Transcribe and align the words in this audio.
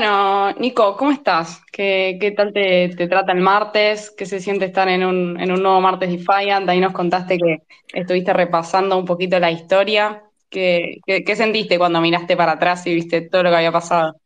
Bueno, 0.00 0.52
Nico, 0.52 0.96
¿cómo 0.96 1.10
estás? 1.10 1.62
¿Qué, 1.70 2.16
qué 2.18 2.30
tal 2.30 2.54
te, 2.54 2.88
te 2.96 3.06
trata 3.06 3.32
el 3.32 3.40
martes? 3.40 4.10
¿Qué 4.16 4.24
se 4.24 4.40
siente 4.40 4.64
estar 4.64 4.88
en 4.88 5.04
un, 5.04 5.38
en 5.38 5.52
un 5.52 5.62
nuevo 5.62 5.78
martes 5.82 6.08
Defiant? 6.08 6.66
Ahí 6.66 6.80
nos 6.80 6.94
contaste 6.94 7.36
que 7.36 7.58
estuviste 7.92 8.32
repasando 8.32 8.96
un 8.96 9.04
poquito 9.04 9.38
la 9.38 9.50
historia. 9.50 10.22
¿Qué, 10.48 11.00
qué, 11.04 11.36
sentiste 11.36 11.76
cuando 11.76 12.00
miraste 12.00 12.34
para 12.34 12.52
atrás 12.52 12.86
y 12.86 12.94
viste 12.94 13.28
todo 13.28 13.42
lo 13.42 13.50
que 13.50 13.56
había 13.56 13.72
pasado? 13.72 14.16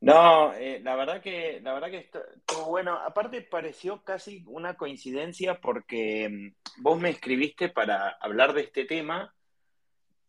No, 0.00 0.54
eh, 0.54 0.78
la 0.84 0.94
verdad 0.94 1.20
que, 1.20 1.60
la 1.60 1.72
verdad 1.72 1.90
que 1.90 1.98
esto- 1.98 2.22
bueno. 2.68 2.96
Aparte 2.96 3.42
pareció 3.42 4.04
casi 4.04 4.44
una 4.46 4.76
coincidencia 4.76 5.60
porque 5.60 6.28
mm, 6.28 6.82
vos 6.82 7.00
me 7.00 7.10
escribiste 7.10 7.70
para 7.70 8.10
hablar 8.20 8.52
de 8.52 8.60
este 8.60 8.84
tema 8.84 9.34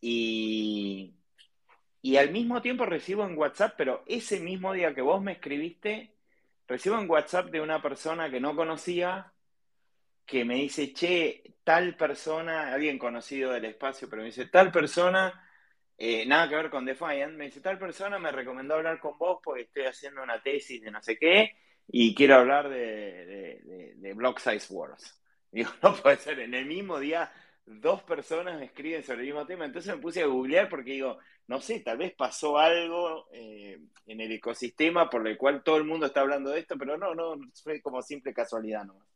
y, 0.00 1.14
y 2.02 2.16
al 2.16 2.30
mismo 2.30 2.62
tiempo 2.62 2.86
recibo 2.86 3.24
en 3.26 3.36
WhatsApp, 3.38 3.74
pero 3.76 4.04
ese 4.06 4.40
mismo 4.40 4.72
día 4.72 4.94
que 4.94 5.02
vos 5.02 5.22
me 5.22 5.32
escribiste, 5.32 6.14
recibo 6.66 6.98
en 6.98 7.10
WhatsApp 7.10 7.50
de 7.50 7.60
una 7.60 7.82
persona 7.82 8.30
que 8.30 8.40
no 8.40 8.56
conocía 8.56 9.32
que 10.26 10.44
me 10.44 10.54
dice, 10.56 10.92
che, 10.92 11.42
tal 11.64 11.96
persona, 11.96 12.72
alguien 12.72 12.98
conocido 12.98 13.52
del 13.52 13.64
espacio, 13.66 14.08
pero 14.08 14.22
me 14.22 14.26
dice, 14.26 14.46
tal 14.46 14.70
persona, 14.70 15.48
eh, 15.98 16.24
nada 16.26 16.48
que 16.48 16.54
ver 16.56 16.70
con 16.70 16.84
Defiant, 16.84 17.34
me 17.36 17.46
dice, 17.46 17.60
tal 17.60 17.78
persona 17.78 18.18
me 18.18 18.30
recomendó 18.32 18.74
hablar 18.76 19.00
con 19.00 19.18
vos 19.18 19.40
porque 19.42 19.62
estoy 19.62 19.84
haciendo 19.86 20.22
una 20.22 20.40
tesis 20.42 20.80
de 20.82 20.90
no 20.90 21.02
sé 21.02 21.18
qué 21.18 21.56
y 21.88 22.14
quiero 22.14 22.36
hablar 22.36 22.68
de, 22.68 22.76
de, 23.26 23.94
de- 23.96 24.14
Block 24.14 24.38
Size 24.38 24.72
Wars. 24.72 25.20
Digo, 25.52 25.70
no 25.82 25.94
puede 25.96 26.16
ser, 26.16 26.38
en 26.40 26.54
el 26.54 26.66
mismo 26.66 27.00
día 27.00 27.32
dos 27.66 28.02
personas 28.02 28.58
me 28.58 28.66
escriben 28.66 29.02
sobre 29.04 29.20
el 29.20 29.26
mismo 29.26 29.46
tema, 29.46 29.64
entonces 29.64 29.94
me 29.94 30.00
puse 30.00 30.22
a 30.22 30.26
googlear 30.26 30.68
porque 30.68 30.92
digo, 30.92 31.18
no 31.46 31.60
sé, 31.60 31.80
tal 31.80 31.98
vez 31.98 32.14
pasó 32.14 32.58
algo 32.58 33.26
eh, 33.32 33.78
en 34.06 34.20
el 34.20 34.32
ecosistema 34.32 35.08
por 35.08 35.26
el 35.26 35.36
cual 35.36 35.62
todo 35.62 35.76
el 35.76 35.84
mundo 35.84 36.06
está 36.06 36.20
hablando 36.20 36.50
de 36.50 36.60
esto, 36.60 36.76
pero 36.78 36.96
no, 36.96 37.14
no, 37.14 37.36
fue 37.62 37.80
como 37.80 38.02
simple 38.02 38.34
casualidad 38.34 38.84
nomás. 38.84 39.06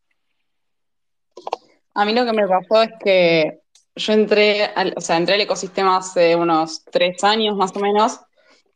A 1.95 2.05
mí 2.05 2.13
lo 2.13 2.25
que 2.25 2.33
me 2.33 2.47
pasó 2.47 2.83
es 2.83 2.91
que 3.03 3.61
yo 3.97 4.13
entré 4.13 4.65
al, 4.65 4.95
o 4.97 5.01
sea, 5.01 5.17
entré 5.17 5.35
al 5.35 5.41
ecosistema 5.41 5.97
hace 5.97 6.35
unos 6.35 6.85
tres 6.85 7.23
años 7.23 7.57
más 7.57 7.75
o 7.77 7.81
menos 7.81 8.21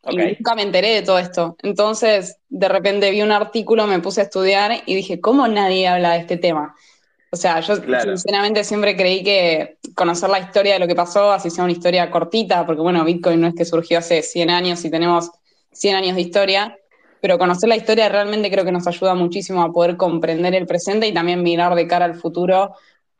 y 0.09 0.17
nunca 0.17 0.55
me 0.55 0.63
enteré 0.63 0.95
de 0.95 1.03
todo 1.03 1.19
esto. 1.19 1.57
Entonces, 1.63 2.39
de 2.49 2.69
repente 2.69 3.11
vi 3.11 3.23
un 3.23 3.33
artículo, 3.33 3.87
me 3.87 3.99
puse 3.99 4.21
a 4.21 4.25
estudiar 4.25 4.83
y 4.87 4.95
dije, 4.95 5.21
¿cómo 5.21 5.49
nadie 5.49 5.89
habla 5.89 6.13
de 6.13 6.21
este 6.21 6.37
tema? 6.37 6.75
O 7.31 7.37
sea, 7.37 7.61
yo 7.61 7.81
claro, 7.83 8.17
sinceramente 8.17 8.65
siempre 8.65 8.97
creí 8.97 9.23
que 9.23 9.79
conocer 9.95 10.31
la 10.31 10.39
historia 10.39 10.75
de 10.75 10.79
lo 10.79 10.87
que 10.87 10.95
pasó, 10.95 11.31
así 11.31 11.51
sea 11.51 11.65
una 11.65 11.73
historia 11.73 12.11
cortita, 12.11 12.65
porque 12.65 12.81
bueno, 12.81 13.05
Bitcoin 13.05 13.41
no 13.41 13.49
es 13.49 13.55
que 13.55 13.65
surgió 13.65 13.99
hace 13.99 14.23
100 14.23 14.51
años 14.51 14.85
y 14.85 14.91
tenemos 14.91 15.31
100 15.73 15.97
años 15.97 16.17
de 16.17 16.23
historia, 16.23 16.79
pero 17.21 17.39
conocer 17.39 17.69
la 17.69 17.77
historia 17.77 18.09
realmente 18.09 18.51
creo 18.51 18.65
que 18.65 18.73
nos 18.73 18.87
ayuda 18.87 19.15
muchísimo 19.15 19.63
a 19.63 19.73
poder 19.73 19.97
comprender 19.97 20.55
el 20.55 20.67
presente 20.67 21.07
y 21.07 21.13
también 21.13 21.43
mirar 21.43 21.75
de 21.75 21.87
cara 21.87 22.07
al 22.07 22.15
futuro 22.15 22.75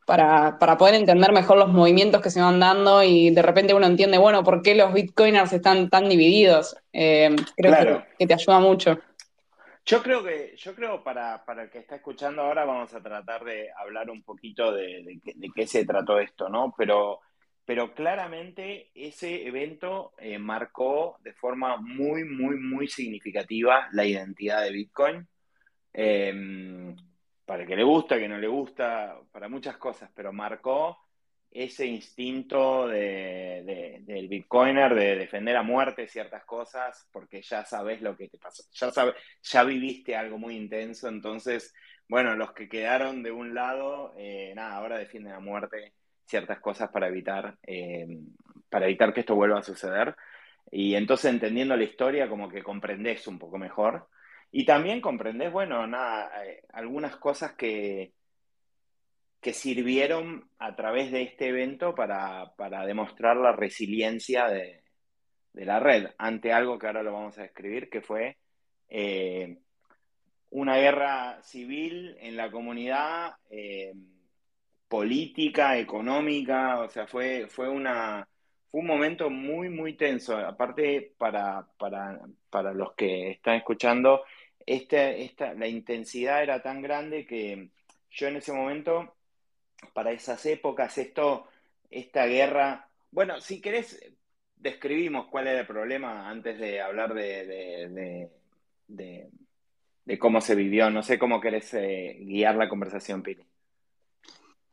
para, 0.07 0.59
para 0.59 0.79
poder 0.79 0.95
entender 0.95 1.33
mejor 1.33 1.59
los 1.59 1.69
movimientos 1.69 2.23
que 2.23 2.31
se 2.31 2.41
van 2.41 2.59
dando 2.59 3.03
y 3.03 3.29
de 3.29 3.43
repente 3.43 3.75
uno 3.75 3.87
entiende, 3.87 4.17
bueno, 4.17 4.43
por 4.43 4.63
qué 4.63 4.75
los 4.75 4.95
Bitcoiners 4.95 5.53
están 5.53 5.91
tan 5.91 6.09
divididos. 6.09 6.77
Eh, 6.95 7.37
creo 7.57 8.05
que 8.19 8.27
te 8.27 8.33
ayuda 8.33 8.59
mucho. 8.59 8.99
Yo 9.89 10.03
creo 10.03 10.23
que, 10.23 10.55
yo 10.55 10.75
creo 10.75 11.03
para, 11.03 11.43
para 11.47 11.63
el 11.63 11.71
que 11.71 11.79
está 11.79 11.97
escuchando 11.97 12.43
ahora 12.43 12.67
vamos 12.67 12.93
a 12.93 13.03
tratar 13.03 13.43
de 13.43 13.71
hablar 13.75 14.11
un 14.11 14.23
poquito 14.23 14.71
de, 14.71 15.19
qué 15.55 15.67
se 15.67 15.87
trató 15.87 16.19
esto, 16.19 16.51
¿no? 16.51 16.75
Pero, 16.77 17.21
pero 17.65 17.95
claramente 17.95 18.91
ese 18.95 19.47
evento 19.47 20.13
eh, 20.19 20.39
marcó 20.39 21.17
de 21.23 21.33
forma 21.33 21.79
muy, 21.79 22.25
muy, 22.25 22.57
muy 22.57 22.87
significativa 22.89 23.89
la 23.93 24.05
identidad 24.05 24.63
de 24.63 24.73
Bitcoin. 24.73 25.27
Eh, 25.95 26.95
para 27.47 27.63
el 27.63 27.67
que 27.67 27.77
le 27.77 27.85
gusta, 27.85 28.19
que 28.19 28.29
no 28.29 28.37
le 28.37 28.47
gusta, 28.47 29.19
para 29.33 29.49
muchas 29.49 29.79
cosas, 29.79 30.11
pero 30.15 30.35
marcó 30.35 30.99
ese 31.51 31.87
instinto 31.87 32.87
de, 32.89 33.63
de- 33.65 33.99
del 34.03 34.29
Bitcoiner 34.29 34.95
de 34.95 35.17
defender 35.17 35.57
a 35.57 35.63
muerte 35.63 36.09
ciertas 36.09 36.45
cosas, 36.45 37.09
porque 37.13 37.43
ya 37.43 37.65
sabes 37.65 38.01
lo 38.03 38.17
que 38.17 38.29
te 38.29 38.39
pasó, 38.39 38.63
ya 38.73 38.91
sabes, 38.91 39.15
ya 39.43 39.65
viviste 39.65 40.17
algo 40.17 40.39
muy 40.39 40.57
intenso, 40.57 41.09
entonces, 41.09 41.75
bueno, 42.09 42.35
los 42.37 42.53
que 42.53 42.69
quedaron 42.69 43.23
de 43.23 43.31
un 43.33 43.55
lado, 43.55 44.15
eh, 44.19 44.53
nada, 44.55 44.77
ahora 44.77 44.99
defienden 44.99 45.33
a 45.35 45.41
muerte 45.41 45.95
ciertas 46.27 46.61
cosas 46.61 46.91
para 46.91 47.09
evitar, 47.09 47.57
eh, 47.67 48.07
para 48.69 48.87
evitar 48.87 49.13
que 49.15 49.21
esto 49.21 49.35
vuelva 49.35 49.59
a 49.61 49.63
suceder. 49.63 50.15
Y 50.71 50.95
entonces 50.95 51.31
entendiendo 51.33 51.77
la 51.77 51.85
historia, 51.85 52.29
como 52.29 52.49
que 52.49 52.63
comprendés 52.63 53.27
un 53.27 53.39
poco 53.39 53.59
mejor. 53.59 54.09
Y 54.51 54.65
también 54.67 55.01
comprendés, 55.01 55.53
bueno, 55.53 55.87
nada, 55.87 56.45
eh, 56.47 56.63
algunas 56.73 57.17
cosas 57.17 57.53
que, 57.55 58.13
que 59.41 59.53
sirvieron 59.53 60.51
a 60.59 60.75
través 60.75 61.13
de 61.13 61.23
este 61.23 61.49
evento 61.49 61.95
para, 61.95 62.55
para 62.57 62.85
demostrar 62.87 63.37
la 63.37 63.53
resiliencia 63.53 64.49
de, 64.49 64.83
de 65.53 65.65
la 65.65 65.81
red 65.81 66.09
ante 66.19 66.53
algo 66.53 66.79
que 66.79 66.87
ahora 66.87 67.03
lo 67.03 67.13
vamos 67.13 67.39
a 67.39 67.43
describir, 67.43 67.89
que 67.89 68.01
fue 68.01 68.37
eh, 68.89 69.59
una 70.51 70.77
guerra 70.77 71.43
civil 71.43 72.17
en 72.21 72.37
la 72.37 72.51
comunidad, 72.51 73.35
eh, 73.51 73.93
política, 74.89 75.79
económica, 75.79 76.81
o 76.81 76.89
sea, 76.89 77.07
fue, 77.07 77.47
fue 77.49 77.69
una, 77.69 78.27
fue 78.69 78.81
un 78.81 78.87
momento 78.87 79.31
muy, 79.31 79.69
muy 79.69 79.95
tenso. 79.97 80.37
Aparte, 80.37 81.15
para, 81.19 81.67
para, 81.79 82.21
para 82.51 82.73
los 82.73 82.95
que 82.95 83.33
están 83.33 83.57
escuchando, 83.57 84.25
esta, 84.65 85.11
esta, 85.11 85.55
la 85.55 85.69
intensidad 85.69 86.43
era 86.43 86.63
tan 86.63 86.83
grande 86.83 87.27
que 87.27 87.71
yo 88.11 88.29
en 88.29 88.37
ese 88.37 88.53
momento, 88.53 89.17
para 89.95 90.13
esas 90.13 90.45
épocas, 90.47 90.99
esto, 90.99 91.47
esta 91.91 92.27
guerra, 92.27 92.89
bueno, 93.11 93.41
si 93.41 93.61
querés, 93.61 94.01
describimos 94.57 95.27
cuál 95.31 95.49
era 95.49 95.61
el 95.61 95.67
problema 95.67 96.29
antes 96.29 96.59
de 96.59 96.81
hablar 96.81 97.15
de, 97.15 97.47
de, 97.47 98.31
de, 100.05 100.19
cómo 100.19 100.41
se 100.41 100.55
vivió. 100.55 100.91
No 100.91 101.03
sé 101.03 101.19
cómo 101.19 101.41
querés 101.41 101.73
eh, 101.75 102.19
guiar 102.21 102.57
la 102.57 102.69
conversación, 102.69 103.23
Pili. 103.23 103.45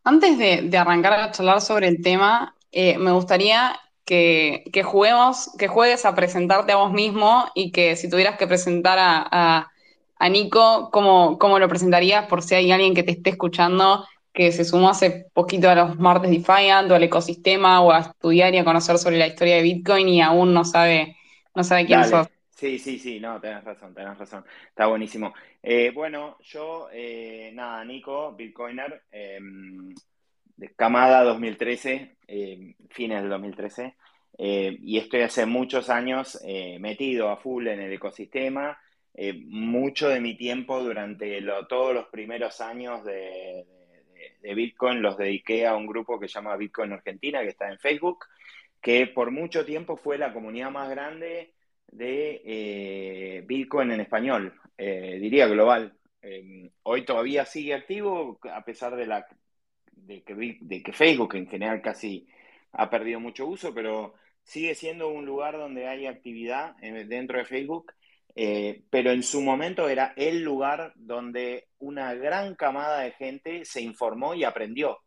Antes 0.03 0.37
de, 0.37 0.61
de 0.63 0.77
arrancar 0.77 1.13
a 1.13 1.31
charlar 1.31 1.61
sobre 1.61 1.87
el 1.87 2.01
tema, 2.01 2.55
eh, 2.71 2.97
me 2.97 3.11
gustaría 3.11 3.79
que, 4.05 4.63
que 4.71 4.83
juguemos, 4.83 5.51
que 5.57 5.67
juegues 5.67 6.05
a 6.05 6.13
presentarte 6.15 6.71
a 6.73 6.75
vos 6.77 6.91
mismo 6.93 7.45
y 7.55 7.71
que 7.71 7.95
si 7.95 8.09
tuvieras 8.09 8.37
que 8.37 8.47
presentar 8.47 8.99
a, 8.99 9.27
a- 9.31 9.71
a 10.17 10.29
Nico, 10.29 10.89
¿cómo, 10.91 11.37
cómo 11.39 11.59
lo 11.59 11.67
presentarías 11.67 12.27
por 12.27 12.41
si 12.41 12.55
hay 12.55 12.71
alguien 12.71 12.93
que 12.95 13.03
te 13.03 13.11
esté 13.11 13.31
escuchando 13.31 14.05
que 14.35 14.51
se 14.51 14.65
sumó 14.65 14.89
hace 14.89 15.27
poquito 15.33 15.69
a 15.69 15.75
los 15.75 15.97
martes 15.99 16.31
Defiant 16.31 16.91
o 16.91 16.95
al 16.95 17.03
ecosistema 17.03 17.81
o 17.81 17.91
a 17.91 17.99
estudiar 18.01 18.53
y 18.55 18.59
a 18.59 18.65
conocer 18.65 18.97
sobre 18.99 19.17
la 19.17 19.27
historia 19.27 19.55
de 19.57 19.63
Bitcoin 19.63 20.09
y 20.09 20.21
aún 20.21 20.53
no 20.53 20.65
sabe, 20.65 21.17
no 21.55 21.63
sabe 21.63 21.87
quién 21.87 22.03
sos? 22.05 22.27
Dale. 22.27 22.31
Sí, 22.49 22.79
sí, 22.79 22.97
sí, 22.99 23.19
no, 23.19 23.39
tenés 23.41 23.63
razón, 23.63 23.93
tenés 23.93 24.17
razón. 24.17 24.45
Está 24.69 24.87
buenísimo. 24.87 25.33
Eh, 25.61 25.91
bueno, 25.93 26.37
yo, 26.41 26.87
eh, 26.91 27.51
nada, 27.53 27.83
Nico, 27.83 28.33
Bitcoiner, 28.33 29.03
eh, 29.11 29.39
de 30.57 30.73
Camada 30.75 31.23
2013, 31.23 32.17
eh, 32.27 32.75
fines 32.89 33.21
del 33.21 33.29
2013, 33.29 33.95
eh, 34.37 34.77
y 34.81 34.97
estoy 34.97 35.21
hace 35.21 35.45
muchos 35.45 35.89
años 35.89 36.39
eh, 36.45 36.77
metido 36.79 37.29
a 37.29 37.37
full 37.37 37.67
en 37.67 37.81
el 37.81 37.93
ecosistema. 37.93 38.77
Mucho 39.47 40.09
de 40.09 40.19
mi 40.19 40.35
tiempo 40.35 40.83
durante 40.83 41.39
lo- 41.39 41.67
todos 41.67 41.93
los 41.93 42.07
primeros 42.07 42.59
años 42.59 43.03
de, 43.05 43.65
de- 44.41 44.55
Bitcoin 44.55 45.01
los 45.01 45.17
dediqué 45.17 45.67
a 45.67 45.75
un 45.75 45.87
grupo 45.87 46.19
que 46.19 46.27
se 46.27 46.35
llama 46.35 46.55
Bitcoin 46.57 46.93
Argentina, 46.93 47.41
que 47.41 47.49
está 47.49 47.69
en 47.71 47.79
Facebook, 47.79 48.25
que 48.81 49.07
por 49.07 49.31
mucho 49.31 49.65
tiempo 49.65 49.97
fue 49.97 50.17
la 50.17 50.33
comunidad 50.33 50.71
más 50.71 50.89
grande 50.89 51.53
de 51.87 52.41
eh, 52.45 53.43
Bitcoin 53.45 53.91
en 53.91 54.01
español, 54.01 54.53
eh, 54.77 55.17
diría 55.21 55.47
global. 55.47 55.93
Eh, 56.21 56.71
hoy 56.83 57.03
todavía 57.05 57.45
sigue 57.45 57.73
activo, 57.73 58.39
a 58.51 58.63
pesar 58.63 58.95
de 58.95 59.05
la 59.07 59.27
de 59.91 60.23
que, 60.23 60.57
de 60.61 60.83
que 60.83 60.93
Facebook 60.93 61.35
en 61.35 61.47
general 61.47 61.81
casi 61.81 62.27
ha 62.73 62.89
perdido 62.89 63.19
mucho 63.19 63.47
uso, 63.47 63.73
pero 63.73 64.13
sigue 64.43 64.75
siendo 64.75 65.07
un 65.09 65.25
lugar 65.25 65.57
donde 65.57 65.87
hay 65.87 66.05
actividad 66.05 66.75
dentro 66.77 67.37
de 67.39 67.45
Facebook, 67.45 67.93
eh, 68.35 68.83
pero 68.89 69.11
en 69.11 69.23
su 69.23 69.41
momento 69.41 69.87
era 69.89 70.13
el 70.17 70.43
lugar 70.43 70.93
donde 70.95 71.69
una 71.79 72.13
gran 72.13 72.55
camada 72.55 73.01
de 73.01 73.11
gente 73.11 73.65
se 73.65 73.81
informó 73.81 74.33
y 74.35 74.43
aprendió 74.43 74.99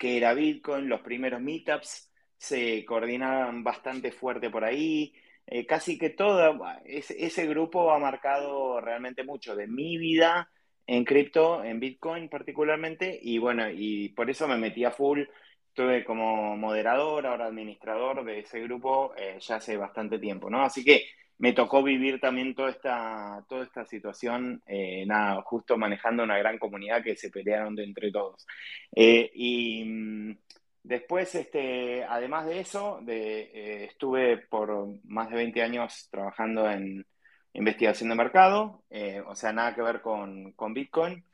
que 0.00 0.16
era 0.16 0.32
Bitcoin, 0.32 0.88
los 0.88 1.02
primeros 1.02 1.42
meetups 1.42 2.10
se 2.38 2.86
coordinaban 2.86 3.62
bastante 3.62 4.12
fuerte 4.12 4.48
por 4.48 4.64
ahí, 4.64 5.12
eh, 5.46 5.66
casi 5.66 5.98
que 5.98 6.08
todo 6.08 6.58
ese, 6.86 7.46
grupo 7.46 7.92
ha 7.92 7.98
marcado 7.98 8.80
realmente 8.80 9.24
mucho 9.24 9.54
de 9.54 9.66
mi 9.66 9.98
vida 9.98 10.50
en 10.86 11.04
cripto, 11.04 11.62
en 11.62 11.80
Bitcoin 11.80 12.30
particularmente, 12.30 13.18
y 13.20 13.36
bueno, 13.38 13.68
y 13.68 14.08
por 14.10 14.30
eso 14.30 14.48
me 14.48 14.56
metí 14.56 14.84
a 14.84 14.90
full. 14.90 15.24
Estuve 15.68 16.04
como 16.04 16.56
moderador, 16.56 17.26
ahora 17.26 17.46
administrador 17.46 18.24
de 18.24 18.40
ese 18.40 18.60
grupo 18.60 19.12
eh, 19.16 19.38
ya 19.40 19.56
hace 19.56 19.76
bastante 19.76 20.18
tiempo, 20.18 20.48
¿no? 20.48 20.62
Así 20.62 20.82
que 20.82 21.04
me 21.40 21.54
tocó 21.54 21.82
vivir 21.82 22.20
también 22.20 22.54
toda 22.54 22.68
esta, 22.68 23.42
toda 23.48 23.64
esta 23.64 23.86
situación, 23.86 24.62
eh, 24.66 25.06
nada, 25.06 25.40
justo 25.40 25.78
manejando 25.78 26.22
una 26.22 26.36
gran 26.36 26.58
comunidad 26.58 27.02
que 27.02 27.16
se 27.16 27.30
pelearon 27.30 27.74
de 27.74 27.84
entre 27.84 28.12
todos. 28.12 28.46
Eh, 28.94 29.30
y 29.34 29.82
mm, 29.86 30.36
después, 30.82 31.34
este, 31.34 32.04
además 32.04 32.44
de 32.44 32.60
eso, 32.60 33.00
eh, 33.08 33.86
estuve 33.88 34.36
por 34.36 34.88
más 35.04 35.30
de 35.30 35.36
20 35.36 35.62
años 35.62 36.08
trabajando 36.10 36.70
en 36.70 37.06
investigación 37.54 38.10
de 38.10 38.16
mercado, 38.16 38.82
o 39.26 39.34
sea, 39.34 39.52
nada 39.54 39.74
que 39.74 39.82
ver 39.82 40.02
con, 40.02 40.52
con, 40.52 40.74
Bitcoin. 40.74 41.24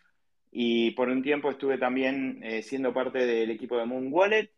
Y 0.52 0.92
por 0.92 1.08
un 1.08 1.22
tiempo 1.22 1.50
estuve 1.50 1.78
también 1.78 2.42
siendo 2.62 2.94
parte 2.94 3.26
del 3.26 3.50
equipo 3.50 3.76
de 3.76 3.86
Moon 3.86 4.08
Wallet, 4.12 4.52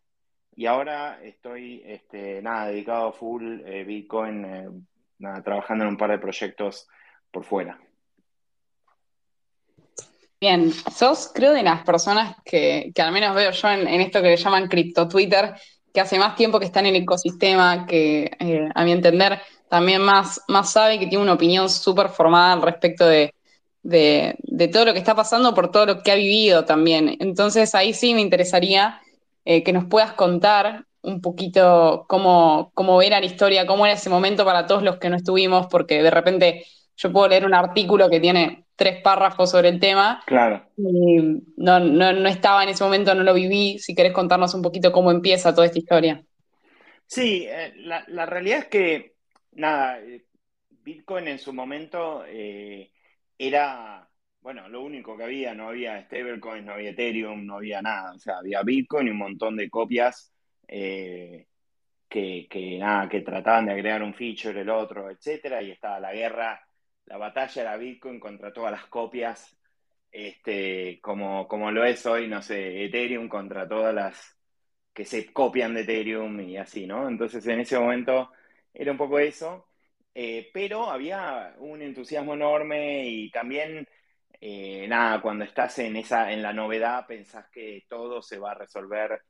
y 0.55 0.67
ahora 0.67 1.21
estoy, 1.23 1.83
este, 1.87 2.43
nada, 2.43 2.69
dedicado 2.69 3.09
a 3.09 3.13
full 3.13 3.63
Bitcoin, 3.87 4.87
trabajando 5.45 5.85
en 5.85 5.91
un 5.91 5.97
par 5.97 6.11
de 6.11 6.19
proyectos 6.19 6.89
por 7.31 7.45
fuera. 7.45 7.79
Bien, 10.41 10.73
sos 10.73 11.33
creo 11.35 11.53
de 11.53 11.65
las 11.65 11.83
personas 11.83 12.37
que, 12.45 12.93
al 12.97 13.13
menos 13.13 13.35
veo 13.35 13.51
yo 13.51 13.69
en, 13.71 13.89
esto 13.89 14.23
que 14.23 14.29
le 14.29 14.37
llaman 14.37 14.69
cripto 14.69 15.09
Twitter, 15.09 15.55
que 15.93 16.01
hace 16.01 16.19
más 16.19 16.37
tiempo 16.37 16.61
que 16.61 16.67
está 16.67 16.79
en 16.81 16.87
el 16.87 16.97
ecosistema, 16.97 17.87
que 17.87 18.31
eh, 18.39 18.69
a 18.73 18.85
mi 18.85 18.93
entender 18.93 19.41
también 19.69 20.01
más, 20.01 20.41
más 20.47 20.73
sabe, 20.73 20.99
que 20.99 21.09
tiene 21.09 21.25
una 21.25 21.35
opinión 21.35 21.69
súper 21.69 22.09
formada 22.09 22.53
al 22.53 22.63
respecto 22.63 23.05
de, 23.05 23.35
de, 23.83 24.69
todo 24.73 24.87
lo 24.87 24.93
que 24.93 24.99
está 24.99 25.15
pasando 25.15 25.55
por 25.55 25.71
todo 25.71 25.87
lo 25.87 26.03
que 26.03 26.13
ha 26.13 26.17
vivido 26.17 26.65
también. 26.65 27.17
Entonces 27.21 27.75
ahí 27.75 27.93
sí 27.93 28.15
me 28.15 28.21
interesaría 28.21 29.01
eh, 29.45 29.63
que 29.63 29.73
nos 29.73 29.87
puedas 29.87 30.13
contar 30.13 30.85
un 31.03 31.21
poquito 31.21 32.07
cómo, 32.09 32.71
cómo 32.75 33.03
era 33.03 33.21
la 33.21 33.27
historia, 33.27 33.67
cómo 33.67 33.87
era 33.87 33.95
ese 33.95 34.11
momento 34.11 34.45
para 34.45 34.67
todos 34.67 34.83
los 34.83 34.99
que 34.99 35.11
no 35.11 35.17
estuvimos, 35.17 35.67
porque 35.69 36.03
de 36.03 36.11
repente 36.11 36.65
yo 36.97 37.13
puedo 37.13 37.29
leer 37.29 37.47
un 37.47 37.55
artículo 37.55 38.11
que 38.11 38.21
tiene 38.21 38.65
tres 38.75 39.03
párrafos 39.03 39.51
sobre 39.51 39.69
el 39.69 39.81
tema. 39.81 40.23
Claro. 40.27 40.69
Y 40.77 41.43
no, 41.57 41.81
no, 41.81 42.29
estaba 42.29 42.63
en 42.63 42.71
ese 42.71 42.85
momento, 42.85 43.15
no 43.15 43.23
lo 43.23 43.35
viví. 43.35 43.79
Si 43.79 43.95
querés 43.95 44.13
contarnos 44.13 44.55
un 44.55 44.63
poquito 44.63 44.93
cómo 44.93 45.11
empieza 45.11 45.55
toda 45.55 45.67
esta 45.67 45.79
historia. 45.79 46.25
Sí, 47.07 47.47
eh, 47.49 47.73
la, 47.77 48.27
realidad 48.27 48.59
es 48.59 48.67
que, 48.67 49.15
nada, 49.53 50.01
eh, 50.01 50.25
Bitcoin 50.69 51.29
en 51.29 51.39
su 51.39 51.53
momento 51.53 52.25
eh, 52.27 52.93
era, 53.39 54.09
bueno, 54.41 54.69
lo 54.69 54.83
único 54.83 55.17
que 55.17 55.25
había, 55.25 55.55
no 55.55 55.69
había 55.69 56.05
stablecoins, 56.05 56.65
no 56.65 56.75
había 56.75 56.91
Ethereum, 56.91 57.47
no 57.47 57.57
había 57.57 57.81
nada. 57.81 58.13
O 58.13 58.19
sea, 58.19 58.39
había 58.39 58.63
Bitcoin 58.63 59.07
y 59.07 59.11
un 59.11 59.19
montón 59.19 59.57
de 59.57 59.71
copias 59.71 60.33
eh, 60.69 61.47
que, 62.09 62.79
nada, 62.79 63.09
que 63.09 63.21
trataban 63.23 63.67
de 63.67 63.73
agregar 63.73 64.03
un 64.03 64.15
feature, 64.15 64.61
el 64.61 64.71
otro, 64.71 65.11
etcétera, 65.11 65.63
y 65.63 65.71
estaba 65.73 66.01
la 66.01 66.13
guerra, 66.13 66.61
la 67.07 67.17
batalla 67.19 67.63
era 67.63 67.77
Bitcoin 67.77 68.21
contra 68.21 68.53
todas 68.53 68.73
las 68.73 68.87
copias, 68.87 69.57
este, 70.11 71.01
como, 71.03 71.47
como 71.49 71.71
lo 71.71 71.85
es 71.85 72.05
hoy, 72.07 72.29
no 72.29 72.43
sé, 72.43 72.85
Ethereum 72.85 73.29
contra 73.29 73.69
todas 73.69 73.95
las 73.95 74.37
que 74.93 75.05
se 75.05 75.33
copian 75.33 75.75
de 75.75 75.83
Ethereum 75.83 76.41
y 76.41 76.57
así, 76.57 76.87
¿no? 76.87 77.09
Entonces 77.09 77.47
en 77.47 77.61
ese 77.61 77.79
momento 77.79 78.31
era 78.73 78.91
un 78.93 78.99
poco 78.99 79.19
eso, 79.19 79.69
eh, 80.15 80.51
pero 80.53 80.91
había 80.91 81.55
un 81.59 81.83
entusiasmo 81.83 82.35
enorme 82.35 83.07
y 83.09 83.31
también, 83.31 83.87
eh, 84.41 84.87
nada, 84.89 85.21
cuando 85.23 85.45
estás 85.45 85.79
en, 85.81 85.97
esa, 85.97 86.33
en 86.33 86.43
la 86.43 86.53
novedad 86.53 87.07
pensás 87.07 87.49
que 87.51 87.85
todo 87.89 88.23
se 88.23 88.39
va 88.39 88.53
a 88.53 88.55
resolver 88.55 89.23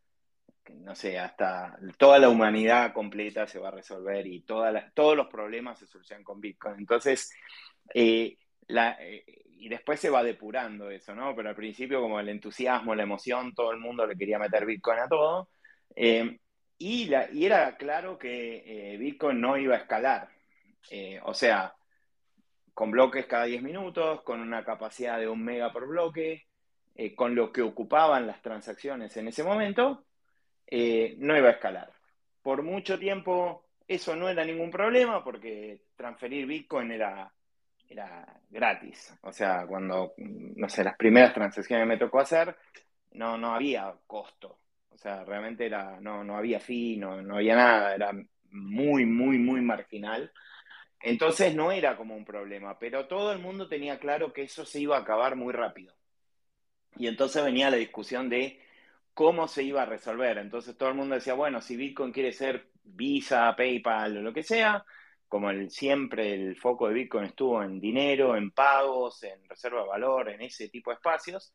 no 0.75 0.95
sé, 0.95 1.19
hasta 1.19 1.79
toda 1.97 2.19
la 2.19 2.29
humanidad 2.29 2.93
completa 2.93 3.47
se 3.47 3.59
va 3.59 3.69
a 3.69 3.73
resolver 3.73 4.27
y 4.27 4.43
todos 4.43 5.17
los 5.17 5.27
problemas 5.29 5.79
se 5.79 5.87
solucionan 5.87 6.25
con 6.25 6.41
Bitcoin. 6.41 6.77
Entonces, 6.79 7.31
eh, 7.95 8.37
eh, 8.69 9.25
y 9.61 9.69
después 9.69 10.01
se 10.01 10.11
va 10.11 10.23
depurando 10.23 10.91
eso, 10.91 11.15
¿no? 11.15 11.35
Pero 11.35 11.51
al 11.51 11.57
principio 11.57 12.01
como 12.01 12.21
el 12.21 12.29
entusiasmo, 12.29 12.95
la 12.95 13.03
emoción, 13.03 13.55
todo 13.55 13.73
el 13.73 13.79
mundo 13.79 14.07
le 14.07 14.17
quería 14.17 14.39
meter 14.39 14.67
Bitcoin 14.67 15.01
a 15.01 15.09
todo. 15.09 15.51
Eh, 15.97 16.39
y, 16.79 17.11
y, 17.33 17.47
era 17.47 17.77
claro 17.77 18.19
que 18.19 18.97
Bitcoin 18.99 19.41
no 19.41 19.57
iba 19.57 19.75
a 19.75 19.79
escalar. 19.79 20.29
o 21.25 21.35
sea, 21.35 21.75
con 22.75 22.91
bloques 22.91 23.27
cada 23.27 23.45
10 23.45 23.63
minutos, 23.63 24.23
con 24.23 24.41
una 24.41 24.65
capacidad 24.65 25.19
de 25.19 25.29
un 25.29 25.43
mega 25.45 25.73
por 25.73 25.89
bloque, 25.89 26.47
con 27.17 27.35
lo 27.35 27.53
que 27.53 27.63
ocupaban 27.63 28.27
las 28.27 28.43
transacciones 28.43 29.17
en 29.17 29.29
ese 29.29 29.43
momento, 29.43 30.05
eh, 30.71 31.15
no 31.19 31.37
iba 31.37 31.49
a 31.49 31.53
escalar. 31.53 31.91
Por 32.43 32.63
mucho 32.63 32.99
tiempo 32.99 33.65
eso 33.87 34.15
no 34.15 34.29
era 34.29 34.45
ningún 34.45 34.71
problema 34.71 35.25
porque 35.25 35.83
transferir 35.97 36.47
Bitcoin 36.47 36.93
era, 36.93 37.33
era 37.89 38.41
gratis. 38.51 39.19
O 39.23 39.33
sea, 39.33 39.67
cuando, 39.67 40.13
no 40.19 40.69
sé, 40.69 40.85
las 40.85 40.97
primeras 40.97 41.33
transacciones 41.33 41.87
me 41.87 41.97
tocó 41.97 42.21
hacer, 42.21 42.55
no, 43.13 43.39
no 43.39 43.55
había 43.55 43.95
costo. 44.07 44.59
O 44.91 44.99
sea, 44.99 45.25
realmente 45.25 45.65
era, 45.67 45.99
no, 46.01 46.23
no 46.23 46.37
había 46.37 46.61
fee, 46.61 46.97
no, 46.99 47.23
no 47.23 47.37
había 47.37 47.57
nada, 47.57 47.95
era 47.95 48.13
muy, 48.51 49.07
muy, 49.07 49.39
muy 49.39 49.63
marginal. 49.63 50.31
Entonces 51.01 51.55
no 51.55 51.73
era 51.73 51.97
como 51.97 52.15
un 52.15 52.25
problema, 52.25 52.79
pero 52.79 53.07
todo 53.07 53.33
el 53.33 53.39
mundo 53.39 53.69
tenía 53.69 53.99
claro 53.99 54.33
que 54.33 54.43
eso 54.43 54.67
se 54.67 54.81
iba 54.81 54.97
a 54.97 55.01
acabar 55.01 55.37
muy 55.37 55.53
rápido. 55.53 55.95
Y 56.97 57.07
entonces 57.07 57.43
venía 57.45 57.71
la 57.71 57.77
discusión 57.77 58.29
de 58.29 58.61
cómo 59.19 59.49
se 59.49 59.65
iba 59.65 59.83
a 59.83 59.85
resolver. 59.85 60.39
Entonces 60.39 60.77
todo 60.77 60.91
el 60.91 60.95
mundo 60.95 61.17
decía, 61.17 61.35
bueno, 61.35 61.61
si 61.61 61.77
Bitcoin 61.77 62.13
quiere 62.13 62.33
ser 62.33 62.71
Visa, 62.85 63.53
PayPal 63.57 64.19
o 64.19 64.23
lo 64.23 64.33
que 64.33 64.45
sea, 64.45 64.85
como 65.27 65.51
el, 65.51 65.71
siempre 65.73 66.35
el 66.35 66.57
foco 66.57 66.87
de 66.87 66.95
Bitcoin 66.95 67.25
estuvo 67.25 67.61
en 67.61 67.81
dinero, 67.81 68.37
en 68.37 68.53
pagos, 68.53 69.25
en 69.25 69.45
reserva 69.49 69.83
de 69.83 69.89
valor, 69.89 70.29
en 70.29 70.43
ese 70.43 70.69
tipo 70.69 70.91
de 70.91 70.95
espacios, 70.99 71.53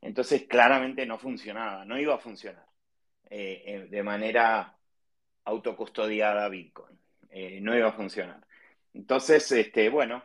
entonces 0.00 0.46
claramente 0.46 1.04
no 1.04 1.18
funcionaba, 1.18 1.84
no 1.84 1.98
iba 1.98 2.14
a 2.14 2.18
funcionar 2.18 2.64
eh, 3.28 3.62
eh, 3.66 3.86
de 3.90 4.02
manera 4.04 4.78
autocustodiada 5.46 6.48
Bitcoin, 6.48 6.96
eh, 7.28 7.60
no 7.60 7.76
iba 7.76 7.88
a 7.88 7.92
funcionar. 7.92 8.46
Entonces, 8.94 9.50
este, 9.50 9.88
bueno, 9.88 10.22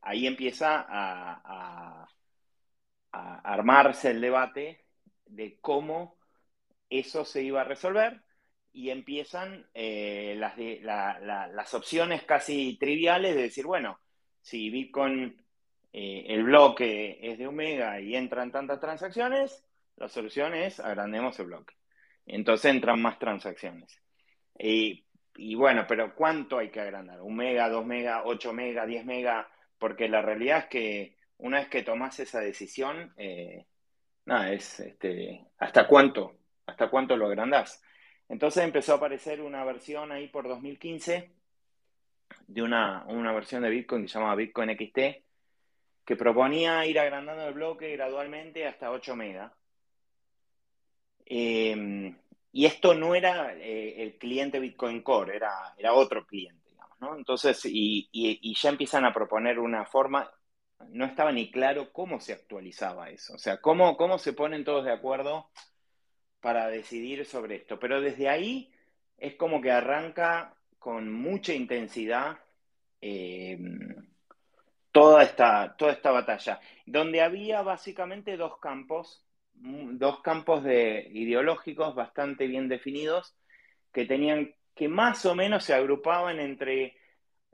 ahí 0.00 0.26
empieza 0.26 0.84
a 0.88 2.08
armarse 3.12 4.10
el 4.10 4.20
debate 4.20 4.81
de 5.34 5.58
cómo 5.60 6.16
eso 6.88 7.24
se 7.24 7.42
iba 7.42 7.62
a 7.62 7.64
resolver 7.64 8.22
y 8.72 8.90
empiezan 8.90 9.66
eh, 9.74 10.34
las, 10.38 10.56
las, 11.52 11.74
opciones 11.74 12.22
casi 12.24 12.76
triviales 12.78 13.34
de 13.34 13.42
decir, 13.42 13.66
bueno, 13.66 13.98
si 14.40 14.70
Bitcoin, 14.70 15.36
eh, 15.92 16.24
el 16.28 16.44
bloque 16.44 17.18
es 17.20 17.38
de 17.38 17.46
Omega 17.46 18.00
y 18.00 18.16
entran 18.16 18.50
tantas 18.50 18.80
transacciones, 18.80 19.64
la 19.96 20.08
solución 20.08 20.54
es 20.54 20.80
agrandemos 20.80 21.38
el 21.38 21.46
bloque. 21.46 21.74
Entonces 22.24 22.70
entran 22.70 23.00
más 23.00 23.18
transacciones. 23.18 24.00
Y, 24.58 25.04
bueno, 25.54 25.86
pero 25.88 26.14
¿cuánto 26.14 26.58
hay 26.58 26.70
que 26.70 26.80
agrandar? 26.80 27.20
¿Un 27.20 27.36
mega, 27.36 27.68
dos 27.68 27.84
mega, 27.84 28.22
ocho 28.24 28.52
mega, 28.52 28.86
diez 28.86 29.04
mega? 29.04 29.48
Porque 29.78 30.08
la 30.08 30.22
realidad 30.22 30.58
es 30.58 30.66
que 30.66 31.16
una 31.38 31.58
vez 31.58 31.68
que 31.68 31.82
tomas 31.82 32.20
esa 32.20 32.40
decisión, 32.40 33.12
eh, 33.16 33.66
nada, 34.26 34.52
es 34.52 34.80
este, 34.80 35.46
hasta 35.58 35.86
cuánto, 35.86 36.36
hasta 36.66 36.88
cuánto 36.88 37.16
lo 37.16 37.26
agrandás. 37.26 37.82
Entonces 38.28 38.64
empezó 38.64 38.94
a 38.94 38.96
aparecer 38.96 39.42
una 39.42 39.64
versión 39.64 40.10
ahí 40.12 40.28
por 40.28 40.48
2015 40.48 41.32
de 42.46 42.62
una, 42.62 43.04
versión 43.34 43.62
de 43.62 43.70
Bitcoin 43.70 44.02
que 44.02 44.08
se 44.08 44.18
llama 44.18 44.34
Bitcoin 44.34 44.70
XT, 44.70 44.98
que 46.04 46.16
proponía 46.16 46.84
ir 46.86 46.98
agrandando 46.98 47.46
el 47.46 47.54
bloque 47.54 47.92
gradualmente 47.92 48.66
hasta 48.66 48.90
8 48.90 49.16
megas. 49.16 49.52
Em, 51.24 52.16
y 52.52 52.66
esto 52.66 52.94
no 52.94 53.14
era 53.14 53.54
eh, 53.54 54.02
el 54.02 54.18
cliente 54.18 54.58
Bitcoin 54.60 55.02
Core, 55.02 55.36
era, 55.36 55.74
era 55.78 55.94
otro 55.94 56.26
cliente, 56.26 56.70
digamos, 56.70 57.00
¿no? 57.00 57.16
Entonces, 57.16 57.60
y, 57.64 58.54
ya 58.54 58.68
empiezan 58.68 59.04
a 59.04 59.12
proponer 59.12 59.58
una 59.58 59.86
forma, 59.86 60.30
no 60.90 61.04
estaba 61.04 61.32
ni 61.32 61.50
claro 61.50 61.92
cómo 61.92 62.20
se 62.20 62.32
actualizaba 62.32 63.10
eso, 63.10 63.34
o 63.34 63.38
sea, 63.38 63.60
cómo, 63.60 63.96
cómo 63.96 64.18
se 64.18 64.32
ponen 64.32 64.64
todos 64.64 64.84
de 64.84 64.92
acuerdo 64.92 65.50
para 66.40 66.68
decidir 66.68 67.24
sobre 67.24 67.56
esto. 67.56 67.78
Pero 67.78 68.00
desde 68.00 68.28
ahí 68.28 68.72
es 69.16 69.36
como 69.36 69.60
que 69.60 69.70
arranca 69.70 70.54
con 70.78 71.12
mucha 71.12 71.54
intensidad 71.54 72.38
eh, 73.00 73.58
toda, 74.90 75.22
esta, 75.22 75.76
toda 75.76 75.92
esta 75.92 76.10
batalla, 76.10 76.60
donde 76.86 77.22
había 77.22 77.62
básicamente 77.62 78.36
dos 78.36 78.58
campos, 78.58 79.24
dos 79.54 80.20
campos 80.20 80.64
de 80.64 81.08
ideológicos 81.12 81.94
bastante 81.94 82.46
bien 82.46 82.68
definidos, 82.68 83.34
que 83.92 84.04
tenían 84.04 84.54
que 84.74 84.88
más 84.88 85.24
o 85.26 85.34
menos 85.34 85.64
se 85.64 85.74
agrupaban 85.74 86.40
entre 86.40 86.96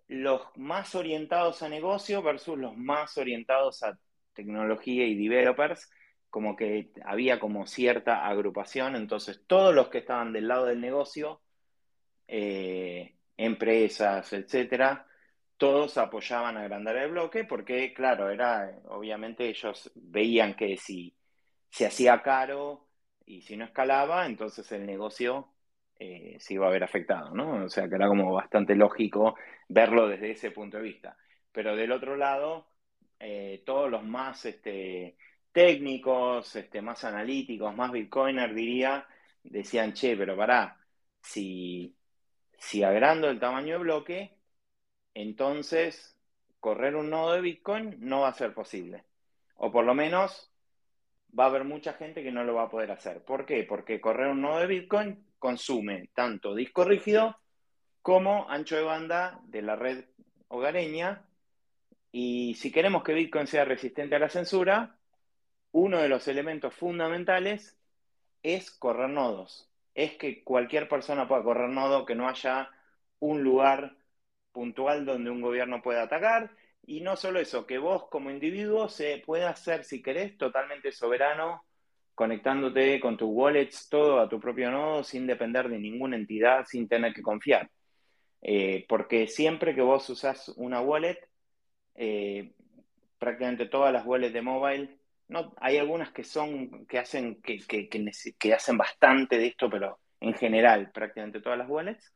los 0.09 0.43
más 0.57 0.95
orientados 0.95 1.63
a 1.63 1.69
negocio 1.69 2.23
versus 2.23 2.59
los 2.59 2.77
más 2.77 3.17
orientados 3.19 3.83
a 3.83 3.99
tecnología 4.33 5.07
y 5.07 5.15
developers, 5.15 5.91
como 6.31 6.57
que 6.57 6.91
había 7.05 7.39
como 7.39 7.67
cierta 7.67 8.27
agrupación, 8.27 8.97
entonces 8.97 9.43
todos 9.47 9.75
los 9.75 9.89
que 9.89 9.99
estaban 9.99 10.33
del 10.33 10.49
lado 10.49 10.67
del 10.67 10.81
negocio, 10.81 11.41
eh, 12.27 13.15
empresas, 13.37 14.33
etcétera, 14.33 15.07
todos 15.57 15.99
apoyaban 15.99 16.57
agrandar 16.57 16.97
el 16.97 17.11
bloque 17.11 17.45
porque, 17.45 17.93
claro, 17.93 18.31
era, 18.31 18.71
obviamente 18.89 19.49
ellos 19.49 19.91
veían 19.95 20.55
que 20.55 20.77
si 20.77 21.15
se 21.71 21.87
hacía 21.87 22.23
caro 22.23 22.89
y 23.27 23.43
si 23.43 23.57
no 23.57 23.65
escalaba, 23.65 24.27
entonces 24.27 24.71
el 24.73 24.87
negocio 24.87 25.53
eh, 25.99 26.37
se 26.39 26.55
iba 26.55 26.67
a 26.69 26.71
ver 26.71 26.85
afectado, 26.85 27.35
¿no? 27.35 27.65
O 27.65 27.69
sea 27.69 27.89
que 27.89 27.97
era 27.97 28.07
como 28.07 28.33
bastante 28.33 28.75
lógico 28.77 29.35
verlo 29.69 30.09
desde 30.09 30.33
ese 30.33 30.51
punto 30.51 30.79
de 30.79 30.83
vista. 30.85 31.17
Pero 31.53 31.77
del 31.77 31.93
otro 31.93 32.17
lado, 32.17 32.69
eh, 33.19 33.63
todos 33.67 33.91
los 33.91 34.05
más 34.05 34.45
este, 34.45 35.17
técnicos, 35.53 36.57
este, 36.57 36.83
más 36.83 37.05
analíticos, 37.05 37.75
más 37.75 37.93
bitcoiners, 37.93 38.55
diría, 38.55 39.07
decían, 39.43 39.93
che, 39.93 40.17
pero 40.17 40.37
pará, 40.37 40.79
si, 41.23 41.95
si 42.59 42.83
agrando 42.83 43.29
el 43.31 43.41
tamaño 43.41 43.75
de 43.75 43.83
bloque, 43.83 44.39
entonces 45.15 46.17
correr 46.61 46.97
un 46.97 47.11
nodo 47.11 47.33
de 47.35 47.41
Bitcoin 47.41 47.97
no 48.01 48.21
va 48.21 48.29
a 48.29 48.35
ser 48.35 48.55
posible. 48.55 49.05
O 49.57 49.71
por 49.73 49.85
lo 49.85 49.95
menos 49.95 50.53
va 51.39 51.45
a 51.45 51.47
haber 51.49 51.65
mucha 51.65 51.93
gente 51.95 52.23
que 52.23 52.33
no 52.33 52.45
lo 52.45 52.55
va 52.55 52.65
a 52.65 52.71
poder 52.71 52.91
hacer. 52.91 53.25
¿Por 53.25 53.45
qué? 53.47 53.65
Porque 53.65 54.01
correr 54.01 54.29
un 54.29 54.43
nodo 54.43 54.61
de 54.61 54.67
Bitcoin 54.67 55.27
consume 55.39 56.11
tanto 56.15 56.55
disco 56.55 56.85
rígido 56.85 57.37
como 58.03 58.49
ancho 58.49 58.77
de 58.77 58.83
banda 58.83 59.41
de 59.45 59.63
la 59.63 59.77
red 59.77 60.05
hogareña. 60.49 61.25
Y 62.11 62.55
si 62.55 62.73
queremos 62.73 63.03
que 63.03 63.15
Bitcoin 63.15 63.47
sea 63.47 63.65
resistente 63.65 64.17
a 64.17 64.19
la 64.19 64.29
censura, 64.29 64.99
uno 65.73 65.99
de 65.99 66.09
los 66.09 66.27
elementos 66.29 66.75
fundamentales 66.75 67.79
es 68.43 68.71
correr 68.71 69.11
nodos. 69.11 69.71
Es 69.95 70.17
que 70.17 70.43
cualquier 70.45 70.89
persona 70.89 71.29
pueda 71.29 71.43
correr 71.43 71.69
nodo, 71.71 72.07
que 72.07 72.15
no 72.15 72.29
haya 72.29 72.71
un 73.21 73.43
lugar 73.43 73.97
puntual 74.53 75.05
donde 75.05 75.31
un 75.31 75.41
gobierno 75.41 75.83
pueda 75.83 76.03
atacar. 76.03 76.51
Y 76.87 77.01
no 77.01 77.17
solo 77.17 77.41
eso, 77.41 77.67
que 77.67 77.79
vos 77.79 78.09
como 78.09 78.31
individuo 78.31 78.89
se 78.89 79.23
pueda 79.25 79.51
hacer, 79.51 79.85
si 79.85 80.03
querés, 80.03 80.39
totalmente 80.39 80.93
soberano, 80.93 81.65
conectándote 82.15 82.99
con 83.01 83.17
tus 83.17 83.29
wallets, 83.31 83.89
todo 83.89 84.21
a 84.21 84.29
tu 84.29 84.41
propio 84.41 84.71
nodo, 84.71 85.05
sin 85.05 85.27
depender 85.27 85.69
de 85.69 85.79
ninguna 85.79 86.17
entidad, 86.17 86.65
sin 86.67 86.89
tener 86.89 87.13
que 87.13 87.23
confiar. 87.23 87.71
Eh, 88.43 88.87
porque 88.89 89.27
siempre 89.27 89.75
que 89.75 89.83
vos 89.83 90.09
usás 90.11 90.49
una 90.57 90.81
wallet, 90.81 91.19
eh, 91.95 92.53
prácticamente 93.19 93.67
todas 93.67 93.93
las 93.93 94.07
wallets 94.07 94.33
de 94.33 94.43
mobile, 94.43 94.99
no, 95.29 95.55
hay 95.59 95.77
algunas 95.77 96.13
que 96.13 96.25
son, 96.25 96.87
que 96.87 96.99
hacen, 96.99 97.43
que, 97.43 97.59
que, 98.39 98.55
hacen 98.55 98.79
bastante 98.79 99.37
de 99.39 99.49
esto, 99.49 99.69
pero 99.69 99.99
en 100.21 100.35
general, 100.35 100.91
prácticamente 100.93 101.41
todas 101.41 101.59
las 101.59 101.69
wallets, 101.69 102.15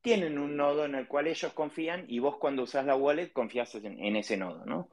tienen 0.00 0.38
un 0.38 0.56
nodo 0.56 0.84
en 0.84 0.94
el 0.94 1.08
cual 1.08 1.26
ellos 1.26 1.52
confían 1.52 2.04
y 2.08 2.18
vos 2.18 2.36
cuando 2.38 2.62
usás 2.62 2.84
la 2.86 2.96
wallet 2.96 3.32
confías 3.32 3.74
en, 3.74 4.16
ese 4.16 4.36
nodo, 4.36 4.64
¿no? 4.66 4.90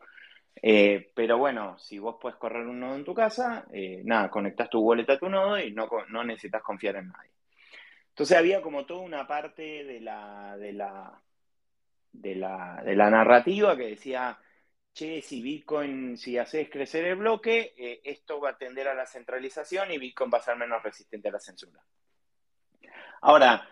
Eh, 0.62 1.12
pero 1.16 1.38
bueno, 1.38 1.78
si 1.80 2.00
vos 2.00 2.18
puedes 2.20 2.38
correr 2.38 2.66
un 2.66 2.80
nodo 2.80 2.96
en 2.96 3.04
tu 3.04 3.14
casa, 3.14 3.66
nada, 4.04 4.30
conectas 4.30 4.70
tu 4.70 4.80
wallet 4.80 5.10
a 5.10 5.20
tu 5.20 5.30
nodo 5.30 5.60
y 5.60 5.72
no, 5.74 5.90
no 6.10 6.24
necesitas 6.24 6.64
confiar 6.64 6.98
en 6.98 7.08
nadie. 7.10 7.32
Entonces 8.22 8.38
había 8.38 8.62
como 8.62 8.86
toda 8.86 9.00
una 9.00 9.26
parte 9.26 9.84
de 9.84 10.00
la, 10.00 10.56
de 10.56 10.74
la, 10.74 11.24
de 12.12 12.36
la, 12.36 13.10
narrativa 13.10 13.76
que 13.76 13.88
decía, 13.88 14.40
che, 14.94 15.24
si 15.24 15.42
Bitcoin, 15.42 16.16
si 16.20 16.38
haces 16.38 16.70
crecer 16.70 17.06
el 17.06 17.16
bloque, 17.16 17.74
eh, 17.76 18.00
esto 18.04 18.40
va 18.40 18.52
a 18.52 18.58
tender 18.60 18.88
a 18.90 18.94
la 18.94 19.08
centralización 19.08 19.92
y 19.92 19.98
Bitcoin 19.98 20.30
va 20.32 20.38
a 20.38 20.44
ser 20.44 20.56
menos 20.56 20.84
resistente 20.84 21.30
a 21.30 21.32
la 21.32 21.40
censura. 21.40 21.82
Ahora, 23.22 23.68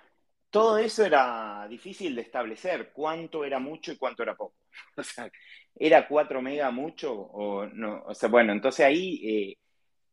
todo 0.49 0.79
eso 0.79 1.05
era 1.05 1.67
difícil 1.69 2.15
de 2.15 2.23
establecer, 2.23 2.91
cuánto 2.91 3.45
era 3.45 3.59
mucho 3.59 3.91
y 3.91 3.97
cuánto 3.97 4.23
era 4.23 4.35
poco. 4.35 4.55
O 4.97 5.03
sea, 5.03 5.29
¿era 5.75 6.07
4 6.07 6.41
mega 6.41 6.71
mucho 6.71 7.13
o 7.13 7.67
no? 7.67 8.01
O 8.07 8.15
sea, 8.15 8.29
bueno, 8.29 8.51
entonces 8.51 8.83
ahí 8.83 9.21
eh, 9.23 9.57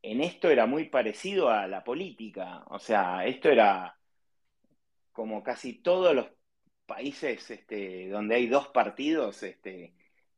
en 0.02 0.20
esto 0.20 0.50
era 0.50 0.66
muy 0.66 0.90
parecido 0.90 1.48
a 1.48 1.66
la 1.66 1.82
política. 1.82 2.64
O 2.66 2.78
sea, 2.78 3.24
esto 3.24 3.48
era 3.48 3.96
como 5.16 5.42
casi 5.42 5.72
todos 5.72 6.14
los 6.14 6.26
países 6.84 7.50
este, 7.50 8.10
donde 8.10 8.34
hay 8.34 8.48
dos 8.48 8.68
partidos 8.68 9.42
este, 9.42 9.94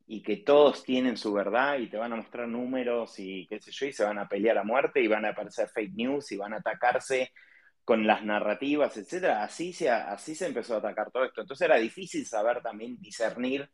y 0.07 0.23
que 0.23 0.37
todos 0.37 0.85
tienen 0.85 1.17
su 1.17 1.33
verdad 1.33 1.79
y 1.79 1.89
te 1.89 1.97
van 1.97 2.13
a 2.13 2.15
mostrar 2.15 2.47
números 2.47 3.19
y 3.19 3.45
qué 3.47 3.59
sé 3.59 3.71
yo, 3.71 3.87
y 3.87 3.91
se 3.91 4.05
van 4.05 4.17
a 4.19 4.29
pelear 4.29 4.57
a 4.57 4.63
muerte 4.63 5.01
y 5.01 5.07
van 5.07 5.25
a 5.25 5.31
aparecer 5.31 5.67
fake 5.67 5.93
news 5.95 6.31
y 6.31 6.37
van 6.37 6.53
a 6.53 6.57
atacarse 6.57 7.33
con 7.83 8.07
las 8.07 8.23
narrativas, 8.23 8.95
etcétera. 8.95 9.43
Así 9.43 9.73
se, 9.73 9.89
así 9.89 10.33
se 10.33 10.47
empezó 10.47 10.75
a 10.75 10.77
atacar 10.77 11.11
todo 11.11 11.25
esto. 11.25 11.41
Entonces 11.41 11.65
era 11.65 11.75
difícil 11.77 12.25
saber 12.25 12.61
también 12.61 12.97
discernir 13.01 13.69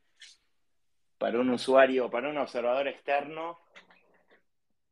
para 1.19 1.39
un 1.39 1.51
usuario, 1.51 2.09
para 2.09 2.29
un 2.29 2.37
observador 2.39 2.87
externo. 2.87 3.59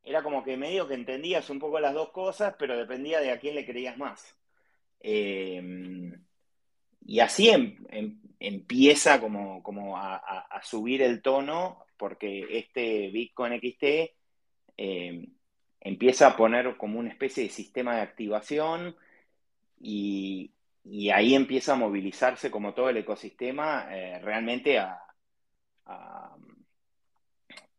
Era 0.03 0.21
como 0.21 0.43
que 0.43 0.57
medio 0.57 0.87
que 0.87 0.93
entendías 0.93 1.49
un 1.49 1.57
poco 1.59 1.79
las 1.79 1.95
dos 1.95 2.11
cosas, 2.11 2.55
pero 2.59 2.77
dependía 2.77 3.19
de 3.19 3.31
a 3.31 3.39
quién 3.39 3.55
le 3.55 3.65
creías 3.65 3.97
más. 3.97 4.37
Em, 5.03 6.13
y 7.05 7.19
así 7.19 7.49
em, 7.49 7.77
em, 7.89 8.19
empieza 8.39 9.19
como, 9.19 9.61
como 9.61 9.97
a, 9.97 10.61
subir 10.63 11.01
el 11.01 11.21
tono, 11.21 11.85
porque 11.97 12.45
este 12.49 13.09
Bitcoin 13.09 13.59
XT 13.59 14.15
empieza 15.81 16.27
a 16.27 16.37
poner 16.37 16.77
como 16.77 16.99
una 16.99 17.09
especie 17.09 17.43
de 17.43 17.49
sistema 17.49 17.95
de 17.95 18.01
activación 18.01 18.95
y, 19.79 20.51
ahí 21.13 21.35
empieza 21.35 21.73
a 21.73 21.77
movilizarse 21.77 22.51
como 22.51 22.73
todo 22.73 22.89
el 22.89 22.97
ecosistema 22.97 23.87
eh, 23.89 24.19
realmente 24.19 24.79
a, 24.79 24.99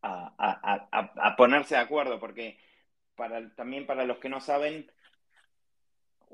a, 0.03 1.37
ponerse 1.37 1.75
de 1.75 1.81
acuerdo, 1.81 2.21
porque 2.21 2.59
para, 3.15 3.55
también 3.55 3.87
para 3.87 4.05
los 4.05 4.19
que 4.19 4.29
no 4.29 4.41
saben, 4.41 4.91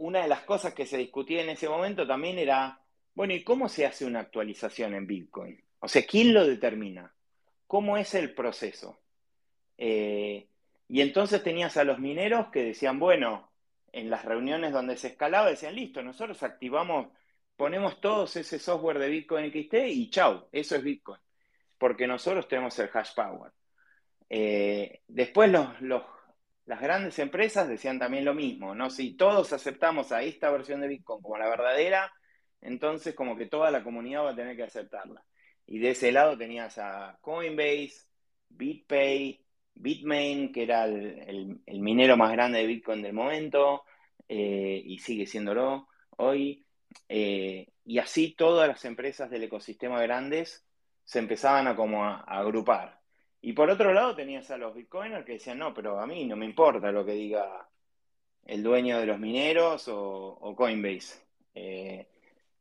una 0.01 0.23
de 0.23 0.29
las 0.29 0.43
cosas 0.43 0.73
que 0.73 0.87
se 0.87 0.97
discutía 0.97 1.43
en 1.43 1.51
ese 1.51 1.69
momento 1.69 2.07
también 2.07 2.39
era, 2.39 2.81
bueno, 3.15 3.35
¿y 3.35 3.45
cómo 3.45 3.69
se 3.69 3.85
hace 3.85 4.07
una 4.07 4.21
actualización 4.21 4.95
en 4.95 5.07
Bitcoin? 5.07 5.63
O 5.79 5.89
sea, 5.89 6.07
¿quién 6.07 6.33
lo 6.33 6.47
determina? 6.47 7.15
¿Cómo 7.67 7.99
es 7.99 8.15
el 8.15 8.35
proceso? 8.35 8.99
Eh, 9.77 10.49
y 10.89 11.01
entonces 11.03 11.43
tenías 11.43 11.77
a 11.77 11.85
los 11.85 11.99
mineros 11.99 12.49
que 12.51 12.65
decían, 12.65 12.99
bueno, 12.99 13.53
en 13.93 14.09
las 14.09 14.25
reuniones 14.25 14.73
donde 14.73 14.97
se 14.97 15.09
escalaba, 15.09 15.51
decían, 15.51 15.75
listo, 15.75 16.03
nosotros 16.03 16.43
activamos, 16.43 17.09
ponemos 17.57 18.01
todos 18.01 18.35
ese 18.37 18.59
software 18.59 18.99
de 18.99 19.09
Bitcoin 19.11 19.51
XT 19.51 19.75
y 19.89 20.09
chau, 20.09 20.49
eso 20.51 20.77
es 20.77 20.83
Bitcoin, 20.83 21.21
porque 21.77 22.07
nosotros 22.07 22.49
tenemos 22.49 22.79
el 22.79 22.89
hash 22.93 23.15
power. 23.15 23.53
Eh, 24.31 25.03
después 25.09 25.51
los, 25.51 25.79
los 25.83 26.03
las 26.71 26.81
grandes 26.81 27.19
empresas 27.19 27.69
decían 27.69 27.99
también 27.99 28.25
lo 28.25 28.33
mismo, 28.33 28.77
¿no? 28.77 28.91
Si 28.91 29.17
todos 29.17 29.53
aceptamos 29.53 30.13
a 30.13 30.23
esta 30.23 30.53
versión 30.53 30.81
de 30.81 30.87
Bitcoin 30.87 31.21
como 31.21 31.37
la 31.37 31.49
verdadera, 31.49 32.13
entonces 32.61 33.13
como 33.17 33.37
que 33.37 33.47
toda 33.47 33.73
la 33.73 33.83
comunidad 33.83 34.23
va 34.23 34.31
a 34.31 34.37
tener 34.37 34.55
que 34.55 34.63
aceptarla. 34.63 35.25
Y 35.67 35.81
de 35.81 35.91
ese 35.91 36.13
lado 36.13 36.39
tenías 36.39 36.79
a 36.79 37.19
Coinbase, 37.23 38.05
BitPay, 38.51 39.45
Bitmain, 39.75 40.53
que 40.53 40.63
era 40.63 40.85
el, 40.85 41.61
minero 41.67 42.17
más 42.17 42.31
grande 42.31 42.61
de 42.61 42.67
Bitcoin 42.69 43.03
del 43.03 43.15
momento, 43.15 43.83
eh, 44.29 44.81
y 44.85 45.01
sigue 45.01 45.27
siéndolo 45.27 45.89
hoy. 46.19 46.65
Eh, 47.09 47.67
y 47.85 47.99
así 47.99 48.37
todas 48.37 48.69
las 48.69 48.85
empresas 48.85 49.29
del 49.29 49.43
ecosistema 49.43 50.01
grandes 50.03 50.65
se 51.03 51.19
empezaban 51.19 51.67
a 51.67 51.75
como 51.75 52.05
a 52.05 52.21
agrupar. 52.21 53.00
Y 53.43 53.53
por 53.53 53.71
otro 53.71 53.93
lado 53.93 54.15
tenías 54.15 54.51
a 54.51 54.59
los 54.59 54.75
bitcoiners 54.75 55.25
que 55.25 55.33
decían, 55.33 55.59
no, 55.59 55.73
pero 55.73 55.99
a 55.99 56.07
mí 56.07 56.27
no 56.27 56.37
me 56.37 56.45
importa 56.45 56.93
lo 56.93 57.05
que 57.05 57.13
diga 57.13 57.69
el 58.45 58.63
dueño 58.63 58.99
de 58.99 59.07
los 59.07 59.19
mineros 59.19 59.89
o, 59.89 60.55
Coinbase. 60.57 61.23
Eh, 61.55 62.07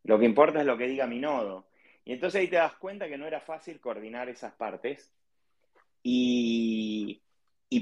lo 0.03 0.17
que 0.17 0.25
importa 0.25 0.61
es 0.61 0.65
lo 0.65 0.77
que 0.77 0.87
diga 0.87 1.05
mi 1.05 1.19
nodo. 1.19 1.67
Y 2.05 2.13
entonces 2.13 2.41
ahí 2.41 2.47
te 2.47 2.55
das 2.55 2.75
cuenta 2.75 3.07
que 3.07 3.17
no 3.17 3.27
era 3.27 3.41
fácil 3.41 3.79
coordinar 3.79 4.29
esas 4.29 4.53
partes. 4.53 5.13
Y, 6.01 7.21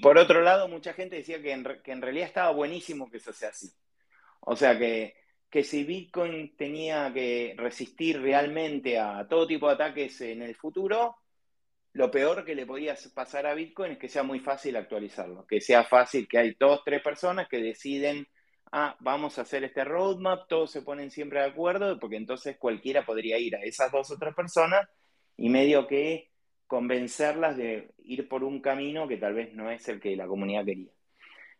por 0.01 0.17
otro 0.17 0.41
lado, 0.41 0.67
mucha 0.67 0.93
gente 0.93 1.17
decía 1.17 1.41
que 1.41 1.51
en, 1.51 1.63
que 1.83 1.91
en, 1.91 2.01
realidad 2.01 2.27
estaba 2.27 2.51
buenísimo 2.51 3.09
que 3.09 3.17
eso 3.17 3.31
sea 3.31 3.49
así. 3.49 3.71
O 4.41 4.55
sea 4.55 4.77
que, 4.77 5.15
que 5.49 5.63
si 5.63 5.83
Bitcoin 5.83 6.55
tenía 6.57 7.11
que 7.13 7.53
resistir 7.57 8.19
realmente 8.21 8.99
a 8.99 9.27
todo 9.27 9.47
tipo 9.47 9.67
de 9.67 9.73
ataques 9.75 10.19
en 10.21 10.41
el 10.41 10.55
futuro, 10.55 11.15
lo 11.97 12.11
peor 12.11 12.45
que 12.45 12.53
le 12.53 12.67
podía 12.67 12.95
pasar 13.15 13.47
a 13.47 13.55
Bitcoin 13.55 13.93
es 13.93 13.97
que 13.97 14.07
sea 14.07 14.21
muy 14.21 14.39
fácil 14.39 14.75
actualizarlo, 14.75 15.47
que 15.47 15.59
sea 15.59 15.83
fácil, 15.83 16.27
que 16.27 16.37
hay 16.37 16.55
dos, 16.59 16.83
tres 16.85 17.01
personas 17.01 17.47
que 17.49 17.57
deciden, 17.57 18.27
ah, 18.71 18.95
vamos 18.99 19.39
a 19.39 19.41
hacer 19.41 19.63
este 19.63 19.83
roadmap, 19.83 20.47
todos 20.47 20.69
se 20.71 20.83
ponen 20.83 21.09
siempre 21.09 21.39
de 21.39 21.47
acuerdo, 21.47 21.99
porque 21.99 22.17
entonces 22.17 22.55
cualquiera 22.59 23.03
podría 23.03 23.39
ir 23.39 23.55
a 23.55 23.63
esas 23.63 23.91
dos 23.91 24.11
o 24.11 24.17
tres 24.19 24.35
personas 24.35 24.87
y 25.37 25.49
medio 25.49 25.87
que 25.87 26.29
convencerlas 26.67 27.57
de 27.57 27.91
ir 28.03 28.27
por 28.29 28.43
un 28.43 28.61
camino 28.61 29.07
que 29.07 29.17
tal 29.17 29.33
vez 29.33 29.53
no 29.55 29.71
es 29.71 29.87
el 29.87 29.99
que 29.99 30.15
la 30.15 30.27
comunidad 30.27 30.65
quería. 30.65 30.91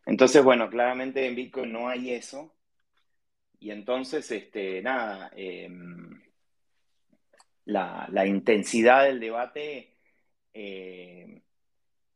Entonces, 0.06 0.44
bueno, 0.44 0.70
claramente 0.70 1.26
en 1.26 1.34
Bitcoin 1.34 1.72
no 1.72 1.88
hay 1.88 2.12
eso. 2.12 2.54
Y 3.58 3.72
entonces, 3.72 4.30
este, 4.30 4.80
nada, 4.82 5.32
em, 5.34 6.22
la, 7.64 8.26
intensidad 8.26 9.04
del 9.04 9.20
debate 9.20 9.97
eh, 10.52 11.42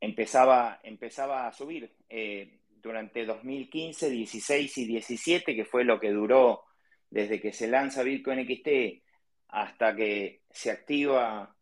empezaba, 0.00 0.80
empezaba 0.82 1.46
a 1.46 1.52
subir. 1.52 1.94
Eh, 2.08 2.58
durante 2.82 3.24
2015, 3.24 4.10
16 4.10 4.78
y 4.78 4.84
17, 4.86 5.54
que 5.54 5.64
fue 5.64 5.84
lo 5.84 6.00
que 6.00 6.10
duró 6.10 6.64
desde 7.08 7.40
que 7.40 7.52
se 7.52 7.68
lanza 7.68 8.02
Bitcoin 8.02 8.44
XT 8.44 9.04
hasta 9.48 9.94
que 9.94 10.42
se 10.50 10.72
activa 10.72 11.54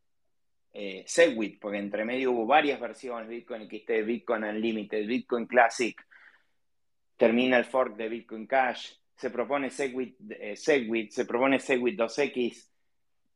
eh, 0.73 1.05
Segwit, 1.07 1.61
porque 1.61 1.79
entre 1.79 2.07
medio 2.07 2.33
hubo 2.33 2.47
varias 2.47 2.81
versiones, 2.81 3.29
Bitcoin 3.29 3.69
XT, 3.69 4.07
Bitcoin 4.07 4.45
Unlimited, 4.45 5.07
Bitcoin 5.07 5.47
Classic, 5.47 6.01
termina 7.19 7.59
el 7.59 7.67
fork 7.67 7.97
de 7.97 8.09
Bitcoin 8.09 8.47
Cash, 8.47 8.95
se 9.15 9.29
propone 9.29 9.69
Segwit, 9.69 10.17
Segwit 10.55 11.11
se 11.11 11.27
propone 11.27 11.59
Segwit 11.59 11.99
2X, 11.99 12.71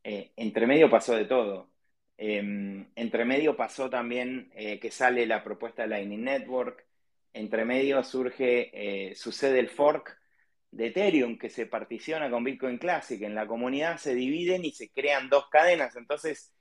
eh, 0.04 0.32
entre 0.36 0.66
medio 0.66 0.88
pasó 0.90 1.14
de 1.14 1.24
todo. 1.24 1.73
Em, 2.16 2.86
entre 2.94 3.24
medio 3.24 3.56
pasó 3.56 3.90
también 3.90 4.50
eh, 4.54 4.78
que 4.78 4.90
sale 4.90 5.26
la 5.26 5.42
propuesta 5.42 5.82
de 5.82 5.88
Lightning 5.88 6.24
Network, 6.24 6.86
entre 7.32 7.64
medio 7.64 8.02
surge, 8.04 9.12
sucede 9.16 9.58
el 9.58 9.68
fork 9.68 10.16
de 10.70 10.86
Ethereum 10.86 11.36
que 11.38 11.50
se 11.50 11.66
particiona 11.66 12.30
con 12.30 12.44
Bitcoin 12.44 12.78
Classic, 12.78 13.20
en 13.22 13.34
la 13.34 13.46
comunidad 13.46 13.98
se 13.98 14.14
dividen 14.14 14.64
y 14.64 14.70
se 14.70 14.90
crean 14.90 15.28
dos 15.28 15.48
cadenas, 15.48 15.96
entonces 15.96 16.54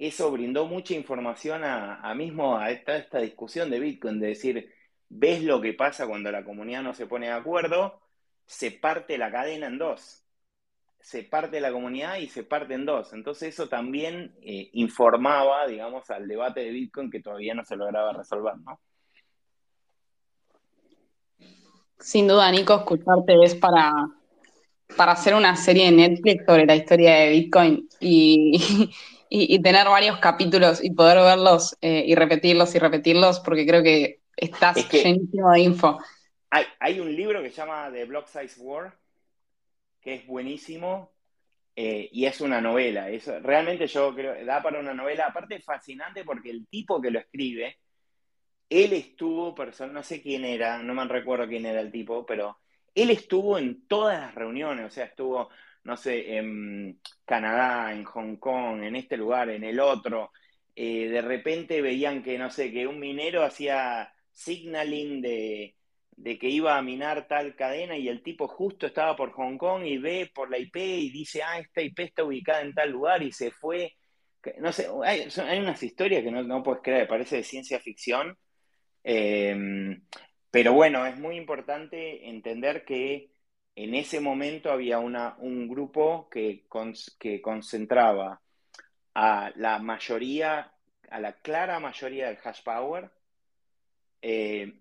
eso 0.00 0.30
brindó 0.30 0.66
mucha 0.66 0.94
información 0.94 1.62
a, 1.62 2.14
mismo 2.14 2.56
a 2.56 2.70
esta, 2.70 2.96
esta, 2.96 3.20
discusión 3.20 3.70
de 3.70 3.80
Bitcoin, 3.80 4.18
de 4.18 4.28
decir, 4.28 4.72
ves 5.10 5.42
lo 5.42 5.60
que 5.60 5.74
pasa 5.74 6.06
cuando 6.06 6.32
la 6.32 6.42
comunidad 6.42 6.82
no 6.82 6.94
se 6.94 7.06
pone 7.06 7.26
de 7.26 7.32
acuerdo, 7.32 8.00
se 8.46 8.70
parte 8.70 9.18
la 9.18 9.30
cadena 9.30 9.66
en 9.66 9.76
dos, 9.76 10.24
se 11.00 11.24
parte 11.24 11.60
la 11.60 11.72
comunidad 11.72 12.16
y 12.18 12.28
se 12.28 12.44
parte 12.44 12.74
en 12.74 12.84
dos. 12.84 13.12
Entonces 13.12 13.54
eso 13.54 13.68
también 13.68 14.34
eh, 14.42 14.70
informaba, 14.74 15.66
digamos, 15.66 16.08
al 16.10 16.28
debate 16.28 16.60
de 16.60 16.70
Bitcoin 16.70 17.10
que 17.10 17.20
todavía 17.20 17.54
no 17.54 17.64
se 17.64 17.76
lograba 17.76 18.12
resolver, 18.12 18.56
¿no? 18.58 18.80
Sin 21.98 22.28
duda, 22.28 22.50
Nico, 22.50 22.74
escucharte 22.76 23.34
es 23.44 23.54
para, 23.54 23.92
para 24.96 25.12
hacer 25.12 25.34
una 25.34 25.54
serie 25.56 25.86
de 25.86 25.92
Netflix 25.92 26.44
sobre 26.46 26.64
la 26.64 26.76
historia 26.76 27.14
de 27.16 27.30
Bitcoin 27.30 27.88
y, 28.00 28.90
y, 29.28 29.60
tener 29.62 29.86
varios 29.86 30.18
capítulos 30.18 30.82
y 30.82 30.92
poder 30.92 31.18
verlos 31.18 31.76
eh, 31.80 32.04
y 32.06 32.14
repetirlos 32.14 32.74
y 32.74 32.78
repetirlos, 32.78 33.40
porque 33.40 33.66
creo 33.66 33.82
que 33.82 34.20
estás 34.36 34.76
llenísimo 34.90 35.50
de 35.52 35.60
info. 35.60 35.98
Hay, 36.50 36.64
hay, 36.78 37.00
un 37.00 37.14
libro 37.14 37.42
que 37.42 37.50
se 37.50 37.56
llama 37.56 37.90
The 37.92 38.06
Block 38.06 38.26
Size 38.26 38.60
War, 38.60 38.94
que 40.00 40.14
es 40.14 40.26
buenísimo 40.26 41.12
eh, 41.76 42.08
y 42.12 42.26
es 42.26 42.40
una 42.40 42.60
novela. 42.60 43.10
Eso, 43.10 43.38
realmente 43.40 43.86
yo 43.86 44.14
creo, 44.14 44.44
da 44.44 44.62
para 44.62 44.80
una 44.80 44.94
novela, 44.94 45.26
aparte 45.26 45.60
fascinante 45.60 46.24
porque 46.24 46.50
el 46.50 46.66
tipo 46.68 47.00
que 47.00 47.10
lo 47.10 47.18
escribe, 47.18 47.78
él 48.68 48.92
estuvo, 48.92 49.54
no 49.92 50.02
sé 50.02 50.22
quién 50.22 50.44
era, 50.44 50.82
no 50.82 50.94
me 50.94 51.04
recuerdo 51.04 51.48
quién 51.48 51.66
era 51.66 51.80
el 51.80 51.90
tipo, 51.90 52.24
pero 52.24 52.58
él 52.94 53.10
estuvo 53.10 53.58
en 53.58 53.86
todas 53.86 54.20
las 54.20 54.34
reuniones, 54.34 54.86
o 54.86 54.90
sea, 54.90 55.06
estuvo 55.06 55.50
no 55.84 55.96
sé, 55.96 56.36
en 56.36 57.00
Canadá, 57.24 57.92
en 57.92 58.04
Hong 58.04 58.36
Kong, 58.36 58.82
en 58.82 58.96
este 58.96 59.16
lugar, 59.16 59.50
en 59.50 59.64
el 59.64 59.80
otro, 59.80 60.32
eh, 60.74 61.08
de 61.08 61.22
repente 61.22 61.80
veían 61.82 62.22
que, 62.22 62.38
no 62.38 62.50
sé, 62.50 62.72
que 62.72 62.86
un 62.86 62.98
minero 63.00 63.42
hacía 63.44 64.12
signaling 64.32 65.20
de, 65.22 65.76
que 66.22 66.48
iba 66.48 66.76
a 66.76 66.82
minar 66.82 67.26
tal 67.28 67.54
cadena 67.56 67.96
y 67.96 68.08
el 68.08 68.22
tipo 68.22 68.46
justo 68.46 68.86
estaba 68.86 69.16
por 69.16 69.32
Hong 69.32 69.56
Kong 69.56 69.84
y 69.86 69.98
ve 69.98 70.30
por 70.34 70.50
la 70.50 70.58
IP 70.58 70.76
y 70.76 71.10
dice, 71.10 71.42
ah, 71.42 71.58
esta 71.58 71.80
IP 71.82 72.00
está 72.00 72.24
ubicada 72.24 72.60
en 72.62 72.74
tal 72.74 72.90
lugar 72.90 73.22
y 73.22 73.32
se 73.32 73.50
fue. 73.50 73.96
No 74.58 74.72
sé, 74.72 74.88
hay, 75.04 75.28
unas 75.58 75.82
historias 75.82 76.22
que 76.22 76.30
no, 76.30 76.42
no, 76.42 76.62
puedes 76.62 76.82
creer, 76.82 77.08
parece 77.08 77.36
de 77.36 77.44
ciencia 77.44 77.78
ficción. 77.80 78.36
Em, 79.02 80.02
pero 80.50 80.72
bueno, 80.72 81.06
es 81.06 81.16
muy 81.18 81.36
importante 81.36 82.28
entender 82.28 82.84
que 82.84 83.30
en 83.74 83.94
ese 83.94 84.20
momento 84.20 84.70
había 84.70 84.98
una, 84.98 85.36
un 85.38 85.68
grupo 85.68 86.28
que, 86.30 86.66
que 87.18 87.40
concentraba 87.40 88.40
a 89.14 89.52
la 89.56 89.78
mayoría, 89.78 90.72
a 91.10 91.20
la 91.20 91.32
clara 91.40 91.80
mayoría 91.80 92.28
del 92.28 92.38
hash 92.42 92.62
power, 92.62 93.10
eh, 94.22 94.74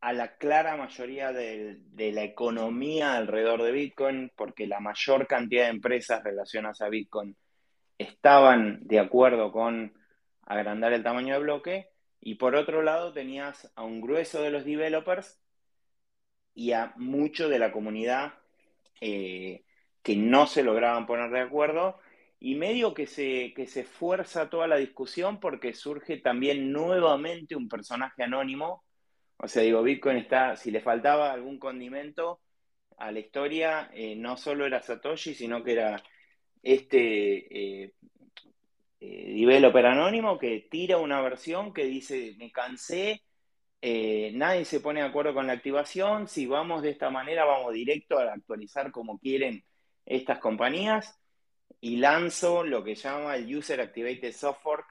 a 0.00 0.12
la 0.12 0.36
clara 0.36 0.76
mayoría 0.76 1.32
de, 1.32 1.80
la 1.96 2.22
economía 2.22 3.16
alrededor 3.16 3.62
de 3.62 3.72
Bitcoin, 3.72 4.32
porque 4.36 4.66
la 4.66 4.80
mayor 4.80 5.26
cantidad 5.26 5.64
de 5.64 5.70
empresas 5.70 6.22
relacionadas 6.22 6.80
a 6.80 6.88
Bitcoin 6.88 7.36
estaban 7.98 8.80
de 8.86 9.00
acuerdo 9.00 9.50
con 9.52 9.92
agrandar 10.42 10.92
el 10.92 11.02
tamaño 11.02 11.34
de 11.34 11.40
bloque, 11.40 11.88
y 12.20 12.36
por 12.36 12.54
otro 12.54 12.82
lado 12.82 13.12
tenías 13.12 13.72
a 13.76 13.84
un 13.84 14.00
grueso 14.00 14.42
de 14.42 14.50
los 14.50 14.64
developers 14.64 15.40
y 16.54 16.72
a 16.72 16.92
mucho 16.96 17.48
de 17.48 17.58
la 17.58 17.70
comunidad 17.70 18.34
eh, 19.00 19.64
que 20.02 20.16
no 20.16 20.46
se 20.46 20.62
lograban 20.62 21.06
poner 21.06 21.30
de 21.30 21.40
acuerdo 21.40 21.98
y 22.40 22.54
medio 22.54 22.94
que 22.94 23.06
se, 23.06 23.52
que 23.54 23.66
se 23.66 23.84
fuerza 23.84 24.50
toda 24.50 24.66
la 24.66 24.76
discusión 24.76 25.40
porque 25.40 25.74
surge 25.74 26.18
también 26.18 26.72
nuevamente 26.72 27.56
un 27.56 27.68
personaje 27.68 28.22
anónimo. 28.22 28.84
O 29.38 29.48
sea, 29.48 29.62
digo, 29.62 29.82
Bitcoin 29.82 30.18
está, 30.18 30.56
si 30.56 30.70
le 30.70 30.80
faltaba 30.80 31.32
algún 31.32 31.58
condimento 31.58 32.40
a 32.98 33.12
la 33.12 33.20
historia, 33.20 33.90
eh, 33.94 34.16
no 34.16 34.36
solo 34.36 34.66
era 34.66 34.82
Satoshi, 34.82 35.34
sino 35.34 35.62
que 35.62 35.72
era 35.72 36.02
este 36.62 37.84
eh, 37.84 37.94
developer 39.00 39.86
anónimo 39.86 40.38
que 40.38 40.66
tira 40.70 40.98
una 40.98 41.20
versión 41.20 41.72
que 41.72 41.84
dice, 41.84 42.34
me 42.38 42.50
cansé 42.50 43.22
eh, 43.80 44.32
nadie 44.34 44.64
se 44.64 44.80
pone 44.80 45.00
de 45.00 45.06
acuerdo 45.06 45.34
con 45.34 45.46
la 45.46 45.52
activación, 45.52 46.26
si 46.28 46.46
vamos 46.46 46.82
de 46.82 46.90
esta 46.90 47.10
manera, 47.10 47.44
vamos 47.44 47.72
directo 47.72 48.18
a 48.18 48.32
actualizar 48.32 48.90
como 48.90 49.18
quieren 49.18 49.64
estas 50.04 50.38
compañías 50.38 51.16
y 51.80 51.98
lanzo 51.98 52.64
lo 52.64 52.82
que 52.82 52.96
llama 52.96 53.36
el 53.36 53.56
User 53.56 53.80
Activated 53.80 54.32
Software, 54.32 54.84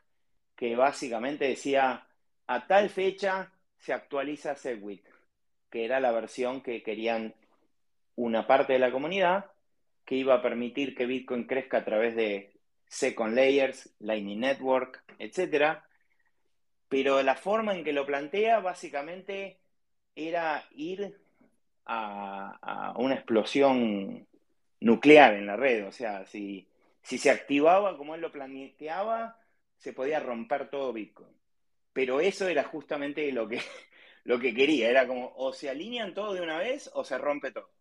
que 0.56 0.76
básicamente 0.76 1.46
decía, 1.46 2.08
a 2.48 2.68
tal 2.68 2.90
fecha 2.90 3.52
se 3.80 3.94
actualiza 3.94 4.56
Segwit, 4.56 5.06
que 5.70 5.86
era 5.86 6.00
la 6.00 6.12
versión 6.12 6.62
que 6.62 6.84
querían 6.84 7.36
una 8.16 8.48
parte 8.48 8.74
de 8.74 8.80
la 8.80 8.92
comunidad, 8.92 9.52
que 10.06 10.16
iba 10.16 10.36
a 10.36 10.42
permitir 10.42 10.96
que 10.96 11.06
Bitcoin 11.06 11.46
crezca 11.46 11.80
a 11.80 11.86
través 11.86 12.16
de 12.16 12.54
Second 12.88 13.36
Layers, 13.36 13.94
Lightning 14.00 14.40
Network, 14.40 15.04
etcétera, 15.20 15.88
pero 16.90 17.22
la 17.22 17.36
forma 17.36 17.76
en 17.76 17.84
que 17.84 17.94
lo 17.94 18.06
plantea 18.06 18.60
básicamente 18.60 19.60
era 20.16 20.66
ir 20.72 21.20
a, 21.86 22.94
una 22.98 23.16
explosión 23.16 24.28
nuclear 24.80 25.34
en 25.36 25.48
la 25.48 25.56
red. 25.56 25.88
O 25.88 25.92
sea, 25.92 26.26
si, 26.26 26.68
si 27.02 27.18
se 27.18 27.30
activaba 27.30 27.98
como 27.98 28.16
él 28.16 28.22
lo 28.22 28.32
planteaba, 28.32 29.38
se 29.78 29.94
podía 29.94 30.20
romper 30.20 30.70
todo 30.70 30.94
Bitcoin. 30.94 31.37
Pero 31.98 32.22
eso 32.22 32.48
era 32.48 32.64
justamente 32.64 33.32
lo 33.32 33.50
que, 33.50 33.60
lo 34.24 34.40
que 34.40 34.54
quería. 34.54 34.88
Era 34.88 35.08
como 35.08 35.34
o 35.36 35.52
se 35.52 35.68
alinean 35.68 36.14
todo 36.14 36.36
de 36.36 36.42
una 36.42 36.60
vez 36.60 36.92
o 36.94 37.04
se 37.04 37.18
rompe 37.18 37.52
todo. 37.52 37.72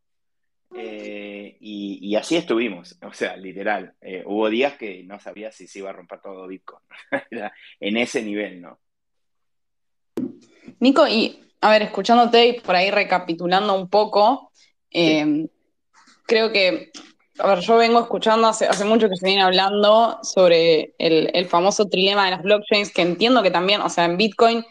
Eh, 0.74 1.59
y, 1.61 2.16
así 2.16 2.35
estuvimos, 2.35 2.98
o 3.02 3.12
sea, 3.12 3.37
literal. 3.37 3.94
Eh, 4.00 4.22
hubo 4.24 4.48
días 4.48 4.79
que 4.79 5.05
no 5.05 5.20
sabía 5.20 5.52
si 5.52 5.66
se 5.66 5.81
iba 5.81 5.90
a 5.90 5.92
romper 5.92 6.22
todo 6.22 6.46
Bitcoin. 6.46 6.81
en 7.81 7.96
ese 7.98 8.22
nivel, 8.22 8.62
¿no? 8.62 8.81
Nico, 10.81 11.07
y 11.07 11.38
a 11.61 11.68
ver, 11.68 11.83
escuchándote 11.83 12.46
y 12.46 12.61
por 12.61 12.74
ahí 12.74 12.90
recapitulando 12.90 13.79
un 13.79 13.90
poco, 13.90 14.50
eh, 14.90 15.46
creo 16.24 16.50
que, 16.52 16.90
a 17.38 17.46
ver, 17.49 17.61
yo 17.61 17.77
vengo 17.77 18.01
escuchando 18.01 18.49
hace, 18.49 18.66
hace 18.66 18.85
mucho 18.85 19.09
que 19.09 19.16
se 19.16 19.27
viene 19.27 19.42
hablando 19.42 20.18
sobre 20.22 20.94
el, 20.99 21.46
famoso 21.46 21.87
trilema 21.87 22.25
de 22.25 22.33
las 22.33 22.42
blockchains, 22.42 22.92
que 22.92 23.03
entiendo 23.03 23.42
que 23.42 23.51
también, 23.51 23.81
o 23.83 23.90
sea, 23.90 24.05
en 24.05 24.16
Bitcoin, 24.16 24.64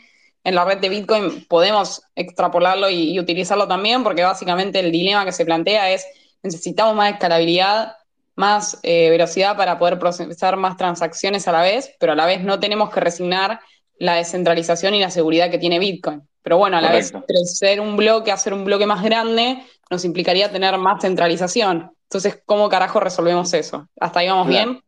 en 0.43 0.55
la 0.55 0.65
red 0.65 0.79
de 0.79 0.89
Bitcoin 0.89 1.45
podemos 1.47 2.03
extrapolarlo 2.15 2.89
y, 2.89 3.19
utilizarlo 3.19 3.67
también, 3.67 4.03
porque 4.03 4.23
básicamente 4.23 4.79
el 4.79 4.91
dilema 4.91 5.25
que 5.25 5.31
se 5.31 5.45
plantea 5.45 5.91
es, 5.91 6.05
necesitamos 6.43 6.95
más 6.95 7.13
escalabilidad, 7.13 7.95
más 8.35 8.79
eh, 8.83 9.09
velocidad 9.09 9.55
para 9.55 9.79
poder 9.79 9.97
procesar 9.97 10.57
más 10.57 10.77
transacciones 10.77 11.47
a 11.47 11.51
la 11.51 11.61
vez, 11.61 11.95
pero 11.99 12.13
a 12.13 12.15
la 12.15 12.25
vez 12.25 12.43
no 12.43 12.59
tenemos 12.59 12.89
que 12.89 12.99
resignar 12.99 13.59
la 13.97 14.15
descentralización 14.15 14.93
y 14.93 14.99
la 14.99 15.09
seguridad 15.09 15.49
que 15.49 15.57
tiene 15.57 15.79
Bitcoin. 15.79 16.27
Pero 16.41 16.57
bueno, 16.57 16.77
a 16.77 16.81
la 16.81 16.91
vez 16.91 17.11
crecer 17.27 17.79
un 17.79 17.97
bloque, 17.97 18.31
hacer 18.31 18.53
un 18.53 18.65
bloque 18.65 18.85
más 18.85 19.03
grande, 19.03 19.63
nos 19.89 20.05
implicaría 20.05 20.51
tener 20.51 20.77
más 20.77 21.01
centralización. 21.01 21.94
Entonces, 22.05 22.41
¿cómo 22.45 22.69
carajo 22.69 22.99
resolvemos 22.99 23.53
eso? 23.53 23.89
¿Hasta 23.99 24.19
ahí 24.19 24.29
vamos 24.29 24.47
bien? 24.47 24.81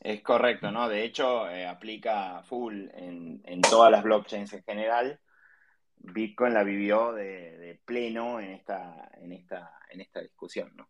Es 0.00 0.22
correcto, 0.22 0.70
¿no? 0.70 0.88
De 0.88 1.04
hecho, 1.04 1.48
eh, 1.50 1.66
aplica 1.66 2.42
full 2.44 2.88
en, 2.94 3.60
todas 3.62 3.90
las 3.90 4.02
blockchains 4.02 4.52
en 4.52 4.62
general. 4.62 5.20
Bitcoin 5.96 6.54
la 6.54 6.62
vivió 6.62 7.12
de, 7.12 7.78
pleno 7.84 8.40
en 8.40 8.52
esta, 8.52 9.10
en, 9.20 9.32
esta, 9.32 9.78
en 9.90 10.00
esta 10.00 10.20
discusión, 10.20 10.72
¿no? 10.74 10.88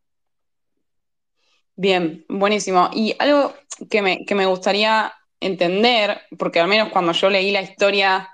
Bien, 1.75 2.25
buenísimo. 2.29 2.91
Y 2.93 3.17
algo 3.19 3.55
que 3.91 4.03
me, 4.03 4.25
que 4.25 4.35
me 4.35 4.47
gustaría 4.47 5.13
entender, 5.41 6.21
porque 6.39 6.61
al 6.61 6.69
menos 6.69 6.91
cuando 6.91 7.13
yo 7.13 7.31
leí 7.31 7.51
la 7.51 7.63
historia 7.63 8.29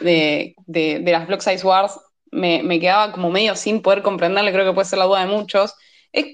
de, 0.00 0.54
de, 0.66 1.00
de 1.00 1.12
las 1.12 1.26
Block 1.26 1.40
Size 1.40 1.66
Wars, 1.66 1.98
me, 2.30 2.62
me, 2.62 2.78
quedaba 2.78 3.12
como 3.12 3.30
medio 3.30 3.56
sin 3.56 3.82
poder 3.82 4.02
comprenderle, 4.02 4.52
creo 4.52 4.66
que 4.66 4.74
puede 4.74 4.88
ser 4.88 4.98
la 4.98 5.06
duda 5.06 5.20
de 5.20 5.32
muchos, 5.32 5.74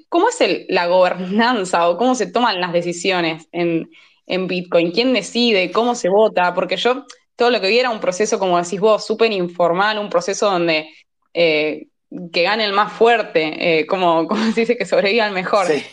cómo 0.09 0.29
es 0.29 0.41
el, 0.41 0.67
la 0.69 0.87
gobernanza 0.87 1.89
o 1.89 1.97
cómo 1.97 2.15
se 2.15 2.31
toman 2.31 2.61
las 2.61 2.73
decisiones 2.73 3.49
en, 3.53 3.91
en 4.27 4.47
Bitcoin, 4.47 4.93
quién 4.93 5.13
decide, 5.13 5.71
cómo 5.73 5.95
se 5.95 6.09
vota, 6.09 6.55
porque 6.55 6.77
yo 6.77 7.05
todo 7.37 7.51
lo 7.51 7.61
que 7.61 7.69
vi 7.69 7.79
era 7.79 7.91
un 7.91 8.01
proceso, 8.01 8.39
como 8.39 8.61
decís 8.61 8.81
vos, 8.81 9.07
súper 9.07 9.33
informal, 9.33 9.99
un 9.99 10.11
proceso 10.11 10.51
donde 10.51 10.89
eh, 11.33 11.87
que 12.33 12.43
gane 12.43 12.65
el 12.65 12.73
más 12.73 12.93
fuerte, 12.93 13.81
eh, 13.81 13.87
como, 13.87 14.27
como 14.29 14.43
se 14.53 14.61
dice 14.61 14.77
que 14.77 14.87
sobreviva 14.87 15.27
el 15.27 15.35
mejor. 15.35 15.67
Sí, 15.67 15.85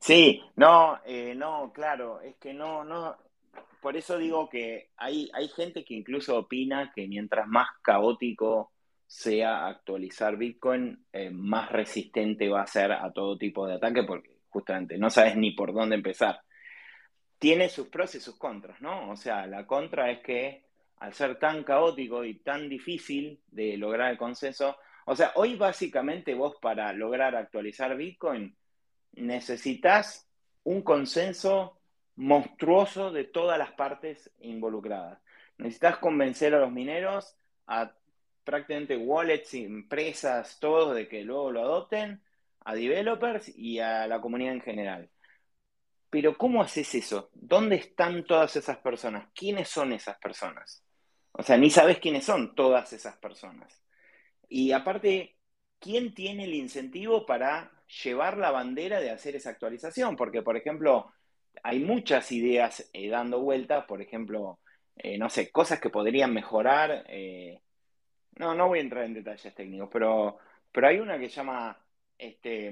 sí 0.00 0.42
no, 0.56 0.98
eh, 1.04 1.34
no, 1.36 1.72
claro, 1.74 2.20
es 2.20 2.36
que 2.36 2.54
no, 2.54 2.84
no, 2.84 3.16
por 3.80 3.96
eso 3.96 4.16
digo 4.18 4.48
que 4.48 4.90
hay, 4.96 5.30
hay 5.34 5.48
gente 5.48 5.84
que 5.84 5.94
incluso 5.94 6.38
opina 6.38 6.92
que 6.94 7.08
mientras 7.08 7.48
más 7.48 7.68
caótico 7.82 8.71
sea 9.12 9.66
actualizar 9.66 10.38
Bitcoin, 10.38 11.04
eh, 11.12 11.28
más 11.28 11.70
resistente 11.70 12.48
va 12.48 12.62
a 12.62 12.66
ser 12.66 12.92
a 12.92 13.12
todo 13.12 13.36
tipo 13.36 13.66
de 13.66 13.74
ataque, 13.74 14.04
porque 14.04 14.38
justamente 14.48 14.96
no 14.96 15.10
sabes 15.10 15.36
ni 15.36 15.50
por 15.50 15.74
dónde 15.74 15.96
empezar. 15.96 16.40
Tiene 17.38 17.68
sus 17.68 17.88
pros 17.88 18.14
y 18.14 18.20
sus 18.20 18.38
contras, 18.38 18.80
¿no? 18.80 19.10
O 19.10 19.16
sea, 19.16 19.46
la 19.46 19.66
contra 19.66 20.10
es 20.10 20.20
que 20.20 20.64
al 20.96 21.12
ser 21.12 21.38
tan 21.38 21.62
caótico 21.62 22.24
y 22.24 22.38
tan 22.38 22.70
difícil 22.70 23.38
de 23.48 23.76
lograr 23.76 24.12
el 24.12 24.16
consenso, 24.16 24.78
o 25.04 25.14
sea, 25.14 25.32
hoy 25.34 25.56
básicamente 25.56 26.32
vos 26.32 26.56
para 26.58 26.90
lograr 26.94 27.36
actualizar 27.36 27.94
Bitcoin 27.94 28.56
necesitas 29.12 30.26
un 30.64 30.80
consenso 30.80 31.78
monstruoso 32.16 33.12
de 33.12 33.24
todas 33.24 33.58
las 33.58 33.72
partes 33.72 34.32
involucradas. 34.40 35.20
Necesitas 35.58 35.98
convencer 35.98 36.54
a 36.54 36.60
los 36.60 36.72
mineros, 36.72 37.36
a 37.66 37.92
prácticamente 38.44 38.96
wallets, 38.96 39.54
empresas, 39.54 40.58
todos 40.60 40.94
de 40.94 41.08
que 41.08 41.22
luego 41.22 41.50
lo 41.52 41.62
adopten, 41.62 42.22
a 42.64 42.74
developers 42.74 43.52
y 43.56 43.78
a 43.78 44.06
la 44.06 44.20
comunidad 44.20 44.54
en 44.54 44.60
general. 44.60 45.10
Pero 46.10 46.36
¿cómo 46.36 46.62
haces 46.62 46.94
eso? 46.94 47.30
¿Dónde 47.32 47.76
están 47.76 48.24
todas 48.24 48.54
esas 48.56 48.78
personas? 48.78 49.28
¿Quiénes 49.34 49.68
son 49.68 49.92
esas 49.92 50.18
personas? 50.18 50.84
O 51.32 51.42
sea, 51.42 51.56
ni 51.56 51.70
sabes 51.70 51.98
quiénes 51.98 52.24
son 52.24 52.54
todas 52.54 52.92
esas 52.92 53.16
personas. 53.16 53.82
Y 54.48 54.72
aparte, 54.72 55.36
¿quién 55.78 56.14
tiene 56.14 56.44
el 56.44 56.54
incentivo 56.54 57.24
para 57.24 57.72
llevar 58.04 58.36
la 58.36 58.50
bandera 58.50 59.00
de 59.00 59.10
hacer 59.10 59.36
esa 59.36 59.50
actualización? 59.50 60.14
Porque, 60.16 60.42
por 60.42 60.56
ejemplo, 60.56 61.10
hay 61.62 61.80
muchas 61.80 62.30
ideas 62.32 62.88
eh, 62.92 63.08
dando 63.08 63.40
vueltas, 63.40 63.86
por 63.86 64.02
ejemplo, 64.02 64.60
eh, 64.96 65.16
no 65.16 65.30
sé, 65.30 65.50
cosas 65.50 65.80
que 65.80 65.90
podrían 65.90 66.34
mejorar. 66.34 67.04
Eh, 67.08 67.60
no, 68.36 68.54
no 68.54 68.68
voy 68.68 68.78
a 68.78 68.82
entrar 68.82 69.04
en 69.04 69.14
detalles 69.14 69.54
técnicos, 69.54 69.88
pero, 69.92 70.38
pero 70.70 70.88
hay 70.88 70.98
una 70.98 71.18
que 71.18 71.28
llama 71.28 71.78
este, 72.18 72.68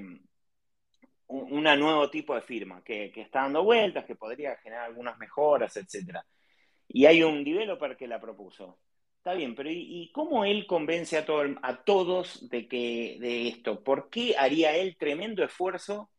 un 1.27 1.63
nuevo 1.63 2.09
tipo 2.09 2.35
de 2.35 2.41
firma 2.41 2.83
que, 2.83 3.11
que, 3.11 3.21
está 3.21 3.41
dando 3.41 3.63
vueltas, 3.63 4.05
que 4.05 4.15
podría 4.15 4.55
generar 4.57 4.85
algunas 4.85 5.17
mejoras, 5.17 5.75
etc. 5.77 6.19
Y 6.87 7.05
hay 7.05 7.23
un 7.23 7.43
developer 7.43 7.95
que 7.95 8.07
la 8.07 8.19
propuso. 8.19 8.79
Está 9.17 9.33
bien, 9.33 9.53
pero 9.55 9.69
¿y, 9.71 10.11
cómo 10.13 10.45
él 10.45 10.65
convence 10.65 11.17
a, 11.17 11.25
todo, 11.25 11.43
a 11.61 11.83
todos 11.83 12.49
de, 12.49 12.67
que, 12.67 13.17
de 13.19 13.49
esto? 13.49 13.83
¿Por 13.83 14.09
qué 14.09 14.35
haría 14.37 14.75
él 14.75 14.97
tremendo 14.97 15.43
esfuerzo? 15.43 16.09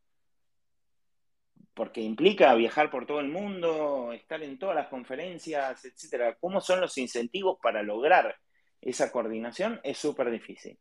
Porque 1.75 2.01
implica 2.01 2.55
viajar 2.55 2.91
por 2.91 3.07
todo 3.07 3.21
el 3.21 3.29
mundo, 3.29 4.13
estar 4.13 4.43
en 4.43 4.59
todas 4.59 4.77
las 4.77 4.89
conferencias, 4.89 5.85
etcétera. 5.85 6.37
¿Cómo 6.39 6.61
son 6.61 6.81
los 6.81 6.97
incentivos 6.97 7.59
para 7.61 7.83
lograr 7.83 8.37
esa 8.83 9.11
coordinación? 9.11 9.81
Es 9.83 9.99
súper 9.99 10.31
difícil. 10.31 10.79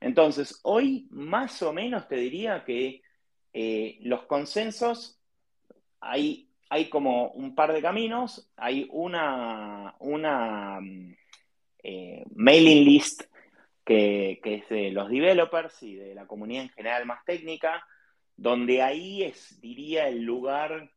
Entonces, 0.00 0.60
hoy 0.62 1.06
más 1.10 1.62
o 1.62 1.72
menos 1.72 2.08
te 2.08 2.16
diría 2.16 2.64
que 2.64 3.02
eh, 3.52 3.98
los 4.00 4.24
consensos 4.24 5.20
hay, 6.00 6.50
hay 6.68 6.88
como 6.88 7.28
un 7.28 7.54
par 7.54 7.72
de 7.72 7.80
caminos, 7.82 8.50
hay 8.56 8.88
una, 8.90 9.94
una 10.00 10.80
mm, 10.80 11.14
eh, 11.82 12.24
mailing 12.34 12.84
list 12.84 13.22
que, 13.84 14.40
es 14.42 14.68
de 14.68 14.90
los 14.90 15.08
developers 15.08 15.82
y 15.84 15.94
de 15.94 16.14
la 16.14 16.26
comunidad 16.26 16.64
en 16.64 16.70
general 16.70 17.06
más 17.06 17.24
técnica, 17.24 17.86
donde 18.36 18.82
ahí 18.82 19.22
es, 19.22 19.60
diría, 19.60 20.08
el 20.08 20.22
lugar, 20.22 20.90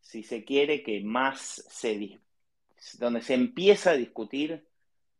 si 0.00 0.22
se 0.22 0.44
quiere, 0.44 0.82
que 0.82 1.00
más 1.02 1.64
se, 1.68 2.20
donde 2.98 3.22
se 3.22 3.34
empieza 3.34 3.92
a 3.92 3.96
discutir 3.96 4.66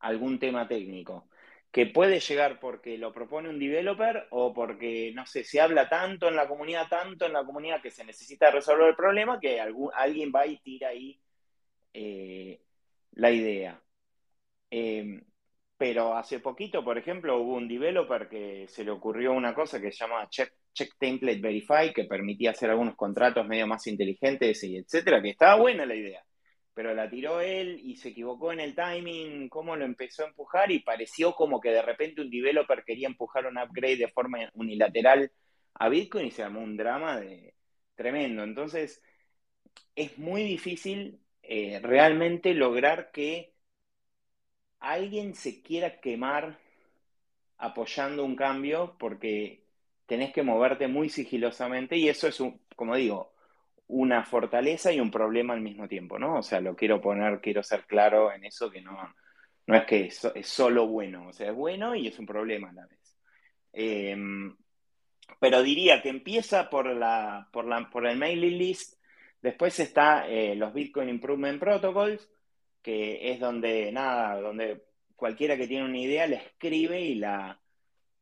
algún 0.01 0.39
tema 0.39 0.69
técnico, 0.69 1.29
que 1.71 1.87
puede 1.87 2.21
llegar 2.21 2.59
porque 2.61 2.99
lo 2.99 3.13
propone 3.13 3.49
un 3.49 3.59
developer 3.59 4.29
o 4.31 4.55
porque, 4.55 5.13
no 5.15 5.27
sé, 5.27 5.45
se 5.45 5.61
habla 5.61 5.89
tanto 5.89 6.29
en 6.29 6.37
la 6.37 6.49
comunidad, 6.49 6.89
tanto 6.89 7.27
en 7.27 7.33
la 7.35 7.45
comunidad 7.45 7.83
que 7.83 7.91
se 7.91 8.05
necesita 8.05 8.51
resolver 8.51 8.89
el 8.89 8.97
problema 8.97 9.39
que 9.41 9.61
alguien 9.61 10.33
va 10.35 10.47
y 10.47 10.59
tira 10.59 10.89
ahí 10.89 11.21
eh, 11.93 12.61
la 13.13 13.31
idea. 13.31 13.81
Em, 14.71 15.23
pero 15.77 16.17
hace 16.17 16.41
poquito, 16.41 16.85
por 16.85 16.99
ejemplo, 16.99 17.39
hubo 17.39 17.55
un 17.57 17.69
developer 17.69 18.29
que 18.29 18.67
se 18.69 18.85
le 18.85 18.91
ocurrió 18.91 19.33
una 19.33 19.55
cosa 19.55 19.81
que 19.81 19.93
se 19.93 19.99
llama 19.99 20.29
Check, 20.31 20.53
Check 20.73 20.97
Template 20.99 21.41
Verify, 21.41 21.93
que 21.93 22.05
permitía 22.05 22.51
hacer 22.53 22.71
algunos 22.71 22.97
contratos 22.97 23.47
medio 23.47 23.67
más 23.67 23.87
inteligentes 23.87 24.63
y 24.65 24.77
etcétera, 24.79 25.23
que 25.23 25.31
estaba 25.31 25.61
buena 25.61 25.87
la 25.87 25.95
idea. 25.95 26.26
Pero 26.77 26.95
la 26.95 27.09
tiró 27.09 27.41
él 27.41 27.81
y 27.83 27.97
se 27.97 28.11
equivocó 28.11 28.53
en 28.53 28.61
el 28.61 28.75
timing, 28.75 29.49
cómo 29.49 29.77
lo 29.77 29.87
empezó 29.87 30.25
a 30.25 30.29
empujar 30.29 30.71
y 30.71 30.81
pareció 30.81 31.35
como 31.35 31.59
que 31.59 31.71
de 31.71 31.81
repente 31.81 32.21
un 32.21 32.29
developer 32.29 32.85
quería 32.85 33.09
empujar 33.09 33.47
un 33.47 33.57
upgrade 33.57 33.97
de 33.97 34.09
forma 34.09 34.51
unilateral 34.53 35.33
a 35.73 35.89
Bitcoin 35.89 36.27
y 36.27 36.31
se 36.33 36.43
armó 36.43 36.61
un 36.61 36.77
drama 36.77 37.19
de, 37.19 37.55
tremendo. 37.95 38.45
Entonces, 38.45 39.03
es 39.95 40.19
muy 40.19 40.43
difícil 40.43 41.19
eh, 41.43 41.81
realmente 41.83 42.53
lograr 42.53 43.11
que 43.11 43.55
alguien 44.81 45.35
se 45.35 45.63
quiera 45.63 45.99
quemar 46.01 46.59
apoyando 47.57 48.23
un 48.23 48.37
cambio 48.37 48.97
porque 48.99 49.65
tenés 50.05 50.33
que 50.35 50.43
moverte 50.43 50.89
muy 50.89 51.09
sigilosamente 51.09 51.97
y 51.97 52.11
eso 52.11 52.29
es, 52.29 52.39
un, 52.41 52.61
como 52.77 52.97
digo, 52.97 53.33
una 53.89 54.25
fortaleza 54.25 54.93
y 54.93 55.01
un 55.01 55.11
problema 55.11 55.55
al 55.55 55.61
mismo 55.61 55.89
tiempo, 55.89 56.19
¿no? 56.19 56.39
O 56.39 56.43
sea, 56.43 56.61
lo 56.61 56.75
quiero 56.75 57.01
poner, 57.01 57.41
quiero 57.41 57.63
ser 57.63 57.85
claro 57.87 58.33
en 58.33 58.45
eso 58.45 58.71
que 58.71 58.81
no, 58.81 59.15
no 59.67 59.77
es 59.77 59.85
que 59.85 60.07
es, 60.07 60.25
es 60.35 60.49
solo 60.49 60.87
bueno, 60.87 61.29
o 61.29 61.33
sea, 61.33 61.51
es 61.51 61.55
bueno 61.55 61.95
y 61.95 62.09
es 62.09 62.19
un 62.19 62.27
problema 62.27 62.71
a 62.71 62.73
la 62.73 62.87
vez. 62.87 63.17
Em, 63.73 64.57
pero 65.41 65.63
diría 65.63 66.03
que 66.03 66.09
empieza 66.09 66.71
por, 66.71 66.87
la, 66.87 67.49
por, 67.53 67.67
la, 67.67 67.89
por 67.91 68.07
el 68.07 68.17
mailing 68.17 68.59
list, 68.59 68.95
después 69.43 69.79
está 69.81 70.29
eh, 70.29 70.55
los 70.57 70.73
Bitcoin 70.73 71.09
Improvement 71.09 71.61
Protocols, 71.61 72.29
que 72.83 73.33
es 73.33 73.41
donde, 73.41 73.93
nada, 73.93 74.41
donde 74.41 74.85
cualquiera 75.17 75.57
que 75.57 75.67
tiene 75.67 75.85
una 75.85 75.99
idea 75.99 76.27
la 76.27 76.37
escribe 76.37 77.01
y 77.01 77.17
la, 77.17 77.61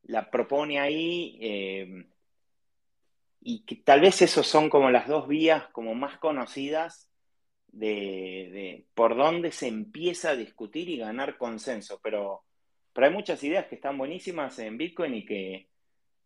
la 0.04 0.30
propone 0.30 0.80
ahí. 0.80 1.38
Eh, 1.40 2.06
y 3.46 3.60
que 3.66 3.76
tal 3.76 4.00
vez 4.00 4.22
esos 4.22 4.46
son 4.46 4.70
como 4.70 4.90
las 4.90 5.06
dos 5.06 5.28
vías 5.28 5.68
como 5.68 5.94
más 5.94 6.18
conocidas 6.18 7.10
de, 7.68 8.86
por 8.94 9.16
dónde 9.16 9.52
se 9.52 9.68
empieza 9.68 10.30
a 10.30 10.36
discutir 10.36 10.88
y 10.88 10.96
ganar 10.96 11.36
consenso. 11.36 12.00
Pero, 12.02 12.42
pero 12.92 13.06
hay 13.06 13.12
muchas 13.12 13.44
ideas 13.44 13.66
que 13.66 13.74
están 13.74 13.98
buenísimas 13.98 14.58
en 14.60 14.78
Bitcoin 14.78 15.14
y 15.14 15.26
que, 15.26 15.68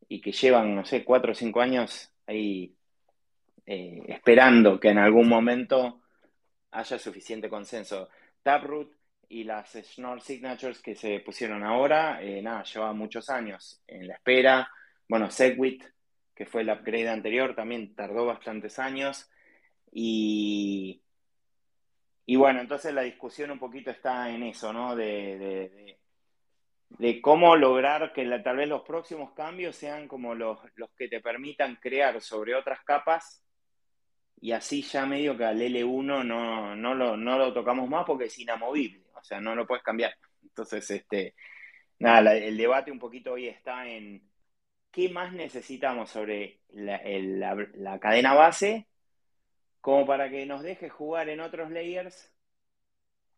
y 0.08 0.20
que 0.20 0.30
llevan, 0.30 0.76
no 0.76 0.84
sé, 0.84 1.04
cuatro 1.04 1.32
o 1.32 1.34
cinco 1.34 1.60
años 1.60 2.12
ahí 2.24 2.76
eh, 3.66 4.00
esperando 4.06 4.78
que 4.78 4.90
en 4.90 4.98
algún 4.98 5.28
momento 5.28 6.00
haya 6.70 6.98
suficiente 7.00 7.48
consenso. 7.48 8.10
Taproot 8.44 8.92
y 9.28 9.42
las 9.42 9.72
Schnorr 9.72 10.20
Signatures 10.20 10.80
que 10.80 10.94
se 10.94 11.18
pusieron 11.18 11.64
ahora, 11.64 12.22
eh, 12.22 12.40
nada, 12.42 12.62
lleva 12.62 12.92
muchos 12.92 13.28
años 13.28 13.82
en 13.88 14.06
la 14.06 14.14
espera. 14.14 14.70
Bueno, 15.08 15.30
Segwit, 15.30 15.82
que 16.38 16.46
fue 16.46 16.62
el 16.62 16.70
upgrade 16.70 17.08
anterior, 17.08 17.56
también 17.56 17.96
tardó 17.96 18.24
bastantes 18.24 18.78
años. 18.78 19.28
Y, 19.90 21.02
y 22.26 22.36
bueno, 22.36 22.60
entonces 22.60 22.94
la 22.94 23.02
discusión 23.02 23.50
un 23.50 23.58
poquito 23.58 23.90
está 23.90 24.30
en 24.30 24.44
eso, 24.44 24.72
¿no? 24.72 24.94
De, 24.94 25.98
de, 26.90 27.20
cómo 27.20 27.56
lograr 27.56 28.12
que 28.12 28.24
tal 28.38 28.56
vez 28.56 28.68
los 28.68 28.82
próximos 28.82 29.32
cambios 29.32 29.74
sean 29.74 30.06
como 30.06 30.36
los, 30.36 30.60
los 30.76 30.90
que 30.96 31.08
te 31.08 31.20
permitan 31.20 31.74
crear 31.74 32.20
sobre 32.20 32.54
otras 32.54 32.84
capas 32.84 33.44
y 34.40 34.52
así 34.52 34.82
ya 34.82 35.06
medio 35.06 35.36
que 35.36 35.44
al 35.44 35.60
L1 35.60 36.24
no, 36.24 36.76
no, 36.76 36.94
lo, 36.94 37.16
no 37.16 37.36
lo 37.36 37.52
tocamos 37.52 37.88
más 37.88 38.04
porque 38.06 38.26
es 38.26 38.38
inamovible, 38.38 39.02
o 39.12 39.24
sea, 39.24 39.40
no 39.40 39.56
lo 39.56 39.66
puedes 39.66 39.82
cambiar. 39.82 40.14
Entonces, 40.40 40.88
este, 40.88 41.34
nada, 41.98 42.36
el 42.36 42.56
debate 42.56 42.92
un 42.92 43.00
poquito 43.00 43.32
hoy 43.32 43.48
está 43.48 43.88
en 43.88 44.27
qué 44.90 45.08
más 45.08 45.32
necesitamos 45.32 46.10
sobre 46.10 46.60
la, 46.70 47.98
cadena 48.00 48.34
base 48.34 48.86
como 49.80 50.06
para 50.06 50.28
que 50.30 50.46
nos 50.46 50.62
deje 50.62 50.88
jugar 50.88 51.28
en 51.28 51.40
otros 51.40 51.70
layers 51.70 52.32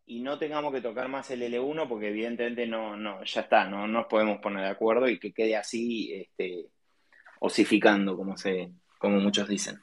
y 0.06 0.20
no 0.20 0.38
tengamos 0.38 0.72
que 0.72 0.80
tocar 0.80 1.08
más 1.08 1.30
el 1.30 1.42
L1 1.42 1.88
porque 1.88 2.08
evidentemente 2.08 2.66
no, 2.66 2.96
no, 2.96 3.22
ya 3.24 3.42
está, 3.42 3.64
no 3.66 3.86
nos 3.86 4.06
podemos 4.06 4.38
poner 4.40 4.64
de 4.64 4.70
acuerdo 4.70 5.08
y 5.08 5.18
que 5.18 5.32
quede 5.32 5.56
así 5.56 6.12
este, 6.12 6.70
osificando, 7.40 8.16
como, 8.16 8.36
se, 8.36 8.72
como 8.98 9.20
muchos 9.20 9.48
dicen. 9.48 9.78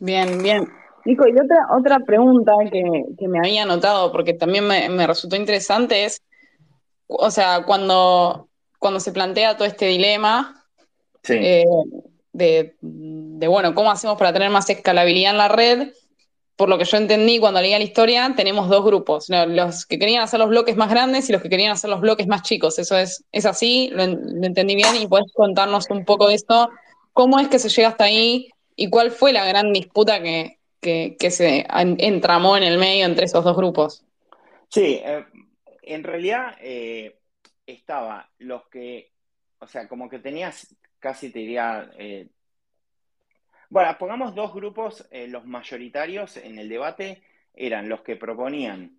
Bien, 0.00 0.42
bien. 0.42 0.68
Nico, 1.04 1.26
y 1.26 1.32
otra, 1.32 1.68
otra 1.70 2.00
pregunta 2.00 2.52
que, 2.70 3.28
me 3.28 3.38
había 3.38 3.64
notado, 3.64 4.12
porque 4.12 4.34
también 4.34 4.66
me, 4.66 5.06
resultó 5.06 5.36
interesante, 5.36 6.04
es, 6.04 6.22
o 7.06 7.30
sea, 7.30 7.64
cuando, 7.64 8.47
cuando 8.78 9.00
se 9.00 9.12
plantea 9.12 9.56
todo 9.56 9.66
este 9.66 9.86
dilema 9.86 10.64
eh, 11.28 11.64
de, 12.32 12.76
de, 12.80 13.48
bueno, 13.48 13.74
¿cómo 13.74 13.90
hacemos 13.90 14.18
para 14.18 14.32
tener 14.32 14.50
más 14.50 14.68
escalabilidad 14.70 15.32
en 15.32 15.38
la 15.38 15.48
red? 15.48 15.88
por 16.58 16.68
lo 16.68 16.76
que 16.76 16.84
yo 16.84 16.96
entendí 16.96 17.38
cuando 17.38 17.60
leía 17.60 17.78
la 17.78 17.84
historia, 17.84 18.34
tenemos 18.36 18.68
dos 18.68 18.84
grupos, 18.84 19.28
los 19.28 19.86
que 19.86 19.96
querían 19.96 20.24
hacer 20.24 20.40
los 20.40 20.48
bloques 20.48 20.76
más 20.76 20.90
grandes 20.90 21.28
y 21.28 21.32
los 21.32 21.40
que 21.40 21.48
querían 21.48 21.70
hacer 21.70 21.88
los 21.88 22.00
bloques 22.00 22.26
más 22.26 22.42
chicos. 22.42 22.80
Eso 22.80 22.98
es, 22.98 23.24
es 23.30 23.46
así, 23.46 23.90
lo, 23.92 24.02
entendí 24.02 24.74
bien 24.74 24.96
y 24.96 25.06
puedes 25.06 25.32
contarnos 25.32 25.88
un 25.88 26.04
poco 26.04 26.26
de 26.26 26.34
esto. 26.34 26.68
¿Cómo 27.12 27.38
es 27.38 27.46
que 27.46 27.60
se 27.60 27.68
llega 27.68 27.86
hasta 27.86 28.04
ahí 28.04 28.50
y 28.74 28.90
cuál 28.90 29.12
fue 29.12 29.32
la 29.32 29.44
gran 29.44 29.72
disputa 29.72 30.20
que, 30.20 30.58
se 31.30 31.64
entramó 31.70 32.56
en 32.56 32.64
el 32.64 32.76
medio 32.76 33.06
entre 33.06 33.26
esos 33.26 33.44
dos 33.44 33.56
grupos? 33.56 34.02
Sí, 34.68 35.00
eh, 35.04 35.24
en 35.82 36.02
realidad 36.02 36.56
eh, 36.60 37.17
estaba 37.72 38.30
los 38.38 38.66
que, 38.68 39.12
o 39.58 39.66
sea, 39.66 39.86
como 39.88 40.08
que 40.08 40.18
tenías, 40.18 40.74
casi 40.98 41.30
te 41.30 41.40
diría, 41.40 41.90
eh, 41.98 42.28
bueno, 43.68 43.96
pongamos 43.98 44.34
dos 44.34 44.54
grupos, 44.54 45.06
eh, 45.10 45.28
los 45.28 45.44
mayoritarios 45.44 46.38
en 46.38 46.58
el 46.58 46.68
debate 46.68 47.22
eran 47.54 47.88
los 47.88 48.00
que 48.00 48.16
proponían 48.16 48.98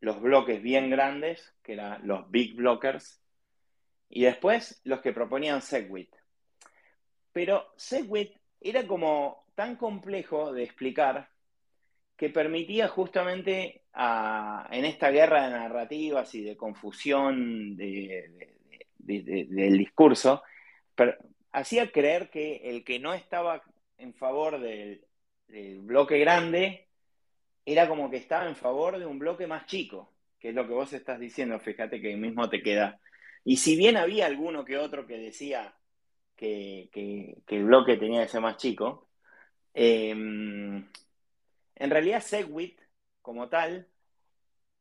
los 0.00 0.20
bloques 0.20 0.62
bien 0.62 0.88
grandes, 0.90 1.54
que 1.62 1.74
eran 1.74 2.06
los 2.06 2.30
big 2.30 2.54
blockers, 2.54 3.20
y 4.08 4.22
después 4.22 4.80
los 4.84 5.00
que 5.00 5.12
proponían 5.12 5.60
Segwit. 5.60 6.14
Pero 7.32 7.72
Segwit 7.76 8.34
era 8.60 8.86
como 8.86 9.44
tan 9.54 9.76
complejo 9.76 10.52
de 10.52 10.64
explicar 10.64 11.30
que 12.16 12.30
permitía 12.30 12.88
justamente 12.88 13.79
en 13.94 14.84
esta 14.84 15.10
guerra 15.10 15.44
de 15.44 15.50
narrativas 15.50 16.34
y 16.34 16.42
de 16.42 16.56
confusión 16.56 17.76
del 17.76 19.78
discurso, 19.78 20.42
hacía 21.52 21.90
creer 21.90 22.30
que 22.30 22.56
el 22.64 22.84
que 22.84 22.98
no 22.98 23.14
estaba 23.14 23.62
en 23.98 24.14
favor 24.14 24.60
del, 24.60 25.04
bloque 25.80 26.18
grande 26.18 26.86
era 27.64 27.88
como 27.88 28.08
que 28.08 28.16
estaba 28.16 28.46
en 28.46 28.54
favor 28.54 28.98
de 28.98 29.06
un 29.06 29.18
bloque 29.18 29.48
más 29.48 29.66
chico, 29.66 30.12
que 30.38 30.50
es 30.50 30.54
lo 30.54 30.66
que 30.66 30.72
vos 30.72 30.92
estás 30.92 31.18
diciendo, 31.18 31.58
fíjate 31.58 32.00
que 32.00 32.16
mismo 32.16 32.48
te 32.48 32.62
queda. 32.62 33.00
Y 33.44 33.56
si 33.56 33.76
bien 33.76 33.96
había 33.96 34.26
alguno 34.26 34.64
que 34.64 34.78
otro 34.78 35.06
que 35.06 35.18
decía 35.18 35.74
que, 36.36 36.88
el 37.48 37.64
bloque 37.64 37.96
tenía 37.96 38.22
que 38.22 38.28
ser 38.28 38.40
más 38.40 38.56
chico, 38.56 39.08
em, 39.74 40.88
en 41.74 41.90
realidad 41.90 42.22
Segwit, 42.22 42.80
como 43.30 43.48
tal, 43.48 43.86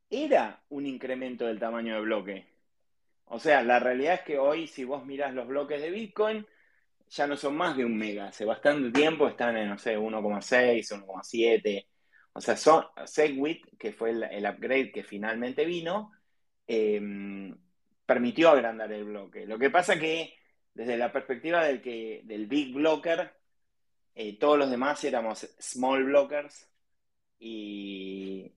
era 0.10 0.64
un 0.70 0.88
incremento 0.88 1.46
del 1.46 1.60
tamaño 1.60 1.94
de 1.94 2.02
bloque. 2.02 2.48
O 3.26 3.38
sea, 3.38 3.62
la 3.62 3.78
realidad 3.80 4.16
es 4.16 4.22
que 4.22 4.40
hoy, 4.40 4.66
si 4.66 4.84
vos 4.84 5.06
miras 5.06 5.36
los 5.36 5.48
bloques 5.48 5.80
de 5.80 5.92
Bitcoin, 5.92 6.48
ya 7.10 7.28
no 7.28 7.38
son 7.38 7.56
más 7.56 7.78
de 7.78 7.86
un 7.86 7.96
mega. 7.96 8.30
Hace 8.30 8.46
bastante 8.46 8.90
tiempo 8.90 9.28
están 9.28 9.56
en, 9.56 9.70
no 9.70 9.78
sé, 9.78 10.00
1,6, 10.00 10.92
1,7. 10.92 11.86
O 12.34 12.42
sea, 12.42 12.58
son, 12.58 12.86
Segwit, 13.06 13.78
que 13.78 13.94
fue 13.94 14.10
el, 14.10 14.46
upgrade 14.48 14.92
que 14.92 15.04
finalmente 15.04 15.64
vino, 15.64 16.12
em, 16.66 17.56
permitió 18.04 18.50
agrandar 18.50 18.92
el 18.92 19.04
bloque. 19.04 19.46
Lo 19.46 19.60
que 19.60 19.70
pasa 19.70 20.00
que, 20.00 20.34
desde 20.74 20.98
la 20.98 21.12
perspectiva 21.12 21.64
del, 21.64 21.84
que, 21.84 22.22
del 22.24 22.48
big 22.48 22.74
blocker, 22.74 23.32
eh, 24.16 24.40
todos 24.40 24.58
los 24.58 24.72
demás 24.72 25.04
éramos 25.04 25.48
small 25.60 26.04
blockers 26.06 26.68
y, 27.40 28.52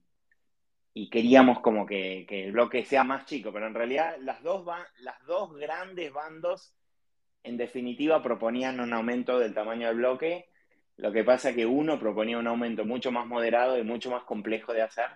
y 0.95 1.09
queríamos 1.09 1.61
como 1.61 1.87
que, 1.87 2.27
que, 2.29 2.45
el 2.45 2.53
bloque 2.53 2.85
sea 2.85 3.05
más 3.05 3.25
chico, 3.25 3.53
pero 3.53 3.67
en 3.67 3.75
realidad 3.75 4.17
las 4.21 4.43
dos, 4.43 4.67
las 4.99 5.25
dos 5.27 5.55
grandes 5.57 6.13
bandos 6.13 6.75
en 7.45 7.57
definitiva 7.57 8.23
proponían 8.23 8.81
un 8.81 8.93
aumento 8.93 9.39
del 9.39 9.55
tamaño 9.55 9.89
del 9.89 9.97
bloque. 9.97 10.49
Lo 10.97 11.11
que 11.13 11.25
pasa 11.25 11.55
que 11.55 11.67
uno 11.67 11.99
proponía 11.99 12.39
un 12.39 12.47
aumento 12.47 12.85
mucho 12.85 13.11
más 13.11 13.27
moderado 13.27 13.79
y 13.79 13.83
mucho 13.83 14.11
más 14.11 14.25
complejo 14.25 14.73
de 14.73 14.83
hacer, 14.83 15.07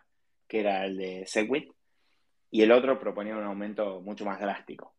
que 0.49 0.61
era 0.61 0.85
el 0.85 0.97
de 0.97 1.25
Segwit, 1.27 1.71
y 2.51 2.63
el 2.63 2.73
otro 2.73 2.99
proponía 2.99 3.37
un 3.37 3.45
aumento 3.45 4.01
mucho 4.01 4.25
más 4.25 4.41
drástico, 4.41 4.95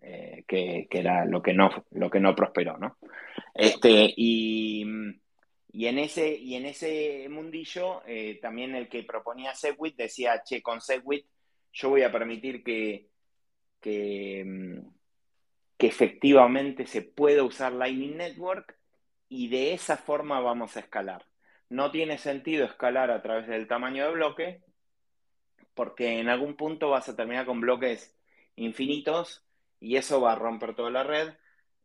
eh, 0.00 0.44
que, 0.46 0.88
era 0.90 1.24
lo 1.24 1.42
que 1.42 1.52
no, 1.52 1.70
lo 1.90 2.10
que 2.10 2.20
no 2.20 2.34
prosperó, 2.34 2.78
¿no? 2.78 2.96
Este, 3.54 4.12
y, 4.16 4.84
en 5.72 5.98
ese, 5.98 6.34
y 6.34 6.54
en 6.54 6.66
ese 6.66 7.26
mundillo, 7.30 8.02
eh, 8.06 8.38
también 8.40 8.74
el 8.74 8.88
que 8.88 9.04
proponía 9.04 9.54
Segwit 9.54 9.96
decía, 9.96 10.42
che, 10.44 10.62
con 10.62 10.80
Segwit 10.80 11.26
yo 11.72 11.88
voy 11.88 12.02
a 12.02 12.12
permitir 12.12 12.62
que, 12.62 13.08
mm, 14.44 14.78
que 15.78 15.86
efectivamente 15.86 16.86
se 16.86 17.02
puede 17.02 17.40
usar 17.42 17.72
Lightning 17.72 18.16
Network 18.16 18.78
y 19.28 19.48
de 19.48 19.72
esa 19.72 19.96
forma 19.96 20.40
vamos 20.40 20.76
a 20.76 20.80
escalar. 20.80 21.26
No 21.70 21.90
tiene 21.90 22.18
sentido 22.18 22.66
escalar 22.66 23.10
a 23.10 23.22
través 23.22 23.48
del 23.48 23.66
tamaño 23.66 24.04
de 24.04 24.12
bloque 24.12 24.62
porque 25.74 26.20
en 26.20 26.28
algún 26.28 26.56
punto 26.56 26.90
vas 26.90 27.08
a 27.08 27.16
terminar 27.16 27.46
con 27.46 27.60
bloques 27.60 28.16
infinitos 28.56 29.44
y 29.80 29.96
eso 29.96 30.20
va 30.20 30.32
a 30.32 30.36
romper 30.36 30.74
toda 30.74 30.90
la 30.90 31.02
red. 31.02 31.34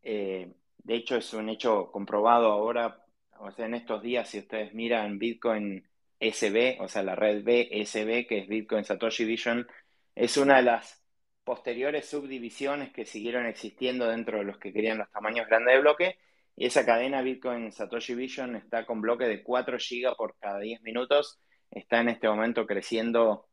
Eh, 0.03 0.53
de 0.79 0.95
hecho, 0.95 1.15
es 1.15 1.33
un 1.33 1.49
hecho 1.49 1.91
comprobado 1.91 2.51
ahora, 2.51 3.03
o 3.39 3.51
sea, 3.51 3.65
en 3.65 3.75
estos 3.75 4.01
días, 4.01 4.29
si 4.29 4.39
ustedes 4.39 4.73
miran 4.73 5.19
Bitcoin 5.19 5.87
SB, 6.19 6.77
o 6.81 6.87
sea, 6.87 7.03
la 7.03 7.15
red 7.15 7.43
BSB, 7.43 8.27
que 8.27 8.39
es 8.39 8.47
Bitcoin 8.47 8.83
Satoshi 8.83 9.25
Vision, 9.25 9.67
es 10.15 10.37
una 10.37 10.57
de 10.57 10.63
las 10.63 11.03
posteriores 11.43 12.05
subdivisiones 12.09 12.91
que 12.91 13.05
siguieron 13.05 13.45
existiendo 13.45 14.07
dentro 14.07 14.39
de 14.39 14.43
los 14.43 14.57
que 14.57 14.73
querían 14.73 14.97
los 14.97 15.11
tamaños 15.11 15.47
grandes 15.47 15.75
de 15.75 15.81
bloque. 15.81 16.17
Y 16.55 16.65
esa 16.65 16.85
cadena 16.85 17.21
Bitcoin 17.21 17.71
Satoshi 17.71 18.15
Vision 18.15 18.55
está 18.55 18.85
con 18.85 18.99
bloque 18.99 19.25
de 19.25 19.43
4 19.43 19.77
GB 19.77 20.15
por 20.17 20.35
cada 20.39 20.59
10 20.59 20.81
minutos. 20.81 21.39
Está 21.71 22.01
en 22.01 22.09
este 22.09 22.27
momento 22.27 22.65
creciendo 22.65 23.47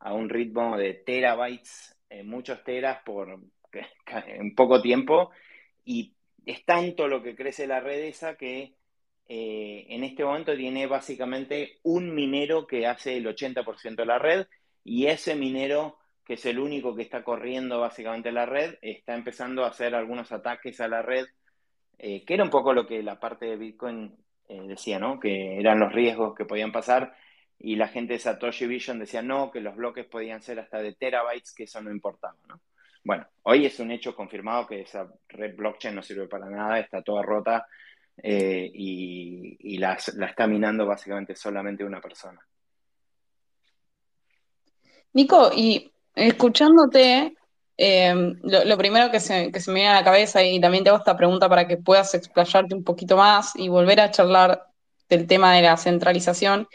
a 0.00 0.12
un 0.12 0.28
ritmo 0.28 0.76
de 0.76 0.94
terabytes, 0.94 1.96
eh, 2.10 2.22
muchos 2.22 2.62
teras 2.64 3.00
por 3.04 3.40
en 4.26 4.54
poco 4.54 4.82
tiempo. 4.82 5.30
Y 5.84 6.14
es 6.44 6.64
tanto 6.64 7.08
lo 7.08 7.22
que 7.22 7.36
crece 7.36 7.66
la 7.66 7.80
red 7.80 8.00
esa 8.04 8.36
que 8.36 8.74
eh, 9.28 9.86
en 9.90 10.04
este 10.04 10.24
momento 10.24 10.56
tiene 10.56 10.86
básicamente 10.86 11.78
un 11.82 12.14
minero 12.14 12.66
que 12.66 12.86
hace 12.86 13.16
el 13.16 13.26
80% 13.26 13.96
de 13.96 14.06
la 14.06 14.18
red 14.18 14.46
y 14.84 15.06
ese 15.06 15.36
minero 15.36 15.98
que 16.28 16.34
es 16.34 16.44
el 16.44 16.58
único 16.58 16.94
que 16.94 17.02
está 17.02 17.24
corriendo 17.24 17.80
básicamente 17.80 18.32
la 18.32 18.44
red, 18.44 18.76
está 18.82 19.14
empezando 19.14 19.64
a 19.64 19.68
hacer 19.68 19.94
algunos 19.94 20.30
ataques 20.30 20.78
a 20.78 20.86
la 20.86 21.00
red, 21.00 21.26
eh, 21.98 22.22
que 22.26 22.34
era 22.34 22.44
un 22.44 22.50
poco 22.50 22.74
lo 22.74 22.86
que 22.86 23.02
la 23.02 23.18
parte 23.18 23.46
de 23.46 23.56
Bitcoin 23.56 24.14
eh, 24.46 24.60
decía, 24.66 24.98
¿no? 24.98 25.18
Que 25.18 25.58
eran 25.58 25.80
los 25.80 25.90
riesgos 25.90 26.34
que 26.34 26.44
podían 26.44 26.70
pasar 26.70 27.16
y 27.58 27.76
la 27.76 27.88
gente 27.88 28.12
de 28.12 28.18
Satoshi 28.18 28.66
Vision 28.66 28.98
decía 28.98 29.22
no, 29.22 29.50
que 29.50 29.62
los 29.62 29.74
bloques 29.74 30.04
podían 30.04 30.42
ser 30.42 30.60
hasta 30.60 30.82
de 30.82 30.92
terabytes, 30.92 31.54
que 31.54 31.64
eso 31.64 31.80
no 31.80 31.90
importaba, 31.90 32.36
¿no? 32.46 32.60
Bueno, 33.04 33.26
hoy 33.44 33.64
es 33.64 33.80
un 33.80 33.90
hecho 33.90 34.14
confirmado 34.14 34.66
que 34.66 34.82
esa 34.82 35.10
red 35.28 35.56
blockchain 35.56 35.94
no 35.94 36.02
sirve 36.02 36.28
para 36.28 36.50
nada, 36.50 36.78
está 36.78 37.00
toda 37.00 37.22
rota 37.22 37.66
eh, 38.22 38.70
y, 38.72 39.78
la 39.78 39.94
está 39.94 40.46
minando 40.46 40.86
básicamente 40.86 41.36
solamente 41.36 41.84
una 41.84 42.00
persona. 42.00 42.40
Nico, 45.12 45.50
y 45.54 45.92
Escuchándote, 46.18 47.36
eh, 47.76 48.34
lo, 48.42 48.76
primero 48.76 49.10
que 49.12 49.20
se, 49.20 49.52
me 49.68 49.74
viene 49.74 49.88
a 49.88 49.94
la 49.94 50.04
cabeza, 50.04 50.42
y 50.42 50.60
también 50.60 50.82
te 50.82 50.90
hago 50.90 50.98
esta 50.98 51.16
pregunta 51.16 51.48
para 51.48 51.68
que 51.68 51.76
puedas 51.76 52.12
explayarte 52.14 52.74
un 52.74 52.82
poquito 52.82 53.16
más 53.16 53.54
y 53.54 53.68
volver 53.68 54.00
a 54.00 54.10
charlar 54.10 54.66
del 55.08 55.28
tema 55.28 55.54
de 55.54 55.62
la 55.62 55.76
centralización, 55.76 56.66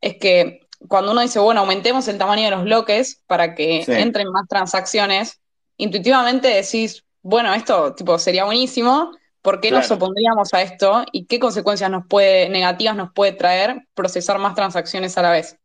es 0.00 0.18
que 0.18 0.60
cuando 0.86 1.10
uno 1.10 1.20
dice, 1.20 1.40
bueno, 1.40 1.62
aumentemos 1.62 2.06
el 2.06 2.16
tamaño 2.16 2.44
de 2.44 2.50
los 2.52 2.62
bloques 2.62 3.22
para 3.26 3.56
que 3.56 3.84
entren 3.88 4.30
más 4.30 4.46
transacciones, 4.46 5.40
intuitivamente 5.78 6.46
decís, 6.46 7.04
bueno, 7.22 7.52
esto 7.54 7.92
tipo 7.94 8.18
sería 8.20 8.44
buenísimo, 8.44 9.10
¿por 9.46 9.60
qué 9.60 9.70
nos 9.70 9.88
opondríamos 9.92 10.52
a 10.54 10.62
esto 10.62 11.04
y 11.12 11.24
qué 11.26 11.38
consecuencias 11.38 11.88
nos 11.88 12.04
puede, 12.08 12.48
negativas 12.48 12.96
nos 12.96 13.12
puede 13.12 13.30
traer 13.30 13.86
procesar 13.94 14.40
más 14.40 14.56
transacciones 14.56 15.16
a 15.16 15.22
la 15.22 15.30
vez? 15.30 15.56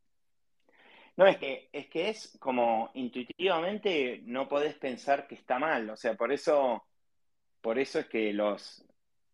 No, 1.17 1.25
es 1.25 1.37
que, 1.37 1.67
es 1.73 1.87
que 1.87 2.09
es 2.09 2.37
como 2.39 2.91
intuitivamente 2.93 4.21
no 4.25 4.47
podés 4.47 4.75
pensar 4.75 5.25
que 5.25 5.33
está 5.33 5.57
mal. 5.57 5.89
O 5.89 5.97
sea, 5.97 6.13
por 6.13 6.31
eso, 6.31 6.85
por 7.59 7.79
eso 7.79 8.01
es 8.01 8.05
que 8.05 8.31
los, 8.33 8.85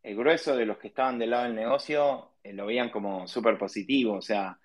el 0.02 0.16
grueso 0.16 0.56
de 0.56 0.66
los 0.66 0.78
que 0.78 0.88
estaban 0.88 1.20
del 1.20 1.32
lado 1.32 1.44
del 1.44 1.56
negocio 1.56 2.38
eh, 2.42 2.54
lo 2.54 2.68
veían 2.68 2.90
como 2.90 3.28
súper 3.28 3.58
positivo. 3.58 4.14
O 4.14 4.22
sea, 4.22 4.58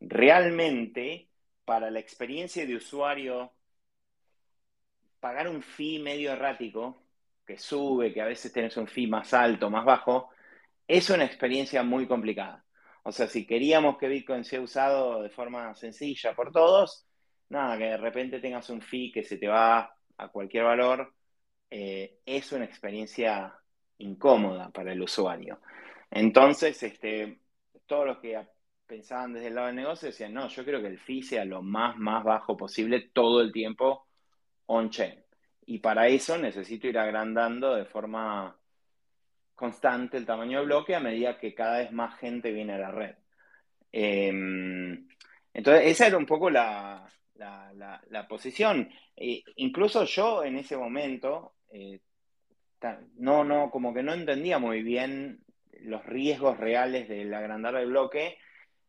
realmente 0.00 1.28
para 1.64 1.88
la 1.88 2.00
experiencia 2.00 2.66
de 2.66 2.74
usuario, 2.74 3.52
pagar 5.20 5.46
un 5.46 5.62
fee 5.62 6.00
medio 6.00 6.32
errático, 6.32 7.04
que 7.50 7.58
sube, 7.58 8.12
que 8.12 8.20
a 8.22 8.26
veces 8.26 8.52
tenés 8.52 8.76
un 8.76 8.86
fee 8.86 9.08
más 9.08 9.34
alto, 9.34 9.70
más 9.70 9.84
bajo, 9.84 10.30
es 10.86 11.10
una 11.10 11.24
experiencia 11.24 11.82
muy 11.82 12.06
complicada. 12.06 12.64
O 13.02 13.10
sea, 13.10 13.26
si 13.26 13.44
queríamos 13.44 13.98
que 13.98 14.06
Bitcoin 14.06 14.44
sea 14.44 14.60
usado 14.60 15.22
de 15.22 15.30
forma 15.30 15.74
sencilla 15.74 16.32
por 16.34 16.52
todos, 16.52 17.08
nada, 17.48 17.76
que 17.76 17.84
de 17.84 17.96
repente 17.96 18.38
tengas 18.38 18.70
un 18.70 18.80
fee 18.80 19.10
que 19.10 19.24
se 19.24 19.36
te 19.36 19.48
va 19.48 19.92
a 20.16 20.28
cualquier 20.28 20.62
valor, 20.64 21.12
eh, 21.68 22.20
es 22.24 22.52
una 22.52 22.66
experiencia 22.66 23.52
incómoda 23.98 24.70
para 24.70 24.92
el 24.92 25.02
usuario. 25.02 25.60
Entonces, 26.08 26.80
este, 26.84 27.40
todos 27.86 28.06
los 28.06 28.18
que 28.18 28.40
pensaban 28.86 29.32
desde 29.32 29.48
el 29.48 29.56
lado 29.56 29.66
del 29.68 29.76
negocio 29.76 30.06
decían, 30.06 30.34
no, 30.34 30.46
yo 30.46 30.64
creo 30.64 30.80
que 30.80 30.88
el 30.88 31.00
fee 31.00 31.22
sea 31.22 31.44
lo 31.44 31.62
más, 31.62 31.96
más 31.96 32.22
bajo 32.22 32.56
posible 32.56 33.10
todo 33.12 33.40
el 33.40 33.50
tiempo 33.50 34.06
on-chain. 34.66 35.24
Y 35.70 35.78
para 35.78 36.08
eso 36.08 36.36
necesito 36.36 36.88
ir 36.88 36.98
agrandando 36.98 37.76
de 37.76 37.84
forma 37.84 38.58
constante 39.54 40.16
el 40.16 40.26
tamaño 40.26 40.58
de 40.58 40.64
bloque 40.64 40.96
a 40.96 41.00
medida 41.00 41.38
que 41.38 41.54
cada 41.54 41.78
vez 41.78 41.92
más 41.92 42.18
gente 42.18 42.50
viene 42.50 42.72
a 42.72 42.78
la 42.78 42.90
red. 42.90 43.14
Em, 43.92 45.06
entonces, 45.54 45.86
esa 45.86 46.08
era 46.08 46.18
un 46.18 46.26
poco 46.26 46.50
la, 46.50 47.08
posición. 48.28 48.90
E 49.14 49.44
incluso 49.56 50.02
yo 50.06 50.42
en 50.42 50.56
ese 50.56 50.76
momento, 50.76 51.54
eh, 51.70 52.00
no, 53.18 53.44
no, 53.44 53.70
como 53.70 53.94
que 53.94 54.02
no 54.02 54.12
entendía 54.12 54.58
muy 54.58 54.82
bien 54.82 55.38
los 55.82 56.04
riesgos 56.04 56.58
reales 56.58 57.08
del 57.08 57.32
agrandar 57.32 57.76
el 57.76 57.86
bloque. 57.86 58.38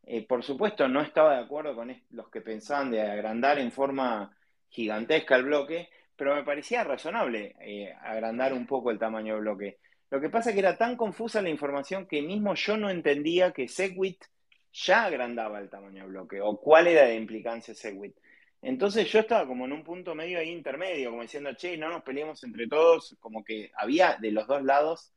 Eh, 0.03 0.25
por 0.25 0.41
supuesto, 0.41 0.87
no 0.87 1.01
estaba 1.01 1.35
de 1.35 1.43
acuerdo 1.43 1.75
con 1.75 1.95
los 2.09 2.29
que 2.31 2.41
pensaban 2.41 2.89
de 2.89 3.01
agrandar 3.03 3.59
en 3.59 3.71
forma 3.71 4.35
gigantesca 4.67 5.35
el 5.35 5.43
bloque, 5.43 5.87
pero 6.21 6.35
me 6.35 6.43
parecía 6.43 6.83
razonable 6.83 7.55
eh, 7.61 7.95
agrandar 7.99 8.53
un 8.53 8.67
poco 8.67 8.91
el 8.91 8.99
tamaño 8.99 9.33
del 9.33 9.41
bloque. 9.41 9.79
Lo 10.11 10.21
que 10.21 10.29
pasa 10.29 10.51
es 10.51 10.53
que 10.53 10.59
era 10.59 10.77
tan 10.77 10.95
confusa 10.95 11.41
la 11.41 11.49
información 11.49 12.05
que 12.05 12.21
mismo 12.21 12.53
yo 12.53 12.77
no 12.77 12.91
entendía 12.91 13.51
que 13.51 13.67
Segwit 13.67 14.23
ya 14.71 15.05
agrandaba 15.05 15.57
el 15.57 15.67
tamaño 15.67 16.03
del 16.03 16.11
bloque 16.11 16.39
o 16.39 16.61
cuál 16.61 16.85
era 16.85 17.05
la 17.05 17.15
implicancia 17.15 17.73
de 17.73 17.79
Segwit. 17.79 18.15
Entonces 18.61 19.11
yo 19.11 19.21
estaba 19.21 19.47
como 19.47 19.65
en 19.65 19.71
un 19.71 19.83
punto 19.83 20.13
medio 20.13 20.37
ahí 20.37 20.49
intermedio, 20.49 21.09
como 21.09 21.23
diciendo, 21.23 21.55
che, 21.55 21.75
no 21.75 21.89
nos 21.89 22.03
peleemos 22.03 22.43
entre 22.43 22.67
todos, 22.67 23.17
como 23.19 23.43
que 23.43 23.71
había 23.75 24.15
de 24.21 24.31
los 24.31 24.45
dos 24.45 24.63
lados 24.63 25.15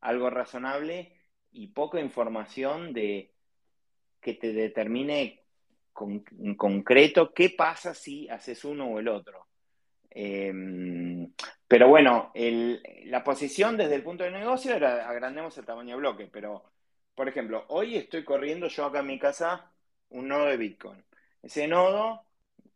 algo 0.00 0.30
razonable 0.30 1.12
y 1.52 1.66
poca 1.66 2.00
información 2.00 2.94
de 2.94 3.30
que 4.22 4.32
te 4.32 4.54
determine 4.54 5.44
en 6.00 6.54
concreto 6.54 7.34
qué 7.34 7.50
pasa 7.50 7.92
si 7.92 8.26
haces 8.30 8.64
uno 8.64 8.86
o 8.86 8.98
el 8.98 9.08
otro. 9.08 9.45
Em, 10.18 11.30
pero 11.68 11.88
bueno, 11.88 12.32
la 13.04 13.22
posición 13.22 13.76
desde 13.76 13.96
el 13.96 14.02
punto 14.02 14.24
de 14.24 14.30
negocio 14.30 14.74
era 14.74 15.08
agrandemos 15.08 15.58
el 15.58 15.66
tamaño 15.66 15.90
de 15.90 16.00
bloque, 16.00 16.26
pero 16.32 16.64
por 17.14 17.28
ejemplo, 17.28 17.66
hoy 17.68 17.96
estoy 17.96 18.24
corriendo 18.24 18.68
yo 18.68 18.86
acá 18.86 19.00
en 19.00 19.08
mi 19.08 19.18
casa 19.18 19.70
un 20.10 20.28
nodo 20.28 20.46
de 20.46 20.56
Bitcoin. 20.56 21.04
Ese 21.42 21.68
nodo 21.68 22.22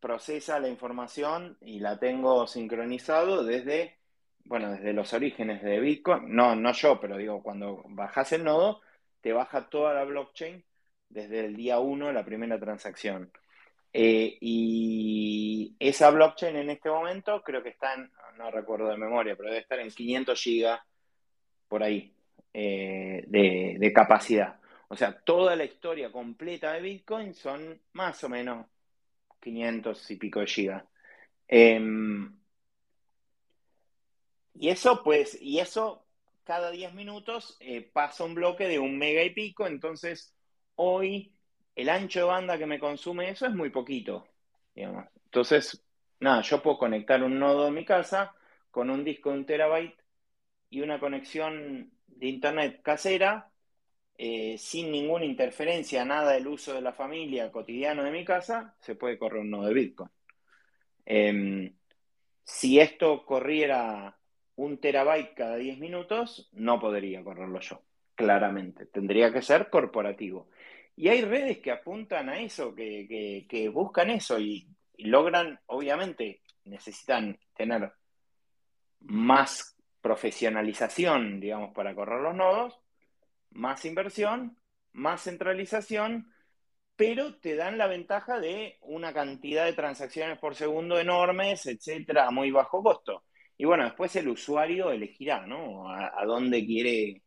procesa 0.00 0.60
la 0.60 0.68
información 0.68 1.56
y 1.62 1.80
la 1.80 1.98
tengo 1.98 2.46
sincronizado 2.46 3.42
desde, 3.44 3.98
bueno, 4.44 4.72
desde 4.72 4.92
los 4.92 5.12
orígenes 5.14 5.62
de 5.62 5.80
Bitcoin. 5.80 6.34
No, 6.34 6.54
no 6.54 6.72
yo, 6.72 7.00
pero 7.00 7.16
digo, 7.16 7.42
cuando 7.42 7.82
bajas 7.88 8.32
el 8.32 8.44
nodo, 8.44 8.82
te 9.22 9.32
baja 9.32 9.70
toda 9.70 9.94
la 9.94 10.04
blockchain 10.04 10.62
desde 11.08 11.40
el 11.46 11.56
día 11.56 11.78
1, 11.78 12.12
la 12.12 12.24
primera 12.24 12.60
transacción. 12.60 13.32
Eh, 13.92 14.38
y 14.40 15.74
esa 15.78 16.10
blockchain 16.10 16.56
en 16.56 16.70
este 16.70 16.88
momento 16.90 17.42
creo 17.42 17.62
que 17.62 17.70
está 17.70 17.94
en, 17.94 18.10
no 18.38 18.50
recuerdo 18.50 18.88
de 18.88 18.96
memoria, 18.96 19.36
pero 19.36 19.48
debe 19.48 19.62
estar 19.62 19.80
en 19.80 19.90
500 19.90 20.40
gigas 20.40 20.80
por 21.68 21.82
ahí 21.82 22.12
eh, 22.52 23.24
de, 23.26 23.92
capacidad. 23.92 24.60
O 24.88 24.96
sea, 24.96 25.20
toda 25.20 25.56
la 25.56 25.64
historia 25.64 26.10
completa 26.10 26.72
de 26.72 26.80
Bitcoin 26.80 27.34
son 27.34 27.80
más 27.92 28.22
o 28.24 28.28
menos 28.28 28.66
500 29.40 30.10
y 30.10 30.16
pico 30.16 30.40
de 30.40 30.46
gigas. 30.46 30.84
Em, 31.48 32.36
y 34.54 34.68
eso, 34.68 35.02
pues, 35.02 35.40
y 35.40 35.58
eso 35.58 36.06
cada 36.44 36.70
10 36.70 36.94
minutos 36.94 37.56
eh, 37.60 37.82
pasa 37.92 38.24
un 38.24 38.34
bloque 38.34 38.66
de 38.68 38.78
un 38.78 38.98
mega 38.98 39.22
y 39.22 39.30
pico, 39.30 39.66
entonces 39.66 40.34
hoy 40.74 41.32
el 41.80 41.88
ancho 41.88 42.20
de 42.20 42.26
banda 42.26 42.58
que 42.58 42.66
me 42.66 42.78
consume 42.78 43.30
eso 43.30 43.46
es 43.46 43.54
muy 43.54 43.70
poquito, 43.70 44.26
digamos. 44.74 45.06
Entonces, 45.24 45.84
nada, 46.20 46.42
yo 46.42 46.62
puedo 46.62 46.78
conectar 46.78 47.22
un 47.22 47.38
nodo 47.38 47.68
en 47.68 47.74
mi 47.74 47.84
casa 47.84 48.34
con 48.70 48.90
un 48.90 49.04
disco 49.04 49.30
de 49.30 49.38
un 49.38 49.46
terabyte 49.46 49.98
y 50.70 50.80
una 50.80 51.00
conexión 51.00 51.90
de 52.06 52.26
internet 52.26 52.80
casera 52.82 53.50
eh, 54.22 54.58
sin 54.58 54.92
ninguna 54.92 55.24
interferencia, 55.24 56.04
nada 56.04 56.32
del 56.32 56.46
uso 56.46 56.74
de 56.74 56.82
la 56.82 56.92
familia 56.92 57.50
cotidiano 57.50 58.04
de 58.04 58.10
mi 58.10 58.22
casa, 58.22 58.76
se 58.80 58.94
puede 58.94 59.16
correr 59.16 59.40
un 59.40 59.50
nodo 59.50 59.68
de 59.68 59.72
Bitcoin. 59.72 60.10
Em, 61.06 61.74
si 62.44 62.78
esto 62.78 63.24
corriera 63.24 64.18
un 64.56 64.78
terabyte 64.78 65.34
cada 65.34 65.56
10 65.56 65.78
minutos, 65.78 66.50
no 66.52 66.78
podría 66.78 67.24
correrlo 67.24 67.60
yo, 67.60 67.80
claramente. 68.14 68.84
Tendría 68.84 69.32
que 69.32 69.40
ser 69.40 69.70
corporativo. 69.70 70.50
Y 71.00 71.08
hay 71.08 71.22
redes 71.22 71.60
que 71.60 71.70
apuntan 71.70 72.28
a 72.28 72.40
eso, 72.40 72.74
que, 72.74 73.70
buscan 73.72 74.10
eso 74.10 74.38
y, 74.38 74.68
logran, 74.98 75.58
obviamente, 75.64 76.42
necesitan 76.64 77.38
tener 77.56 77.90
más 79.00 79.78
profesionalización, 80.02 81.40
digamos, 81.40 81.72
para 81.72 81.94
correr 81.94 82.20
los 82.20 82.34
nodos, 82.34 82.78
más 83.52 83.82
inversión, 83.86 84.58
más 84.92 85.22
centralización, 85.22 86.34
pero 86.96 87.34
te 87.36 87.56
dan 87.56 87.78
la 87.78 87.86
ventaja 87.86 88.38
de 88.38 88.76
una 88.82 89.14
cantidad 89.14 89.64
de 89.64 89.72
transacciones 89.72 90.38
por 90.38 90.54
segundo 90.54 91.00
enormes, 91.00 91.64
etcétera, 91.64 92.26
a 92.26 92.30
muy 92.30 92.50
bajo 92.50 92.82
costo. 92.82 93.24
Y 93.56 93.64
bueno, 93.64 93.84
después 93.84 94.14
el 94.16 94.28
usuario 94.28 94.90
elegirá, 94.90 95.46
¿no? 95.46 95.88
a 95.90 96.26
dónde 96.26 96.62
quiere 96.66 97.22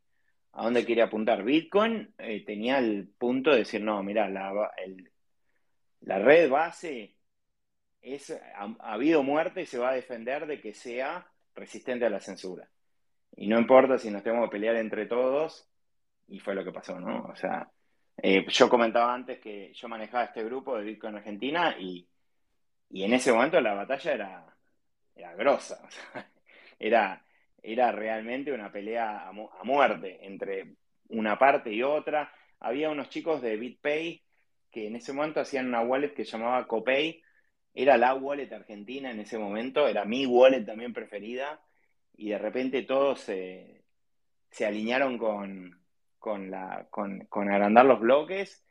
a 0.54 0.64
dónde 0.64 0.86
quiere 0.86 1.02
apuntar. 1.02 1.44
Bitcoin 1.44 2.14
eh, 2.18 2.44
tenía 2.46 2.78
el 2.78 3.08
punto 3.18 3.52
de 3.52 3.60
decir, 3.60 3.82
no, 3.82 4.02
mira, 4.04 4.30
la, 4.30 4.72
la, 6.02 6.20
red 6.20 6.50
base 6.50 7.16
es, 8.02 8.32
ha, 8.32 8.76
habido 8.80 9.24
muerte 9.24 9.64
y 9.64 9.66
se 9.66 9.80
va 9.80 9.90
a 9.90 9.96
defender 9.96 10.46
de 10.46 10.62
que 10.62 10.74
sea 10.74 11.28
resistente 11.56 12.06
a 12.06 12.10
la 12.10 12.20
censura. 12.20 12.70
Y 13.36 13.48
no 13.48 13.60
importa 13.60 13.98
si 13.98 14.12
nos 14.12 14.22
tenemos 14.22 14.48
que 14.48 14.54
pelear 14.54 14.76
entre 14.76 15.08
todos, 15.08 15.68
y 16.28 16.40
fue 16.40 16.54
lo 16.54 16.64
que 16.64 16.72
pasó, 16.72 17.00
¿no? 17.00 17.24
O 17.24 17.36
sea, 17.36 17.68
eh, 18.18 18.46
yo 18.48 18.70
comentaba 18.70 19.14
antes 19.14 19.40
que 19.40 19.74
yo 19.74 19.88
manejaba 19.88 20.26
este 20.26 20.44
grupo 20.44 20.78
de 20.78 20.84
Bitcoin 20.84 21.16
Argentina 21.16 21.76
y, 21.80 22.08
y 22.92 23.04
en 23.04 23.14
ese 23.14 23.32
momento 23.32 23.60
la 23.60 23.74
batalla 23.74 24.14
era, 24.14 24.56
era 25.16 25.34
grosa, 25.36 25.82
o 25.88 25.90
sea, 25.90 26.30
era 26.78 27.26
era 27.64 27.92
realmente 27.94 28.52
una 28.52 28.72
pelea 28.72 29.30
a, 29.30 29.64
muerte 29.64 30.20
entre 30.26 30.76
una 31.10 31.40
parte 31.40 31.72
y 31.72 31.82
otra. 31.82 32.32
Había 32.60 32.90
unos 32.90 33.10
chicos 33.10 33.42
de 33.42 33.56
BitPay 33.56 34.22
que 34.70 34.88
en 34.88 34.98
ese 34.98 35.14
momento 35.14 35.40
hacían 35.40 35.68
una 35.68 35.82
wallet 35.82 36.14
que 36.14 36.26
llamaba 36.26 36.68
Copay. 36.68 37.24
Era 37.74 37.98
la 37.98 38.14
wallet 38.14 38.52
argentina 38.52 39.10
en 39.10 39.22
ese 39.22 39.38
momento, 39.38 39.88
era 39.88 40.06
mi 40.06 40.26
wallet 40.26 40.66
también 40.66 40.94
preferida. 40.94 41.62
Y 42.16 42.30
de 42.30 42.38
repente 42.38 42.84
todos 42.84 43.22
se, 43.22 43.84
alinearon 44.60 45.18
con, 45.18 45.82
con, 46.20 46.52
la, 46.52 46.88
con, 46.92 47.26
con 47.28 47.50
agrandar 47.50 47.86
los 47.86 48.00
bloques 48.02 48.64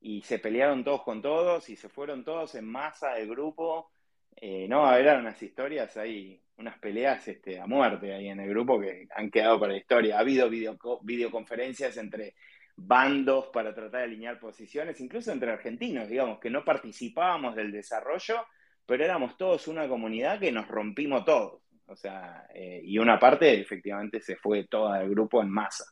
y 0.00 0.22
se 0.22 0.38
pelearon 0.38 0.82
todos 0.82 1.02
con 1.02 1.20
todos 1.20 1.68
y 1.68 1.76
se 1.76 1.90
fueron 1.90 2.24
todos 2.24 2.54
en 2.54 2.64
masa 2.64 3.12
del 3.12 3.28
grupo. 3.28 3.92
Eh, 4.36 4.66
no, 4.68 4.94
eran 4.94 5.20
unas 5.20 5.42
historias 5.42 5.96
ahí 5.96 6.40
unas 6.60 6.78
peleas 6.78 7.26
este, 7.26 7.58
a 7.58 7.66
muerte 7.66 8.14
ahí 8.14 8.28
en 8.28 8.40
el 8.40 8.48
grupo 8.50 8.78
que 8.78 9.08
han 9.16 9.30
quedado 9.30 9.58
para 9.58 9.72
la 9.72 9.78
historia. 9.78 10.16
Ha 10.16 10.20
habido 10.20 10.48
videoconferencias 10.50 11.96
entre 11.96 12.34
bandos 12.76 13.46
para 13.52 13.74
tratar 13.74 14.00
de 14.00 14.04
alinear 14.04 14.38
posiciones, 14.38 15.00
incluso 15.00 15.32
entre 15.32 15.50
argentinos, 15.50 16.08
digamos, 16.08 16.38
que 16.38 16.50
no 16.50 16.64
participábamos 16.64 17.56
del 17.56 17.72
desarrollo, 17.72 18.46
pero 18.86 19.04
éramos 19.04 19.36
todos 19.36 19.68
una 19.68 19.88
comunidad 19.88 20.38
que 20.38 20.52
nos 20.52 20.68
rompimos 20.68 21.24
todos. 21.24 21.62
O 21.86 21.96
sea, 21.96 22.46
eh, 22.54 22.80
y 22.84 22.98
una 22.98 23.18
parte 23.18 23.60
efectivamente 23.60 24.20
se 24.20 24.36
fue 24.36 24.64
toda 24.64 25.00
del 25.00 25.10
grupo 25.10 25.42
en 25.42 25.50
masa 25.50 25.84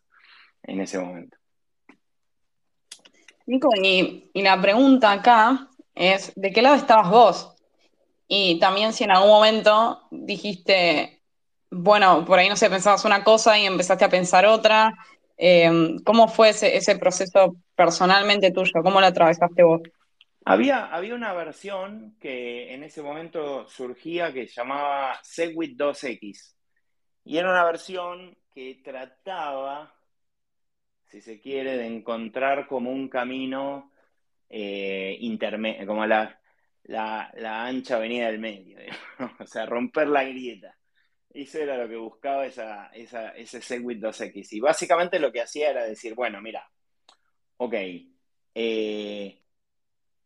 en 0.62 0.80
ese 0.80 0.98
momento. 0.98 1.36
Nico, 3.46 3.70
y, 3.82 4.30
la 4.34 4.60
pregunta 4.60 5.12
acá 5.12 5.68
es 5.94 6.32
de 6.36 6.52
qué 6.52 6.62
lado 6.62 6.76
estabas 6.76 7.10
vos. 7.10 7.57
Y 8.28 8.58
también 8.60 8.92
si 8.92 9.04
en 9.04 9.10
algún 9.10 9.30
momento 9.30 10.06
dijiste, 10.10 11.22
bueno, 11.70 12.26
por 12.26 12.38
ahí 12.38 12.48
no 12.48 12.56
sé, 12.56 12.68
pensabas 12.68 13.06
una 13.06 13.24
cosa 13.24 13.58
y 13.58 13.64
empezaste 13.64 14.04
a 14.04 14.10
pensar 14.10 14.44
otra. 14.44 14.94
Eh, 15.38 15.96
¿Cómo 16.04 16.28
fue 16.28 16.50
ese, 16.50 16.98
proceso 16.98 17.56
personalmente 17.74 18.50
tuyo? 18.50 18.82
¿Cómo 18.82 19.00
lo 19.00 19.06
atravesaste 19.06 19.62
vos? 19.62 19.80
Había, 20.44 20.86
había 20.86 21.14
una 21.14 21.32
versión 21.32 22.16
que 22.20 22.72
en 22.74 22.82
ese 22.82 23.02
momento 23.02 23.66
surgía 23.68 24.32
que 24.32 24.46
llamaba 24.46 25.18
Segwit 25.22 25.78
2X. 25.78 26.54
Y 27.24 27.38
era 27.38 27.50
una 27.50 27.64
versión 27.64 28.36
que 28.54 28.80
trataba, 28.82 29.94
si 31.06 31.20
se 31.22 31.40
quiere, 31.40 31.76
de 31.76 31.86
encontrar 31.86 32.66
como 32.66 32.90
un 32.90 33.08
camino 33.08 33.90
eh, 34.48 35.16
intermedio, 35.20 35.86
como 35.86 36.06
la, 36.06 36.38
la, 36.84 37.32
la, 37.36 37.66
ancha 37.66 37.96
avenida 37.96 38.26
del 38.26 38.38
medio, 38.38 38.78
o 39.40 39.46
sea, 39.46 39.66
romper 39.66 40.08
la 40.08 40.24
grieta. 40.24 40.76
Eso 41.30 41.58
era 41.58 41.76
lo 41.76 41.88
que 41.88 41.96
buscaba 41.96 42.46
esa, 42.46 42.86
esa, 42.88 43.30
ese 43.30 43.60
Segwit 43.60 44.00
2X. 44.00 44.52
Y 44.52 44.60
básicamente 44.60 45.18
lo 45.18 45.30
que 45.30 45.42
hacía 45.42 45.70
era 45.70 45.84
decir, 45.84 46.14
bueno, 46.14 46.40
mira, 46.40 46.68
ok, 47.58 47.74
eh, 48.54 49.42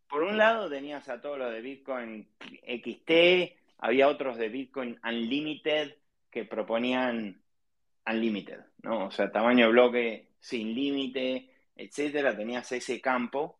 por 0.08 0.22
un 0.22 0.36
lado 0.36 0.68
tenías 0.70 1.08
a 1.08 1.20
todos 1.20 1.38
los 1.38 1.52
de 1.52 1.60
Bitcoin 1.60 2.28
XT, 2.66 3.56
había 3.78 4.08
otros 4.08 4.36
de 4.36 4.48
Bitcoin 4.48 4.98
Unlimited 5.02 5.96
que 6.30 6.44
proponían 6.44 7.42
Unlimited, 8.06 8.60
¿no? 8.82 9.06
O 9.06 9.10
sea, 9.10 9.30
tamaño 9.30 9.66
de 9.66 9.72
bloque 9.72 10.28
sin 10.38 10.74
límite, 10.74 11.50
etcétera, 11.76 12.36
tenías 12.36 12.70
ese 12.72 13.00
campo. 13.00 13.58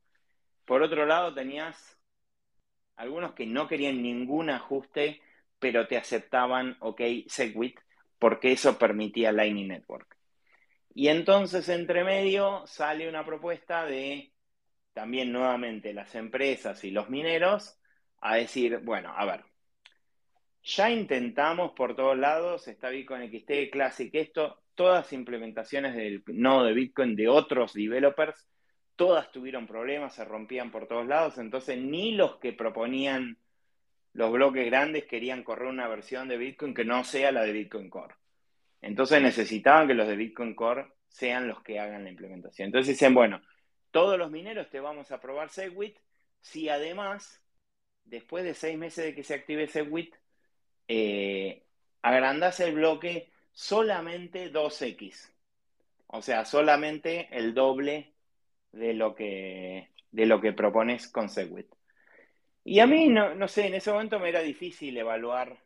Por 0.65 0.83
otro 0.83 1.07
lado, 1.07 1.35
tenías 1.35 1.99
algunos 2.97 3.35
que 3.35 3.47
no 3.47 3.69
querían 3.69 4.03
ningún 4.03 4.51
ajuste, 4.51 5.21
pero 5.59 5.87
te 5.87 5.97
aceptaban, 5.97 6.77
ok, 6.81 7.01
Segwit, 7.27 7.79
porque 8.19 8.53
eso 8.53 8.79
permitía 8.79 9.33
Lightning 9.33 9.69
Network. 9.69 10.17
Y 10.95 11.09
entonces, 11.09 11.69
entre 11.69 12.05
medio, 12.05 12.67
sale 12.67 13.09
una 13.09 13.25
propuesta 13.25 13.87
de 13.87 14.33
también 14.93 15.33
nuevamente 15.33 15.95
las 15.95 16.15
empresas 16.15 16.85
y 16.85 16.91
los 16.91 17.09
mineros 17.09 17.79
a 18.21 18.37
decir, 18.37 18.79
bueno, 18.79 19.13
a 19.17 19.25
ver, 19.25 19.45
ya 20.63 20.91
intentamos 20.91 21.73
por 21.73 21.97
todos 21.97 22.17
lados, 22.17 22.69
está 22.69 22.91
Bitcoin 22.91 23.31
XT, 23.31 23.71
Classic, 23.73 24.15
esto, 24.15 24.63
todas 24.75 25.13
implementaciones 25.13 25.95
del 25.97 26.23
nodo 26.27 26.65
de 26.65 26.75
Bitcoin 26.75 27.17
de 27.17 27.29
otros 27.29 27.73
developers, 27.73 28.49
todas 28.97 29.31
tuvieron 29.33 29.67
problemas, 29.67 30.15
se 30.15 30.25
rompían 30.25 30.71
por 30.71 30.87
todos 30.87 31.07
lados, 31.07 31.39
entonces 31.39 31.79
ni 31.79 32.13
los 32.13 32.37
que 32.37 32.53
proponían 32.53 33.39
los 34.13 34.31
bloques 34.31 34.67
grandes 34.67 35.05
querían 35.05 35.43
correr 35.43 35.69
una 35.69 35.89
versión 35.89 36.29
de 36.29 36.37
Bitcoin 36.37 36.75
que 36.75 36.85
no 36.85 37.03
sea 37.05 37.33
la 37.33 37.43
de 37.43 37.53
Bitcoin 37.53 37.89
Core. 37.89 38.15
Entonces 38.83 39.23
necesitaban 39.23 39.87
que 39.87 39.95
los 39.95 40.07
de 40.07 40.17
Bitcoin 40.17 40.55
Core 40.55 40.93
sean 41.09 41.49
los 41.49 41.63
que 41.63 41.79
hagan 41.79 42.05
la 42.05 42.11
implementación. 42.11 42.67
Entonces 42.67 42.95
dicen, 42.95 43.15
bueno, 43.15 43.41
todos 43.91 44.19
los 44.19 44.31
mineros 44.31 44.69
te 44.71 44.81
vamos 44.81 45.13
a 45.13 45.21
probar 45.21 45.49
Segwit 45.49 45.97
si 46.41 46.69
además, 46.69 47.41
después 48.05 48.45
de 48.45 48.55
seis 48.55 48.77
meses 48.77 49.05
de 49.05 49.15
que 49.15 49.23
se 49.23 49.35
active 49.35 49.69
Segwit, 49.69 50.15
eh, 50.89 51.65
agrandas 52.03 52.61
el 52.61 52.75
bloque 52.75 53.31
solamente 53.53 54.53
2x. 54.53 55.31
O 56.09 56.21
sea, 56.21 56.45
solamente 56.45 57.29
el 57.31 57.55
doble 57.55 58.12
de 58.73 58.95
lo 58.95 59.15
que, 59.15 59.91
de 60.11 60.27
lo 60.27 60.41
que 60.41 60.53
propones 60.53 61.09
con 61.09 61.29
Segwit. 61.29 61.69
Y 62.65 62.81
a 62.81 62.87
mí, 62.87 63.09
no, 63.09 63.35
no 63.35 63.49
sé, 63.49 63.67
en 63.67 63.75
ese 63.75 63.91
momento 63.93 64.19
me 64.19 64.29
era 64.29 64.41
difícil 64.41 64.97
evaluar 64.97 65.59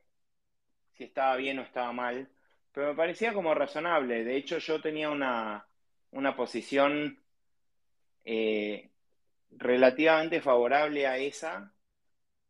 si 0.94 1.04
estaba 1.04 1.36
bien 1.36 1.58
o 1.58 1.62
estaba 1.62 1.92
mal, 1.92 2.28
pero 2.72 2.88
me 2.88 2.94
parecía 2.94 3.32
como 3.32 3.54
razonable. 3.54 4.24
De 4.24 4.36
hecho, 4.36 4.58
yo 4.58 4.80
tenía 4.80 5.10
una, 5.10 5.66
una 6.10 6.34
posición 6.34 7.18
eh, 8.24 8.90
relativamente 9.50 10.40
favorable 10.40 11.06
a 11.06 11.18
esa 11.18 11.72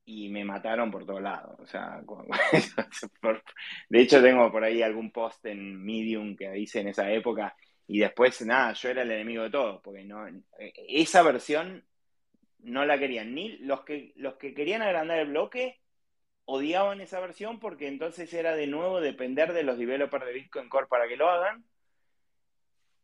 y 0.04 0.28
me 0.28 0.44
mataron 0.44 0.90
por 0.90 1.04
todos 1.04 1.22
lados. 1.22 1.58
O 1.58 1.66
sea, 1.66 2.00
de 3.88 4.00
hecho 4.00 4.22
tengo 4.22 4.50
por 4.52 4.62
ahí 4.62 4.82
algún 4.82 5.10
post 5.10 5.44
en 5.46 5.84
Medium 5.84 6.36
que 6.36 6.56
hice 6.56 6.80
en 6.80 6.88
esa 6.88 7.10
época 7.10 7.56
y 7.88 8.00
después 8.00 8.40
nada, 8.42 8.72
yo 8.72 8.88
era 8.88 9.02
el 9.02 9.10
enemigo 9.10 9.44
de 9.44 9.50
todo, 9.50 9.80
porque 9.80 10.04
no, 10.04 10.26
eh, 10.26 10.72
esa 10.88 11.22
versión 11.22 11.84
no 12.60 12.84
la 12.84 12.98
querían. 12.98 13.34
Ni 13.34 13.58
los 13.58 13.82
que 13.84 14.12
los 14.16 14.34
que 14.34 14.54
querían 14.54 14.82
agrandar 14.82 15.18
el 15.18 15.28
bloque 15.28 15.80
odiaban 16.46 17.00
esa 17.00 17.20
versión 17.20 17.58
porque 17.60 17.88
entonces 17.88 18.32
era 18.32 18.56
de 18.56 18.66
nuevo 18.66 19.00
depender 19.00 19.52
de 19.52 19.62
los 19.62 19.78
developers 19.78 20.26
de 20.26 20.32
Bitcoin 20.32 20.68
Core 20.68 20.86
para 20.88 21.06
que 21.06 21.16
lo 21.16 21.28
hagan. 21.28 21.64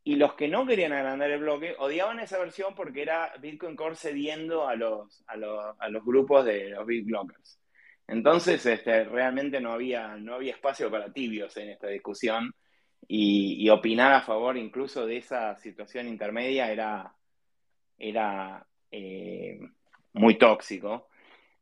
Y 0.04 0.16
los 0.16 0.34
que 0.34 0.48
no 0.48 0.66
querían 0.66 0.92
agrandar 0.92 1.30
el 1.30 1.40
bloque 1.40 1.76
odiaban 1.78 2.18
esa 2.18 2.38
versión 2.38 2.74
porque 2.74 3.02
era 3.02 3.32
Bitcoin 3.40 3.76
Core 3.76 3.94
cediendo 3.94 4.66
a 4.66 4.74
los, 4.74 5.22
a 5.28 5.36
los, 5.36 6.04
grupos 6.04 6.44
de 6.44 6.70
los 6.70 6.84
big 6.84 7.04
blockers. 7.04 7.60
Entonces, 8.08 8.66
este, 8.66 9.04
realmente 9.04 9.60
no 9.60 9.72
había, 9.72 10.16
no 10.16 10.34
había 10.34 10.54
espacio 10.54 10.90
para 10.90 11.12
tibios 11.12 11.56
en 11.56 11.68
esta 11.70 11.86
discusión 11.86 12.52
y, 13.08 13.68
opinar 13.70 14.12
a 14.12 14.22
favor 14.22 14.56
incluso 14.56 15.06
de 15.06 15.18
esa 15.18 15.56
situación 15.56 16.08
intermedia 16.08 16.70
era, 16.70 17.14
era 17.98 18.66
eh, 18.90 19.60
muy 20.12 20.38
tóxico. 20.38 21.08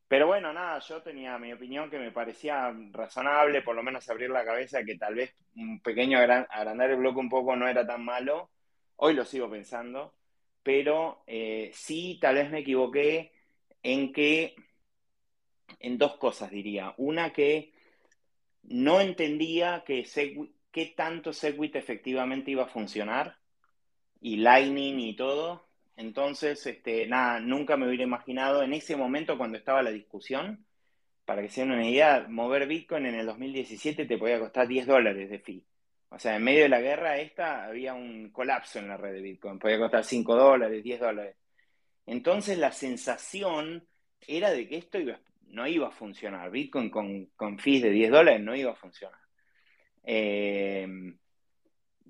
Pero 0.09 0.27
bueno, 0.27 0.53
nada, 0.53 0.81
yo 0.81 1.03
tenía 1.03 1.39
mi 1.39 1.53
opinión 1.53 1.89
que 1.89 1.99
me 1.99 2.11
parecía 2.11 2.75
razonable, 2.91 3.63
por 3.63 3.77
lo 3.77 3.83
menos 3.83 4.09
abrir 4.11 4.31
la 4.31 4.45
cabeza, 4.45 4.83
que 4.85 4.97
tal 4.97 5.15
vez 5.15 5.33
un 5.55 5.81
pequeño 5.81 6.19
agrandar 6.19 6.91
el 6.91 6.97
bloque 6.97 7.21
un 7.21 7.29
poco 7.29 7.55
no 7.55 7.69
era 7.69 7.87
tan 7.87 8.05
malo. 8.05 8.51
Hoy 8.97 9.15
lo 9.15 9.25
sigo 9.25 9.49
pensando, 9.49 10.15
pero 10.65 11.23
eh, 11.27 11.71
sí, 11.73 12.19
tal 12.21 12.35
vez 12.37 12.51
me 12.51 12.61
equivoqué 12.61 13.33
en 13.83 14.13
que, 14.13 14.57
en 15.79 15.97
dos 15.97 16.17
cosas 16.17 16.51
diría. 16.51 16.93
Una 16.97 17.33
que 17.33 17.73
no 18.65 19.01
entendía 19.01 19.85
que 19.87 20.05
qué 20.73 20.87
tanto 20.97 21.33
Segwit 21.33 21.77
efectivamente 21.77 22.51
iba 22.51 22.65
a 22.65 22.69
funcionar, 22.69 23.37
y 24.21 24.37
Lightning 24.37 25.01
y 25.01 25.17
todo, 25.17 25.71
entonces, 25.97 26.67
este, 26.67 27.07
nada, 27.07 27.41
nunca 27.41 27.77
me 27.77 27.87
hubiera 27.87 28.05
imaginado 28.05 28.63
en 28.63 28.73
ese 28.73 28.97
momento 28.97 29.37
cuando 29.37 29.59
estaba 29.59 29.83
la 29.83 29.91
discusión, 29.91 30.65
para 31.27 31.43
que 31.43 31.51
se 31.51 31.61
den 31.61 31.73
una 31.73 31.87
idea, 31.87 32.27
mover 32.29 32.67
Bitcoin 32.67 33.07
en 33.07 33.17
el 33.17 33.27
2017 33.27 34.07
te 34.07 34.19
podía 34.19 34.41
costar 34.41 34.67
10 34.67 34.87
dólares 34.87 35.31
de 35.31 35.39
fee. 35.41 35.65
O 36.09 36.19
sea, 36.19 36.37
en 36.37 36.43
medio 36.43 36.63
de 36.63 36.71
la 36.71 36.81
guerra 36.81 37.19
esta 37.19 37.67
había 37.67 37.95
un 37.95 38.31
colapso 38.31 38.79
en 38.79 38.89
la 38.89 38.97
red 38.97 39.13
de 39.13 39.21
Bitcoin, 39.21 39.59
podía 39.59 39.79
costar 39.79 40.03
5 40.03 40.35
dólares, 40.35 40.83
10 40.83 41.01
dólares. 41.01 41.37
Entonces 42.07 42.59
la 42.59 42.73
sensación 42.73 43.87
era 44.27 44.51
de 44.51 44.67
que 44.67 44.79
esto 44.79 44.99
no 45.49 45.67
iba 45.69 45.89
a 45.89 45.93
funcionar. 45.93 46.51
Bitcoin 46.51 46.91
con, 46.91 47.27
con 47.37 47.59
fees 47.59 47.83
de 47.83 47.91
10 47.91 48.11
dólares 48.11 48.41
no 48.41 48.57
iba 48.57 48.73
a 48.73 48.77
funcionar. 48.77 49.20
Eh, 50.03 50.87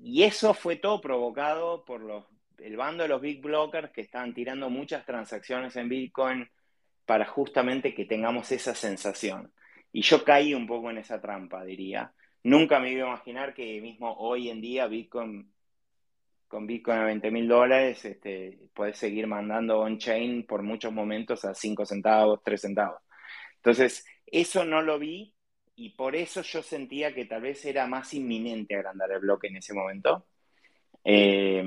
y 0.03 0.23
eso 0.23 0.55
fue 0.55 0.77
todo 0.77 1.01
provocado 1.01 1.85
por 1.85 2.27
el 2.59 2.77
bando 2.77 3.03
de 3.03 3.09
los 3.09 3.21
big 3.21 3.43
blockers 3.43 3.91
que 3.91 4.01
estaban 4.01 4.35
tirando 4.35 4.71
muchas 4.71 5.05
transacciones 5.05 5.77
en 5.77 5.89
Bitcoin 5.89 6.49
para 7.05 7.27
justamente 7.27 7.95
que 7.95 8.07
tengamos 8.07 8.51
esa 8.53 8.75
sensación. 8.75 9.53
Y 9.93 10.03
yo 10.03 10.25
caí 10.25 10.55
un 10.55 10.67
poco 10.67 10.91
en 10.91 10.99
esa 10.99 11.21
trampa, 11.21 11.65
diría. 11.65 12.15
Nunca 12.43 12.81
me 12.81 12.93
iba 12.93 13.05
a 13.07 13.09
imaginar 13.15 13.53
que 13.53 13.81
mismo 13.81 14.15
hoy 14.19 14.49
en 14.49 14.61
día 14.61 14.87
Bitcoin, 14.87 15.53
con 16.49 16.67
Bitcoin 16.67 16.99
a 16.99 17.05
20 17.05 17.31
mil 17.31 17.49
dólares, 17.49 18.05
este, 18.05 18.59
seguir 18.95 19.27
mandando 19.27 19.81
on-chain 19.81 20.47
por 20.47 20.63
muchos 20.63 20.93
momentos 20.93 21.45
a 21.45 21.55
5 21.55 21.85
centavos, 21.85 22.41
3 22.43 22.61
centavos. 22.61 23.03
Entonces, 23.57 24.07
eso 24.25 24.65
no 24.65 24.81
lo 24.81 24.99
vi 24.99 25.35
y 25.81 25.89
por 25.89 26.15
eso 26.15 26.43
yo 26.43 26.63
sentía 26.63 27.15
que 27.15 27.25
tal 27.25 27.41
vez 27.41 27.65
era 27.65 27.87
más 27.87 28.13
inminente 28.13 28.77
agrandar 28.77 29.11
el 29.13 29.21
bloque 29.21 29.47
en 29.47 29.57
ese 29.57 29.73
momento. 29.73 30.27
Eh, 31.03 31.65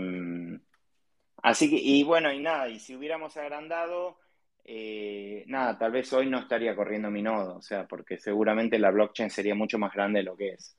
Así 1.41 1.69
que, 1.69 1.75
y 1.75 2.03
bueno, 2.03 2.31
y 2.31 2.39
nada, 2.39 2.69
y 2.69 2.79
si 2.79 2.95
hubiéramos 2.95 3.35
agrandado, 3.35 4.19
eh, 4.63 5.43
nada, 5.47 5.77
tal 5.79 5.91
vez 5.91 6.13
hoy 6.13 6.29
no 6.29 6.39
estaría 6.39 6.75
corriendo 6.75 7.09
mi 7.09 7.23
nodo, 7.23 7.57
o 7.57 7.61
sea, 7.61 7.85
porque 7.85 8.17
seguramente 8.17 8.79
la 8.79 8.91
blockchain 8.91 9.29
sería 9.31 9.55
mucho 9.55 9.77
más 9.79 9.91
grande 9.91 10.19
de 10.19 10.23
lo 10.23 10.37
que 10.37 10.49
es. 10.49 10.77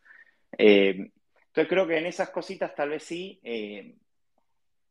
Eh, 0.57 1.11
entonces 1.49 1.69
creo 1.69 1.87
que 1.89 1.99
en 1.99 2.07
esas 2.07 2.31
cositas 2.31 2.75
tal 2.75 2.91
vez 2.91 3.03
sí 3.03 3.41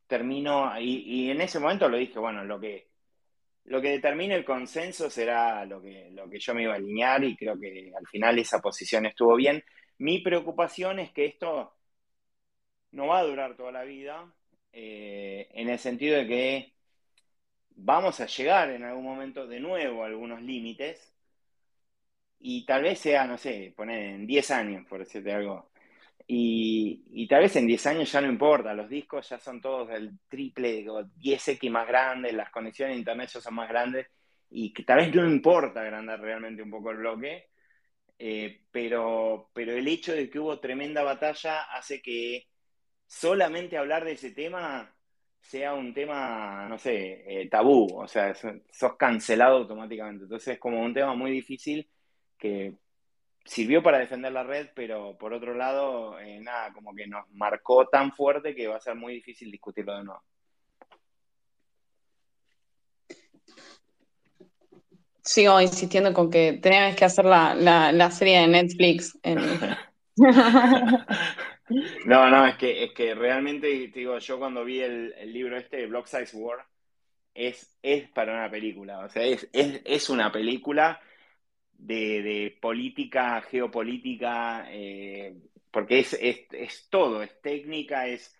termino, 0.06 0.78
y, 0.78 1.30
en 1.30 1.40
ese 1.40 1.58
momento 1.58 1.88
lo 1.88 1.96
dije, 1.96 2.18
bueno, 2.18 2.44
lo 2.44 2.60
que, 2.60 2.90
lo 3.64 3.80
que 3.80 3.90
determine 3.90 4.34
el 4.34 4.44
consenso 4.44 5.08
será 5.10 5.64
lo 5.64 5.80
que, 5.80 6.10
lo 6.12 6.28
que 6.28 6.38
yo 6.38 6.54
me 6.54 6.62
iba 6.64 6.74
a 6.74 6.76
alinear 6.76 7.24
y 7.24 7.36
creo 7.36 7.58
que 7.58 7.92
al 7.96 8.06
final 8.06 8.38
esa 8.38 8.60
posición 8.60 9.06
estuvo 9.06 9.36
bien. 9.36 9.64
Mi 9.98 10.20
preocupación 10.20 10.98
es 10.98 11.12
que 11.12 11.26
esto 11.26 11.74
no 12.92 13.08
va 13.08 13.20
a 13.20 13.24
durar 13.24 13.56
toda 13.56 13.72
la 13.72 13.84
vida, 13.84 14.32
eh, 14.72 15.48
en 15.52 15.68
el 15.70 15.78
sentido 15.78 16.16
de 16.18 16.26
que 16.26 16.72
vamos 17.76 18.20
a 18.20 18.26
llegar 18.26 18.70
en 18.70 18.84
algún 18.84 19.04
momento 19.04 19.46
de 19.46 19.60
nuevo 19.60 20.02
a 20.02 20.06
algunos 20.06 20.42
límites 20.42 21.12
y 22.40 22.64
tal 22.66 22.82
vez 22.82 22.98
sea, 23.00 23.26
no 23.26 23.38
sé, 23.38 23.72
poner 23.76 24.14
en 24.14 24.26
10 24.26 24.50
años, 24.50 24.86
por 24.86 25.00
decirte 25.00 25.32
algo. 25.32 25.70
Y, 26.26 27.26
tal 27.28 27.42
vez 27.42 27.56
en 27.56 27.66
10 27.66 27.86
años 27.86 28.10
ya 28.10 28.20
no 28.20 28.28
importa, 28.28 28.74
los 28.74 28.88
discos 28.88 29.28
ya 29.28 29.38
son 29.38 29.60
todos 29.60 29.88
del 29.88 30.18
triple 30.28 30.88
o 30.88 31.04
10x 31.04 31.70
más 31.70 31.86
grandes, 31.86 32.32
las 32.32 32.50
conexiones 32.50 32.96
a 32.96 32.98
internet 32.98 33.30
ya 33.32 33.40
son 33.40 33.54
más 33.54 33.68
grandes 33.68 34.06
y 34.50 34.72
que 34.72 34.84
tal 34.84 34.98
vez 34.98 35.14
no 35.14 35.26
importa 35.28 35.80
agrandar 35.80 36.20
realmente 36.20 36.62
un 36.62 36.70
poco 36.70 36.90
el 36.92 36.98
bloque, 36.98 37.48
eh, 38.18 38.62
pero, 38.70 39.50
pero 39.52 39.72
el 39.72 39.86
hecho 39.88 40.14
de 40.14 40.30
que 40.30 40.38
hubo 40.38 40.60
tremenda 40.60 41.02
batalla 41.02 41.62
hace 41.64 42.00
que 42.00 42.46
solamente 43.06 43.76
hablar 43.76 44.04
de 44.04 44.12
ese 44.12 44.30
tema 44.32 44.94
sea 45.40 45.74
un 45.74 45.92
tema, 45.92 46.66
no 46.68 46.78
sé, 46.78 47.24
eh, 47.26 47.48
tabú, 47.50 48.00
o 48.00 48.08
sea, 48.08 48.34
sos 48.34 48.96
cancelado 48.96 49.58
automáticamente. 49.58 50.24
Entonces 50.24 50.54
es 50.54 50.58
como 50.58 50.80
un 50.82 50.94
tema 50.94 51.14
muy 51.14 51.30
difícil 51.30 51.88
que 52.38 52.76
sirvió 53.44 53.82
para 53.82 53.98
defender 53.98 54.32
la 54.32 54.42
red, 54.42 54.68
pero 54.74 55.16
por 55.18 55.34
otro 55.34 55.54
lado, 55.54 56.18
eh, 56.18 56.40
nada, 56.40 56.72
como 56.72 56.94
que 56.94 57.06
nos 57.06 57.28
marcó 57.30 57.86
tan 57.88 58.12
fuerte 58.12 58.54
que 58.54 58.66
va 58.66 58.76
a 58.76 58.80
ser 58.80 58.94
muy 58.94 59.14
difícil 59.14 59.50
discutirlo 59.50 59.96
de 59.96 60.04
nuevo. 60.04 60.22
Sigo 65.22 65.60
insistiendo 65.60 66.12
con 66.12 66.30
que 66.30 66.54
tenías 66.62 66.94
que 66.96 67.04
hacer 67.04 67.24
la, 67.24 67.54
la, 67.54 68.10
serie 68.10 68.40
de 68.40 68.46
Netflix. 68.46 69.18
no, 72.04 72.28
no, 72.28 72.46
es 72.46 72.56
que, 72.56 72.84
es 72.84 72.92
que 72.92 73.14
realmente, 73.14 73.66
digo, 73.94 74.18
yo 74.18 74.38
cuando 74.38 74.64
vi 74.64 74.80
el, 74.80 75.14
libro 75.32 75.56
este, 75.56 75.86
Block 75.86 76.06
Size 76.06 76.36
War, 76.36 76.66
es, 77.32 77.74
es 77.82 78.06
para 78.10 78.34
una 78.34 78.50
película, 78.50 78.98
o 79.00 79.08
sea, 79.08 79.22
es, 79.24 79.48
es, 79.52 79.80
es 79.84 80.10
una 80.10 80.30
película 80.30 81.00
de, 81.86 82.56
política, 82.60 83.42
geopolítica, 83.42 84.66
eh, 84.70 85.36
porque 85.70 86.00
es, 86.00 86.14
es, 86.20 86.88
todo, 86.88 87.22
es 87.22 87.40
técnica, 87.42 88.06
es 88.06 88.36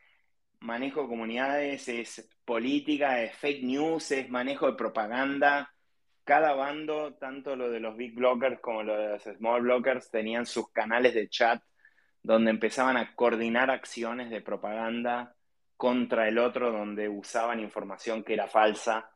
manejo 0.61 1.03
de 1.03 1.09
comunidades, 1.09 1.88
es 1.88 2.30
política, 2.45 3.22
es 3.22 3.36
fake 3.36 3.64
news, 3.64 4.11
es 4.12 4.30
manejo 4.30 4.66
de 4.66 4.76
propaganda. 4.76 5.70
Cada 6.24 6.55
bando, 6.55 7.14
tanto 7.14 7.55
lo 7.55 7.70
de 7.70 7.80
los 7.80 7.97
big 7.97 8.14
blockers 8.14 8.61
como 8.61 8.82
lo 8.82 8.97
de 8.97 9.09
los 9.09 9.22
small 9.22 9.62
blockers, 9.62 10.11
tenían 10.11 10.47
sus 10.47 10.70
canales 10.70 11.12
de 11.14 11.28
chat 11.28 11.62
donde 12.22 12.51
empezaban 12.51 12.97
a 12.97 13.14
coordinar 13.14 13.70
acciones 13.70 14.30
de 14.30 14.40
propaganda 14.40 15.36
contra 15.76 16.26
el 16.26 16.38
otro, 16.38 16.72
donde 16.72 17.11
usaban 17.11 17.61
información 17.61 18.24
que 18.24 18.32
era 18.32 18.49
falsa, 18.49 19.11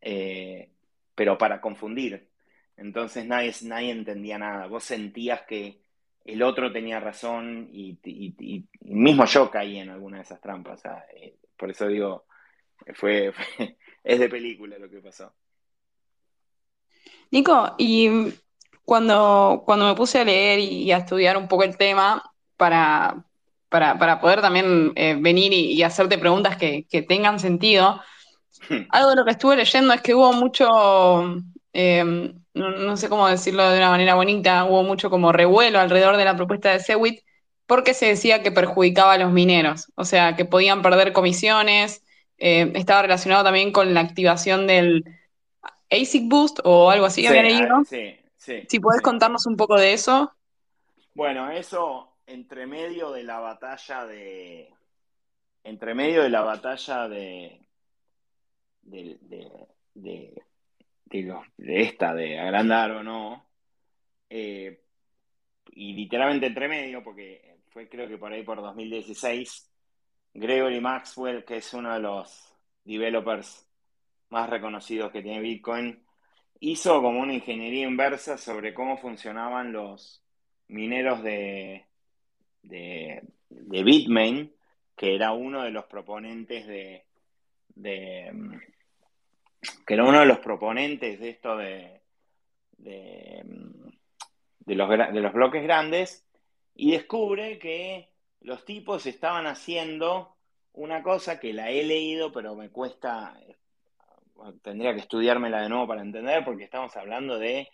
eh, 0.00 0.70
pero 1.16 1.36
para 1.36 1.60
confundir. 1.60 2.25
Entonces 2.76 3.26
nadie, 3.26 3.52
nadie 3.62 3.90
entendía 3.90 4.38
nada. 4.38 4.66
Vos 4.66 4.84
sentías 4.84 5.42
que 5.42 5.80
el 6.24 6.42
otro 6.42 6.72
tenía 6.72 7.00
razón 7.00 7.68
y, 7.72 7.98
mismo 8.80 9.24
yo 9.26 9.50
caí 9.50 9.78
en 9.78 9.90
alguna 9.90 10.18
de 10.18 10.24
esas 10.24 10.40
trampas. 10.40 10.82
Eh, 11.14 11.36
por 11.56 11.70
eso 11.70 11.86
digo, 11.86 12.26
fue, 12.94 13.32
es 14.04 14.18
de 14.18 14.28
película 14.28 14.78
lo 14.78 14.90
que 14.90 14.98
pasó. 14.98 15.32
Nico, 17.30 17.74
y 17.78 18.08
cuando, 18.84 19.62
cuando 19.64 19.86
me 19.86 19.94
puse 19.94 20.20
a 20.20 20.24
leer 20.24 20.60
y 20.60 20.92
a 20.92 20.98
estudiar 20.98 21.36
un 21.36 21.48
poco 21.48 21.64
el 21.64 21.76
tema 21.76 22.22
para, 22.56 23.24
para, 23.68 24.20
poder 24.20 24.40
también 24.40 24.92
eh, 24.96 25.16
venir 25.18 25.52
y, 25.52 25.82
hacerte 25.82 26.18
preguntas 26.18 26.56
que, 26.56 26.86
que 26.88 27.02
tengan 27.02 27.38
sentido, 27.38 28.00
algo 28.90 29.10
de 29.10 29.16
lo 29.16 29.24
que 29.24 29.32
estuve 29.32 29.56
leyendo 29.56 29.92
es 29.92 30.00
que 30.00 30.14
hubo 30.14 30.32
mucho, 30.32 31.42
eh, 31.72 32.32
no, 32.56 32.96
sé 32.96 33.08
cómo 33.08 33.28
decirlo 33.28 33.68
de 33.70 33.78
una 33.78 33.90
manera 33.90 34.14
bonita, 34.14 34.64
hubo 34.64 34.82
mucho 34.82 35.10
como 35.10 35.32
revuelo 35.32 35.78
alrededor 35.78 36.16
de 36.16 36.24
la 36.24 36.36
propuesta 36.36 36.72
de 36.72 36.80
Sewit 36.80 37.20
porque 37.66 37.94
se 37.94 38.06
decía 38.06 38.42
que 38.42 38.52
perjudicaba 38.52 39.14
a 39.14 39.18
los 39.18 39.32
mineros, 39.32 39.92
o 39.96 40.04
sea, 40.04 40.36
que 40.36 40.44
podían 40.44 40.82
perder 40.82 41.12
comisiones, 41.12 42.04
eh, 42.38 42.72
estaba 42.74 43.02
relacionado 43.02 43.44
también 43.44 43.72
con 43.72 43.92
la 43.92 44.00
activación 44.00 44.66
del 44.66 45.04
ASIC 45.90 46.28
Boost 46.28 46.60
o 46.64 46.90
algo 46.90 47.06
así, 47.06 47.26
había 47.26 47.42
leído. 47.42 47.84
Sí, 47.88 48.16
sí, 48.36 48.62
si 48.68 48.80
podés 48.80 49.02
contarnos 49.02 49.46
un 49.46 49.56
poco 49.56 49.76
de 49.76 49.92
eso. 49.92 50.32
Bueno, 51.14 51.50
eso 51.50 52.16
entre 52.26 52.66
medio 52.66 53.10
de 53.12 53.24
la 53.24 53.40
batalla 53.40 54.06
de. 54.06 54.72
Entre 55.64 55.94
medio 55.94 56.22
de 56.22 56.30
la 56.30 56.42
batalla 56.42 57.08
de, 57.08 57.60
de 58.82 59.18
de, 59.96 60.42
esta, 61.10 62.14
de 62.14 62.38
agrandar 62.38 62.90
o 62.92 63.02
no, 63.02 63.46
eh, 64.28 64.80
y 65.72 65.94
literalmente 65.94 66.46
entre 66.46 66.68
medio, 66.68 67.02
porque 67.02 67.56
fue 67.70 67.88
creo 67.88 68.08
que 68.08 68.18
por 68.18 68.32
ahí 68.32 68.42
por 68.42 68.60
2016, 68.60 69.70
Gregory 70.34 70.80
Maxwell, 70.80 71.44
que 71.44 71.56
es 71.58 71.72
uno 71.74 71.92
de 71.94 72.00
los 72.00 72.54
developers 72.84 73.66
más 74.30 74.50
reconocidos 74.50 75.12
que 75.12 75.22
tiene 75.22 75.40
Bitcoin, 75.40 76.02
hizo 76.60 77.00
como 77.02 77.20
una 77.20 77.34
ingeniería 77.34 77.86
inversa 77.86 78.38
sobre 78.38 78.74
cómo 78.74 78.96
funcionaban 78.96 79.72
los 79.72 80.22
mineros 80.68 81.22
de, 81.22 81.86
de, 82.62 83.22
de 83.50 83.84
Bitmain, 83.84 84.52
que 84.96 85.14
era 85.14 85.32
uno 85.32 85.62
de 85.62 85.70
los 85.70 85.84
proponentes 85.84 86.66
de, 86.66 87.04
de 87.74 88.32
que 89.86 89.94
era 89.94 90.04
uno 90.04 90.20
de 90.20 90.26
los 90.26 90.38
proponentes 90.38 91.18
de 91.20 91.28
esto 91.28 91.56
de, 91.56 92.00
de, 92.78 93.44
los, 94.66 94.88
de 94.88 95.20
los 95.20 95.32
bloques 95.32 95.62
grandes, 95.62 96.26
y 96.74 96.92
descubre 96.92 97.58
que 97.58 98.10
los 98.40 98.64
tipos 98.64 99.06
estaban 99.06 99.46
haciendo 99.46 100.36
una 100.72 101.02
cosa 101.02 101.40
que 101.40 101.52
la 101.52 101.70
he 101.70 101.82
leído, 101.84 102.32
pero 102.32 102.54
me 102.54 102.70
cuesta, 102.70 103.38
tendría 104.62 104.92
que 104.92 105.00
estudiármela 105.00 105.62
de 105.62 105.68
nuevo 105.68 105.86
para 105.86 106.02
entender, 106.02 106.44
porque 106.44 106.64
estamos 106.64 106.96
hablando 106.96 107.38
de 107.38 107.70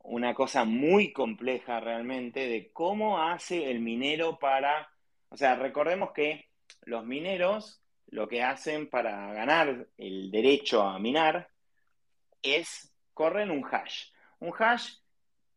una 0.00 0.34
cosa 0.34 0.64
muy 0.64 1.12
compleja 1.12 1.78
realmente, 1.78 2.48
de 2.48 2.72
cómo 2.72 3.22
hace 3.22 3.70
el 3.70 3.78
minero 3.80 4.38
para, 4.38 4.90
o 5.28 5.36
sea, 5.36 5.54
recordemos 5.54 6.10
que 6.12 6.48
los 6.82 7.04
mineros 7.04 7.81
lo 8.12 8.28
que 8.28 8.42
hacen 8.42 8.88
para 8.88 9.32
ganar 9.32 9.86
el 9.96 10.30
derecho 10.30 10.82
a 10.82 10.98
minar 10.98 11.48
es 12.42 12.94
corren 13.14 13.50
un 13.50 13.64
hash. 13.64 14.10
Un 14.38 14.52
hash 14.58 14.96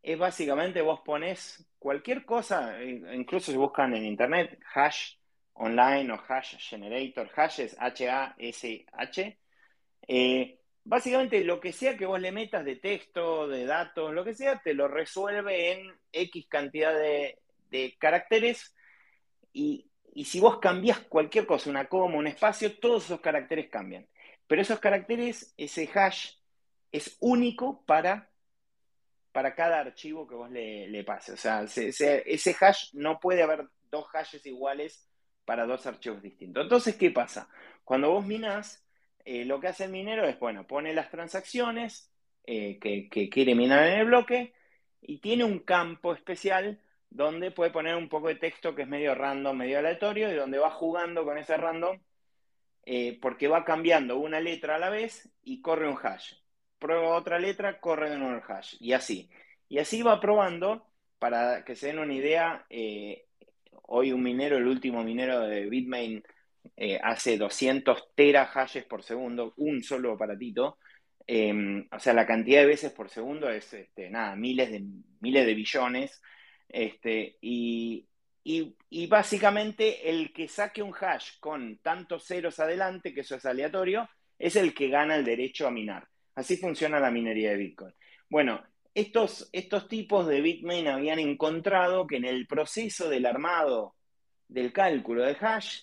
es 0.02 0.18
básicamente 0.18 0.82
vos 0.82 1.02
pones 1.02 1.68
cualquier 1.78 2.24
cosa, 2.24 2.82
incluso 2.82 3.52
si 3.52 3.58
buscan 3.58 3.94
en 3.94 4.06
internet 4.06 4.58
hash 4.74 5.16
online 5.56 6.14
o 6.14 6.24
hash 6.28 6.56
generator, 6.58 7.30
hash 7.36 7.60
es 7.60 7.76
H-A-S-H. 7.78 9.38
Eh, 10.08 10.60
básicamente 10.86 11.44
lo 11.44 11.60
que 11.60 11.74
sea 11.74 11.98
que 11.98 12.06
vos 12.06 12.22
le 12.22 12.32
metas 12.32 12.64
de 12.64 12.78
texto, 12.78 13.50
de 13.50 13.66
datos, 13.66 14.14
lo 14.14 14.24
que 14.24 14.34
sea, 14.34 14.62
te 14.62 14.74
lo 14.74 14.88
resuelve 14.88 15.74
en 15.74 15.94
X 16.14 16.48
cantidad 16.48 16.94
de, 16.94 17.38
de 17.70 17.98
caracteres 18.00 18.74
y 19.52 19.90
y 20.16 20.24
si 20.24 20.40
vos 20.40 20.60
cambias 20.60 21.00
cualquier 21.02 21.46
cosa, 21.46 21.70
una 21.70 21.90
coma, 21.90 22.18
un 22.18 22.26
espacio, 22.26 22.80
todos 22.80 23.04
esos 23.04 23.20
caracteres 23.20 23.70
cambian. 23.70 24.08
Pero 24.48 24.62
esos 24.62 24.80
caracteres, 24.80 25.54
ese 25.58 25.90
hash, 25.94 26.36
es 26.90 27.18
único 27.20 27.84
para, 27.86 28.32
para 29.34 29.54
cada 29.54 29.82
archivo 29.82 30.26
que 30.26 30.36
vos 30.36 30.50
le, 30.50 31.04
pases. 31.04 31.34
O 31.34 31.38
sea, 31.38 31.64
ese, 31.64 32.56
hash 32.58 32.94
no 32.94 33.20
puede 33.20 33.44
haber 33.44 33.68
dos 33.92 34.08
hashes 34.08 34.46
iguales 34.46 35.06
para 35.44 35.66
dos 35.66 35.86
archivos 35.86 36.22
distintos. 36.22 36.64
Entonces, 36.64 36.96
¿qué 36.96 37.12
pasa? 37.12 37.50
Cuando 37.84 38.12
vos 38.12 38.26
minás, 38.26 38.86
eh, 39.26 39.44
lo 39.44 39.60
que 39.60 39.68
hace 39.68 39.84
el 39.84 39.92
minero 39.92 40.26
es, 40.26 40.40
bueno, 40.40 40.66
pone 40.66 40.94
las 40.94 41.12
transacciones 41.12 42.10
eh, 42.46 42.80
que 42.80 43.30
quiere 43.30 43.54
minar 43.54 43.86
en 43.86 44.00
el 44.00 44.06
bloque 44.06 44.54
y 45.02 45.18
tiene 45.18 45.44
un 45.44 45.60
campo 45.60 46.14
especial 46.14 46.80
donde 47.10 47.52
puede 47.52 47.72
poner 47.72 47.96
un 47.96 48.10
poco 48.10 48.28
de 48.28 48.36
texto 48.36 48.76
que 48.76 48.84
es 48.84 48.88
medio 48.88 49.16
random, 49.16 49.58
medio 49.58 49.80
aleatorio, 49.80 50.32
y 50.32 50.36
donde 50.36 50.58
va 50.58 50.72
jugando 50.72 51.24
con 51.24 51.38
ese 51.38 51.58
random, 51.58 52.00
eh, 52.86 53.18
porque 53.22 53.48
va 53.48 53.66
cambiando 53.66 54.18
una 54.18 54.40
letra 54.40 54.76
a 54.76 54.80
la 54.80 54.90
vez 54.90 55.30
y 55.44 55.62
corre 55.62 55.90
un 55.90 55.98
hash. 56.02 56.34
Prueba 56.80 57.16
otra 57.16 57.40
letra, 57.40 57.80
corre 57.80 58.10
de 58.10 58.18
nuevo 58.18 58.36
el 58.36 58.44
hash, 58.48 58.76
y 58.80 58.94
así. 58.94 59.30
Y 59.70 59.80
así 59.80 60.02
va 60.02 60.20
probando, 60.20 60.88
para 61.20 61.64
que 61.66 61.76
se 61.76 61.88
den 61.88 62.00
una 62.00 62.14
idea, 62.14 62.66
eh, 62.70 63.26
hoy 63.84 64.12
un 64.12 64.24
minero, 64.24 64.58
el 64.58 64.68
último 64.68 65.04
minero 65.04 65.40
de 65.42 65.66
Bitmain, 65.68 66.24
eh, 66.76 67.00
hace 67.02 67.38
200 67.38 68.16
terahashes 68.16 68.86
por 68.86 69.04
segundo, 69.04 69.54
un 69.58 69.84
solo 69.84 70.14
aparatito. 70.14 70.78
Em, 71.28 71.88
o 71.92 72.00
sea, 72.00 72.14
la 72.14 72.26
cantidad 72.26 72.62
de 72.62 72.68
veces 72.68 72.92
por 72.92 73.10
segundo 73.10 73.50
es, 73.50 73.74
este, 73.74 74.10
nada, 74.10 74.36
miles 74.36 74.72
de, 74.72 74.84
miles 75.22 75.46
de 75.46 75.54
billones. 75.54 76.22
Este, 76.70 77.38
y, 77.42 78.08
básicamente 79.08 80.10
el 80.10 80.34
que 80.34 80.48
saque 80.48 80.82
un 80.82 80.94
hash 80.94 81.40
con 81.40 81.78
tantos 81.80 82.26
ceros 82.26 82.60
adelante, 82.60 83.14
que 83.14 83.22
eso 83.22 83.36
es 83.36 83.46
aleatorio, 83.46 84.10
es 84.38 84.56
el 84.56 84.74
que 84.74 84.90
gana 84.90 85.16
el 85.16 85.26
derecho 85.26 85.68
a 85.68 85.72
minar. 85.72 86.08
Así 86.36 86.58
funciona 86.58 87.00
la 87.00 87.12
minería 87.12 87.52
de 87.52 87.58
Bitcoin. 87.58 87.94
Bueno, 88.30 88.62
estos, 88.94 89.50
estos 89.52 89.88
tipos 89.88 90.28
de 90.28 90.42
Bitmain 90.42 90.88
habían 90.88 91.20
encontrado 91.20 92.08
que 92.08 92.18
en 92.18 92.26
el 92.26 92.48
proceso 92.48 93.10
del 93.10 93.26
armado 93.26 93.96
del 94.48 94.72
cálculo 94.74 95.24
de 95.24 95.38
hash, 95.40 95.82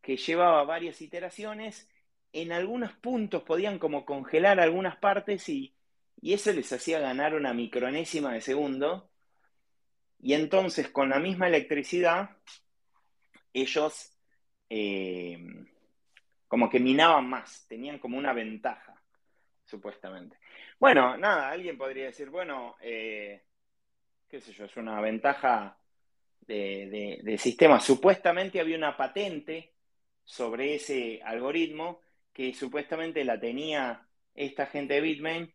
que 0.00 0.16
llevaba 0.16 0.64
varias 0.64 1.00
iteraciones, 1.02 1.88
en 2.32 2.52
algunos 2.52 2.92
puntos 2.94 3.42
podían 3.42 3.78
como 3.78 4.04
congelar 4.04 4.60
algunas 4.60 4.96
partes 4.96 5.48
y, 5.48 5.74
eso 6.22 6.52
les 6.52 6.72
hacía 6.72 6.98
ganar 6.98 7.34
una 7.34 7.54
micronésima 7.54 8.32
de 8.32 8.40
segundo. 8.40 9.08
Y 10.20 10.34
entonces 10.34 10.88
con 10.90 11.08
la 11.10 11.18
misma 11.18 11.48
electricidad, 11.48 12.30
ellos 13.52 14.12
eh, 14.68 15.38
como 16.48 16.68
que 16.68 16.80
minaban 16.80 17.28
más, 17.28 17.66
tenían 17.68 17.98
como 17.98 18.18
una 18.18 18.32
ventaja, 18.32 19.00
supuestamente. 19.64 20.38
Bueno, 20.78 21.16
nada, 21.16 21.50
alguien 21.50 21.76
podría 21.76 22.06
decir, 22.06 22.30
bueno, 22.30 22.76
eh, 22.80 23.42
qué 24.28 24.40
sé 24.40 24.52
yo, 24.52 24.64
es 24.64 24.76
una 24.76 25.00
ventaja 25.00 25.78
de, 26.40 27.36
sistema. 27.38 27.80
Supuestamente 27.80 28.60
había 28.60 28.76
una 28.76 28.96
patente 28.96 29.74
sobre 30.24 30.74
ese 30.74 31.20
algoritmo 31.22 32.00
que 32.32 32.54
supuestamente 32.54 33.24
la 33.24 33.38
tenía 33.38 34.06
esta 34.34 34.66
gente 34.66 34.94
de 34.94 35.00
Bitmain, 35.00 35.54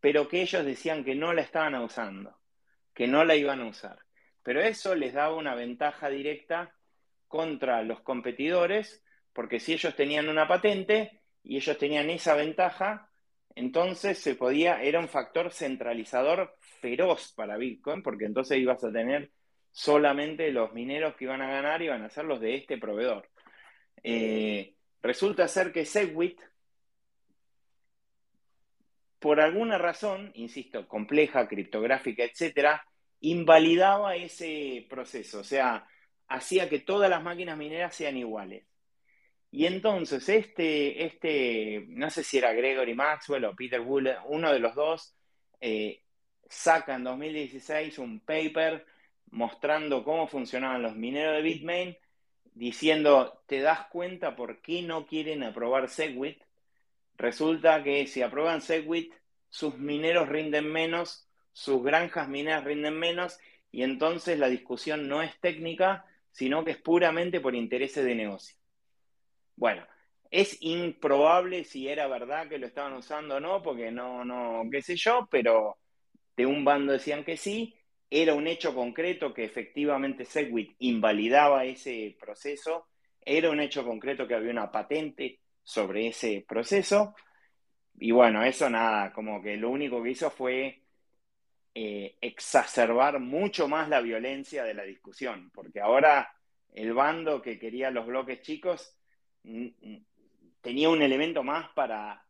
pero 0.00 0.28
que 0.28 0.42
ellos 0.42 0.64
decían 0.64 1.04
que 1.04 1.14
no 1.14 1.32
la 1.32 1.42
estaban 1.42 1.74
usando, 1.76 2.36
que 2.94 3.06
no 3.06 3.24
la 3.24 3.36
iban 3.36 3.60
a 3.60 3.66
usar. 3.66 3.98
Pero 4.42 4.60
eso 4.60 4.94
les 4.94 5.14
daba 5.14 5.36
una 5.36 5.54
ventaja 5.54 6.08
directa 6.08 6.74
contra 7.28 7.82
los 7.82 8.00
competidores, 8.00 9.02
porque 9.32 9.60
si 9.60 9.72
ellos 9.72 9.94
tenían 9.96 10.28
una 10.28 10.48
patente 10.48 11.22
y 11.42 11.56
ellos 11.56 11.78
tenían 11.78 12.10
esa 12.10 12.34
ventaja, 12.34 13.10
entonces 13.54 14.18
se 14.18 14.34
podía, 14.34 14.82
era 14.82 14.98
un 15.00 15.08
factor 15.08 15.50
centralizador 15.52 16.56
feroz 16.80 17.32
para 17.34 17.56
Bitcoin, 17.56 18.02
porque 18.02 18.24
entonces 18.24 18.58
ibas 18.58 18.82
a 18.84 18.92
tener 18.92 19.30
solamente 19.70 20.50
los 20.50 20.72
mineros 20.72 21.14
que 21.16 21.24
iban 21.24 21.40
a 21.40 21.50
ganar 21.50 21.80
iban 21.80 22.02
a 22.02 22.10
ser 22.10 22.24
los 22.24 22.40
de 22.40 22.56
este 22.56 22.78
proveedor. 22.78 23.28
Eh, 24.02 24.74
Resulta 25.02 25.48
ser 25.48 25.72
que 25.72 25.84
Segwit, 25.84 26.40
por 29.22 29.40
alguna 29.40 29.78
razón, 29.78 30.32
insisto, 30.34 30.88
compleja, 30.88 31.48
criptográfica, 31.48 32.24
etcétera, 32.24 32.84
invalidaba 33.20 34.16
ese 34.16 34.84
proceso, 34.90 35.40
o 35.40 35.44
sea, 35.44 35.86
hacía 36.26 36.68
que 36.68 36.80
todas 36.80 37.08
las 37.08 37.22
máquinas 37.22 37.56
mineras 37.56 37.94
sean 37.94 38.16
iguales. 38.16 38.66
Y 39.52 39.66
entonces 39.66 40.28
este, 40.28 41.04
este 41.04 41.84
no 41.88 42.10
sé 42.10 42.24
si 42.24 42.38
era 42.38 42.52
Gregory 42.52 42.94
Maxwell 42.94 43.44
o 43.44 43.54
Peter 43.54 43.80
Buller, 43.80 44.18
uno 44.26 44.52
de 44.52 44.58
los 44.58 44.74
dos, 44.74 45.14
eh, 45.60 46.02
saca 46.48 46.96
en 46.96 47.04
2016 47.04 47.98
un 47.98 48.20
paper 48.20 48.84
mostrando 49.30 50.04
cómo 50.04 50.26
funcionaban 50.26 50.82
los 50.82 50.96
mineros 50.96 51.36
de 51.36 51.42
Bitmain 51.42 51.96
diciendo, 52.54 53.42
¿te 53.46 53.60
das 53.60 53.86
cuenta 53.86 54.34
por 54.34 54.60
qué 54.62 54.82
no 54.82 55.06
quieren 55.06 55.44
aprobar 55.44 55.88
Segwit? 55.88 56.42
Resulta 57.22 57.84
que 57.84 58.08
si 58.08 58.20
aprueban 58.20 58.60
Segwit, 58.60 59.14
sus 59.48 59.78
mineros 59.78 60.28
rinden 60.28 60.66
menos, 60.66 61.28
sus 61.52 61.80
granjas 61.80 62.28
mineras 62.28 62.64
rinden 62.64 62.98
menos, 62.98 63.38
y 63.70 63.84
entonces 63.84 64.40
la 64.40 64.48
discusión 64.48 65.06
no 65.06 65.22
es 65.22 65.38
técnica, 65.38 66.04
sino 66.32 66.64
que 66.64 66.72
es 66.72 66.78
puramente 66.78 67.40
por 67.40 67.54
intereses 67.54 68.04
de 68.04 68.16
negocio. 68.16 68.56
Bueno, 69.54 69.86
es 70.32 70.60
improbable 70.62 71.62
si 71.62 71.86
era 71.86 72.08
verdad 72.08 72.48
que 72.48 72.58
lo 72.58 72.66
estaban 72.66 72.94
usando 72.94 73.36
o 73.36 73.40
no, 73.40 73.62
porque 73.62 73.92
no, 73.92 74.24
no, 74.24 74.68
qué 74.68 74.82
sé 74.82 74.96
yo, 74.96 75.28
pero 75.30 75.78
de 76.36 76.44
un 76.44 76.64
bando 76.64 76.92
decían 76.92 77.22
que 77.22 77.36
sí, 77.36 77.72
era 78.10 78.34
un 78.34 78.48
hecho 78.48 78.74
concreto 78.74 79.32
que 79.32 79.44
efectivamente 79.44 80.24
Segwit 80.24 80.74
invalidaba 80.80 81.66
ese 81.66 82.16
proceso, 82.18 82.88
era 83.20 83.48
un 83.48 83.60
hecho 83.60 83.84
concreto 83.84 84.26
que 84.26 84.34
había 84.34 84.50
una 84.50 84.72
patente 84.72 85.41
sobre 85.62 86.08
ese 86.08 86.44
proceso, 86.46 87.14
y 87.98 88.10
bueno, 88.10 88.42
eso 88.42 88.68
nada, 88.68 89.12
como 89.12 89.42
que 89.42 89.56
lo 89.56 89.70
único 89.70 90.02
que 90.02 90.10
hizo 90.10 90.30
fue 90.30 90.82
eh, 91.74 92.16
exacerbar 92.20 93.20
mucho 93.20 93.68
más 93.68 93.88
la 93.88 94.00
violencia 94.00 94.64
de 94.64 94.74
la 94.74 94.82
discusión, 94.82 95.50
porque 95.54 95.80
ahora 95.80 96.34
el 96.74 96.94
bando 96.94 97.42
que 97.42 97.58
quería 97.58 97.90
los 97.90 98.06
bloques 98.06 98.42
chicos 98.42 98.96
tenía 100.60 100.88
un 100.88 101.02
elemento 101.02 101.42
más 101.42 101.70
para, 101.72 102.24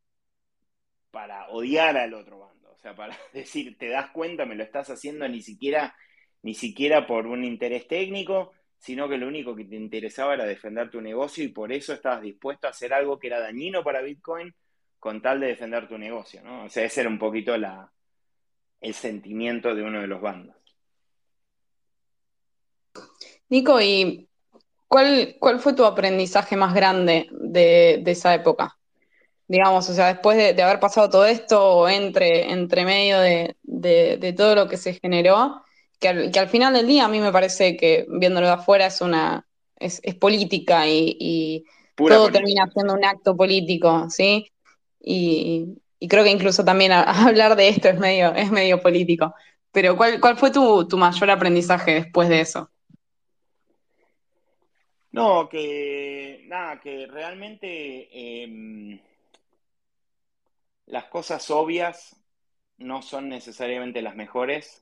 para 1.11 1.49
odiar 1.49 1.97
al 1.97 2.15
otro 2.15 2.41
bando. 2.41 2.73
O 2.73 2.79
sea, 2.79 2.95
para 2.95 3.17
decir, 3.33 3.79
te 3.79 3.89
das 3.89 4.11
cuenta, 4.11 4.45
me 4.47 4.57
lo 4.57 4.65
estás 4.65 4.91
haciendo 4.91 5.29
ni 5.29 5.43
siquiera, 5.43 5.95
ni 6.43 6.55
siquiera 6.55 7.07
por 7.07 7.27
un 7.27 7.45
interés 7.45 7.87
técnico, 7.87 8.53
sino 8.83 9.09
que 9.09 9.17
lo 9.17 9.29
único 9.29 9.55
que 9.55 9.65
te 9.65 9.77
interesaba 9.77 10.35
era 10.35 10.45
defender 10.45 10.91
tu 10.91 11.01
negocio 11.01 11.45
y 11.45 11.49
por 11.49 11.73
eso 11.73 11.93
estabas 11.93 12.21
dispuesto 12.21 12.67
a 12.67 12.71
hacer 12.71 12.93
algo 12.93 13.19
que 13.19 13.29
era 13.29 13.41
dañino 13.41 13.85
para 13.85 14.03
Bitcoin 14.03 14.53
con 14.99 15.23
tal 15.23 15.41
de 15.41 15.47
defender 15.49 15.89
tu 15.89 15.97
negocio, 15.97 16.43
¿no? 16.43 16.65
O 16.65 16.69
sea, 16.69 16.85
ese 16.85 17.01
era 17.01 17.11
un 17.11 17.19
poquito 17.19 17.57
la, 17.57 17.91
el 18.81 18.95
sentimiento 18.95 19.75
de 19.75 19.83
uno 19.83 20.01
de 20.01 20.07
los 20.07 20.21
bandos. 20.21 20.57
Nico, 23.49 23.81
¿y 23.81 24.29
cuál, 24.89 25.37
cuál 25.39 25.61
fue 25.61 25.75
tu 25.75 25.85
aprendizaje 25.85 26.57
más 26.57 26.75
grande 26.75 27.29
de 27.31 28.03
esa 28.07 28.35
época? 28.35 28.77
digamos, 29.53 29.87
o 29.91 29.93
sea, 29.93 30.07
después 30.07 30.39
de, 30.39 30.63
haber 30.63 30.81
pasado 30.81 31.11
todo 31.11 31.27
esto, 31.27 31.63
o 31.63 31.89
entre, 31.89 32.51
entre 32.51 32.87
medio 32.87 33.21
de, 33.21 34.35
todo 34.35 34.55
lo 34.55 34.67
que 34.67 34.79
se 34.79 34.95
generó, 34.95 35.63
que 36.03 36.39
al, 36.39 36.49
final 36.49 36.75
del 36.75 36.87
día 36.87 37.05
a 37.05 37.09
mí 37.09 37.21
me 37.21 37.33
parece 37.33 37.77
que 37.77 38.07
viéndolo 38.09 38.49
de 38.49 38.55
afuera 38.55 38.87
es 38.87 39.01
una, 39.01 39.47
es, 39.77 40.01
política 40.17 40.87
y, 40.89 41.65
todo 41.95 42.31
termina 42.31 42.69
siendo 42.73 42.95
un 42.95 43.05
acto 43.05 43.37
político, 43.37 44.11
¿sí? 44.11 44.51
Y, 45.01 45.79
creo 46.09 46.25
que 46.25 46.31
incluso 46.31 46.65
también 46.65 46.93
hablar 46.93 47.55
de 47.57 47.69
esto 47.69 47.89
es 47.89 47.99
medio, 47.99 48.35
es 48.35 48.51
medio 48.51 48.81
político. 48.81 49.33
Pero 49.71 49.97
¿cuál, 49.97 50.21
cuál 50.21 50.37
fue 50.37 50.51
tu, 50.51 50.87
mayor 50.99 51.31
aprendizaje 51.31 51.95
después 51.95 52.29
de 52.29 52.41
eso? 52.41 52.71
No, 55.13 55.49
que 55.49 56.45
nada, 56.47 56.81
que 56.81 57.07
realmente 57.07 58.43
em, 58.43 58.99
las 60.87 61.05
cosas 61.05 61.51
obvias 61.51 62.17
no 62.79 63.03
son 63.03 63.29
necesariamente 63.29 64.03
las 64.03 64.17
mejores, 64.17 64.82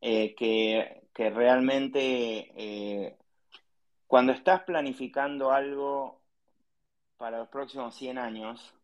eh, 0.00 0.34
que, 0.34 1.30
realmente 1.30 2.52
eh, 2.56 3.16
cuando 4.06 4.32
estás 4.32 4.62
planificando 4.62 5.50
algo 5.50 6.22
para 7.16 7.38
los 7.38 7.48
próximos 7.48 7.94
100 7.96 8.18
años, 8.18 8.74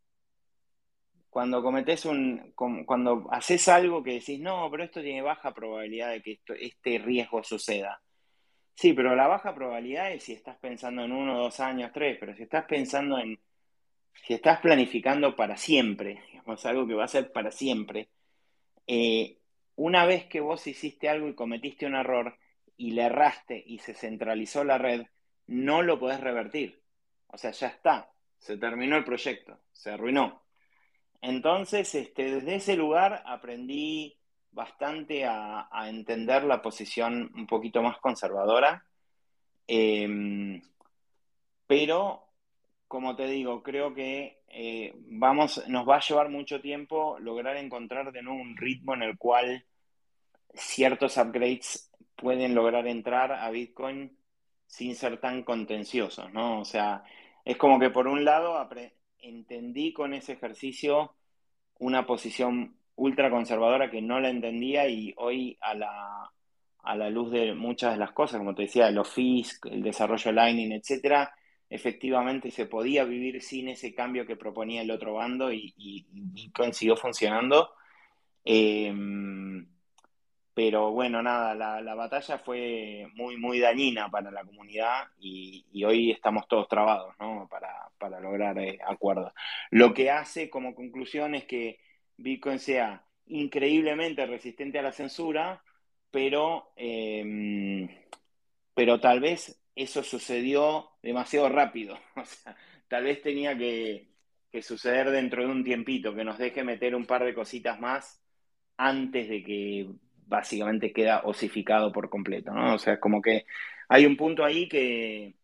cuando 1.31 1.63
cometes 1.63 2.05
un, 2.05 2.53
cuando 2.55 3.27
haces 3.31 3.69
algo 3.69 4.03
que 4.03 4.15
decís, 4.15 4.41
no, 4.41 4.69
pero 4.71 4.85
esto 4.85 5.01
tiene 5.03 5.23
baja 5.23 5.55
probabilidad 5.55 6.11
de 6.11 6.23
que 6.23 6.41
este 6.61 6.99
riesgo 6.99 7.43
suceda. 7.43 8.01
Sí, 8.75 8.93
pero 8.93 9.15
la 9.15 9.29
baja 9.29 9.55
probabilidad 9.55 10.13
es 10.13 10.25
si 10.25 10.33
estás 10.33 10.57
pensando 10.59 11.05
en 11.05 11.13
uno, 11.13 11.39
dos 11.39 11.61
años, 11.61 11.93
tres, 11.93 12.17
pero 12.19 12.35
si 12.35 12.45
estás 12.45 12.65
pensando 12.67 13.19
en 13.19 13.39
si 14.27 14.35
estás 14.35 14.61
planificando 14.61 15.37
para 15.37 15.57
siempre, 15.57 16.23
digamos, 16.31 16.65
algo 16.67 16.87
que 16.87 16.95
va 16.95 17.05
a 17.05 17.09
ser 17.09 17.33
para 17.33 17.51
siempre, 17.51 18.09
eh, 18.87 19.39
una 19.77 20.07
vez 20.07 20.27
que 20.27 20.41
vos 20.41 20.67
hiciste 20.67 21.09
algo 21.09 21.29
y 21.29 21.35
cometiste 21.35 21.87
un 21.87 21.95
error 21.95 22.37
y 22.77 22.93
le 22.93 23.03
erraste 23.03 23.63
y 23.67 23.79
se 23.79 23.95
centralizó 23.95 24.65
la 24.65 24.79
red, 24.79 25.07
no 25.47 25.83
lo 25.83 25.99
podés 25.99 26.21
revertir. 26.21 26.83
O 27.29 27.37
sea, 27.37 27.51
ya 27.51 27.69
está, 27.69 28.11
se 28.39 28.57
terminó 28.57 28.97
el 28.97 29.05
proyecto, 29.05 29.59
se 29.73 29.91
arruinó. 29.91 30.45
Entonces, 31.21 31.95
este, 31.95 32.35
desde 32.35 32.57
ese 32.57 32.77
lugar 32.77 33.23
aprendí 33.27 34.19
bastante 34.53 35.25
a, 35.25 35.69
entender 35.89 36.45
la 36.45 36.63
posición 36.63 37.33
un 37.35 37.47
poquito 37.47 37.83
más 37.83 37.99
conservadora, 37.99 38.87
em, 39.67 40.63
pero 41.67 42.24
como 42.95 43.17
te 43.17 43.27
digo, 43.27 43.61
creo 43.61 43.93
que 43.93 44.39
eh, 44.47 44.95
vamos, 44.95 45.67
nos 45.67 45.85
va 45.89 45.97
a 45.97 46.01
llevar 46.01 46.29
mucho 46.29 46.61
tiempo 46.61 47.19
lograr 47.19 47.57
encontrar 47.57 48.13
de 48.13 48.23
nuevo 48.23 48.41
un 48.41 48.57
ritmo 48.57 48.95
en 48.95 49.03
el 49.03 49.19
cual 49.19 49.65
ciertos 50.55 51.17
upgrades 51.17 51.91
pueden 52.15 52.55
lograr 52.55 52.87
entrar 52.87 53.33
a 53.33 53.51
Bitcoin 53.51 54.17
sin 54.69 54.95
ser 54.95 55.19
tan 55.19 55.43
contenciosos, 55.43 56.33
¿no? 56.33 56.61
O 56.61 56.65
sea, 56.65 57.03
es 57.45 57.57
como 57.57 57.81
que 57.81 57.91
por 57.91 58.07
un 58.07 58.25
lado 58.25 58.65
entendí 59.19 59.93
con 59.93 60.15
ese 60.15 60.35
ejercicio 60.35 61.17
una 61.81 62.07
posición 62.07 62.77
ultra 62.95 63.29
conservadora 63.29 63.91
que 63.91 64.03
no 64.03 64.21
la 64.21 64.31
entendía 64.31 64.87
y 64.87 65.13
hoy 65.17 65.59
a 65.63 65.75
la, 65.75 66.33
a 66.85 66.95
la 66.95 67.11
luz 67.11 67.33
de 67.33 67.55
muchas 67.55 67.95
de 67.95 67.99
las 67.99 68.13
cosas, 68.13 68.39
como 68.39 68.55
te 68.55 68.63
decía, 68.63 68.89
los 68.93 69.09
fees, 69.13 69.59
el 69.69 69.83
desarrollo 69.83 70.31
Lightning, 70.31 70.71
etcétera, 70.71 71.35
efectivamente 71.75 72.53
se 72.53 72.67
podía 72.67 73.05
vivir 73.05 73.43
sin 73.43 73.69
ese 73.69 73.93
cambio 73.95 74.25
que 74.27 74.37
proponía 74.37 74.83
el 74.83 74.93
otro 74.93 75.15
bando 75.15 75.53
y, 75.53 75.75
y, 75.77 76.07
Bitcoin 76.09 76.73
siguió 76.73 76.97
funcionando. 76.97 77.75
Em, 78.45 79.67
pero 80.55 80.93
bueno, 80.93 81.21
nada, 81.21 81.55
la, 81.83 81.95
batalla 81.97 82.39
fue 82.39 83.09
muy, 83.15 83.37
muy 83.37 83.59
dañina 83.59 84.09
para 84.09 84.31
la 84.31 84.45
comunidad 84.45 85.09
y, 85.19 85.65
hoy 85.85 86.13
estamos 86.13 86.47
todos 86.47 86.69
trabados 86.69 87.13
¿no? 87.19 87.49
para, 87.51 87.91
para 87.99 88.21
lograr 88.21 88.57
eh, 88.61 88.79
acuerdos. 88.87 89.33
Lo 89.71 89.93
que 89.93 90.11
hace 90.11 90.49
como 90.51 90.77
conclusión 90.77 91.35
es 91.35 91.45
que 91.45 91.81
Bitcoin 92.17 92.61
sea 92.61 93.05
increíblemente 93.27 94.27
resistente 94.27 94.79
a 94.79 94.83
la 94.83 94.93
censura, 94.93 95.61
pero, 96.13 96.73
em, 96.77 97.89
pero 98.75 99.01
tal 99.01 99.19
vez 99.19 99.61
eso 99.75 100.03
sucedió 100.03 100.91
demasiado 101.03 101.49
rápido. 101.49 101.99
O 102.17 102.25
sea, 102.25 102.57
tal 102.89 103.05
vez 103.05 103.23
tenía 103.23 103.57
que, 103.57 104.09
suceder 104.63 105.11
dentro 105.11 105.43
de 105.43 105.51
un 105.51 105.65
tiempito, 105.65 106.15
que 106.15 106.25
nos 106.25 106.39
deje 106.39 106.63
meter 106.63 106.95
un 106.95 107.07
par 107.07 107.25
de 107.25 107.35
cositas 107.35 107.81
más 107.81 108.23
antes 108.77 109.29
de 109.29 109.43
que 109.43 109.89
básicamente 110.27 110.93
queda 110.93 111.23
osificado 111.25 111.93
por 111.93 112.09
completo, 112.09 112.53
¿no? 112.53 112.75
O 112.75 112.79
sea, 112.79 113.01
como 113.01 113.21
que 113.21 113.47
hay 113.89 114.07
un 114.07 114.17
punto 114.17 114.45
ahí 114.45 114.69
que, 114.69 115.35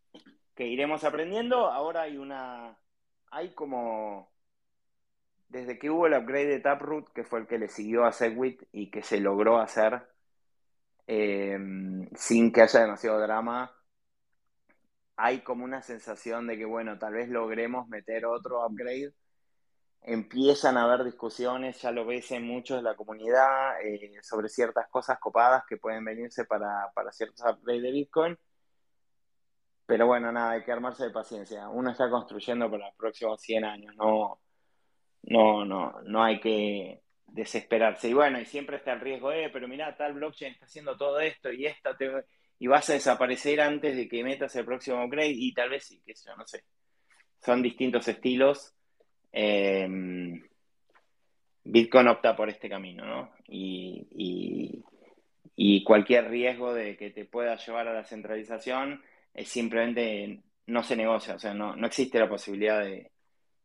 que 0.54 0.66
iremos 0.66 1.04
aprendiendo. 1.04 1.66
Ahora 1.66 2.02
hay 2.02 2.18
una, 2.18 2.78
hay 3.30 3.50
como, 3.52 4.30
desde 5.48 5.78
que 5.78 5.90
hubo 5.90 6.06
el 6.06 6.14
upgrade 6.14 6.46
de 6.46 6.60
Taproot, 6.60 7.12
que 7.12 7.24
fue 7.24 7.40
el 7.40 7.46
que 7.46 7.58
le 7.58 7.68
siguió 7.68 8.04
a 8.04 8.12
Segwit 8.12 8.62
y 8.72 8.90
que 8.90 9.02
se 9.02 9.20
logró 9.20 9.58
hacer 9.58 10.02
eh, 11.06 11.58
sin 12.14 12.52
que 12.52 12.62
haya 12.62 12.80
demasiado 12.80 13.20
drama, 13.20 13.74
hay 15.20 15.40
como 15.42 15.64
una 15.64 15.82
sensación 15.82 16.46
de 16.46 16.56
que, 16.56 16.64
bueno, 16.64 16.98
tal 16.98 17.14
vez 17.14 17.28
logremos 17.28 17.88
meter 17.88 18.24
otro 18.26 18.66
upgrade. 18.66 19.12
Empiezan 20.02 20.78
a 20.78 20.84
haber 20.84 21.04
discusiones, 21.04 21.80
ya 21.82 21.90
lo 21.92 22.06
ves 22.06 22.30
en 22.32 22.46
muchos 22.46 22.78
de 22.78 22.82
la 22.82 22.96
comunidad, 22.96 23.80
eh, 23.82 24.18
sobre 24.22 24.48
ciertas 24.48 24.88
cosas 24.88 25.18
copadas 25.20 25.64
que 25.68 25.76
pueden 25.76 26.04
venirse 26.04 26.46
para, 26.46 26.90
para 26.94 27.12
ciertos 27.12 27.40
upgrades 27.42 27.82
de 27.82 27.92
Bitcoin. 27.92 28.38
Pero 29.86 30.06
bueno, 30.06 30.32
nada, 30.32 30.52
hay 30.52 30.64
que 30.64 30.72
armarse 30.72 31.04
de 31.04 31.10
paciencia. 31.10 31.68
Uno 31.68 31.90
está 31.90 32.08
construyendo 32.08 32.70
para 32.70 32.86
los 32.86 32.96
próximos 32.96 33.40
100 33.42 33.64
años, 33.64 33.94
no, 33.96 34.40
no, 35.22 35.64
no, 35.64 36.00
no 36.02 36.24
hay 36.24 36.40
que 36.40 37.02
desesperarse. 37.26 38.08
Y 38.08 38.14
bueno, 38.14 38.40
y 38.40 38.46
siempre 38.46 38.76
está 38.76 38.92
el 38.92 39.00
riesgo, 39.00 39.32
eh, 39.32 39.50
pero 39.52 39.68
mira, 39.68 39.96
tal 39.96 40.14
blockchain 40.14 40.52
está 40.54 40.66
haciendo 40.66 40.96
todo 40.96 41.20
esto 41.20 41.52
y 41.52 41.66
esta 41.66 41.96
te 41.96 42.08
y 42.60 42.66
vas 42.66 42.88
a 42.90 42.92
desaparecer 42.92 43.60
antes 43.60 43.96
de 43.96 44.06
que 44.06 44.22
metas 44.22 44.54
el 44.54 44.66
próximo 44.66 45.02
upgrade 45.02 45.32
y 45.32 45.52
tal 45.54 45.70
vez 45.70 45.84
sí, 45.84 46.00
sé 46.06 46.12
yo, 46.26 46.36
no 46.36 46.46
sé. 46.46 46.62
Son 47.42 47.62
distintos 47.62 48.06
estilos. 48.06 48.74
Em, 49.32 50.46
Bitcoin 51.64 52.08
opta 52.08 52.36
por 52.36 52.50
este 52.50 52.68
camino, 52.68 53.04
¿no? 53.06 53.32
Y, 53.48 54.84
cualquier 55.84 56.28
riesgo 56.28 56.72
de 56.72 56.96
que 56.96 57.10
te 57.10 57.24
pueda 57.24 57.56
llevar 57.56 57.88
a 57.88 57.94
la 57.94 58.04
centralización 58.04 59.02
es 59.34 59.48
simplemente 59.48 60.40
no 60.66 60.82
se 60.84 60.94
negocia, 60.94 61.34
o 61.34 61.38
sea, 61.38 61.52
no, 61.52 61.74
existe 61.84 62.18
la 62.18 62.28
posibilidad 62.28 62.84
de, 62.84 63.10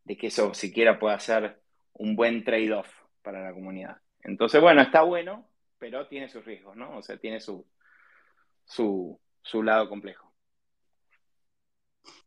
de 0.04 0.18
que 0.18 0.28
eso 0.28 0.54
siquiera 0.54 0.98
pueda 0.98 1.20
ser 1.20 1.60
un 1.94 2.16
buen 2.16 2.44
trade-off 2.44 2.90
para 3.22 3.44
la 3.44 3.54
comunidad. 3.54 3.98
Entonces, 4.24 4.60
bueno, 4.60 4.82
está 4.82 5.04
bueno, 5.04 5.48
pero 5.78 6.08
tiene 6.08 6.30
sus 6.30 6.44
riesgos, 6.44 6.76
¿no? 6.76 6.98
O 6.98 7.04
sea, 7.04 7.18
tiene 7.18 7.40
su, 7.40 7.66
su, 8.66 9.20
lado 9.64 9.88
complejo. 9.90 10.32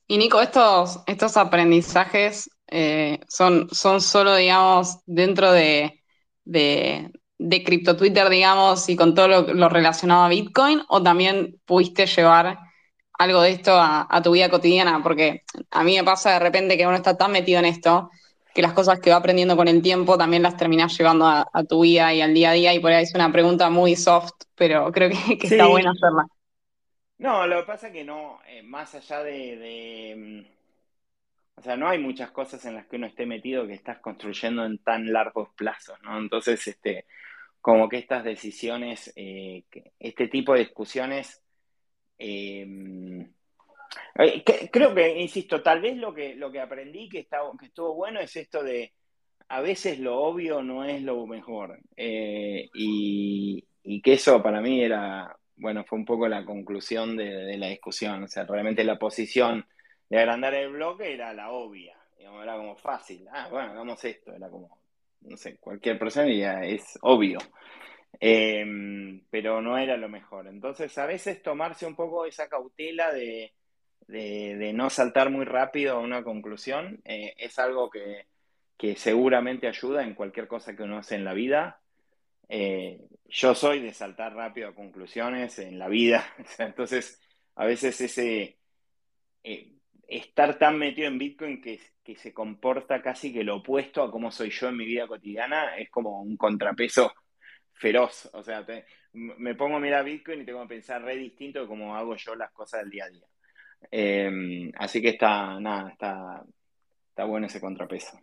Y 0.07 0.17
Nico, 0.17 0.41
estos, 0.41 1.01
estos 1.07 1.37
aprendizajes 1.37 2.51
eh, 2.67 3.21
son, 3.29 3.69
son 3.71 4.01
solo, 4.01 4.35
digamos, 4.37 5.01
dentro 5.05 5.53
de, 5.53 6.03
de, 6.45 7.13
de 7.37 7.65
Crypto 7.65 7.97
Twitter, 7.97 8.29
digamos, 8.31 8.89
y 8.89 8.97
con 8.97 9.15
todo 9.15 9.29
lo, 9.29 9.69
relacionado 9.69 10.25
a 10.25 10.29
Bitcoin, 10.29 10.83
o 10.89 11.03
también 11.03 11.61
pudiste 11.67 12.07
llevar 12.07 12.59
algo 13.19 13.43
de 13.43 13.51
esto 13.51 13.75
a, 13.75 14.07
a, 14.09 14.23
tu 14.23 14.31
vida 14.31 14.49
cotidiana, 14.49 15.03
porque 15.03 15.43
a 15.71 15.85
mí 15.85 15.97
me 15.97 16.05
pasa 16.05 16.33
de 16.33 16.39
repente 16.39 16.79
que 16.79 16.87
uno 16.87 16.97
está 16.97 17.17
tan 17.17 17.33
metido 17.33 17.59
en 17.59 17.67
esto 17.67 18.11
que 18.59 18.63
las 18.63 18.73
cosas 18.73 18.99
que 18.99 19.11
va 19.11 19.19
aprendiendo 19.19 19.57
con 19.57 19.69
el 19.69 19.81
tiempo 19.81 20.19
también 20.19 20.43
las 20.43 20.57
terminas 20.57 20.99
llevando 20.99 21.29
a, 21.29 21.65
tu 21.69 21.83
vida 21.83 22.13
y 22.13 22.21
al 22.21 22.35
día 22.35 22.51
a 22.51 22.55
día, 22.55 22.75
y 22.75 22.81
por 22.81 22.91
ahí 22.91 23.05
es 23.05 23.15
una 23.15 23.31
pregunta 23.31 23.71
muy 23.71 23.95
soft, 23.95 24.33
pero 24.57 24.91
creo 24.91 25.11
que, 25.11 25.47
está 25.47 25.69
bueno 25.69 25.93
hacerla. 25.93 26.27
No, 27.19 27.47
lo 27.47 27.61
que 27.61 27.67
pasa 27.69 27.87
es 27.87 27.93
que 27.93 28.03
no, 28.03 28.41
eh, 28.49 28.65
más 28.65 28.97
allá 28.97 29.23
de, 29.23 30.43
mm, 31.55 31.61
o 31.61 31.63
sea, 31.63 31.77
no 31.77 31.89
hay 31.89 32.01
muchas 32.01 32.33
cosas 32.33 32.65
en 32.65 32.75
las 32.75 32.89
que 32.89 32.97
uno 32.97 33.07
esté 33.07 33.27
metido 33.27 33.65
que 33.65 33.75
estás 33.75 34.01
construyendo 34.01 34.67
en 34.67 34.79
tan 34.79 35.13
largos 35.13 35.51
plazos, 35.51 35.97
¿no? 36.03 36.19
Entonces, 36.19 36.67
este, 36.67 37.07
como 37.61 37.89
que 37.89 37.99
estas 37.99 38.25
decisiones, 38.25 39.13
eh, 39.15 39.63
este 40.01 40.27
tipo 40.27 40.55
de 40.55 40.59
discusiones, 40.65 41.45
eh, 42.19 42.67
eh, 44.19 44.43
creo 44.71 44.95
que, 44.95 45.19
insisto, 45.19 45.63
tal 45.63 45.81
vez 45.81 45.97
lo 45.97 46.13
que, 46.13 46.35
lo 46.35 46.51
que 46.51 46.61
aprendí 46.61 47.09
que, 47.09 47.21
está, 47.21 47.39
que 47.59 47.67
estuvo 47.67 47.95
bueno 47.95 48.21
es 48.21 48.35
esto 48.37 48.63
de 48.63 48.93
a 49.49 49.61
veces 49.61 49.99
lo 49.99 50.21
obvio 50.21 50.63
no 50.63 50.85
es 50.85 51.03
lo 51.03 51.27
mejor. 51.27 51.81
Eh, 51.97 52.69
y, 52.75 53.65
que 54.03 54.13
eso 54.13 54.43
para 54.43 54.61
mí 54.61 54.83
era, 54.83 55.35
bueno, 55.57 55.85
fue 55.85 55.99
un 55.99 56.05
poco 56.05 56.29
la 56.29 56.45
conclusión 56.45 57.17
de, 57.17 57.57
la 57.57 57.69
discusión. 57.69 58.25
O 58.25 58.29
sea, 58.29 58.45
realmente 58.45 58.85
la 58.85 58.99
posición 58.99 59.67
de 60.09 60.19
agrandar 60.19 60.55
el 60.55 60.71
bloque 60.71 61.13
era 61.13 61.33
la 61.33 61.51
obvia. 61.51 61.97
era 62.19 62.57
como 62.57 62.77
fácil. 62.77 63.27
Ah, 63.33 63.49
bueno, 63.51 63.73
hagamos 63.73 64.05
esto. 64.05 64.33
Era 64.35 64.51
como, 64.51 64.79
no 65.23 65.37
sé, 65.37 65.57
cualquier 65.59 65.99
persona 65.99 66.33
ya 66.33 66.63
es 66.65 66.99
obvio. 67.03 67.39
Em, 68.21 69.23
pero 69.31 69.63
no 69.63 69.79
era 69.79 69.97
lo 69.97 70.09
mejor. 70.09 70.47
Entonces, 70.47 70.97
a 70.99 71.07
veces 71.07 71.43
tomarse 71.43 71.87
un 71.87 71.97
poco 71.97 72.27
esa 72.27 72.49
cautela 72.49 73.13
de 73.13 73.53
de, 74.09 74.73
no 74.73 74.91
saltar 74.91 75.31
muy 75.31 75.45
rápido 75.45 75.97
a 75.97 76.01
una 76.01 76.25
conclusión, 76.25 77.01
eh, 77.05 77.35
es 77.37 77.59
algo 77.59 77.91
que, 77.91 78.27
seguramente 78.97 79.69
ayuda 79.69 80.03
en 80.03 80.15
cualquier 80.15 80.49
cosa 80.49 80.75
que 80.75 80.83
uno 80.83 80.99
hace 80.99 81.17
en 81.17 81.25
la 81.25 81.35
vida. 81.35 81.81
Eh, 82.49 83.01
yo 83.27 83.55
soy 83.55 83.81
de 83.81 83.93
saltar 83.93 84.35
rápido 84.35 84.69
a 84.69 84.75
conclusiones 84.75 85.59
en 85.59 85.79
la 85.79 85.89
vida, 85.89 86.25
entonces 86.59 87.21
a 87.57 87.67
veces 87.67 88.01
ese 88.01 88.59
eh, 89.43 89.73
estar 90.07 90.59
tan 90.59 90.79
metido 90.79 91.09
en 91.09 91.19
Bitcoin 91.19 91.61
que, 91.61 91.81
que, 92.03 92.17
se 92.17 92.33
comporta 92.33 93.03
casi 93.03 93.33
que 93.33 93.45
lo 93.45 93.57
opuesto 93.57 94.03
a 94.03 94.11
cómo 94.11 94.31
soy 94.31 94.51
yo 94.51 94.69
en 94.69 94.77
mi 94.77 94.87
vida 94.87 95.07
cotidiana 95.07 95.77
es 95.77 95.91
como 95.91 96.23
un 96.23 96.37
contrapeso 96.37 97.13
feroz. 97.75 98.31
O 98.33 98.43
sea, 98.43 98.65
me 99.13 99.55
pongo 99.55 99.77
a 99.77 99.81
mirar 99.81 100.05
Bitcoin 100.05 100.43
y 100.43 100.45
tengo 100.47 100.63
que 100.63 100.75
pensar 100.77 101.03
re 101.03 101.17
distinto 101.17 101.61
de 101.61 101.67
cómo 101.67 101.97
hago 101.97 102.17
yo 102.17 102.35
las 102.35 102.51
cosas 102.53 102.81
del 102.81 102.91
día 102.91 103.05
a 103.05 103.11
día. 103.11 103.27
Em, 103.91 104.71
así 104.77 105.01
que 105.01 105.11
está, 105.11 105.59
nada, 105.61 105.91
está, 105.91 106.45
está 107.11 107.25
bueno 107.25 107.47
ese 107.47 107.61
contrapeso. 107.61 108.19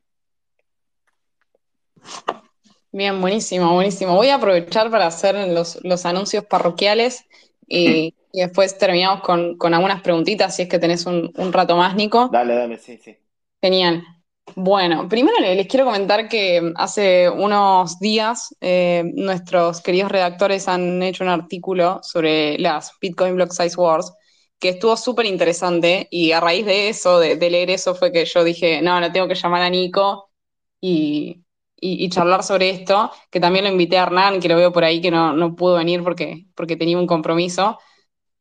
Bien, 2.92 3.20
buenísimo, 3.20 3.74
buenísimo. 3.74 4.16
Voy 4.16 4.30
a 4.30 4.36
aprovechar 4.36 4.90
para 4.90 5.08
hacer 5.08 5.36
los, 5.50 6.06
anuncios 6.06 6.46
parroquiales 6.46 7.26
y, 7.68 8.14
después 8.34 8.78
terminamos 8.78 9.22
con, 9.22 9.74
algunas 9.74 10.02
preguntitas 10.02 10.56
si 10.56 10.64
es 10.64 10.70
que 10.70 10.80
tenés 10.80 11.06
un, 11.06 11.32
rato 11.52 11.76
más, 11.76 11.96
Nico. 11.96 12.30
Dale, 12.32 12.56
dale, 12.56 12.78
sí, 12.78 12.98
sí. 12.98 13.18
Genial. 13.62 14.04
Bueno, 14.56 15.10
primero 15.10 15.40
les 15.40 15.68
quiero 15.68 15.86
comentar 15.86 16.30
que 16.30 16.72
hace 16.76 17.30
unos 17.30 18.00
días 18.00 18.56
eh, 18.62 19.04
nuestros 19.16 19.82
queridos 19.82 20.12
redactores 20.12 20.68
han 20.68 21.02
hecho 21.02 21.24
un 21.24 21.32
artículo 21.32 22.00
sobre 22.04 22.58
las 22.60 22.94
Bitcoin 23.02 23.36
Block 23.36 23.52
Size 23.52 23.76
Wars 23.76 24.14
que 24.60 24.70
estuvo 24.70 24.96
súper 24.98 25.26
interesante 25.26 26.08
y 26.12 26.32
a 26.32 26.40
raíz 26.40 26.66
de 26.66 26.90
eso, 26.90 27.20
de, 27.20 27.38
leer 27.38 27.70
eso, 27.70 27.96
fue 27.96 28.12
que 28.12 28.26
yo 28.26 28.44
dije, 28.44 28.82
no, 28.82 29.00
no 29.00 29.12
tengo 29.12 29.28
que 29.28 29.36
llamar 29.36 29.62
a 29.62 29.70
Nico 29.70 30.32
y, 30.82 31.42
charlar 32.10 32.44
sobre 32.44 32.70
esto, 32.70 33.12
que 33.30 33.40
también 33.40 33.66
lo 33.66 33.72
invité 33.72 33.98
a 33.98 34.04
Hernán, 34.04 34.40
que 34.40 34.50
lo 34.50 34.56
veo 34.56 34.72
por 34.72 34.84
ahí, 34.84 35.02
que 35.02 35.12
no, 35.12 35.34
no 35.34 35.56
pudo 35.56 35.76
venir 35.76 36.04
porque, 36.04 36.48
porque 36.56 36.78
tenía 36.78 36.98
un 36.98 37.08
compromiso, 37.08 37.80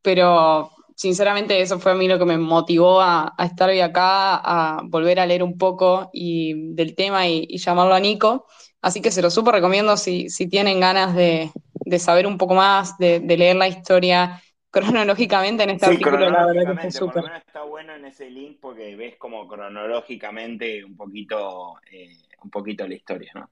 pero 0.02 0.70
sinceramente 0.96 1.60
eso 1.60 1.78
fue 1.78 1.92
a 1.92 1.94
mí 1.94 2.08
lo 2.08 2.18
que 2.18 2.24
me 2.24 2.38
motivó 2.38 3.00
a, 3.00 3.34
estar 3.38 3.68
hoy 3.68 3.80
acá, 3.80 4.36
a 4.36 4.82
volver 4.84 5.20
a 5.20 5.26
leer 5.26 5.42
un 5.42 5.58
poco 5.58 6.10
y, 6.12 6.74
del 6.74 6.94
tema 6.94 7.28
y, 7.28 7.58
llamarlo 7.58 7.94
a 7.94 8.00
Nico. 8.00 8.46
Así 8.80 9.00
que 9.00 9.10
se 9.10 9.22
lo 9.22 9.30
súper 9.30 9.54
recomiendo 9.54 9.96
si, 9.96 10.28
si 10.30 10.48
tienen 10.48 10.80
ganas 10.80 11.14
de, 11.14 11.50
saber 11.98 12.26
un 12.26 12.38
poco 12.38 12.54
más, 12.54 12.96
de, 12.98 13.20
de 13.20 13.36
leer 13.36 13.56
la 13.56 13.68
historia 13.68 14.42
cronológicamente 14.74 15.62
en 15.62 15.70
este 15.70 15.86
artículo, 15.86 16.28
la 16.28 16.46
verdad 16.46 16.82
que 16.82 16.98
Por 16.98 17.16
lo 17.16 17.22
menos 17.22 17.42
está 17.46 17.62
bueno 17.62 17.94
en 17.94 18.04
ese 18.06 18.28
link 18.28 18.58
porque 18.60 18.96
ves 18.96 19.16
como 19.16 19.46
cronológicamente 19.46 20.84
un 20.84 20.96
poquito, 20.96 21.76
eh, 21.90 22.18
un 22.42 22.50
poquito 22.50 22.86
la 22.86 22.94
historia, 22.94 23.30
¿no? 23.34 23.50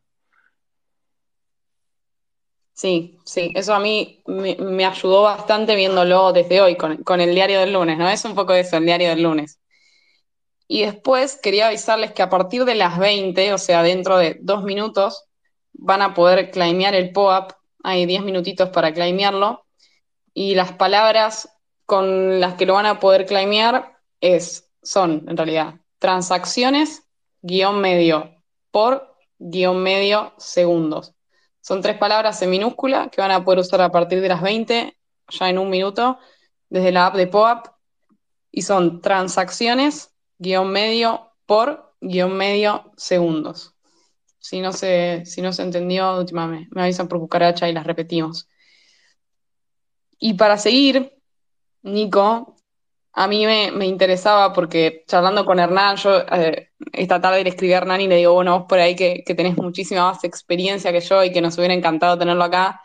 Sí, 2.75 3.19
sí, 3.25 3.53
eso 3.55 3.75
a 3.75 3.79
mí 3.79 4.25
me, 4.27 4.85
ayudó 4.85 5.23
bastante 5.23 5.77
viéndolo 5.77 6.33
desde 6.33 6.61
hoy, 6.61 6.77
con, 6.77 7.21
el 7.21 7.35
diario 7.35 7.61
del 7.61 7.73
lunes, 7.73 7.97
¿no? 7.99 8.09
Es 8.09 8.25
un 8.25 8.35
poco 8.35 8.55
eso, 8.55 8.79
el 8.79 8.87
diario 8.87 9.11
del 9.11 9.23
lunes. 9.23 9.61
Y 10.67 10.83
después 10.83 11.39
quería 11.41 11.69
avisarles 11.69 12.13
que 12.13 12.23
a 12.23 12.31
partir 12.31 12.65
de 12.65 12.75
las 12.75 12.99
20, 12.99 13.53
o 13.53 13.59
sea, 13.59 13.83
dentro 13.83 14.17
de 14.17 14.39
dos 14.41 14.65
minutos, 14.65 15.29
van 15.75 16.03
a 16.03 16.15
poder 16.15 16.51
claimear 16.51 16.95
el 16.95 17.13
POAP. 17.13 17.53
Hay 17.85 18.07
10 18.07 18.23
minutitos 18.23 18.71
para 18.71 18.93
claimearlo. 18.93 19.65
Y 20.35 20.55
las 20.55 20.73
palabras 20.73 21.49
con 21.87 22.41
las 22.41 22.55
que 22.55 22.67
lo 22.67 22.75
van 22.75 22.87
a 22.87 23.01
poder 23.01 23.27
claimear 23.27 23.99
es, 24.21 24.71
son, 24.83 25.25
en 25.29 25.37
realidad, 25.37 25.75
transacciones, 25.99 27.05
guion 27.43 27.81
medio, 27.81 28.43
por 28.71 29.15
guion 29.39 29.83
medio 29.83 30.33
segundos. 30.39 31.15
Son 31.61 31.81
tres 31.81 31.97
palabras 31.99 32.41
en 32.43 32.51
minúscula 32.51 33.09
que 33.09 33.21
van 33.21 33.31
a 33.31 33.45
poder 33.45 33.61
usar 33.61 33.81
a 33.83 33.93
partir 33.93 34.21
de 34.21 34.29
las 34.29 34.43
20, 34.43 34.97
ya 35.29 35.49
en 35.49 35.59
un 35.59 35.71
minuto, 35.71 36.19
desde 36.69 36.93
la 36.93 37.07
app 37.07 37.17
de 37.17 37.27
POAP. 37.27 37.67
Y 38.51 38.63
son 38.63 39.01
transacciones, 39.01 40.13
guion 40.39 40.71
medio, 40.71 41.33
por 41.47 41.95
guion 42.01 42.37
medio 42.37 42.93
segundos. 42.97 43.75
Si 44.39 44.61
no 44.61 44.73
se, 44.73 45.25
si 45.25 45.41
no 45.41 45.53
se 45.53 45.63
entendió, 45.63 46.19
última 46.19 46.47
me, 46.47 46.69
me 46.73 46.83
avisan 46.83 47.07
por 47.07 47.21
cucaracha 47.21 47.69
y 47.69 47.73
las 47.73 47.87
repetimos. 47.87 48.49
Y 50.25 50.35
para 50.35 50.57
seguir, 50.57 51.13
Nico, 51.83 52.55
a 53.13 53.27
mí 53.27 53.45
me, 53.45 53.87
interesaba 53.87 54.53
porque 54.53 55.03
charlando 55.09 55.45
con 55.45 55.59
Hernán, 55.59 55.97
yo 55.97 56.21
eh, 56.31 56.69
esta 56.93 57.21
tarde 57.21 57.43
le 57.43 57.51
escribí 57.51 57.73
a 57.73 57.79
Hernán 57.79 58.03
y 58.03 58.07
le 58.07 58.19
digo, 58.19 58.35
bueno, 58.35 58.57
vos 58.57 58.69
por 58.69 58.79
ahí 58.79 58.95
que, 58.95 59.25
tenés 59.37 59.57
muchísima 59.57 60.05
más 60.05 60.23
experiencia 60.23 60.93
que 60.93 61.01
yo 61.01 61.25
y 61.25 61.33
que 61.33 61.41
nos 61.41 61.59
hubiera 61.59 61.75
encantado 61.75 62.17
tenerlo 62.17 62.45
acá, 62.45 62.81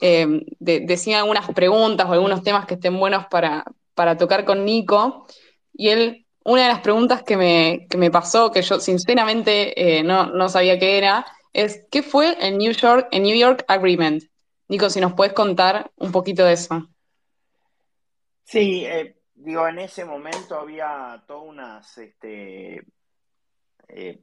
eh, 0.00 0.28
decía 0.60 1.18
algunas 1.18 1.48
preguntas 1.52 2.06
o 2.08 2.12
algunos 2.12 2.44
temas 2.44 2.66
que 2.66 2.74
estén 2.74 2.96
buenos 3.00 3.26
para, 3.26 3.64
para 3.96 4.16
tocar 4.16 4.44
con 4.44 4.64
Nico. 4.64 5.26
Y 5.72 5.88
él, 5.88 6.24
una 6.44 6.62
de 6.62 6.68
las 6.68 6.82
preguntas 6.82 7.24
que 7.24 7.36
me, 7.36 7.88
que 7.90 7.96
me 7.96 8.12
pasó, 8.12 8.52
que 8.52 8.62
yo 8.62 8.78
sinceramente 8.78 9.98
eh, 9.98 10.04
no, 10.04 10.26
no 10.26 10.48
sabía 10.48 10.78
qué 10.78 10.98
era, 10.98 11.26
es, 11.52 11.84
¿qué 11.90 12.04
fue 12.04 12.36
el 12.40 12.58
New 12.58 12.70
York, 12.70 13.08
el 13.10 13.24
New 13.24 13.36
York 13.36 13.64
Agreement? 13.66 14.29
Nico, 14.70 14.88
si 14.88 15.00
nos 15.00 15.14
puedes 15.14 15.32
contar 15.32 15.90
un 15.96 16.12
poquito 16.12 16.44
de 16.44 16.52
eso. 16.52 16.88
Sí, 18.44 18.84
eh, 18.86 19.16
digo, 19.34 19.66
en 19.66 19.80
ese 19.80 20.04
momento 20.04 20.60
había 20.60 21.24
todas 21.26 21.42
unas 21.48 21.98
este, 21.98 22.84
eh, 23.88 24.20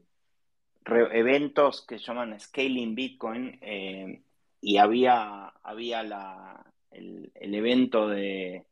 eventos 0.86 1.86
que 1.86 2.00
se 2.00 2.06
llaman 2.06 2.40
Scaling 2.40 2.96
Bitcoin 2.96 3.60
eh, 3.62 4.22
y 4.62 4.78
había, 4.78 5.48
había 5.64 6.02
la, 6.04 6.66
el, 6.92 7.30
evento 7.36 8.08
de, 8.08 8.64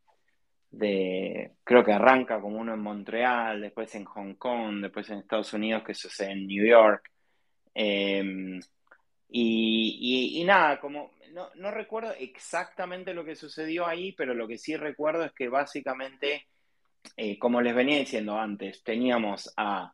creo 0.72 1.84
que 1.84 1.92
arranca 1.92 2.40
como 2.40 2.58
uno 2.58 2.74
en 2.74 2.80
Montreal, 2.80 3.60
después 3.60 3.94
en 3.96 4.06
Hong 4.06 4.36
Kong, 4.36 4.82
después 4.82 5.10
en 5.10 5.18
Estados 5.18 5.52
Unidos, 5.52 5.84
que 5.84 5.94
sucede 5.94 6.32
en 6.32 6.48
New 6.48 6.66
York. 6.66 7.12
y, 7.76 8.62
y, 9.30 10.44
nada, 10.46 10.80
como 10.80 11.15
no, 11.56 11.72
recuerdo 11.72 12.14
exactamente 12.18 13.14
lo 13.14 13.26
que 13.26 13.36
sucedió 13.36 13.86
ahí, 13.86 14.14
pero 14.14 14.34
lo 14.34 14.48
que 14.48 14.58
sí 14.58 14.76
recuerdo 14.78 15.26
es 15.26 15.34
que 15.34 15.50
básicamente, 15.50 16.48
eh, 17.18 17.38
como 17.38 17.62
les 17.62 17.76
venía 17.76 18.00
diciendo 18.00 18.40
antes, 18.40 18.84
teníamos 18.84 19.54
a 19.58 19.94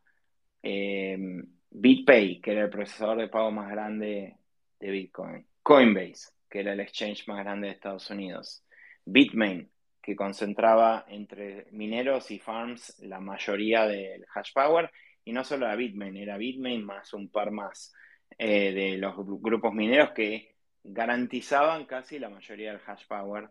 em, 0.62 1.44
BitPay, 1.72 2.42
que 2.42 2.52
era 2.52 2.64
el 2.64 2.70
procesador 2.70 3.18
de 3.18 3.28
pago 3.28 3.52
más 3.52 3.72
grande 3.72 4.38
de 4.80 4.92
Bitcoin, 4.92 5.46
Coinbase, 5.64 6.30
que 6.50 6.60
era 6.60 6.74
el 6.74 6.80
exchange 6.80 7.28
más 7.28 7.40
grande 7.40 7.68
de 7.68 7.74
Estados 7.74 8.10
Unidos, 8.10 8.64
Bitmain, 9.06 9.70
que 10.02 10.16
concentraba 10.16 11.06
entre 11.08 11.68
mineros 11.72 12.30
y 12.32 12.40
farms 12.40 13.00
la 13.00 13.20
mayoría 13.20 13.88
del 13.88 14.26
hash 14.34 14.52
power, 14.54 14.92
y 15.24 15.34
no 15.34 15.44
solo 15.44 15.66
era 15.66 15.76
Bitmain, 15.76 16.18
era 16.18 16.38
Bitmain 16.38 16.86
más 16.86 17.14
un 17.14 17.30
par 17.30 17.52
más 17.52 17.94
eh, 18.38 18.72
de 18.74 18.98
los 18.98 19.16
grupos 19.18 19.74
mineros 19.74 20.12
que 20.12 20.51
garantizaban 20.84 21.86
casi 21.86 22.20
la 22.20 22.30
mayoría 22.30 22.72
del 22.72 22.82
hash 22.86 23.06
power 23.08 23.50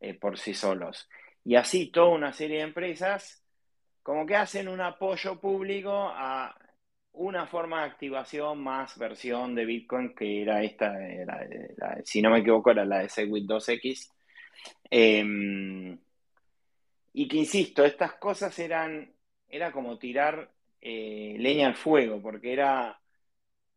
eh, 0.00 0.14
por 0.14 0.38
sí 0.38 0.54
solos. 0.54 1.08
Y 1.44 1.56
así 1.56 1.90
toda 1.90 2.08
una 2.08 2.32
serie 2.32 2.58
de 2.58 2.64
empresas 2.64 3.42
como 4.02 4.24
que 4.24 4.36
hacen 4.36 4.68
un 4.68 4.80
apoyo 4.80 5.40
público 5.40 5.92
a 5.92 6.54
una 7.12 7.46
forma 7.46 7.80
de 7.80 7.90
activación 7.90 8.62
más 8.62 8.96
versión 8.98 9.54
de 9.54 9.64
Bitcoin 9.64 10.14
que 10.14 10.42
era 10.42 10.62
esta, 10.62 10.94
si 12.04 12.22
no 12.22 12.30
me 12.30 12.38
equivoco, 12.38 12.70
era 12.70 12.84
la 12.84 13.00
de 13.00 13.08
Segwit 13.08 13.46
2X. 13.48 14.10
Em, 14.90 15.98
y 17.14 17.28
que 17.28 17.36
insisto, 17.36 17.84
estas 17.84 18.14
cosas 18.14 18.56
eran, 18.58 19.12
era 19.48 19.72
como 19.72 19.98
tirar 19.98 20.52
eh, 20.80 21.34
leña 21.38 21.66
al 21.66 21.74
fuego, 21.74 22.20
porque 22.20 22.52
era 22.52 23.00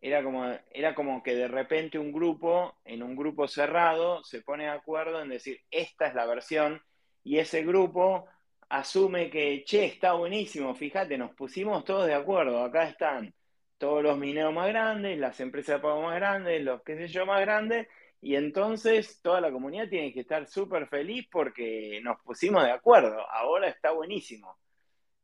era 0.02 0.24
como, 0.24 0.46
era 0.72 0.96
como 0.96 1.22
que 1.22 1.36
de 1.36 1.48
repente 1.48 2.00
un 2.00 2.12
grupo, 2.12 2.76
en 2.86 3.04
un 3.04 3.16
grupo 3.16 3.48
cerrado, 3.48 4.24
se 4.24 4.42
pone 4.42 4.64
de 4.64 4.70
acuerdo 4.70 5.22
en 5.22 5.30
decir, 5.30 5.62
esta 5.72 6.08
es 6.08 6.16
la 6.16 6.26
versión, 6.26 6.82
y 7.24 7.38
ese 7.40 7.64
grupo 7.64 8.26
asume 8.70 9.30
que, 9.30 9.64
che, 9.66 9.86
está 9.86 10.14
buenísimo, 10.14 10.74
fíjate, 10.76 11.18
nos 11.18 11.34
pusimos 11.36 11.84
todos 11.84 12.08
de 12.08 12.14
acuerdo, 12.14 12.64
acá 12.64 12.88
están 12.88 13.34
todos 13.78 14.04
los 14.04 14.18
mineros 14.18 14.54
más 14.54 14.68
grandes, 14.68 15.18
las 15.18 15.40
empresas 15.40 15.78
de 15.78 15.82
pago 15.82 16.02
más 16.02 16.16
grandes, 16.16 16.62
los 16.64 16.82
qué 16.84 16.96
sé 16.98 17.08
yo 17.08 17.26
más 17.26 17.42
grandes, 17.42 17.88
y 18.22 18.36
entonces 18.36 19.22
toda 19.22 19.42
la 19.42 19.52
comunidad 19.52 19.90
tiene 19.90 20.14
que 20.14 20.22
estar 20.22 20.46
súper 20.48 20.88
feliz 20.88 21.28
porque 21.32 22.00
nos 22.04 22.20
pusimos 22.22 22.64
de 22.64 22.72
acuerdo, 22.72 23.20
ahora 23.32 23.70
está 23.70 23.92
buenísimo. 23.92 24.58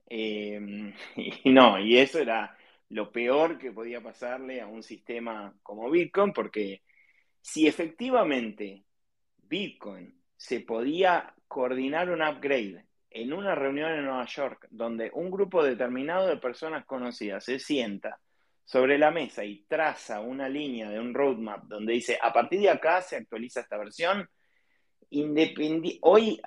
Eh, 0.08 0.94
y 1.16 1.50
no, 1.52 1.80
y 1.80 1.98
eso 1.98 2.20
era 2.20 2.58
lo 2.90 3.12
peor 3.12 3.58
que 3.58 3.72
podía 3.72 4.02
pasarle 4.02 4.62
a 4.62 4.68
un 4.68 4.84
sistema 4.84 5.54
como 5.64 5.90
Bitcoin, 5.90 6.34
porque 6.34 6.84
si 7.42 7.68
efectivamente 7.68 8.84
Bitcoin 9.38 10.22
se 10.36 10.62
podía 10.62 11.34
coordinar 11.48 12.10
un 12.10 12.22
upgrade 12.22 12.86
en 13.10 13.34
una 13.34 13.56
reunión 13.56 13.92
en 13.92 14.06
Nueva 14.06 14.26
York, 14.26 14.68
donde 14.70 15.10
un 15.14 15.32
grupo 15.32 15.64
determinado 15.64 16.28
de 16.28 16.38
personas 16.38 16.86
conocidas 16.86 17.46
se 17.46 17.60
sienta 17.60 18.20
sobre 18.64 18.98
la 18.98 19.12
mesa 19.12 19.46
y 19.46 19.64
traza 19.66 20.22
una 20.22 20.50
línea 20.50 20.90
de 20.90 21.00
un 21.00 21.14
roadmap 21.14 21.64
donde 21.66 21.94
dice, 21.94 22.18
a 22.22 22.34
partir 22.34 22.60
de 22.60 22.70
acá 22.70 23.02
se 23.02 23.16
actualiza 23.16 23.62
esta 23.62 23.78
versión, 23.78 24.28
hoy, 26.02 26.42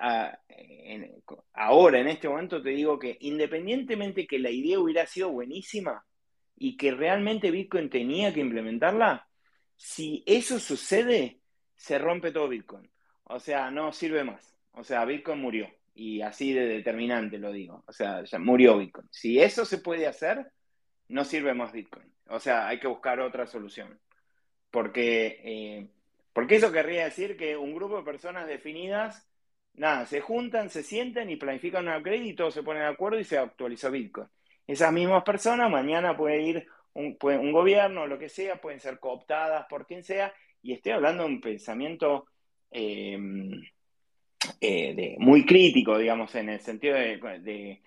ahora, 1.53 1.99
en 1.99 2.07
este 2.07 2.29
momento, 2.29 2.61
te 2.61 2.69
digo 2.69 2.99
que 2.99 3.17
independientemente 3.21 4.27
que 4.27 4.37
la 4.37 4.51
idea 4.51 4.79
hubiera 4.79 5.07
sido 5.07 5.31
buenísima, 5.31 6.05
y 6.59 6.77
que 6.77 6.91
realmente 6.91 7.51
Bitcoin 7.51 7.89
tenía 7.89 8.33
que 8.33 8.41
implementarla, 8.41 9.27
si 9.77 10.23
eso 10.25 10.59
sucede, 10.59 11.39
se 11.75 11.97
rompe 11.97 12.31
todo 12.31 12.49
Bitcoin. 12.49 12.91
O 13.23 13.39
sea, 13.39 13.71
no 13.71 13.93
sirve 13.93 14.23
más. 14.25 14.55
O 14.73 14.83
sea, 14.83 15.05
Bitcoin 15.05 15.39
murió. 15.39 15.69
Y 15.95 16.21
así 16.21 16.53
de 16.53 16.67
determinante 16.67 17.37
lo 17.39 17.51
digo. 17.51 17.83
O 17.87 17.93
sea, 17.93 18.23
ya 18.23 18.39
murió 18.39 18.77
Bitcoin. 18.77 19.07
Si 19.09 19.39
eso 19.39 19.65
se 19.65 19.77
puede 19.77 20.05
hacer, 20.05 20.51
no 21.07 21.23
sirve 21.23 21.53
más 21.53 21.71
Bitcoin. 21.71 22.13
O 22.27 22.39
sea, 22.39 22.67
hay 22.67 22.79
que 22.79 22.87
buscar 22.87 23.21
otra 23.21 23.47
solución. 23.47 23.97
Porque, 24.69 25.41
eh, 25.43 25.89
porque 26.33 26.55
eso 26.55 26.71
querría 26.71 27.05
decir 27.05 27.37
que 27.37 27.55
un 27.55 27.73
grupo 27.73 27.97
de 27.97 28.03
personas 28.03 28.47
definidas, 28.47 29.29
nada, 29.73 30.05
se 30.05 30.19
juntan, 30.19 30.69
se 30.69 30.83
sienten 30.83 31.29
y 31.29 31.37
planifican 31.37 31.87
un 31.87 31.95
upgrade 31.95 32.25
y 32.25 32.35
todos 32.35 32.53
se 32.53 32.63
ponen 32.63 32.83
de 32.83 32.89
acuerdo 32.89 33.17
y 33.17 33.23
se 33.23 33.37
actualizó 33.37 33.89
Bitcoin. 33.89 34.27
Esas 34.69 34.93
mismas 34.93 35.23
personas 35.23 35.71
mañana 35.71 36.15
puede 36.15 36.43
ir 36.43 36.67
un, 36.93 37.17
un 37.19 37.51
gobierno 37.51 38.05
lo 38.05 38.19
que 38.19 38.29
sea, 38.29 38.61
pueden 38.61 38.79
ser 38.79 38.99
cooptadas 38.99 39.65
por 39.67 39.87
quien 39.87 40.03
sea, 40.03 40.31
y 40.61 40.73
estoy 40.73 40.91
hablando 40.91 41.23
de 41.23 41.29
un 41.29 41.41
pensamiento 41.41 42.27
em, 42.69 43.63
eh, 44.61 45.15
muy 45.17 45.43
crítico, 45.43 45.97
digamos, 45.97 46.35
en 46.35 46.49
el 46.49 46.59
sentido 46.59 46.95
de, 46.97 47.81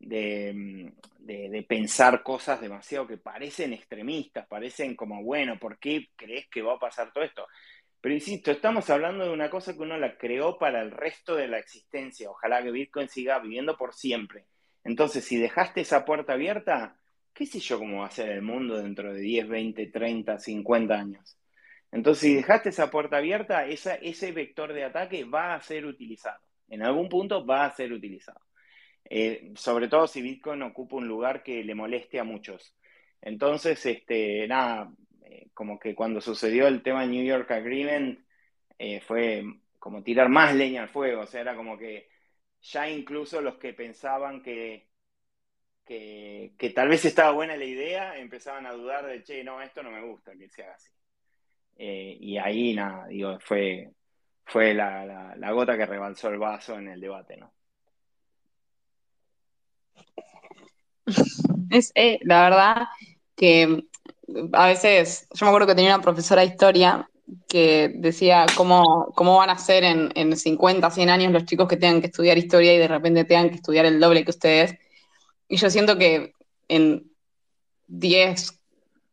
de, 0.00 1.62
pensar 1.68 2.24
cosas 2.24 2.60
demasiado 2.60 3.06
que 3.06 3.16
parecen 3.16 3.72
extremistas, 3.72 4.48
parecen 4.48 4.96
como, 4.96 5.22
bueno, 5.22 5.56
¿por 5.60 5.78
qué 5.78 6.08
crees 6.16 6.48
que 6.48 6.62
va 6.62 6.74
a 6.74 6.80
pasar 6.80 7.12
todo 7.12 7.22
esto? 7.22 7.46
Pero 8.00 8.12
insisto, 8.12 8.50
estamos 8.50 8.90
hablando 8.90 9.24
de 9.24 9.30
una 9.30 9.48
cosa 9.48 9.72
que 9.72 9.82
uno 9.82 9.96
la 9.98 10.18
creó 10.18 10.58
para 10.58 10.82
el 10.82 10.90
resto 10.90 11.36
de 11.36 11.46
la 11.46 11.58
existencia. 11.58 12.28
Ojalá 12.28 12.60
que 12.60 12.72
Bitcoin 12.72 13.08
siga 13.08 13.38
viviendo 13.38 13.76
por 13.76 13.94
siempre. 13.94 14.46
Entonces, 14.84 15.24
si 15.24 15.36
dejaste 15.38 15.80
esa 15.80 16.04
puerta 16.04 16.34
abierta, 16.34 16.96
¿qué 17.32 17.46
sé 17.46 17.58
yo 17.60 17.78
cómo 17.78 18.00
va 18.00 18.06
a 18.06 18.10
ser 18.10 18.30
el 18.30 18.42
mundo 18.42 18.80
dentro 18.80 19.12
de 19.12 19.20
10, 19.20 19.48
20, 19.48 19.86
30, 19.86 20.38
50 20.38 20.94
años? 20.94 21.38
Entonces, 21.90 22.20
si 22.22 22.34
dejaste 22.34 22.68
esa 22.70 22.90
puerta 22.90 23.16
abierta, 23.16 23.66
ese 23.66 24.32
vector 24.32 24.72
de 24.72 24.84
ataque 24.84 25.24
va 25.24 25.54
a 25.54 25.60
ser 25.60 25.86
utilizado. 25.86 26.40
En 26.68 26.82
algún 26.82 27.08
punto 27.08 27.46
va 27.46 27.66
a 27.66 27.74
ser 27.74 27.92
utilizado. 27.92 28.40
Eh, 29.04 29.52
sobre 29.56 29.88
todo 29.88 30.06
si 30.06 30.22
Bitcoin 30.22 30.62
ocupa 30.62 30.96
un 30.96 31.06
lugar 31.06 31.42
que 31.42 31.62
le 31.62 31.74
moleste 31.74 32.18
a 32.18 32.24
muchos. 32.24 32.74
Entonces, 33.20 33.84
este, 33.86 34.46
nada, 34.48 34.92
eh, 35.24 35.48
como 35.54 35.78
que 35.78 35.94
cuando 35.94 36.20
sucedió 36.20 36.66
el 36.66 36.82
tema 36.82 37.06
New 37.06 37.24
York 37.24 37.50
Agreement, 37.50 38.20
eh, 38.78 39.00
fue 39.00 39.44
como 39.78 40.02
tirar 40.02 40.28
más 40.28 40.54
leña 40.54 40.82
al 40.82 40.88
fuego. 40.88 41.22
O 41.22 41.26
sea, 41.26 41.42
era 41.42 41.54
como 41.56 41.78
que 41.78 42.08
ya 42.64 42.88
incluso 42.88 43.40
los 43.40 43.56
que 43.56 43.72
pensaban 43.72 44.42
que 44.42 44.88
que, 45.84 46.72
tal 46.74 46.88
vez 46.88 47.04
estaba 47.04 47.32
buena 47.32 47.56
la 47.56 47.64
idea, 47.64 48.18
empezaban 48.18 48.66
a 48.66 48.72
dudar 48.72 49.06
de, 49.06 49.22
che, 49.22 49.44
no, 49.44 49.60
esto 49.60 49.82
no 49.82 49.90
me 49.90 50.02
gusta 50.02 50.32
que 50.32 50.48
se 50.48 50.62
haga 50.62 50.74
así. 50.74 50.90
Eh, 51.76 52.16
y 52.20 52.38
ahí, 52.38 52.74
nada, 52.74 53.06
digo, 53.06 53.38
fue, 53.40 53.90
fue 54.44 54.74
la, 54.74 55.36
gota 55.52 55.76
que 55.76 55.86
rebalsó 55.86 56.28
el 56.28 56.38
vaso 56.38 56.78
en 56.78 56.88
el 56.88 57.00
debate, 57.00 57.36
¿no? 57.36 57.52
Es, 61.70 61.92
eh, 61.94 62.18
la 62.22 62.44
verdad 62.44 62.86
que 63.36 63.84
a 64.52 64.66
veces, 64.68 65.28
yo 65.34 65.44
me 65.44 65.50
acuerdo 65.50 65.66
que 65.66 65.74
tenía 65.74 65.94
una 65.94 66.02
profesora 66.02 66.42
de 66.42 66.48
historia 66.48 67.10
que 67.48 67.92
decía 67.94 68.46
cómo, 68.56 69.12
cómo 69.14 69.36
van 69.36 69.50
a 69.50 69.58
ser 69.58 69.84
en, 69.84 70.10
en 70.14 70.36
50, 70.36 70.90
100 70.90 71.10
años 71.10 71.32
los 71.32 71.44
chicos 71.44 71.68
que 71.68 71.76
tengan 71.76 72.00
que 72.00 72.08
estudiar 72.08 72.38
historia 72.38 72.74
y 72.74 72.78
de 72.78 72.88
repente 72.88 73.24
tengan 73.24 73.48
que 73.48 73.56
estudiar 73.56 73.86
el 73.86 74.00
doble 74.00 74.24
que 74.24 74.30
ustedes. 74.30 74.74
Y 75.48 75.56
yo 75.56 75.70
siento 75.70 75.96
que 75.96 76.32
en 76.68 77.10
10, 77.86 78.60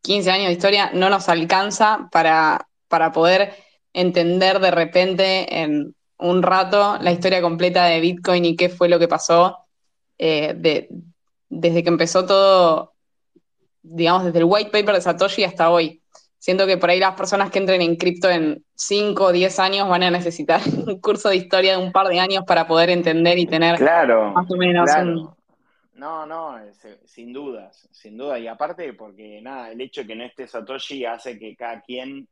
15 0.01 0.31
años 0.31 0.47
de 0.47 0.53
historia 0.53 0.91
no 0.93 1.09
nos 1.09 1.29
alcanza 1.29 2.09
para, 2.11 2.67
para 2.87 3.11
poder 3.11 3.53
entender 3.93 4.59
de 4.59 4.71
repente 4.71 5.61
en 5.61 5.95
un 6.17 6.43
rato 6.43 6.97
la 7.01 7.11
historia 7.11 7.41
completa 7.41 7.85
de 7.85 7.99
Bitcoin 7.99 8.45
y 8.45 8.55
qué 8.55 8.69
fue 8.69 8.89
lo 8.89 8.99
que 8.99 9.07
pasó 9.07 9.57
eh, 10.17 10.53
de, 10.55 10.89
desde 11.49 11.83
que 11.83 11.89
empezó 11.89 12.25
todo, 12.25 12.93
digamos, 13.81 14.25
desde 14.25 14.39
el 14.39 14.45
white 14.45 14.69
paper 14.71 14.95
de 14.95 15.01
Satoshi 15.01 15.43
hasta 15.43 15.69
hoy. 15.69 16.00
Siento 16.41 16.65
que 16.65 16.77
por 16.77 16.89
ahí 16.89 16.99
las 16.99 17.13
personas 17.13 17.51
que 17.51 17.59
entren 17.59 17.83
en 17.83 17.97
cripto 17.97 18.27
en 18.27 18.65
5 18.73 19.25
o 19.25 19.31
10 19.31 19.59
años 19.59 19.87
van 19.87 20.01
a 20.01 20.09
necesitar 20.09 20.59
un 20.87 20.99
curso 20.99 21.29
de 21.29 21.35
historia 21.35 21.77
de 21.77 21.83
un 21.83 21.91
par 21.91 22.07
de 22.07 22.19
años 22.19 22.45
para 22.47 22.65
poder 22.65 22.89
entender 22.89 23.37
y 23.37 23.45
tener 23.45 23.75
claro, 23.75 24.31
más 24.31 24.49
o 24.49 24.55
menos 24.55 24.89
claro. 24.89 25.11
un... 25.11 25.35
No, 25.93 26.25
no, 26.25 26.59
sin 27.05 27.31
dudas, 27.31 27.87
sin 27.91 28.17
duda. 28.17 28.39
Y 28.39 28.47
aparte, 28.47 28.91
porque 28.93 29.39
nada, 29.39 29.69
el 29.69 29.81
hecho 29.81 30.01
de 30.01 30.07
que 30.07 30.15
no 30.15 30.23
esté 30.23 30.47
Satoshi 30.47 31.05
hace 31.05 31.37
que 31.37 31.55
cada 31.55 31.79
quien 31.81 32.27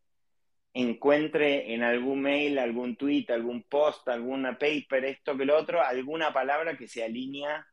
encuentre 0.73 1.71
en 1.71 1.83
algún 1.83 2.19
mail, 2.19 2.57
algún 2.57 2.95
tweet, 2.95 3.27
algún 3.29 3.61
post, 3.61 4.07
alguna 4.07 4.57
paper, 4.57 5.05
esto 5.05 5.37
que 5.37 5.45
lo 5.45 5.55
otro, 5.55 5.83
alguna 5.83 6.33
palabra 6.33 6.75
que 6.75 6.87
se 6.87 7.03
alinea 7.03 7.63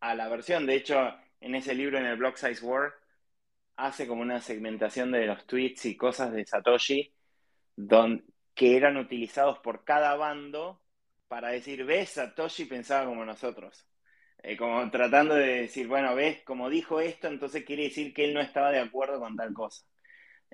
a 0.00 0.14
la 0.14 0.28
versión. 0.28 0.66
De 0.66 0.74
hecho, 0.74 1.14
en 1.40 1.54
ese 1.54 1.74
libro, 1.74 1.96
en 1.96 2.04
el 2.04 2.18
Block 2.18 2.36
Size 2.36 2.62
War, 2.62 2.92
hace 3.76 4.06
como 4.06 4.22
una 4.22 4.40
segmentación 4.40 5.12
de 5.12 5.26
los 5.26 5.46
tweets 5.46 5.86
y 5.86 5.96
cosas 5.96 6.32
de 6.32 6.44
Satoshi 6.44 7.12
que 8.54 8.76
eran 8.76 8.96
utilizados 8.96 9.58
por 9.60 9.84
cada 9.84 10.14
bando 10.16 10.80
para 11.28 11.48
decir, 11.48 11.84
ves, 11.84 12.10
Satoshi 12.10 12.66
pensaba 12.66 13.06
como 13.06 13.24
nosotros. 13.24 13.86
Eh, 14.42 14.56
como 14.56 14.90
tratando 14.90 15.34
de 15.34 15.62
decir, 15.62 15.86
bueno, 15.88 16.14
ves, 16.14 16.42
como 16.44 16.68
dijo 16.68 17.00
esto, 17.00 17.28
entonces 17.28 17.64
quiere 17.64 17.84
decir 17.84 18.12
que 18.12 18.24
él 18.24 18.34
no 18.34 18.40
estaba 18.40 18.70
de 18.70 18.80
acuerdo 18.80 19.20
con 19.20 19.36
tal 19.36 19.52
cosa. 19.54 19.84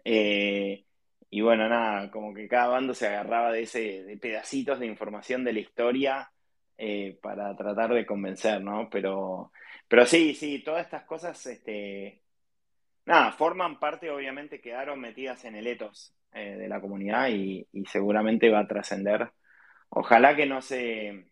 Eh, 0.04 0.84
y 1.30 1.40
bueno, 1.40 1.68
nada, 1.68 2.10
como 2.10 2.32
que 2.34 2.48
cada 2.48 2.68
bando 2.68 2.94
se 2.94 3.06
agarraba 3.08 3.52
de 3.52 3.62
ese, 3.62 4.04
de 4.04 4.16
pedacitos 4.18 4.78
de 4.78 4.86
información 4.86 5.44
de 5.44 5.52
la 5.52 5.60
historia 5.60 6.32
eh, 6.76 7.18
para 7.22 7.54
tratar 7.56 7.92
de 7.92 8.06
convencer, 8.06 8.62
¿no? 8.62 8.88
Pero, 8.90 9.52
pero 9.88 10.06
sí, 10.06 10.34
sí, 10.34 10.62
todas 10.62 10.84
estas 10.84 11.04
cosas, 11.04 11.44
este, 11.46 12.22
nada, 13.08 13.32
forman 13.32 13.80
parte, 13.80 14.10
obviamente, 14.10 14.60
quedaron 14.60 15.00
metidas 15.00 15.44
en 15.46 15.56
el 15.56 15.66
ethos 15.66 16.14
eh, 16.32 16.56
de 16.56 16.68
la 16.68 16.78
comunidad 16.80 17.28
y, 17.30 17.66
seguramente 17.90 18.50
va 18.50 18.60
a 18.60 18.68
trascender. 18.68 19.32
Ojalá 19.88 20.36
que 20.36 20.44
no 20.44 20.60
se, 20.60 21.30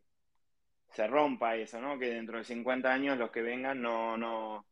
se 0.90 1.06
rompa 1.06 1.54
eso, 1.56 1.78
¿no? 1.80 1.98
Que 1.98 2.06
dentro 2.06 2.38
de 2.38 2.44
50 2.44 2.90
años 2.90 3.18
los 3.18 3.30
que 3.30 3.42
vengan 3.42 3.82
no, 3.82 4.16
no, 4.16 4.66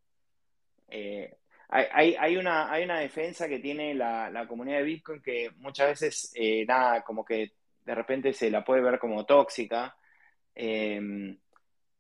eh, 0.89 1.37
hay, 1.69 2.17
hay, 2.19 2.37
una, 2.39 2.73
hay 2.73 2.85
una 2.85 3.01
defensa 3.01 3.49
que 3.49 3.59
tiene 3.59 3.95
la, 3.95 4.31
la 4.31 4.47
comunidad 4.49 4.79
de 4.79 4.85
Bitcoin 4.85 5.21
que 5.21 5.51
muchas 5.59 5.89
veces, 5.89 6.33
eh, 6.35 6.65
nada, 6.67 7.03
como 7.03 7.23
que 7.23 7.53
de 7.85 7.95
repente 7.95 8.33
se 8.33 8.51
la 8.51 8.65
puede 8.65 8.81
ver 8.81 8.99
como 8.99 9.27
tóxica, 9.27 9.95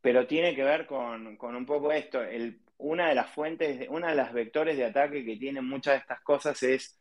pero 0.01 0.27
tiene 0.27 0.55
que 0.55 0.65
ver 0.65 0.87
con, 0.87 1.37
con 1.37 1.55
un 1.57 1.67
poco 1.67 1.93
esto. 1.93 2.23
El, 2.23 2.64
una 2.79 3.09
de 3.09 3.15
las 3.15 3.31
fuentes, 3.31 3.87
una 3.89 4.09
de 4.11 4.17
las 4.17 4.33
vectores 4.33 4.77
de 4.77 4.85
ataque 4.85 5.25
que 5.25 5.37
tienen 5.37 5.65
muchas 5.65 5.95
de 5.95 6.01
estas 6.01 6.21
cosas 6.21 6.63
es, 6.63 7.01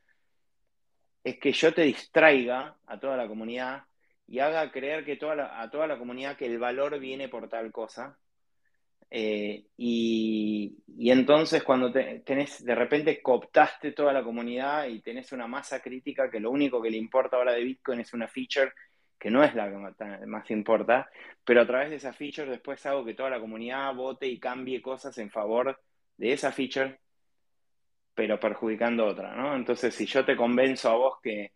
es 1.24 1.40
que 1.40 1.52
yo 1.52 1.74
te 1.74 1.84
distraiga 1.84 2.78
a 2.86 3.00
toda 3.00 3.18
la 3.18 3.28
comunidad 3.28 3.84
y 4.28 4.40
haga 4.40 4.72
creer 4.72 5.06
que 5.06 5.18
toda 5.18 5.62
a 5.62 5.70
toda 5.70 5.88
la 5.88 5.98
comunidad 5.98 6.38
que 6.38 6.46
el 6.46 6.60
valor 6.60 7.00
viene 7.00 7.30
por 7.30 7.50
tal 7.50 7.72
cosa. 7.72 8.18
Eh, 9.16 9.68
y, 9.78 10.76
y, 10.88 11.12
entonces 11.12 11.62
cuando 11.64 11.92
te, 11.92 12.22
tenés, 12.22 12.66
de 12.66 12.74
repente 12.74 13.22
cooptaste 13.22 13.92
toda 13.92 14.12
la 14.12 14.24
comunidad 14.24 14.88
y 14.88 15.02
tenés 15.02 15.32
una 15.34 15.46
masa 15.46 15.82
crítica 15.82 16.32
que 16.32 16.40
lo 16.40 16.50
único 16.50 16.82
que 16.82 16.90
le 16.90 16.98
importa 16.98 17.38
ahora 17.38 17.54
de 17.54 17.64
Bitcoin 17.64 18.00
es 18.00 18.12
una 18.14 18.28
feature 18.28 18.72
que 19.24 19.32
no 19.32 19.42
es 19.42 19.56
la 19.56 19.72
que 19.72 20.26
más 20.26 20.52
importa, 20.52 21.10
pero 21.46 21.62
a 21.62 21.66
través 21.66 21.90
de 21.90 21.96
esa 21.96 22.12
feature 22.12 22.52
después 22.52 22.86
hago 22.86 23.06
que 23.06 23.14
toda 23.14 23.30
la 23.30 23.40
comunidad 23.40 23.96
vote 23.96 24.28
y 24.28 24.38
cambie 24.38 24.82
cosas 24.82 25.18
en 25.18 25.30
favor 25.32 25.80
de 26.18 26.34
esa 26.34 26.52
feature, 26.52 27.00
pero 28.14 28.38
perjudicando 28.38 29.06
otra, 29.06 29.34
¿no? 29.34 29.56
Entonces, 29.56 29.96
si 29.96 30.08
yo 30.08 30.26
te 30.26 30.36
convenzo 30.36 30.90
a 30.90 30.98
vos 30.98 31.22
que, 31.24 31.54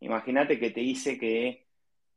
imagínate 0.00 0.58
que 0.60 0.68
te 0.68 0.82
hice 0.82 1.18
que 1.18 1.64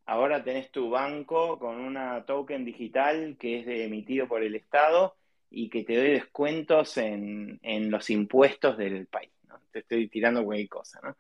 ahora 0.08 0.44
tenés 0.44 0.72
tu 0.72 0.90
banco 0.90 1.58
con 1.58 1.80
una 1.80 2.26
token 2.26 2.66
digital 2.66 3.38
que 3.40 3.62
es 3.62 3.66
de, 3.66 3.86
emitido 3.86 4.28
por 4.28 4.44
el 4.44 4.56
Estado 4.56 5.16
y 5.50 5.70
que 5.70 5.86
te 5.86 5.96
doy 5.96 6.10
descuentos 6.10 6.98
en, 6.98 7.62
en 7.62 7.90
los 7.90 8.10
impuestos 8.10 8.78
del 8.78 9.08
país, 9.08 9.32
¿no? 9.48 9.58
Te 9.72 9.80
estoy 9.80 10.10
tirando 10.10 10.44
cualquier 10.44 10.68
cosa, 10.68 11.00
¿no? 11.02 11.16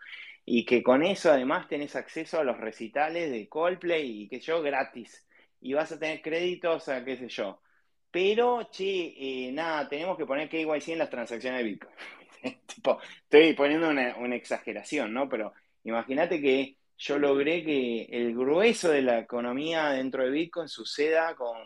Y 0.45 0.65
que 0.65 0.81
con 0.83 1.03
eso 1.03 1.31
además 1.31 1.67
tenés 1.67 1.95
acceso 1.95 2.39
a 2.39 2.43
los 2.43 2.57
recitales 2.57 3.31
de 3.31 3.47
Coldplay 3.47 4.23
y 4.23 4.27
que 4.27 4.39
yo 4.39 4.61
gratis. 4.61 5.27
Y 5.61 5.73
vas 5.73 5.91
a 5.91 5.99
tener 5.99 6.21
créditos 6.21 6.89
a 6.89 7.05
qué 7.05 7.17
sé 7.17 7.29
yo. 7.29 7.61
Pero, 8.09 8.69
che, 8.71 9.13
eh, 9.17 9.51
nada, 9.51 9.87
tenemos 9.87 10.17
que 10.17 10.25
poner 10.25 10.49
KYC 10.49 10.89
en 10.89 10.99
las 10.99 11.09
transacciones 11.09 11.59
de 11.59 11.69
Bitcoin. 11.69 11.95
estoy 13.23 13.53
poniendo 13.53 13.89
una, 13.89 14.17
una, 14.17 14.35
exageración, 14.35 15.13
¿no? 15.13 15.29
Pero 15.29 15.53
imagínate 15.83 16.41
que 16.41 16.77
yo 16.97 17.19
logré 17.19 17.63
que 17.63 18.03
el 18.11 18.35
grueso 18.35 18.89
de 18.89 19.01
la 19.03 19.19
economía 19.19 19.89
dentro 19.89 20.23
de 20.23 20.31
Bitcoin 20.31 20.67
suceda 20.67 21.35
con, 21.35 21.57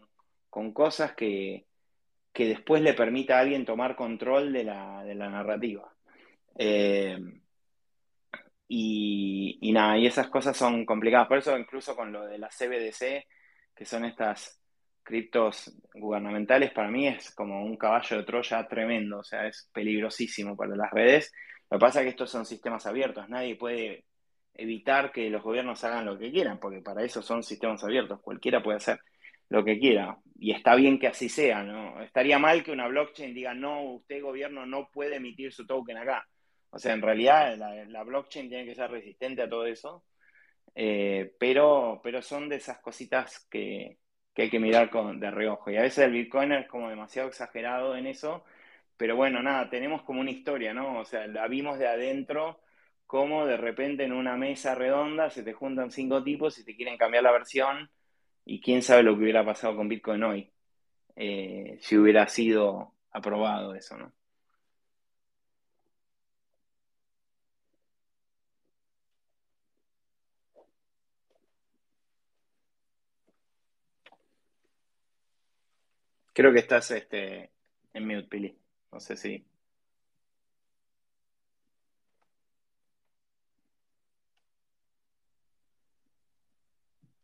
con 0.50 0.74
cosas 0.74 1.14
que, 1.14 1.66
que, 2.32 2.48
después 2.48 2.82
le 2.82 2.94
permita 2.94 3.38
a 3.38 3.42
alguien 3.42 3.66
tomar 3.66 3.96
control 3.96 4.54
de 4.54 4.66
la, 4.66 5.04
de 5.04 5.16
la 5.16 5.30
narrativa. 5.30 5.92
Eh, 6.58 7.18
y, 8.68 9.72
nada, 9.72 9.98
y 9.98 10.08
esas 10.08 10.28
cosas 10.30 10.58
son 10.58 10.86
complicadas. 10.86 11.28
Por 11.28 11.38
eso 11.38 11.58
incluso 11.58 11.96
con 11.96 12.12
lo 12.12 12.26
de 12.26 12.38
la 12.38 12.50
CBDC, 12.50 13.26
que 13.76 13.86
son 13.86 14.06
estas 14.06 14.62
criptos 15.04 15.72
gubernamentales, 15.94 16.72
para 16.72 16.90
mí 16.90 17.08
es 17.08 17.32
como 17.36 17.64
un 17.64 17.78
caballo 17.78 18.18
de 18.18 18.24
Troya 18.24 18.68
tremendo, 18.68 19.20
o 19.20 19.24
sea, 19.24 19.48
es 19.48 19.70
peligrosísimo 19.74 20.56
para 20.58 20.76
las 20.76 20.92
redes. 20.92 21.32
Lo 21.70 21.78
que 21.78 21.82
pasa 21.82 22.00
es 22.00 22.06
que 22.06 22.10
estos 22.12 22.32
son 22.32 22.46
sistemas 22.46 22.86
abiertos, 22.88 23.30
nadie 23.30 23.56
puede 23.56 24.06
evitar 24.54 25.12
que 25.12 25.30
los 25.30 25.44
gobiernos 25.44 25.84
hagan 25.84 26.06
lo 26.06 26.18
que 26.18 26.32
quieran, 26.32 26.60
porque 26.60 26.82
para 26.82 27.04
eso 27.04 27.22
son 27.22 27.44
sistemas 27.44 27.84
abiertos, 27.84 28.22
cualquiera 28.22 28.64
puede 28.64 28.78
hacer 28.78 29.00
lo 29.50 29.64
que 29.64 29.78
quiera, 29.78 30.18
y 30.40 30.52
está 30.52 30.76
bien 30.76 30.98
que 30.98 31.08
así 31.08 31.30
sea, 31.30 31.62
¿no? 31.64 32.02
Estaría 32.02 32.40
mal 32.40 32.64
que 32.64 32.72
una 32.72 32.88
blockchain 32.88 33.34
diga, 33.34 33.54
no, 33.54 33.84
usted 33.84 34.22
gobierno 34.24 34.66
no 34.66 34.90
puede 34.92 35.18
emitir 35.18 35.54
su 35.54 35.68
token 35.68 35.98
acá 35.98 36.26
o 36.76 36.80
sea, 36.80 36.94
en 36.94 37.02
realidad 37.02 37.56
la, 37.88 38.04
blockchain 38.04 38.50
tiene 38.50 38.66
que 38.66 38.76
ser 38.76 38.92
resistente 38.92 39.42
a 39.42 39.50
todo 39.50 39.66
eso, 39.66 40.04
eh, 40.76 41.34
pero, 41.40 42.02
pero 42.04 42.22
son 42.22 42.50
de 42.50 42.58
esas 42.58 42.80
cositas 42.80 43.48
que, 43.50 43.98
hay 44.36 44.50
que 44.50 44.60
mirar 44.60 44.92
de 44.92 45.32
reojo. 45.32 45.72
Y 45.72 45.78
a 45.78 45.84
veces 45.84 46.00
el 46.00 46.12
Bitcoin 46.12 46.52
es 46.52 46.68
como 46.68 46.90
demasiado 46.90 47.30
exagerado 47.30 47.96
en 47.96 48.08
eso, 48.08 48.44
pero 48.98 49.16
bueno, 49.16 49.42
nada, 49.42 49.70
tenemos 49.70 50.02
como 50.04 50.20
una 50.20 50.32
historia, 50.32 50.74
¿no? 50.74 51.00
O 51.00 51.06
sea, 51.06 51.28
la 51.28 51.48
vimos 51.48 51.80
de 51.80 51.88
adentro, 51.88 52.60
como 53.08 53.46
de 53.46 53.56
repente 53.56 54.04
en 54.04 54.12
una 54.12 54.36
mesa 54.36 54.76
redonda 54.76 55.30
se 55.30 55.44
te 55.44 55.54
juntan 55.54 55.92
cinco 55.92 56.24
tipos 56.26 56.60
y 56.60 56.66
te 56.66 56.76
quieren 56.76 56.98
cambiar 56.98 57.24
la 57.24 57.32
versión, 57.32 57.90
y 58.44 58.60
quién 58.62 58.82
sabe 58.82 59.04
lo 59.04 59.16
que 59.16 59.24
hubiera 59.24 59.46
pasado 59.46 59.78
con 59.78 59.88
Bitcoin 59.88 60.24
hoy, 60.24 60.52
eh, 61.16 61.78
si 61.80 61.98
hubiera 61.98 62.28
sido 62.28 62.96
aprobado 63.12 63.76
eso, 63.76 63.98
¿no? 63.98 64.12
Creo 76.36 76.52
que 76.52 76.60
estás 76.60 76.92
este, 76.92 77.50
en 77.94 78.06
mute, 78.06 78.28
Pili. 78.28 78.60
No 78.92 79.00
sé 79.00 79.16
si. 79.16 79.48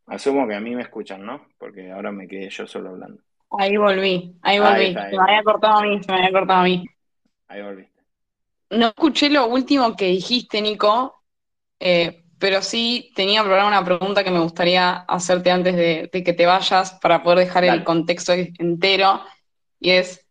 Asumo 0.08 0.48
que 0.48 0.56
a 0.56 0.62
mí 0.62 0.74
me 0.74 0.84
escuchan, 0.84 1.26
¿no? 1.26 1.46
Porque 1.58 1.92
ahora 1.92 2.14
me 2.14 2.26
quedé 2.26 2.50
yo 2.50 2.66
solo 2.66 2.92
hablando. 2.92 3.22
Ahí 3.60 3.76
volví, 3.76 4.34
ahí 4.44 4.60
volví. 4.60 4.94
se 4.94 5.18
me 5.18 5.24
había 5.24 5.44
cortado 5.44 5.80
a 5.80 5.82
mí, 5.82 6.02
se 6.02 6.10
me 6.10 6.18
había 6.20 6.32
cortado 6.32 6.60
a 6.62 6.64
mí. 6.64 6.86
Ahí 7.50 7.62
volviste. 7.62 8.02
No 8.70 8.88
escuché 8.88 9.30
lo 9.30 9.48
último 9.48 9.94
que 9.98 10.06
dijiste, 10.06 10.62
Nico, 10.62 11.22
eh, 11.82 12.21
pero 12.42 12.62
sí 12.62 13.14
tenía 13.16 13.42
preparada 13.42 13.70
una 13.70 13.86
pregunta 13.86 14.24
que 14.24 14.32
me 14.32 14.40
gustaría 14.40 14.92
hacerte 15.08 15.52
antes 15.52 15.76
de, 15.76 16.10
que 16.12 16.34
te 16.34 16.46
vayas 16.46 16.94
para 16.94 17.24
poder 17.24 17.40
dejar 17.40 17.64
el 17.64 17.86
contexto 17.86 18.34
entero. 18.34 19.22
Y 19.80 19.92
es, 19.92 20.28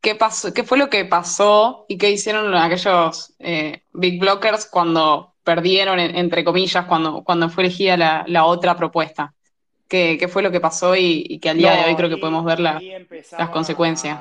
¿qué, 0.00 0.14
pasó, 0.14 0.54
¿qué 0.54 0.64
fue 0.64 0.78
lo 0.78 0.88
que 0.88 1.04
pasó 1.04 1.84
y 1.88 1.98
qué 1.98 2.10
hicieron 2.10 2.54
aquellos 2.54 3.34
eh, 3.40 3.82
Big 3.92 4.18
Blockers 4.18 4.66
cuando 4.66 5.34
perdieron, 5.42 6.00
entre 6.00 6.44
comillas, 6.44 6.86
cuando, 6.86 7.22
cuando 7.24 7.50
fue 7.50 7.64
elegida 7.64 8.24
la 8.26 8.44
otra 8.46 8.74
propuesta? 8.76 9.34
qué, 9.88 10.28
fue 10.28 10.42
lo 10.42 10.50
que 10.50 10.60
pasó 10.60 10.94
y, 10.94 11.38
que 11.40 11.50
al 11.50 11.58
día 11.58 11.72
de 11.72 11.84
hoy 11.84 11.96
creo 11.96 12.08
que 12.08 12.18
podemos 12.18 12.44
ver 12.44 12.60
las 12.60 12.80
consecuencias. 13.52 14.20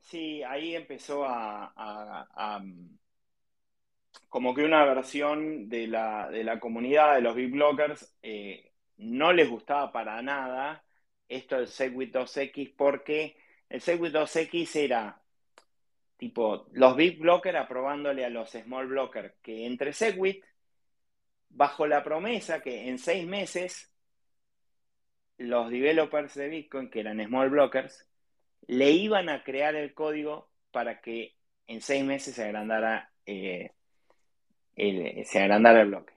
sí, 0.00 0.42
ahí 0.42 0.74
empezó 0.74 1.24
a, 1.24 2.60
como 4.28 4.54
que 4.54 4.64
una 4.64 4.84
versión 4.84 5.68
de 5.68 5.86
la, 5.86 6.28
de 6.30 6.44
la 6.44 6.60
comunidad 6.60 7.14
de 7.14 7.20
los 7.22 7.34
Big 7.34 7.50
Blockers 7.50 8.16
eh, 8.22 8.72
no 8.96 9.32
les 9.32 9.48
gustaba 9.48 9.92
para 9.92 10.20
nada 10.22 10.84
esto 11.28 11.56
del 11.56 11.68
Segwit 11.68 12.14
2X 12.14 12.74
porque 12.76 13.36
el 13.68 13.80
Segwit 13.80 14.12
2X 14.12 14.76
era 14.76 15.20
tipo 16.16 16.66
los 16.72 16.96
Big 16.96 17.18
Blockers 17.18 17.58
aprobándole 17.58 18.24
a 18.24 18.30
los 18.30 18.50
Small 18.50 18.86
Blockers 18.86 19.34
que 19.42 19.66
entre 19.66 19.92
Segwit 19.92 20.44
bajo 21.48 21.86
la 21.86 22.02
promesa 22.02 22.60
que 22.60 22.88
en 22.88 22.98
seis 22.98 23.26
meses 23.26 23.94
los 25.38 25.70
developers 25.70 26.34
de 26.34 26.48
Bitcoin, 26.48 26.90
que 26.90 27.00
eran 27.00 27.24
small 27.24 27.50
blockers, 27.50 28.08
le 28.66 28.90
iban 28.90 29.28
a 29.28 29.42
crear 29.42 29.74
el 29.74 29.94
código 29.94 30.50
para 30.70 31.00
que 31.00 31.36
en 31.66 31.80
seis 31.80 32.04
meses 32.04 32.34
se 32.34 32.44
agrandara, 32.44 33.12
eh, 33.26 33.72
el, 34.76 35.24
se 35.24 35.40
agrandara 35.40 35.82
el 35.82 35.88
bloque. 35.88 36.14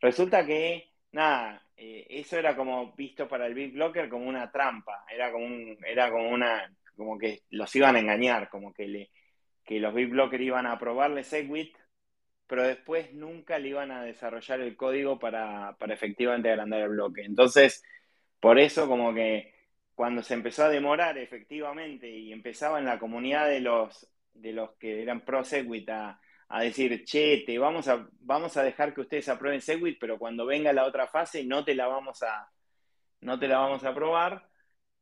Resulta 0.00 0.44
que, 0.44 0.90
nada, 1.12 1.64
eh, 1.76 2.06
eso 2.10 2.38
era 2.38 2.56
como 2.56 2.92
visto 2.92 3.28
para 3.28 3.46
el 3.46 3.54
Big 3.54 3.72
Blocker 3.72 4.08
como 4.08 4.28
una 4.28 4.50
trampa, 4.50 5.04
era 5.12 5.30
como, 5.30 5.46
era 5.86 6.10
como 6.10 6.30
una, 6.30 6.72
como 6.96 7.18
que 7.18 7.42
los 7.50 7.74
iban 7.76 7.96
a 7.96 8.00
engañar, 8.00 8.48
como 8.48 8.72
que, 8.72 8.88
le, 8.88 9.10
que 9.64 9.80
los 9.80 9.94
Big 9.94 10.08
Blockers 10.08 10.42
iban 10.42 10.66
a 10.66 10.72
aprobarle 10.72 11.24
Segwit, 11.24 11.76
pero 12.46 12.64
después 12.64 13.12
nunca 13.14 13.58
le 13.58 13.68
iban 13.68 13.90
a 13.90 14.02
desarrollar 14.02 14.60
el 14.60 14.76
código 14.76 15.18
para, 15.18 15.76
para 15.78 15.94
efectivamente 15.94 16.50
agrandar 16.50 16.82
el 16.82 16.90
bloque. 16.90 17.22
Entonces, 17.22 17.82
por 18.40 18.58
eso 18.58 18.88
como 18.88 19.14
que 19.14 19.54
cuando 19.94 20.22
se 20.22 20.34
empezó 20.34 20.64
a 20.64 20.68
demorar 20.68 21.16
efectivamente 21.18 22.10
y 22.10 22.32
empezaba 22.32 22.78
en 22.78 22.86
la 22.86 22.98
comunidad 22.98 23.48
de 23.48 23.60
los, 23.60 24.08
de 24.34 24.52
los 24.52 24.72
que 24.72 25.02
eran 25.02 25.24
pro 25.24 25.44
Segwit 25.44 25.88
a, 25.90 26.20
decir, 26.60 27.04
che, 27.04 27.44
te 27.46 27.58
vamos 27.58 27.88
a, 27.88 28.06
vamos 28.20 28.56
a 28.56 28.62
dejar 28.62 28.94
que 28.94 29.00
ustedes 29.00 29.28
aprueben 29.28 29.60
Segwit, 29.62 29.98
pero 29.98 30.18
cuando 30.18 30.46
venga 30.46 30.72
la 30.72 30.84
otra 30.84 31.06
fase 31.06 31.44
no 31.44 31.64
te 31.64 31.74
la 31.74 31.86
vamos 31.86 32.22
a, 32.22 32.50
no 33.20 33.38
te 33.38 33.48
la 33.48 33.58
vamos 33.58 33.84
a 33.84 33.90
aprobar. 33.90 34.48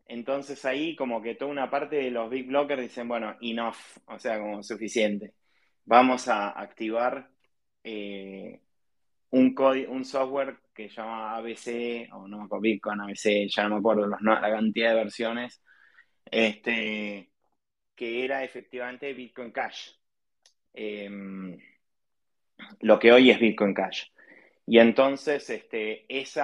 Entonces 0.07 0.65
ahí 0.65 0.97
como 0.97 1.23
que 1.23 1.35
toda 1.37 1.51
una 1.51 1.71
parte 1.71 1.97
de 1.97 2.11
los 2.11 2.31
big 2.31 2.47
blockers 2.49 2.83
dicen, 2.83 3.09
bueno, 3.09 3.37
enough, 3.41 3.77
o 4.07 4.19
sea, 4.19 4.39
como 4.39 4.63
suficiente. 4.63 5.35
Vamos 5.85 6.29
a 6.29 6.51
activar 6.51 7.31
eh, 7.85 8.61
un, 9.31 9.55
un 9.89 10.05
software 10.05 10.59
que 10.75 10.89
se 10.89 10.97
llama 10.97 11.37
ABC, 11.37 12.09
o 12.13 12.27
no 12.29 12.49
Bitcoin, 12.61 13.01
ABC, 13.01 13.49
ya 13.49 13.65
no 13.65 13.71
me 13.71 13.77
acuerdo 13.77 14.07
la 14.07 14.41
cantidad 14.41 14.91
de 14.91 14.97
versiones, 14.97 15.63
este, 16.25 17.31
que 17.95 18.25
era 18.25 18.45
efectivamente 18.45 19.13
Bitcoin 19.13 19.53
Cash. 19.53 20.00
Em, 20.73 21.59
lo 22.81 22.99
que 22.99 23.13
hoy 23.13 23.31
es 23.31 23.41
Bitcoin 23.41 23.75
Cash. 23.75 24.05
Y 24.67 24.79
entonces, 24.79 25.49
este, 25.51 26.07
e, 26.09 26.35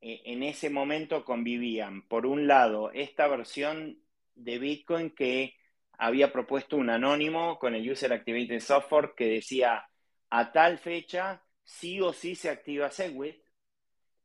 en 0.00 0.42
ese 0.42 0.70
momento 0.70 1.24
convivían, 1.24 2.06
por 2.08 2.26
un 2.26 2.46
lado, 2.46 2.90
esta 2.92 3.28
versión 3.28 3.98
de 4.34 4.58
Bitcoin 4.58 5.10
que 5.10 5.56
había 5.98 6.32
propuesto 6.32 6.76
un 6.76 6.90
anónimo 6.90 7.58
con 7.58 7.74
el 7.74 7.88
User 7.90 8.12
Activated 8.12 8.60
Software 8.60 9.12
que 9.16 9.26
decía, 9.26 9.86
a 10.30 10.52
tal 10.52 10.78
fecha 10.78 11.42
sí 11.64 12.00
o 12.00 12.12
sí 12.12 12.34
se 12.34 12.50
activa 12.50 12.90
Segwit. 12.90 13.42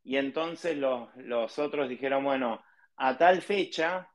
Y 0.04 0.18
entonces 0.18 0.78
los, 0.78 1.60
otros 1.60 1.90
dijeron, 1.90 2.24
bueno, 2.24 2.64
a 2.96 3.18
tal 3.18 3.42
fecha, 3.42 4.10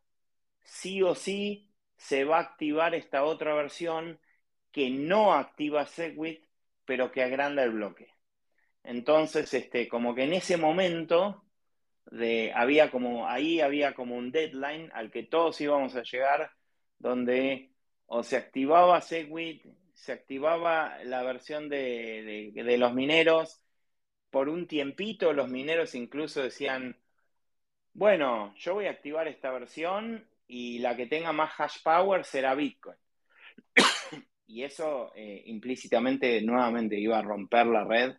sí 0.63 1.03
o 1.03 1.15
sí 1.15 1.71
se 1.97 2.25
va 2.25 2.39
a 2.39 2.41
activar 2.41 2.95
esta 2.95 3.25
otra 3.25 3.55
versión 3.55 4.19
que 4.73 4.91
no 4.91 5.35
activa 5.35 5.87
Segwit, 5.87 6.45
pero 6.85 7.13
que 7.13 7.23
agranda 7.23 7.63
el 7.63 7.73
bloque. 7.73 8.09
Entonces, 8.83 9.53
este, 9.55 9.89
como 9.89 10.15
que 10.15 10.25
en 10.25 10.33
ese 10.33 10.57
momento 10.57 11.45
había 12.55 12.91
como, 12.91 13.29
ahí 13.29 13.61
había 13.61 13.95
como 13.95 14.17
un 14.17 14.33
deadline 14.33 14.91
al 14.95 15.11
que 15.11 15.23
todos 15.23 15.61
íbamos 15.61 15.95
a 15.97 16.03
llegar, 16.03 16.51
donde 16.99 17.71
o 18.07 18.23
se 18.23 18.37
activaba 18.37 19.01
Segwit 19.01 19.65
se 19.95 20.13
activaba 20.13 20.99
la 21.05 21.23
versión 21.23 21.69
de, 21.69 22.53
los 22.79 22.93
mineros. 22.93 23.63
Por 24.31 24.49
un 24.49 24.67
tiempito 24.67 25.33
los 25.33 25.49
mineros 25.49 25.95
incluso 25.95 26.43
decían, 26.43 26.99
bueno, 27.93 28.53
yo 28.57 28.75
voy 28.75 28.87
a 28.87 28.91
activar 28.91 29.29
esta 29.29 29.53
versión 29.53 30.27
y 30.49 30.81
la 30.81 30.97
que 30.97 31.07
tenga 31.07 31.33
más 31.33 31.53
hash 31.57 31.83
power 31.85 32.25
será 32.25 32.55
Bitcoin. 32.55 32.97
Y 34.53 34.65
eso 34.65 35.13
eh, 35.15 35.43
implícitamente 35.47 36.41
nuevamente 36.43 36.99
iba 36.99 37.19
a 37.19 37.23
romper 37.23 37.67
la 37.67 37.85
red. 37.85 38.15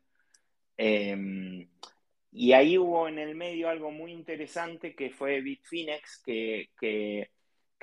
Em, 0.77 1.69
y 2.31 2.53
ahí 2.53 2.77
hubo 2.77 3.07
en 3.07 3.19
el 3.19 3.35
medio 3.35 3.69
algo 3.69 3.91
muy 3.91 4.11
interesante 4.11 4.95
que 4.95 5.11
fue 5.11 5.41
Bitfinex, 5.41 6.21
que, 6.25 6.69
que 6.79 7.29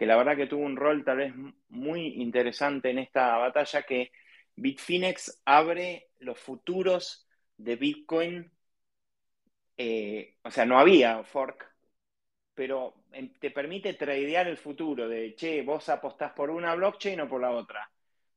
que 0.00 0.06
la 0.06 0.16
verdad 0.16 0.34
que 0.34 0.46
tuvo 0.46 0.64
un 0.64 0.76
rol 0.78 1.04
tal 1.04 1.18
vez 1.18 1.34
muy 1.68 2.22
interesante 2.22 2.88
en 2.88 3.00
esta 3.00 3.36
batalla, 3.36 3.82
que 3.82 4.12
Bitfinex 4.56 5.42
abre 5.44 6.08
los 6.20 6.38
futuros 6.38 7.28
de 7.58 7.76
Bitcoin, 7.76 8.50
eh, 9.76 10.36
o 10.42 10.50
sea, 10.50 10.64
no 10.64 10.78
había 10.78 11.22
fork, 11.22 11.70
pero 12.54 13.04
te 13.40 13.50
permite 13.50 13.92
tradear 13.92 14.48
el 14.48 14.56
futuro 14.56 15.06
de, 15.06 15.34
che, 15.34 15.60
vos 15.60 15.86
apostás 15.90 16.32
por 16.32 16.48
una 16.48 16.74
blockchain 16.74 17.20
o 17.20 17.28
por 17.28 17.42
la 17.42 17.50
otra, 17.50 17.90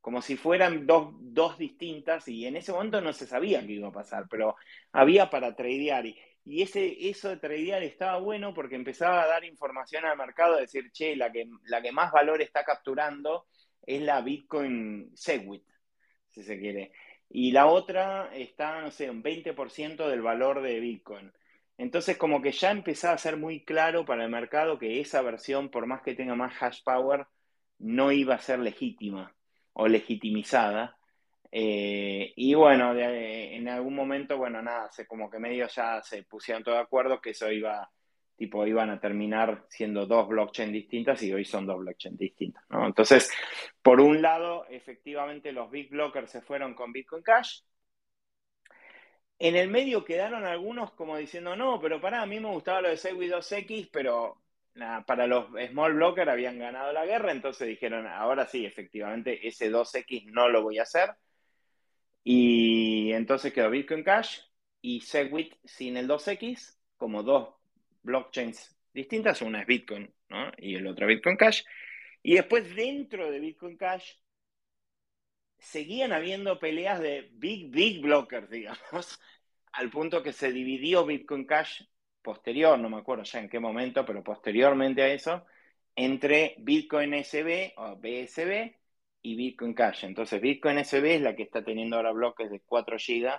como 0.04 0.22
si 0.22 0.36
fueran 0.36 0.86
dos, 0.86 1.14
dos 1.18 1.58
distintas 1.58 2.28
y 2.28 2.46
en 2.46 2.58
ese 2.58 2.74
momento 2.74 3.00
no 3.00 3.14
se 3.14 3.26
sabía 3.26 3.66
qué 3.66 3.72
iba 3.72 3.88
a 3.88 3.94
pasar, 3.94 4.26
pero 4.30 4.58
había 4.92 5.30
para 5.30 5.56
tradear. 5.56 6.06
Y, 6.06 6.62
ese, 6.62 7.08
eso 7.10 7.30
de 7.30 7.38
tradear 7.38 7.84
estaba 7.84 8.20
bueno 8.20 8.54
porque 8.54 8.76
empezaba 8.76 9.24
a 9.24 9.28
dar 9.28 9.46
información 9.46 10.04
al 10.04 10.18
mercado, 10.18 10.58
decir, 10.58 10.92
che, 10.92 11.16
la 11.16 11.32
que, 11.32 11.48
la 11.68 11.82
que 11.82 11.94
más 11.94 12.12
valor 12.12 12.42
está 12.42 12.66
capturando 12.66 13.48
es 13.82 14.02
la 14.02 14.20
Bitcoin 14.20 15.10
Segwit, 15.16 15.64
si 16.32 16.44
se 16.44 16.60
quiere. 16.60 16.92
Y 17.30 17.52
la 17.54 17.68
otra 17.68 18.30
está, 18.36 18.82
no 18.82 18.92
sé, 18.92 19.10
un 19.10 19.24
20% 19.24 20.10
del 20.10 20.22
valor 20.22 20.62
de 20.62 20.82
Bitcoin. 20.82 21.32
Entonces, 21.78 22.18
como 22.18 22.42
que 22.42 22.52
ya 22.52 22.72
empezaba 22.72 23.14
a 23.14 23.18
ser 23.18 23.38
muy 23.38 23.64
claro 23.64 24.04
para 24.04 24.26
el 24.26 24.30
mercado 24.30 24.78
que 24.78 25.00
esa 25.00 25.22
versión, 25.22 25.70
por 25.70 25.86
más 25.86 26.02
que 26.02 26.14
tenga 26.14 26.36
más 26.36 26.62
hash 26.62 26.84
power, 26.84 27.26
no 27.80 28.12
iba 28.12 28.36
a 28.36 28.40
ser 28.40 28.60
legítima 28.60 29.34
o 29.74 29.88
legitimizada. 29.88 30.98
Eh, 31.52 32.34
y 32.36 32.54
bueno, 32.56 32.98
en 32.98 33.68
algún 33.68 33.96
momento, 33.96 34.38
bueno, 34.38 34.62
nada, 34.62 34.92
se, 34.92 35.06
como 35.06 35.30
que 35.30 35.40
medio 35.40 35.68
ya 35.68 36.02
se 36.02 36.24
pusieron 36.24 36.64
todo 36.64 36.76
de 36.76 36.82
acuerdo 36.82 37.22
que 37.22 37.32
eso 37.32 37.52
iba, 37.52 37.90
tipo, 38.36 38.66
iban 38.66 38.90
a 38.90 39.00
terminar 39.00 39.66
siendo 39.70 40.08
dos 40.08 40.28
blockchains 40.28 40.74
distintas 40.74 41.22
y 41.22 41.32
hoy 41.32 41.46
son 41.46 41.68
dos 41.68 41.80
blockchains 41.80 42.18
distintas. 42.18 42.64
Entonces, 42.72 43.32
por 43.82 44.02
un 44.02 44.22
lado, 44.22 44.66
efectivamente 44.70 45.52
los 45.52 45.70
big 45.70 45.90
blockers 45.92 46.32
se 46.32 46.42
fueron 46.42 46.74
con 46.74 46.92
Bitcoin 46.92 47.24
Cash. 47.24 47.62
En 49.40 49.56
el 49.56 49.70
medio 49.70 50.06
quedaron 50.06 50.46
algunos 50.46 50.92
como 50.94 51.18
diciendo, 51.18 51.56
no, 51.56 51.80
pero 51.80 52.00
para 52.00 52.22
a 52.22 52.26
mí 52.26 52.40
me 52.40 52.50
gustaba 52.50 52.82
lo 52.82 52.90
de 52.90 52.98
Segwit 52.98 53.32
2X, 53.32 53.90
pero 53.92 54.43
para 55.06 55.28
los 55.28 55.48
small 55.70 55.94
blockers 55.94 56.30
habían 56.30 56.58
ganado 56.60 56.92
la 56.94 57.06
guerra, 57.06 57.32
entonces 57.32 57.68
dijeron, 57.68 58.08
ahora 58.08 58.48
sí, 58.48 58.66
efectivamente, 58.66 59.48
ese 59.48 59.72
2X 59.72 60.26
no 60.32 60.50
lo 60.50 60.64
voy 60.64 60.80
a 60.80 60.84
hacer. 60.84 61.12
Y 62.24 63.12
entonces 63.12 63.54
quedó 63.54 63.70
Bitcoin 63.70 64.04
Cash 64.04 64.40
y 64.82 65.02
Segwit 65.02 65.56
sin 65.64 65.98
el 65.98 66.08
2X, 66.08 66.78
como 66.98 67.22
dos 67.24 67.56
blockchains 68.02 68.76
distintas. 68.94 69.42
Una 69.42 69.62
es 69.62 69.68
Bitcoin 69.68 70.14
y 70.58 70.76
el 70.76 70.88
otro 70.88 71.08
Bitcoin 71.08 71.38
Cash. 71.38 71.64
Y 72.22 72.36
después 72.36 72.74
dentro 72.76 73.30
de 73.30 73.40
Bitcoin 73.40 73.78
Cash 73.78 74.14
seguían 75.60 76.14
habiendo 76.14 76.60
peleas 76.60 77.00
de 77.00 77.30
big, 77.34 77.70
big 77.72 78.02
blockers, 78.02 78.50
digamos, 78.50 79.20
al 79.72 79.90
punto 79.90 80.24
que 80.24 80.34
se 80.34 80.52
dividió 80.52 81.06
Bitcoin 81.06 81.46
Cash 81.46 81.84
posterior, 82.24 82.80
no 82.80 82.90
me 82.90 82.98
acuerdo 82.98 83.24
ya 83.24 83.40
en 83.40 83.50
qué 83.50 83.60
momento, 83.60 84.06
pero 84.06 84.24
posteriormente 84.24 85.04
a 85.04 85.08
eso, 85.10 85.46
entre 85.96 86.56
Bitcoin 86.60 87.14
SB 87.14 87.74
o 87.78 87.96
BSB 87.98 88.76
y 89.22 89.36
Bitcoin 89.36 89.74
Cash. 89.74 90.06
Entonces, 90.06 90.42
Bitcoin 90.42 90.80
SB 90.80 91.16
es 91.16 91.22
la 91.22 91.36
que 91.36 91.44
está 91.44 91.64
teniendo 91.64 91.98
ahora 91.98 92.12
bloques 92.12 92.50
de 92.50 92.62
4 92.62 92.98
GB. 92.98 93.32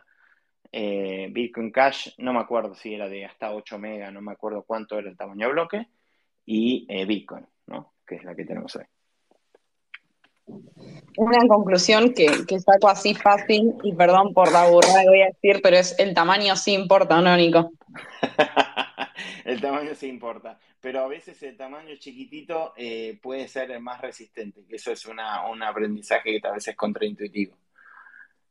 Eh, 0.73 1.29
Bitcoin 1.31 1.71
Cash, 1.71 2.11
no 2.19 2.33
me 2.33 2.41
acuerdo 2.41 2.75
si 2.75 2.95
era 2.95 3.09
de 3.09 3.25
hasta 3.25 3.53
8 3.53 3.79
MB, 3.79 4.13
no 4.13 4.21
me 4.23 4.33
acuerdo 4.33 4.65
cuánto 4.65 4.99
era 4.99 5.09
el 5.11 5.17
tamaño 5.17 5.47
de 5.49 5.53
bloque. 5.53 5.89
Y 6.47 6.87
eh, 6.89 7.05
Bitcoin, 7.07 7.47
¿no? 7.67 7.95
Que 8.07 8.17
es 8.17 8.25
la 8.25 8.35
que 8.35 8.45
tenemos 8.45 8.75
hoy. 8.77 8.85
Una 11.17 11.47
conclusión 11.47 12.13
que, 12.13 12.27
que, 12.47 12.59
saco 12.59 12.89
así 12.89 13.15
fácil, 13.15 13.75
y 13.83 13.93
perdón 13.95 14.35
por 14.35 14.51
la 14.53 14.69
burrada 14.69 15.03
que 15.03 15.09
voy 15.09 15.23
a 15.23 15.27
decir, 15.27 15.61
pero 15.63 15.77
es 15.77 15.99
el 15.99 16.13
tamaño 16.13 16.57
sí 16.57 16.73
importa, 16.73 17.21
¿no, 17.21 17.37
Nico? 17.37 17.71
el 19.45 19.61
tamaño 19.61 19.95
sí 19.95 20.09
importa, 20.09 20.59
pero 20.81 21.05
a 21.05 21.09
veces 21.09 21.41
el 21.45 21.57
tamaño 21.57 21.95
chiquitito 21.97 22.75
eh, 22.77 23.19
puede 23.23 23.47
ser 23.47 23.79
más 23.81 24.01
resistente, 24.01 24.65
eso 24.69 24.91
es 24.91 25.07
una, 25.07 25.49
un 25.49 25.63
aprendizaje 25.63 26.41
que 26.41 26.49
a 26.49 26.53
veces 26.53 26.69
es 26.69 26.77
contraintuitivo. 26.77 27.57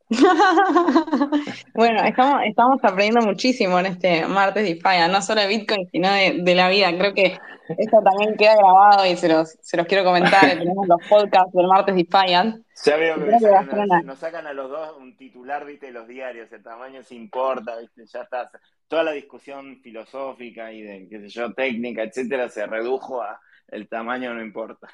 bueno, 1.74 2.04
estamos, 2.04 2.42
estamos 2.46 2.80
aprendiendo 2.84 3.22
muchísimo 3.22 3.80
en 3.80 3.88
este 3.88 4.28
martes 4.28 4.64
de 4.64 4.76
Faya, 4.76 5.08
no 5.08 5.22
solo 5.22 5.42
de 5.42 5.48
Bitcoin, 5.48 5.88
sino 5.92 6.12
de, 6.12 6.56
la 6.56 6.70
vida. 6.70 6.96
Creo 6.98 7.14
que 7.14 7.38
esto 7.78 8.02
también 8.04 8.36
queda 8.36 8.56
grabado 8.56 9.06
y 9.06 9.16
se 9.16 9.30
los, 9.30 9.58
se 9.62 9.78
los 9.78 9.88
quiero 9.88 10.04
comentar. 10.04 10.42
Tenemos 10.60 10.88
los 10.88 11.00
podcasts 11.08 11.54
del 11.54 11.68
martes 11.68 11.96
de 11.96 12.06
Faya. 12.06 12.58
Ya 12.86 12.96
veo 12.98 13.16
que, 13.24 13.40
sacan 13.40 14.06
nos 14.06 14.20
sacan 14.20 14.48
a 14.48 14.54
los 14.54 14.70
dos 14.70 14.98
un 14.98 15.16
titular, 15.16 15.66
viste, 15.66 15.88
de 15.88 15.94
los 15.94 16.08
diarios, 16.08 16.52
el 16.52 16.64
tamaño 16.64 17.02
se 17.04 17.16
importa, 17.16 17.78
viste, 17.78 18.06
ya 18.06 18.22
está. 18.22 18.52
Toda 18.88 19.04
la 19.04 19.12
discusión 19.12 19.80
filosófica 19.82 20.72
y 20.72 20.82
de, 20.82 21.08
qué 21.10 21.20
sé 21.22 21.30
yo, 21.30 21.54
técnica, 21.54 22.04
etcétera, 22.04 22.50
se 22.50 22.66
redujo 22.68 23.22
a 23.22 23.40
el 23.74 23.88
tamaño 23.88 24.34
no 24.34 24.42
importa. 24.42 24.88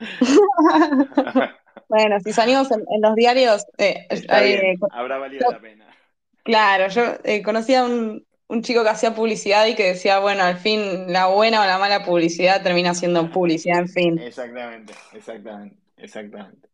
bueno, 1.88 2.20
si 2.20 2.32
salimos 2.32 2.70
en, 2.70 2.84
los 3.00 3.14
diarios... 3.14 3.64
Eh, 3.78 4.06
eh, 4.10 4.76
habrá 4.90 5.18
valido 5.18 5.50
la 5.50 5.60
pena. 5.60 5.86
Claro, 6.42 6.88
yo 6.88 7.02
eh, 7.24 7.42
conocía 7.42 7.80
a 7.80 7.84
un, 7.84 8.26
un, 8.48 8.62
chico 8.62 8.82
que 8.82 8.88
hacía 8.88 9.14
publicidad 9.14 9.66
y 9.66 9.74
que 9.74 9.88
decía, 9.88 10.18
bueno, 10.18 10.44
al 10.44 10.56
fin 10.56 11.12
la 11.12 11.26
buena 11.26 11.62
o 11.62 11.66
la 11.66 11.78
mala 11.78 12.04
publicidad 12.04 12.62
termina 12.62 12.94
siendo 12.94 13.30
publicidad, 13.30 13.80
en 13.80 13.88
fin. 13.88 14.18
Exactamente, 14.18 14.94
exactamente, 15.12 15.76
exactamente. 15.96 16.68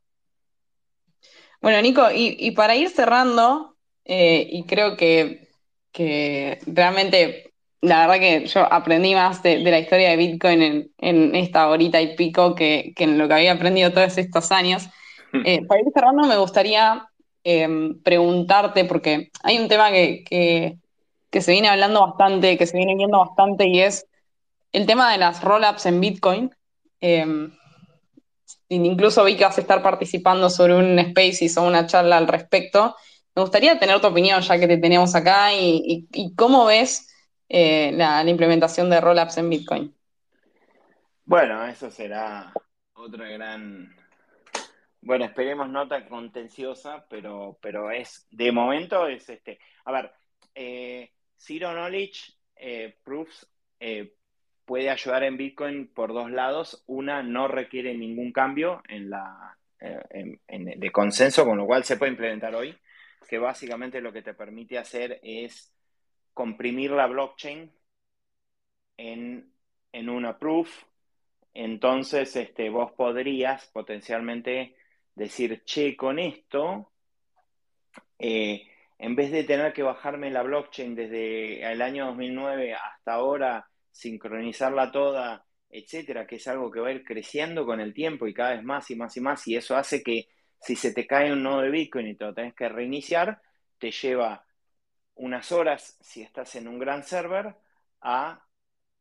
Bueno, 1.61 1.81
Nico, 1.83 2.11
y, 2.11 2.37
y 2.39 2.51
para 2.53 2.77
ir 2.77 2.91
cerrando, 2.91 3.77
y 4.05 4.65
creo 4.67 4.97
que, 4.97 5.49
que 5.93 6.59
realmente 6.67 7.54
la 7.85 8.06
verdad 8.06 8.19
que 8.19 8.47
yo 8.47 8.73
aprendí 8.73 9.15
más 9.15 9.43
de, 9.43 9.59
la 9.59 9.78
historia 9.78 10.11
de 10.11 10.16
Bitcoin 10.16 10.90
en, 10.98 11.35
esta 11.35 11.69
horita 11.69 12.01
y 12.01 12.16
pico 12.16 12.55
que, 12.55 12.94
en 12.97 13.19
lo 13.19 13.28
que 13.28 13.35
había 13.35 13.52
aprendido 13.52 13.93
todos 13.93 14.16
estos 14.16 14.51
años. 14.52 14.89
Eh, 15.44 15.66
para 15.66 15.81
ir 15.81 15.86
cerrando, 15.93 16.27
me 16.27 16.39
gustaría 16.39 17.06
em, 17.43 18.01
preguntarte, 18.02 18.86
porque 18.86 19.31
hay 19.43 19.59
un 19.59 19.69
tema 19.69 19.90
que, 19.90 20.78
se 21.31 21.52
viene 21.52 21.69
hablando 21.69 22.01
bastante, 22.01 22.56
que 22.56 22.66
se 22.66 22.77
viene 22.77 22.94
viendo 22.94 23.19
bastante, 23.19 23.69
y 23.69 23.81
es 23.81 24.06
el 24.73 24.86
tema 24.86 25.12
de 25.12 25.19
las 25.19 25.43
roll-ups 25.43 25.85
en 25.85 26.01
Bitcoin. 26.01 26.51
Em, 27.01 27.52
incluso 28.70 29.24
vi 29.24 29.36
que 29.36 29.44
vas 29.44 29.59
a 29.59 29.61
estar 29.61 29.82
participando 29.82 30.48
sobre 30.48 30.74
un 30.74 30.98
Spaces 31.11 31.59
o 31.59 31.65
una 31.65 31.86
charla 31.86 32.16
al 32.16 32.28
respecto. 32.28 32.97
Me 33.35 33.43
gustaría 33.43 33.78
tener 33.78 34.01
tu 34.01 34.06
opinión, 34.06 34.40
ya 34.40 34.59
que 34.59 34.69
te 34.69 34.78
tenemos 34.78 35.15
acá, 35.15 35.52
y 35.52 36.06
cómo 36.35 36.65
ves 36.65 37.11
eh, 37.49 37.93
la, 37.93 38.23
implementación 38.29 38.89
de 38.91 39.01
rollups 39.01 39.39
en 39.39 39.51
Bitcoin. 39.51 39.95
Bueno, 41.25 41.65
eso 41.66 41.91
será 41.91 42.53
otra 42.95 43.29
gran. 43.29 43.95
Bueno, 45.01 45.25
esperemos 45.27 45.69
no 45.69 45.87
tan 45.87 46.09
contenciosa, 46.09 47.07
pero, 47.09 47.59
pero 47.61 47.91
es, 47.91 48.27
de 48.31 48.53
momento 48.53 49.07
es 49.07 49.29
este. 49.29 49.59
A 49.85 49.93
ver, 49.93 50.12
eh, 50.55 51.12
Zero 51.37 51.73
Knowledge 51.73 52.33
eh, 52.57 52.99
Proofs 53.03 53.47
puede 54.65 54.89
ayudar 54.89 55.25
en 55.25 55.37
Bitcoin 55.37 55.93
por 55.93 56.15
dos 56.15 56.31
lados. 56.31 56.83
Una, 56.87 57.23
no 57.23 57.49
requiere 57.49 57.95
ningún 57.95 58.33
cambio 58.33 58.83
en 58.89 59.11
la, 59.11 59.59
de 59.79 60.91
consenso, 60.91 61.45
con 61.45 61.59
lo 61.59 61.66
cual 61.66 61.85
se 61.85 61.99
puede 61.99 62.12
implementar 62.12 62.55
hoy, 62.55 62.75
que 63.29 63.37
básicamente 63.37 64.01
lo 64.01 64.11
que 64.11 64.23
te 64.23 64.33
permite 64.33 64.79
hacer 64.79 65.21
es 65.23 65.74
comprimir 66.35 66.90
la 66.90 67.06
blockchain 67.06 67.73
en, 68.97 69.51
una 69.93 70.39
proof. 70.39 70.85
Entonces, 71.55 72.35
este, 72.36 72.69
vos 72.69 72.93
podrías 72.93 73.66
potencialmente 73.69 74.77
decir, 75.15 75.62
che, 75.65 75.97
con 75.97 76.19
esto, 76.19 76.90
eh, 78.19 78.66
en 78.98 79.15
vez 79.15 79.31
de 79.31 79.44
tener 79.44 79.73
que 79.73 79.82
bajarme 79.82 80.31
la 80.31 80.43
blockchain 80.43 80.94
desde 80.94 81.62
el 81.70 81.81
año 81.81 82.06
2009 82.06 82.74
hasta 82.74 83.15
ahora, 83.15 83.69
sincronizarla 83.93 84.90
toda, 84.90 85.47
etcétera, 85.70 86.27
que 86.27 86.36
es 86.36 86.48
algo 86.48 86.70
que 86.70 86.81
va 86.81 86.89
a 86.89 86.93
ir 86.93 87.05
creciendo 87.05 87.65
con 87.65 87.81
el 87.81 87.94
tiempo 87.94 88.27
y 88.27 88.35
cada 88.35 88.55
vez 88.55 88.65
más 88.65 88.90
y 88.90 88.97
más 88.97 89.16
y 89.16 89.20
más, 89.20 89.47
y 89.47 89.56
eso 89.56 89.77
hace 89.77 90.02
que 90.02 90.28
si 90.61 90.77
se 90.77 90.93
te 90.93 91.06
cae 91.06 91.32
un 91.32 91.43
nodo 91.43 91.61
de 91.61 91.70
Bitcoin 91.70 92.09
y 92.09 92.15
te 92.16 92.24
lo 92.24 92.35
tenés 92.35 92.55
que 92.55 92.69
reiniciar, 92.69 93.40
te 93.78 93.90
lleva 93.90 94.44
unas 95.16 95.53
horas 95.53 95.97
si 96.01 96.23
estás 96.23 96.55
en 96.57 96.69
un 96.69 96.78
gran 96.78 97.03
server 97.05 97.55
a 98.01 98.45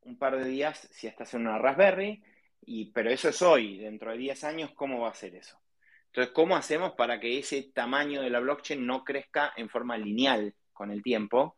un 0.02 0.18
par 0.18 0.38
de 0.38 0.45
días 0.45 0.88
si 0.91 1.07
estás 1.07 1.34
en 1.34 1.41
una 1.41 1.57
Raspberry, 1.57 2.23
y, 2.65 2.91
pero 2.91 3.10
eso 3.10 3.30
es 3.30 3.41
hoy, 3.41 3.77
dentro 3.77 4.11
de 4.11 4.18
10 4.18 4.44
años, 4.44 4.72
¿cómo 4.73 5.02
va 5.02 5.10
a 5.10 5.14
ser 5.14 5.35
eso? 5.35 5.60
Entonces, 6.07 6.34
¿cómo 6.34 6.56
hacemos 6.56 6.94
para 6.94 7.19
que 7.19 7.40
ese 7.40 7.72
tamaño 7.73 8.22
de 8.22 8.30
la 8.30 8.40
blockchain 8.40 8.85
no 8.85 9.03
crezca 9.03 9.53
en 9.57 9.69
forma 9.69 9.98
lineal 9.98 10.53
con 10.72 10.91
el 10.91 11.02
tiempo? 11.02 11.57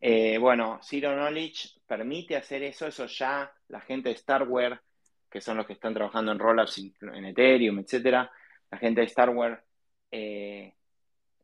Eh, 0.00 0.38
bueno, 0.38 0.78
Zero 0.82 1.12
Knowledge 1.12 1.80
permite 1.86 2.36
hacer 2.36 2.62
eso, 2.62 2.86
eso 2.86 3.06
ya 3.06 3.52
la 3.68 3.80
gente 3.80 4.08
de 4.08 4.16
Starware, 4.16 4.80
que 5.28 5.40
son 5.40 5.56
los 5.56 5.66
que 5.66 5.74
están 5.74 5.92
trabajando 5.92 6.32
en 6.32 6.38
rollups 6.38 6.78
en 6.78 7.24
Ethereum, 7.24 7.80
etcétera, 7.80 8.30
la 8.70 8.78
gente 8.78 9.02
de 9.02 9.08
Starware 9.08 9.62
eh, 10.10 10.74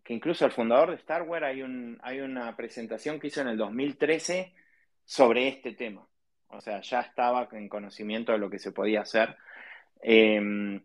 que 0.07 0.15
incluso 0.15 0.47
el 0.47 0.53
fundador 0.53 0.93
de 0.93 0.99
Starware 0.99 1.43
hay, 1.43 1.63
un, 1.63 1.99
hay 2.01 2.21
una 2.21 2.55
presentación 2.55 3.19
que 3.19 3.27
hizo 3.27 3.41
en 3.41 3.49
el 3.49 3.57
2013 3.57 4.55
sobre 5.05 5.49
este 5.49 5.73
tema. 5.73 6.07
O 6.47 6.61
sea, 6.61 6.81
ya 6.81 7.01
estaba 7.01 7.49
en 7.51 7.69
conocimiento 7.69 8.31
de 8.31 8.39
lo 8.39 8.49
que 8.49 8.61
se 8.61 8.71
podía 8.71 9.01
hacer. 9.01 9.37
Em, 10.01 10.81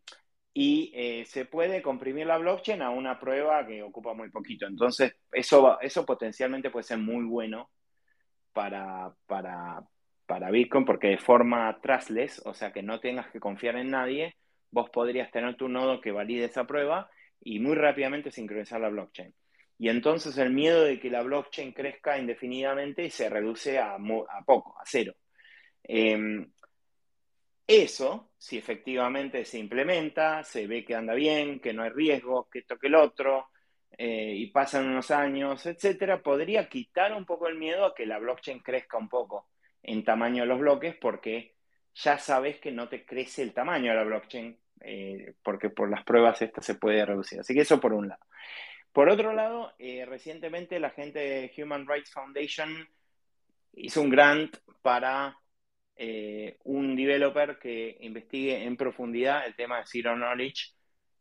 y 0.55 0.91
eh, 0.95 1.25
se 1.25 1.45
puede 1.45 1.83
comprimir 1.83 2.25
la 2.25 2.39
blockchain 2.39 2.81
a 2.81 2.89
una 2.89 3.19
prueba 3.19 3.67
que 3.67 3.83
ocupa 3.83 4.15
muy 4.15 4.31
poquito. 4.31 4.65
Entonces, 4.65 5.15
eso, 5.31 5.79
eso 5.81 6.03
potencialmente 6.03 6.71
puede 6.71 6.83
ser 6.83 6.97
muy 6.97 7.23
bueno 7.23 7.69
para, 8.53 9.13
para, 9.27 9.83
para 10.25 10.49
Bitcoin 10.49 10.83
porque 10.83 11.09
de 11.09 11.19
forma 11.19 11.79
trustless, 11.79 12.41
o 12.43 12.55
sea 12.55 12.71
que 12.73 12.81
no 12.81 12.99
tengas 12.99 13.29
que 13.29 13.39
confiar 13.39 13.75
en 13.75 13.91
nadie, 13.91 14.35
vos 14.71 14.89
podrías 14.89 15.29
tener 15.29 15.55
tu 15.57 15.69
nodo 15.69 16.01
que 16.01 16.11
valide 16.11 16.45
esa 16.45 16.65
prueba 16.65 17.11
y 17.41 17.59
muy 17.59 17.75
rápidamente 17.75 18.31
sincronizar 18.31 18.79
la 18.81 18.89
blockchain. 18.89 19.33
Y 19.77 19.89
entonces 19.89 20.37
el 20.37 20.51
miedo 20.51 20.83
de 20.83 20.99
que 20.99 21.09
la 21.09 21.23
blockchain 21.23 21.73
crezca 21.73 22.17
indefinidamente 22.17 23.09
se 23.09 23.29
reduce 23.29 23.79
a, 23.79 23.97
poco, 24.45 24.79
a 24.79 24.83
cero. 24.85 25.15
Em, 25.83 26.51
eso, 27.65 28.31
si 28.37 28.57
efectivamente 28.57 29.45
se 29.45 29.57
implementa, 29.57 30.43
se 30.43 30.67
ve 30.67 30.85
que 30.85 30.95
anda 30.95 31.13
bien, 31.13 31.59
que 31.59 31.73
no 31.73 31.83
hay 31.83 31.89
riesgo, 31.89 32.49
que 32.49 32.59
esto 32.59 32.77
que 32.77 32.87
el 32.87 32.95
otro, 32.95 33.49
eh, 33.97 34.33
y 34.35 34.47
pasan 34.47 34.87
unos 34.87 35.09
años, 35.11 35.65
etcétera, 35.65 36.21
podría 36.21 36.67
quitar 36.69 37.13
un 37.13 37.25
poco 37.25 37.47
el 37.47 37.55
miedo 37.57 37.85
a 37.85 37.95
que 37.95 38.05
la 38.05 38.19
blockchain 38.19 38.59
crezca 38.59 38.97
un 38.97 39.09
poco 39.09 39.49
en 39.83 40.03
tamaño 40.03 40.43
de 40.43 40.47
los 40.47 40.59
bloques, 40.59 40.95
porque 40.95 41.55
ya 41.95 42.17
sabes 42.17 42.59
que 42.59 42.71
no 42.71 42.87
te 42.89 43.05
crece 43.05 43.41
el 43.41 43.53
tamaño 43.53 43.91
de 43.91 43.97
la 43.97 44.03
blockchain, 44.03 44.57
eh, 44.83 45.33
porque 45.43 45.69
por 45.69 45.89
las 45.89 46.03
pruebas 46.03 46.41
esta 46.41 46.61
se 46.61 46.75
puede 46.75 47.05
reducir. 47.05 47.39
Así 47.39 47.53
que 47.53 47.61
eso 47.61 47.79
por 47.79 47.93
un 47.93 48.07
lado. 48.09 48.21
Por 48.91 49.09
otro 49.09 49.33
lado, 49.33 49.73
eh, 49.79 50.05
recientemente 50.05 50.79
la 50.79 50.89
gente 50.89 51.19
de 51.19 51.63
Human 51.63 51.87
Rights 51.87 52.11
Foundation 52.11 52.87
hizo 53.73 54.01
un 54.01 54.09
grant 54.09 54.57
para 54.81 55.37
eh, 55.95 56.57
un 56.63 56.95
developer 56.95 57.57
que 57.59 57.97
investigue 58.01 58.63
en 58.63 58.75
profundidad 58.75 59.45
el 59.45 59.55
tema 59.55 59.77
de 59.77 59.85
Zero 59.85 60.15
Knowledge, 60.15 60.73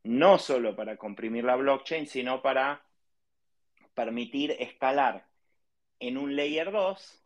no 0.04 0.38
solo 0.38 0.74
para 0.74 0.96
comprimir 0.96 1.44
la 1.44 1.56
blockchain, 1.56 2.06
sino 2.06 2.42
para 2.42 2.82
permitir 3.94 4.56
escalar 4.58 5.26
en 5.98 6.16
un 6.16 6.34
layer 6.34 6.72
2 6.72 7.24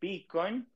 Bitcoin 0.00 0.68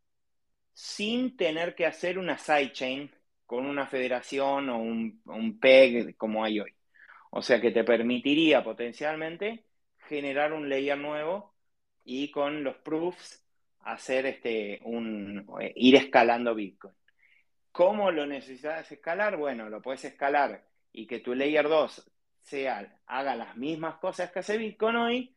sin 0.73 1.37
tener 1.37 1.75
que 1.75 1.87
hacer 1.87 2.19
una 2.19 2.39
sidechain 2.39 3.11
con 3.51 3.67
una 3.67 3.85
federación 3.89 4.69
o 4.69 4.79
un, 4.79 5.59
PEG 5.61 6.17
como 6.17 6.45
hay 6.45 6.61
hoy. 6.61 6.73
O 7.31 7.43
sea 7.43 7.61
que 7.61 7.73
te 7.73 7.83
permitiría 7.83 8.63
potencialmente 8.63 9.65
generar 10.07 10.53
un 10.53 10.69
layer 10.69 10.97
nuevo 10.97 11.57
y 12.05 12.31
con 12.31 12.63
los 12.63 12.77
proofs 12.77 13.45
hacer 13.81 14.27
este, 14.27 14.79
un, 14.85 15.49
eh, 15.61 15.73
ir 15.75 15.97
escalando 15.97 16.55
Bitcoin. 16.55 16.95
¿Cómo 17.73 18.13
lo 18.13 18.25
necesitas 18.25 18.93
escalar? 18.93 19.37
Bueno, 19.37 19.69
lo 19.69 19.83
puedes 19.83 20.05
escalar 20.05 20.65
y 20.93 21.09
que 21.09 21.19
tu 21.19 21.35
layer 21.35 21.69
2 21.69 22.09
sea, 22.43 23.01
haga 23.07 23.35
las 23.35 23.57
mismas 23.57 23.97
cosas 23.97 24.31
que 24.31 24.39
hace 24.39 24.59
Bitcoin 24.59 24.95
hoy, 24.95 25.37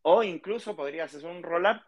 o 0.00 0.22
incluso 0.22 0.74
podrías 0.74 1.14
hacer 1.14 1.28
un 1.28 1.42
rollup 1.42 1.82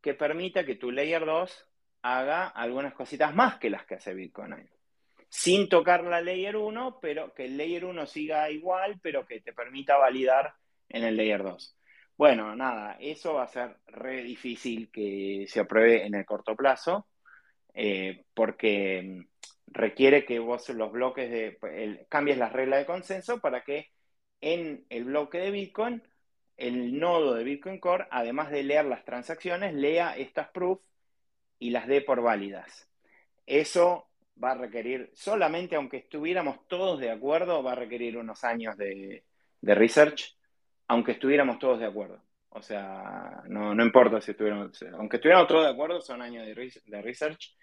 que 0.00 0.14
permita 0.14 0.64
que 0.64 0.76
tu 0.76 0.92
layer 0.92 1.26
2 1.26 1.68
haga 2.02 2.46
algunas 2.46 2.94
cositas 2.94 3.34
más 3.34 3.58
que 3.58 3.70
las 3.70 3.84
que 3.86 3.96
hace 3.96 4.14
Bitcoin 4.14 4.52
hoy. 4.52 4.75
Sin 5.28 5.68
tocar 5.68 6.04
la 6.04 6.20
layer 6.20 6.56
1, 6.56 6.98
pero 7.00 7.34
que 7.34 7.46
el 7.46 7.56
layer 7.56 7.84
1 7.84 8.06
siga 8.06 8.50
igual, 8.50 8.98
pero 9.02 9.26
que 9.26 9.40
te 9.40 9.52
permita 9.52 9.96
validar 9.96 10.54
en 10.88 11.04
el 11.04 11.16
layer 11.16 11.42
2. 11.42 11.76
Bueno, 12.16 12.56
nada, 12.56 12.96
eso 12.98 13.34
va 13.34 13.42
a 13.44 13.48
ser 13.48 13.76
re 13.88 14.22
difícil 14.22 14.90
que 14.90 15.44
se 15.48 15.60
apruebe 15.60 16.06
en 16.06 16.14
el 16.14 16.24
corto 16.24 16.56
plazo, 16.56 17.06
eh, 17.74 18.24
porque 18.32 19.26
requiere 19.66 20.24
que 20.24 20.38
vos 20.38 20.68
los 20.70 20.92
bloques 20.92 21.30
de, 21.30 22.06
cambies 22.08 22.38
las 22.38 22.52
reglas 22.52 22.80
de 22.80 22.86
consenso 22.86 23.40
para 23.40 23.62
que 23.64 23.90
en 24.40 24.86
el 24.88 25.04
bloque 25.04 25.38
de 25.38 25.50
Bitcoin, 25.50 26.02
el 26.56 26.98
nodo 26.98 27.34
de 27.34 27.44
Bitcoin 27.44 27.80
Core, 27.80 28.06
además 28.10 28.50
de 28.50 28.62
leer 28.62 28.86
las 28.86 29.04
transacciones, 29.04 29.74
lea 29.74 30.16
estas 30.16 30.48
proofs 30.48 30.82
y 31.58 31.70
las 31.70 31.86
dé 31.86 32.00
por 32.00 32.22
válidas. 32.22 32.88
Eso 33.44 34.08
va 34.42 34.52
a 34.52 34.54
requerir, 34.54 35.10
solamente 35.14 35.76
aunque 35.76 35.98
estuviéramos 35.98 36.66
todos 36.68 37.00
de 37.00 37.10
acuerdo, 37.10 37.62
va 37.62 37.72
a 37.72 37.76
requerir 37.76 38.16
unos 38.16 38.44
años 38.44 38.76
de, 38.76 39.24
research, 39.62 40.36
aunque 40.88 41.12
estuviéramos 41.12 41.58
todos 41.58 41.80
de 41.80 41.86
acuerdo. 41.86 42.22
O 42.50 42.62
sea, 42.62 43.42
no, 43.48 43.72
importa 43.82 44.20
si 44.20 44.30
estuviéramos, 44.30 44.82
aunque 44.94 45.16
estuviéramos 45.16 45.48
todos 45.48 45.64
de 45.64 45.72
acuerdo, 45.72 46.00
son 46.00 46.22
años 46.22 46.46
de, 46.46 46.54
de 46.84 47.02
research. 47.02 47.54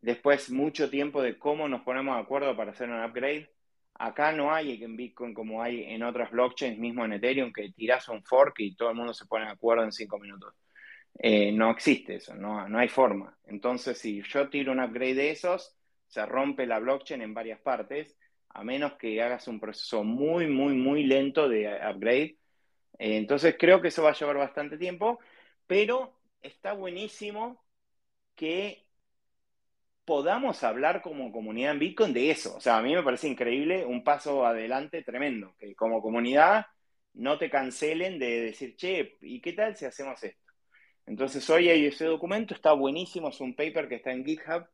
Después, 0.00 0.50
mucho 0.50 0.88
tiempo 0.88 1.22
de 1.22 1.38
cómo 1.38 1.68
nos 1.68 1.82
ponemos 1.82 2.16
de 2.16 2.22
acuerdo 2.22 2.56
para 2.56 2.70
hacer 2.70 2.88
un 2.88 3.02
upgrade. 3.02 3.50
Acá 3.94 4.30
no 4.32 4.54
hay 4.54 4.82
en 4.82 4.96
Bitcoin 4.96 5.34
como 5.34 5.60
hay 5.60 5.82
en 5.84 6.04
otras 6.04 6.30
blockchains, 6.30 6.78
mismo 6.78 7.04
en 7.04 7.14
Ethereum, 7.14 7.52
que 7.52 7.72
tiras 7.72 8.08
un 8.08 8.22
fork 8.22 8.60
y 8.60 8.76
todo 8.76 8.90
el 8.90 8.96
mundo 8.96 9.12
se 9.12 9.26
pone 9.26 9.46
de 9.46 9.52
acuerdo 9.52 9.82
en 9.82 9.92
cinco 9.92 10.18
minutos. 10.18 10.54
Eh, 11.18 11.50
no 11.50 11.72
existe 11.72 12.14
eso, 12.16 12.34
no, 12.36 12.68
no 12.68 12.78
hay 12.78 12.88
forma. 12.88 13.36
Entonces, 13.46 13.98
si 13.98 14.22
yo 14.22 14.48
tiro 14.48 14.70
un 14.70 14.80
upgrade 14.80 15.14
de 15.14 15.30
esos, 15.30 15.77
se 16.08 16.24
rompe 16.26 16.66
la 16.66 16.78
blockchain 16.78 17.22
en 17.22 17.34
varias 17.34 17.60
partes, 17.60 18.16
a 18.50 18.64
menos 18.64 18.94
que 18.94 19.22
hagas 19.22 19.46
un 19.48 19.60
proceso 19.60 20.02
muy, 20.04 20.46
muy, 20.46 20.74
muy 20.74 21.04
lento 21.04 21.48
de 21.48 21.68
upgrade. 21.68 22.38
Eh, 22.98 23.16
entonces, 23.16 23.56
creo 23.58 23.80
que 23.80 23.88
eso 23.88 24.02
va 24.02 24.10
a 24.10 24.14
llevar 24.14 24.38
bastante 24.38 24.78
tiempo, 24.78 25.20
pero 25.66 26.18
está 26.42 26.72
buenísimo 26.72 27.62
que 28.34 28.86
podamos 30.04 30.64
hablar 30.64 31.02
como 31.02 31.30
comunidad 31.30 31.72
en 31.72 31.80
Bitcoin 31.80 32.14
de 32.14 32.30
eso. 32.30 32.56
O 32.56 32.60
sea, 32.60 32.78
a 32.78 32.82
mí 32.82 32.94
me 32.94 33.02
parece 33.02 33.28
increíble, 33.28 33.84
un 33.84 34.02
paso 34.02 34.46
adelante 34.46 35.02
tremendo, 35.02 35.54
que 35.58 35.74
como 35.74 36.00
comunidad 36.00 36.66
no 37.12 37.36
te 37.38 37.50
cancelen 37.50 38.18
de 38.18 38.40
decir, 38.40 38.74
che, 38.76 39.18
¿y 39.20 39.40
qué 39.40 39.52
tal 39.52 39.76
si 39.76 39.84
hacemos 39.84 40.22
esto? 40.22 40.52
Entonces 41.04 41.48
hoy 41.50 41.68
hay 41.68 41.86
ese 41.86 42.06
documento, 42.06 42.54
está 42.54 42.72
buenísimo, 42.72 43.28
es 43.28 43.40
un 43.40 43.54
paper 43.54 43.88
que 43.88 43.96
está 43.96 44.12
en 44.12 44.24
GitHub 44.24 44.66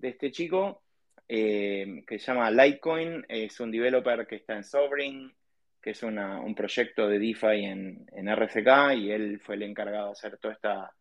de 0.00 0.08
este 0.08 0.30
chico, 0.30 0.82
eh, 1.28 2.02
que 2.06 2.18
se 2.18 2.26
llama 2.32 2.50
Litecoin, 2.50 3.24
es 3.28 3.60
un 3.60 3.70
developer 3.70 4.26
que 4.26 4.36
está 4.36 4.56
en 4.56 4.64
Sovereign, 4.64 5.32
que 5.80 5.90
es 5.90 6.02
un 6.02 6.54
proyecto 6.54 7.08
de 7.08 7.18
DeFi 7.18 7.64
en, 7.64 8.06
en, 8.12 8.28
RCK, 8.28 8.96
y 8.96 9.10
él 9.10 9.40
fue 9.40 9.54
el 9.54 9.62
encargado 9.62 10.06
de 10.06 10.12
hacer 10.12 10.38
toda 10.38 10.54
esta, 10.54 10.92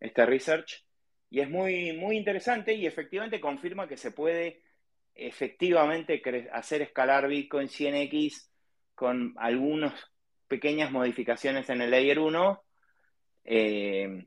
esta 0.00 0.26
research. 0.26 0.84
Y 1.30 1.40
es 1.40 1.48
muy, 1.48 1.92
muy 1.92 2.16
interesante 2.16 2.74
y 2.74 2.86
efectivamente 2.86 3.40
confirma 3.40 3.88
que 3.88 3.96
se 3.96 4.12
puede 4.12 4.62
efectivamente 5.14 6.22
hacer 6.52 6.82
escalar 6.82 7.28
Bitcoin 7.28 7.68
100x 7.68 8.48
con 8.94 9.34
algunas 9.38 9.94
pequeñas 10.46 10.90
modificaciones 10.90 11.68
en 11.70 11.82
el 11.82 11.90
layer 11.90 12.18
1. 12.18 12.64
Eh, 13.44 14.26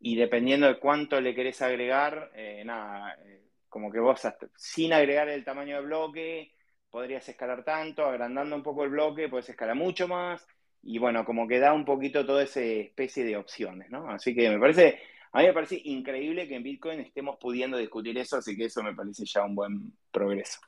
y 0.00 0.16
dependiendo 0.16 0.66
de 0.66 0.78
cuánto 0.78 1.20
le 1.20 1.34
querés 1.34 1.62
agregar, 1.62 2.30
eh, 2.34 2.62
nada, 2.64 3.14
eh, 3.24 3.42
como 3.68 3.90
que 3.90 4.00
vos 4.00 4.20
sin 4.56 4.92
agregar 4.92 5.28
el 5.28 5.44
tamaño 5.44 5.76
del 5.76 5.86
bloque, 5.86 6.52
podrías 6.90 7.28
escalar 7.28 7.64
tanto, 7.64 8.04
agrandando 8.04 8.56
un 8.56 8.62
poco 8.62 8.84
el 8.84 8.90
bloque, 8.90 9.28
puedes 9.28 9.48
escalar 9.48 9.74
mucho 9.74 10.08
más. 10.08 10.46
Y 10.82 10.98
bueno, 10.98 11.24
como 11.24 11.48
que 11.48 11.58
da 11.58 11.72
un 11.72 11.84
poquito 11.84 12.24
toda 12.24 12.44
esa 12.44 12.60
especie 12.60 13.24
de 13.24 13.36
opciones, 13.36 13.90
¿no? 13.90 14.08
Así 14.08 14.34
que 14.34 14.48
me 14.48 14.58
parece 14.58 15.00
a 15.36 15.40
mí 15.40 15.48
me 15.48 15.52
parece 15.52 15.78
increíble 15.84 16.48
que 16.48 16.56
en 16.56 16.62
Bitcoin 16.62 17.00
estemos 17.00 17.36
pudiendo 17.38 17.76
discutir 17.76 18.16
eso, 18.16 18.38
así 18.38 18.56
que 18.56 18.64
eso 18.64 18.82
me 18.82 18.94
parece 18.94 19.24
ya 19.26 19.44
un 19.44 19.54
buen 19.54 19.92
progreso. 20.10 20.60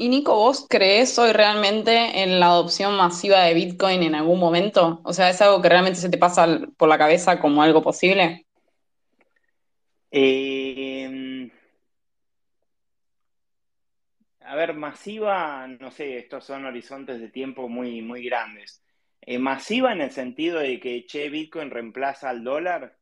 Y 0.00 0.08
Nico, 0.08 0.32
¿vos 0.36 0.64
crees 0.70 1.18
hoy 1.18 1.32
realmente 1.32 2.22
en 2.22 2.38
la 2.38 2.46
adopción 2.46 2.96
masiva 2.96 3.40
de 3.40 3.52
Bitcoin 3.52 4.04
en 4.04 4.14
algún 4.14 4.38
momento? 4.38 5.00
O 5.02 5.12
sea, 5.12 5.28
¿es 5.28 5.42
algo 5.42 5.60
que 5.60 5.68
realmente 5.68 5.98
se 5.98 6.08
te 6.08 6.18
pasa 6.18 6.46
por 6.76 6.88
la 6.88 6.96
cabeza 6.96 7.40
como 7.40 7.64
algo 7.64 7.82
posible? 7.82 8.46
Eh, 10.12 11.50
a 14.42 14.54
ver, 14.54 14.74
masiva, 14.74 15.66
no 15.66 15.90
sé, 15.90 16.18
estos 16.18 16.44
son 16.44 16.64
horizontes 16.64 17.18
de 17.18 17.28
tiempo 17.30 17.68
muy, 17.68 18.00
muy 18.00 18.22
grandes. 18.22 18.84
Eh, 19.20 19.40
masiva 19.40 19.92
en 19.92 20.02
el 20.02 20.12
sentido 20.12 20.60
de 20.60 20.78
que, 20.78 21.06
che, 21.06 21.28
Bitcoin 21.28 21.72
reemplaza 21.72 22.30
al 22.30 22.44
dólar 22.44 22.96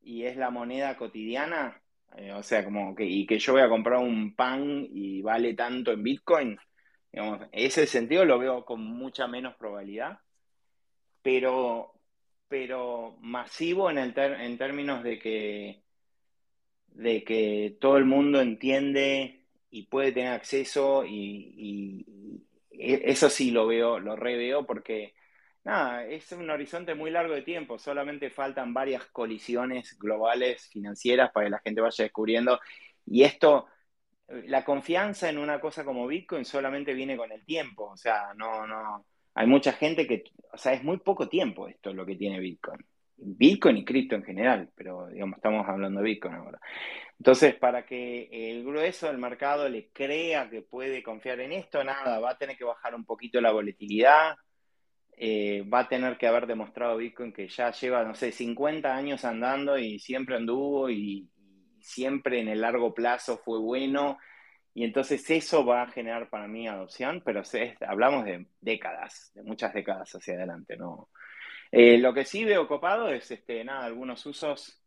y 0.00 0.24
es 0.24 0.38
la 0.38 0.48
moneda 0.48 0.96
cotidiana, 0.96 1.82
eh, 2.16 2.32
o 2.32 2.42
sea, 2.42 2.64
como 2.64 2.94
que, 2.94 3.04
y 3.04 3.26
que 3.26 3.38
yo 3.38 3.52
voy 3.52 3.62
a 3.62 3.68
comprar 3.68 3.98
un 3.98 4.34
pan 4.34 4.86
y 4.90 5.22
vale 5.22 5.54
tanto 5.54 5.92
en 5.92 6.02
Bitcoin, 6.02 6.58
digamos, 7.12 7.46
ese 7.52 7.86
sentido 7.86 8.24
lo 8.24 8.38
veo 8.38 8.64
con 8.64 8.82
mucha 8.82 9.26
menos 9.26 9.54
probabilidad, 9.56 10.20
pero, 11.22 11.94
pero 12.48 13.16
masivo 13.20 13.90
en, 13.90 13.98
el 13.98 14.14
en 14.18 14.58
términos 14.58 15.02
de 15.02 15.18
que, 15.18 15.82
de 16.88 17.24
que 17.24 17.76
todo 17.80 17.96
el 17.98 18.04
mundo 18.04 18.40
entiende 18.40 19.44
y 19.70 19.86
puede 19.86 20.12
tener 20.12 20.32
acceso 20.32 21.04
y, 21.04 21.54
y 21.56 22.06
eso 22.78 23.28
sí 23.28 23.50
lo 23.50 23.66
veo, 23.66 23.98
lo 23.98 24.16
reveo 24.16 24.66
porque 24.66 25.14
es 26.08 26.32
un 26.32 26.48
horizonte 26.48 26.94
muy 26.94 27.10
largo 27.10 27.34
de 27.34 27.42
tiempo, 27.42 27.78
solamente 27.78 28.30
faltan 28.30 28.72
varias 28.72 29.06
colisiones 29.06 29.98
globales 29.98 30.68
financieras 30.68 31.30
para 31.32 31.46
que 31.46 31.50
la 31.50 31.60
gente 31.60 31.80
vaya 31.80 32.04
descubriendo. 32.04 32.58
Y 33.06 33.22
esto, 33.24 33.66
la 34.28 34.64
confianza 34.64 35.28
en 35.28 35.38
una 35.38 35.60
cosa 35.60 35.84
como 35.84 36.06
Bitcoin 36.06 36.44
solamente 36.44 36.94
viene 36.94 37.16
con 37.16 37.32
el 37.32 37.44
tiempo, 37.44 37.90
o 37.90 37.96
sea, 37.96 38.32
no, 38.34 38.66
no, 38.66 39.04
hay 39.34 39.46
mucha 39.46 39.72
gente 39.72 40.06
que, 40.06 40.24
o 40.52 40.58
sea, 40.58 40.72
es 40.72 40.82
muy 40.82 40.98
poco 40.98 41.28
tiempo 41.28 41.68
esto 41.68 41.92
lo 41.92 42.06
que 42.06 42.16
tiene 42.16 42.40
Bitcoin. 42.40 42.84
Bitcoin 43.20 43.78
y 43.78 43.84
cripto 43.84 44.14
en 44.14 44.22
general, 44.22 44.70
pero 44.74 45.08
digamos, 45.08 45.36
estamos 45.36 45.68
hablando 45.68 46.00
de 46.00 46.06
Bitcoin 46.06 46.34
ahora. 46.34 46.60
Entonces, 47.18 47.54
para 47.56 47.84
que 47.84 48.28
el 48.30 48.64
grueso 48.64 49.08
del 49.08 49.18
mercado 49.18 49.68
le 49.68 49.88
crea 49.90 50.48
que 50.48 50.62
puede 50.62 51.02
confiar 51.02 51.40
en 51.40 51.52
esto, 51.52 51.82
nada, 51.82 52.20
va 52.20 52.30
a 52.30 52.38
tener 52.38 52.56
que 52.56 52.64
bajar 52.64 52.94
un 52.94 53.04
poquito 53.04 53.40
la 53.40 53.50
volatilidad, 53.50 54.36
eh, 55.20 55.62
va 55.62 55.80
a 55.80 55.88
tener 55.88 56.16
que 56.16 56.26
haber 56.26 56.46
demostrado 56.46 56.96
Bitcoin 56.96 57.32
que 57.32 57.48
ya 57.48 57.72
lleva, 57.72 58.04
no 58.04 58.14
sé, 58.14 58.32
50 58.32 58.94
años 58.94 59.24
andando 59.24 59.78
y 59.78 59.98
siempre 59.98 60.36
anduvo 60.36 60.88
y, 60.90 61.28
siempre 61.88 62.40
en 62.40 62.48
el 62.48 62.60
largo 62.60 62.94
plazo 62.94 63.38
fue 63.38 63.58
bueno. 63.58 64.18
Y 64.74 64.84
entonces 64.84 65.28
eso 65.30 65.64
va 65.64 65.82
a 65.82 65.90
generar 65.90 66.28
para 66.30 66.46
mí 66.46 66.68
adopción, 66.68 67.22
pero 67.24 67.42
hablamos 67.86 68.24
de 68.24 68.46
décadas, 68.60 69.32
de 69.34 69.42
muchas 69.42 69.72
décadas 69.74 70.12
hacia 70.14 70.34
adelante, 70.34 70.76
¿no? 70.76 71.08
Eh, 71.72 71.98
lo 71.98 72.14
que 72.14 72.24
sí 72.24 72.44
veo 72.44 72.68
copado 72.68 73.08
es, 73.08 73.30
este, 73.30 73.64
nada, 73.64 73.84
algunos 73.84 74.24
usos 74.24 74.80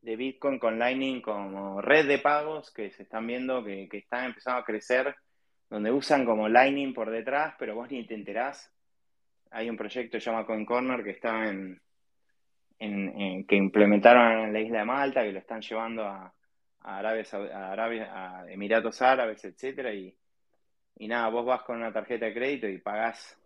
de 0.00 0.16
Bitcoin 0.16 0.58
con 0.58 0.78
Lightning 0.78 1.20
como 1.20 1.80
red 1.80 2.06
de 2.08 2.18
pagos 2.18 2.72
que 2.72 2.90
se 2.90 3.02
están 3.02 3.26
viendo 3.26 3.64
que, 3.64 3.88
que 3.88 3.98
están 3.98 4.26
empezando 4.26 4.60
a 4.60 4.64
crecer, 4.64 5.14
donde 5.68 5.90
usan 5.90 6.24
como 6.24 6.48
Lightning 6.48 6.94
por 6.94 7.10
detrás, 7.10 7.54
pero 7.58 7.74
vos 7.74 7.90
ni 7.90 8.06
te 8.06 8.14
enterás 8.14 8.72
hay 9.50 9.70
un 9.70 9.76
proyecto 9.76 10.18
llamado 10.18 10.46
Coin 10.46 10.64
Corner 10.64 11.02
que 11.02 11.10
está 11.10 11.48
en, 11.48 11.80
que 12.78 13.56
implementaron 13.56 14.44
en 14.46 14.52
la 14.52 14.60
isla 14.60 14.80
de 14.80 14.84
Malta, 14.84 15.22
que 15.22 15.32
lo 15.32 15.38
están 15.38 15.60
llevando 15.60 16.04
a, 16.04 16.32
Arabia, 16.80 17.24
a, 17.32 17.72
Arabia, 17.72 18.44
Emiratos 18.48 19.00
Árabes, 19.02 19.44
etcétera, 19.44 19.92
y, 19.94 20.16
nada, 21.00 21.28
vos 21.28 21.44
vas 21.44 21.62
con 21.62 21.76
una 21.76 21.92
tarjeta 21.92 22.26
de 22.26 22.34
crédito 22.34 22.68
y 22.68 22.78
pagás 22.78 23.38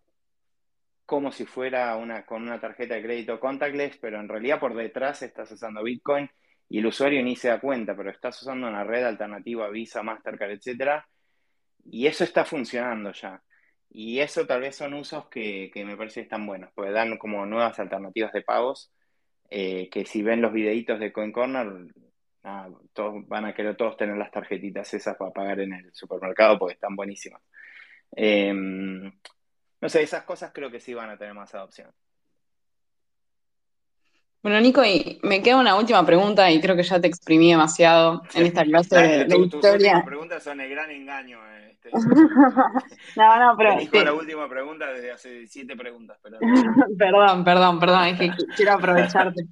como 1.06 1.32
si 1.32 1.44
fuera 1.44 1.96
una, 1.96 2.24
con 2.24 2.42
una 2.42 2.60
tarjeta 2.60 2.94
de 2.94 3.02
crédito 3.02 3.40
contactless, 3.40 3.96
pero 3.96 4.20
en 4.20 4.28
realidad 4.28 4.60
por 4.60 4.74
detrás 4.74 5.22
estás 5.22 5.50
usando 5.50 5.82
Bitcoin 5.82 6.30
y 6.68 6.78
el 6.78 6.86
usuario 6.86 7.20
ni 7.24 7.34
se 7.34 7.48
da 7.48 7.58
cuenta, 7.58 7.96
pero 7.96 8.10
estás 8.10 8.40
usando 8.42 8.68
una 8.68 8.84
red 8.84 9.02
alternativa, 9.02 9.68
Visa, 9.70 10.04
Mastercard, 10.04 10.52
etcétera, 10.52 11.04
y 11.84 12.06
eso 12.06 12.22
está 12.22 12.44
funcionando 12.44 13.10
ya. 13.12 13.42
Y 13.90 14.20
eso 14.20 14.46
tal 14.46 14.60
vez 14.60 14.76
son 14.76 14.94
usos 14.94 15.26
que, 15.26 15.70
me 15.74 15.96
parece 15.96 16.20
que 16.20 16.24
están 16.24 16.46
buenos, 16.46 16.70
porque 16.74 16.92
dan 16.92 17.18
como 17.18 17.44
nuevas 17.44 17.78
alternativas 17.78 18.32
de 18.32 18.42
pagos 18.42 18.92
eh, 19.50 19.88
que 19.90 20.04
si 20.04 20.22
ven 20.22 20.40
los 20.40 20.52
videitos 20.52 21.00
de 21.00 21.12
Coin 21.12 21.32
Corner, 21.32 21.92
todos 22.92 23.26
van 23.26 23.46
a 23.46 23.54
querer 23.54 23.76
todos 23.76 23.96
tener 23.96 24.16
las 24.16 24.30
tarjetitas 24.30 24.94
esas 24.94 25.16
para 25.16 25.32
pagar 25.32 25.60
en 25.60 25.72
el 25.72 25.92
supermercado 25.92 26.58
porque 26.58 26.74
están 26.74 26.94
buenísimas. 26.94 27.42
Em, 28.12 29.12
no 29.80 29.88
sé, 29.88 30.02
esas 30.02 30.24
cosas 30.24 30.52
creo 30.54 30.70
que 30.70 30.80
sí 30.80 30.94
van 30.94 31.10
a 31.10 31.18
tener 31.18 31.34
más 31.34 31.54
adopción. 31.54 31.92
Bueno, 34.42 34.58
Nico, 34.60 34.82
y 34.82 35.18
me 35.22 35.42
queda 35.42 35.58
una 35.58 35.76
última 35.76 36.04
pregunta 36.06 36.50
y 36.50 36.60
creo 36.60 36.74
que 36.74 36.82
ya 36.82 36.98
te 36.98 37.06
exprimí 37.08 37.50
demasiado 37.50 38.22
en 38.34 38.46
esta 38.46 38.64
clase 38.64 38.96
de, 38.96 39.24
de 39.26 39.38
historia. 39.38 39.94
Tus 39.94 40.04
preguntas 40.04 40.42
son 40.42 40.60
el 40.60 40.70
gran 40.70 40.90
engaño. 40.90 41.38
Este. 41.70 41.90
no, 43.16 43.38
no, 43.38 43.56
pero... 43.56 43.76
Dijo 43.78 44.04
la 44.04 44.12
última 44.12 44.48
pregunta 44.48 44.92
desde 44.92 45.12
hace 45.12 45.46
siete 45.46 45.74
preguntas. 45.76 46.18
perdón, 46.98 47.42
perdón, 47.42 47.80
perdón, 47.80 48.04
es 48.04 48.18
que 48.18 48.30
quiero 48.54 48.74
aprovecharte. 48.74 49.46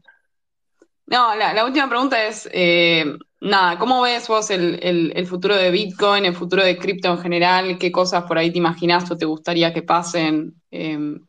No, 1.07 1.35
la, 1.35 1.65
última 1.65 1.89
pregunta 1.89 2.23
es, 2.27 2.49
eh, 2.53 3.17
nada, 3.41 3.79
¿cómo 3.79 4.03
ves 4.03 4.29
vos 4.29 4.51
el, 4.51 5.27
futuro 5.27 5.57
de 5.57 5.71
Bitcoin, 5.71 6.27
el 6.27 6.35
futuro 6.35 6.63
de 6.63 6.77
cripto 6.77 7.09
en 7.09 7.19
general? 7.19 7.79
¿Qué 7.79 7.91
cosas 7.91 8.25
por 8.25 8.37
ahí 8.37 8.51
te 8.51 8.59
imaginas 8.59 9.11
o 9.11 9.17
te 9.17 9.25
gustaría 9.25 9.73
que 9.73 9.83
pasen? 9.83 10.55
Em, 10.71 11.25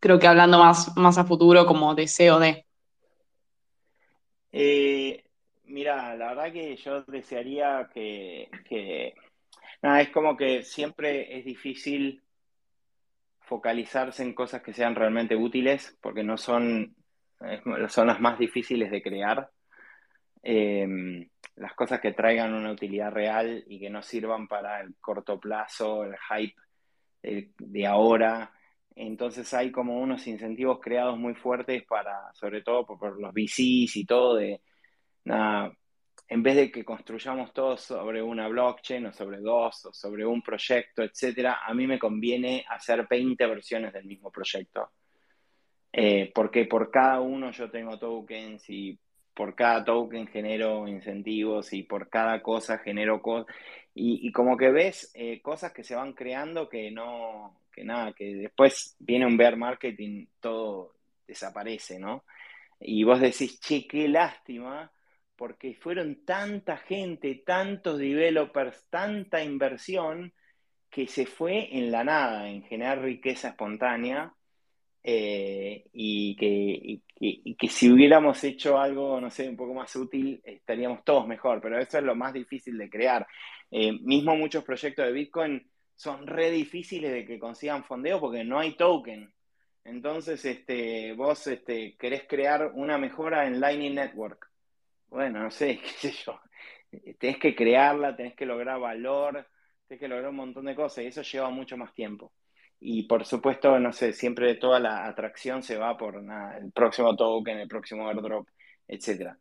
creo 0.00 0.18
que 0.18 0.26
hablando 0.26 0.58
más, 0.58 0.96
más 0.96 1.18
a 1.18 1.24
futuro 1.24 1.66
como 1.66 1.94
de 1.94 2.06
COD. 2.06 2.64
Eh, 4.52 5.24
mira, 5.64 6.14
la 6.14 6.28
verdad 6.28 6.52
que 6.52 6.76
yo 6.76 7.02
desearía 7.04 7.88
que, 7.92 9.14
nada, 9.80 10.02
es 10.02 10.10
como 10.10 10.36
que 10.36 10.62
siempre 10.62 11.38
es 11.38 11.44
difícil 11.44 12.22
focalizarse 13.40 14.22
en 14.22 14.34
cosas 14.34 14.62
que 14.62 14.72
sean 14.72 14.94
realmente 14.94 15.34
útiles, 15.34 15.96
porque 16.00 16.22
no 16.22 16.36
son, 16.36 16.94
son 17.88 18.06
las 18.06 18.20
más 18.20 18.38
difíciles 18.38 18.90
de 18.90 19.02
crear. 19.02 19.50
Em, 20.42 21.28
las 21.56 21.74
cosas 21.74 22.00
que 22.00 22.12
traigan 22.12 22.54
una 22.54 22.72
utilidad 22.72 23.12
real 23.12 23.64
y 23.66 23.78
que 23.78 23.90
no 23.90 24.02
sirvan 24.02 24.48
para 24.48 24.80
el 24.80 24.94
corto 25.00 25.38
plazo, 25.38 26.04
el 26.04 26.16
hype 26.16 26.56
de 27.58 27.86
ahora, 27.86 28.52
entonces 28.96 29.52
hay 29.54 29.70
como 29.70 29.98
unos 30.00 30.26
incentivos 30.26 30.80
creados 30.80 31.18
muy 31.18 31.34
fuertes 31.34 31.84
para, 31.84 32.32
sobre 32.34 32.62
todo 32.62 32.86
por, 32.86 33.20
los 33.20 33.32
VCs 33.32 33.96
y 33.96 34.04
todo, 34.04 34.36
de 34.36 34.60
nada, 35.24 35.72
en 36.28 36.42
vez 36.42 36.56
de 36.56 36.70
que 36.70 36.84
construyamos 36.84 37.52
todo 37.52 37.76
sobre 37.76 38.22
una 38.22 38.48
blockchain 38.48 39.06
o 39.06 39.12
sobre 39.12 39.38
dos 39.38 39.86
o 39.86 39.92
sobre 39.92 40.24
un 40.24 40.42
proyecto, 40.42 41.02
etcétera, 41.02 41.60
a 41.66 41.74
mí 41.74 41.86
me 41.86 41.98
conviene 41.98 42.64
hacer 42.68 43.06
20 43.08 43.46
versiones 43.46 43.92
del 43.92 44.06
mismo 44.06 44.30
proyecto. 44.30 44.90
Eh, 45.92 46.32
porque 46.34 46.64
por 46.64 46.90
cada 46.90 47.20
uno 47.20 47.50
yo 47.50 47.70
tengo 47.70 47.98
tokens 47.98 48.64
y 48.70 48.98
por 49.34 49.54
cada 49.54 49.84
token 49.84 50.26
genero 50.26 50.88
incentivos 50.88 51.72
y 51.74 51.82
por 51.82 52.08
cada 52.08 52.42
cosa 52.42 52.78
genero 52.78 53.20
cosas. 53.20 53.54
Y, 53.94 54.32
como 54.32 54.56
que 54.56 54.70
ves 54.70 55.10
eh, 55.14 55.42
cosas 55.42 55.72
que 55.72 55.84
se 55.84 55.94
van 55.94 56.14
creando 56.14 56.66
que 56.70 56.90
no, 56.90 57.61
que 57.72 57.84
nada, 57.84 58.12
que 58.12 58.34
después 58.34 58.96
viene 58.98 59.26
un 59.26 59.36
bear 59.36 59.56
marketing, 59.56 60.26
todo 60.40 60.94
desaparece, 61.26 61.98
¿no? 61.98 62.24
Y 62.78 63.04
vos 63.04 63.20
decís, 63.20 63.60
che, 63.60 63.86
qué 63.86 64.08
lástima, 64.08 64.92
porque 65.36 65.74
fueron 65.74 66.24
tanta 66.24 66.76
gente, 66.76 67.42
tantos 67.46 67.98
developers, 67.98 68.86
tanta 68.90 69.42
inversión, 69.42 70.32
que 70.90 71.06
se 71.06 71.26
fue 71.26 71.76
en 71.76 71.90
la 71.90 72.04
nada, 72.04 72.50
en 72.50 72.62
generar 72.64 73.00
riqueza 73.00 73.48
espontánea, 73.48 74.34
eh, 75.04 75.84
y, 75.92 76.36
que, 76.36 77.00
que, 77.58 77.68
si 77.68 77.90
hubiéramos 77.90 78.44
hecho 78.44 78.78
algo, 78.78 79.20
no 79.20 79.30
sé, 79.30 79.48
un 79.48 79.56
poco 79.56 79.74
más 79.74 79.94
útil, 79.96 80.40
estaríamos 80.44 81.02
todos 81.04 81.26
mejor, 81.26 81.60
pero 81.60 81.78
eso 81.78 81.98
es 81.98 82.04
lo 82.04 82.14
más 82.14 82.32
difícil 82.32 82.78
de 82.78 82.88
crear. 82.88 83.26
Eh, 83.70 83.92
mismo 84.00 84.36
muchos 84.36 84.62
proyectos 84.64 85.06
de 85.06 85.12
Bitcoin 85.12 85.71
son 85.94 86.26
re 86.26 86.50
difíciles 86.50 87.12
de 87.12 87.24
que 87.24 87.38
consigan 87.38 87.84
fondeo 87.84 88.20
porque 88.20 88.44
no 88.44 88.58
hay 88.58 88.76
token. 88.76 89.32
Entonces, 89.84 90.44
este, 90.44 91.12
vos 91.14 91.46
este, 91.46 91.96
querés 91.96 92.24
crear 92.28 92.72
una 92.74 92.98
mejora 92.98 93.46
en 93.46 93.60
Lightning 93.60 93.94
Network. 93.94 94.50
Bueno, 95.08 95.40
no 95.42 95.50
sé, 95.50 95.78
qué 95.82 95.88
sé 95.88 96.12
yo. 96.24 96.40
Tenés 97.18 97.38
que 97.38 97.54
crearla, 97.54 98.16
tenés 98.16 98.34
que 98.34 98.46
lograr 98.46 98.78
valor, 98.78 99.46
tenés 99.86 100.00
que 100.00 100.08
lograr 100.08 100.30
un 100.30 100.36
montón 100.36 100.66
de 100.66 100.74
cosas 100.74 101.04
y 101.04 101.08
eso 101.08 101.22
lleva 101.22 101.50
mucho 101.50 101.76
más 101.76 101.94
tiempo. 101.94 102.32
Y 102.80 103.04
por 103.04 103.24
supuesto, 103.24 103.78
no 103.78 103.92
sé, 103.92 104.12
siempre 104.12 104.56
toda 104.56 104.80
la 104.80 105.06
atracción 105.06 105.62
se 105.62 105.78
va 105.78 105.96
por 105.96 106.16
el 106.16 106.72
próximo 106.72 107.14
token, 107.14 107.58
el 107.58 107.68
próximo 107.68 108.08
airdrop, 108.08 108.48
etc. 108.88 109.36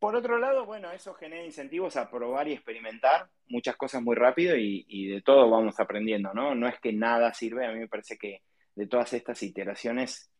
Por 0.00 0.16
otro 0.16 0.38
lado, 0.38 0.64
bueno, 0.64 0.90
eso 0.92 1.12
genera 1.12 1.44
incentivos 1.44 1.94
a 1.98 2.10
probar 2.10 2.48
y 2.48 2.54
experimentar 2.54 3.28
muchas 3.48 3.76
cosas 3.76 4.02
muy 4.02 4.16
rápido 4.16 4.56
y, 4.56 5.08
de 5.08 5.20
todo 5.20 5.50
vamos 5.50 5.78
aprendiendo, 5.78 6.32
¿no? 6.32 6.54
No 6.54 6.68
es 6.68 6.80
que 6.80 6.90
nada 6.94 7.34
sirve, 7.34 7.66
a 7.66 7.72
mí 7.72 7.80
me 7.80 7.86
parece 7.86 8.16
que 8.16 8.40
de 8.74 8.86
todas 8.86 9.12
estas 9.12 9.42
iteraciones 9.42 10.32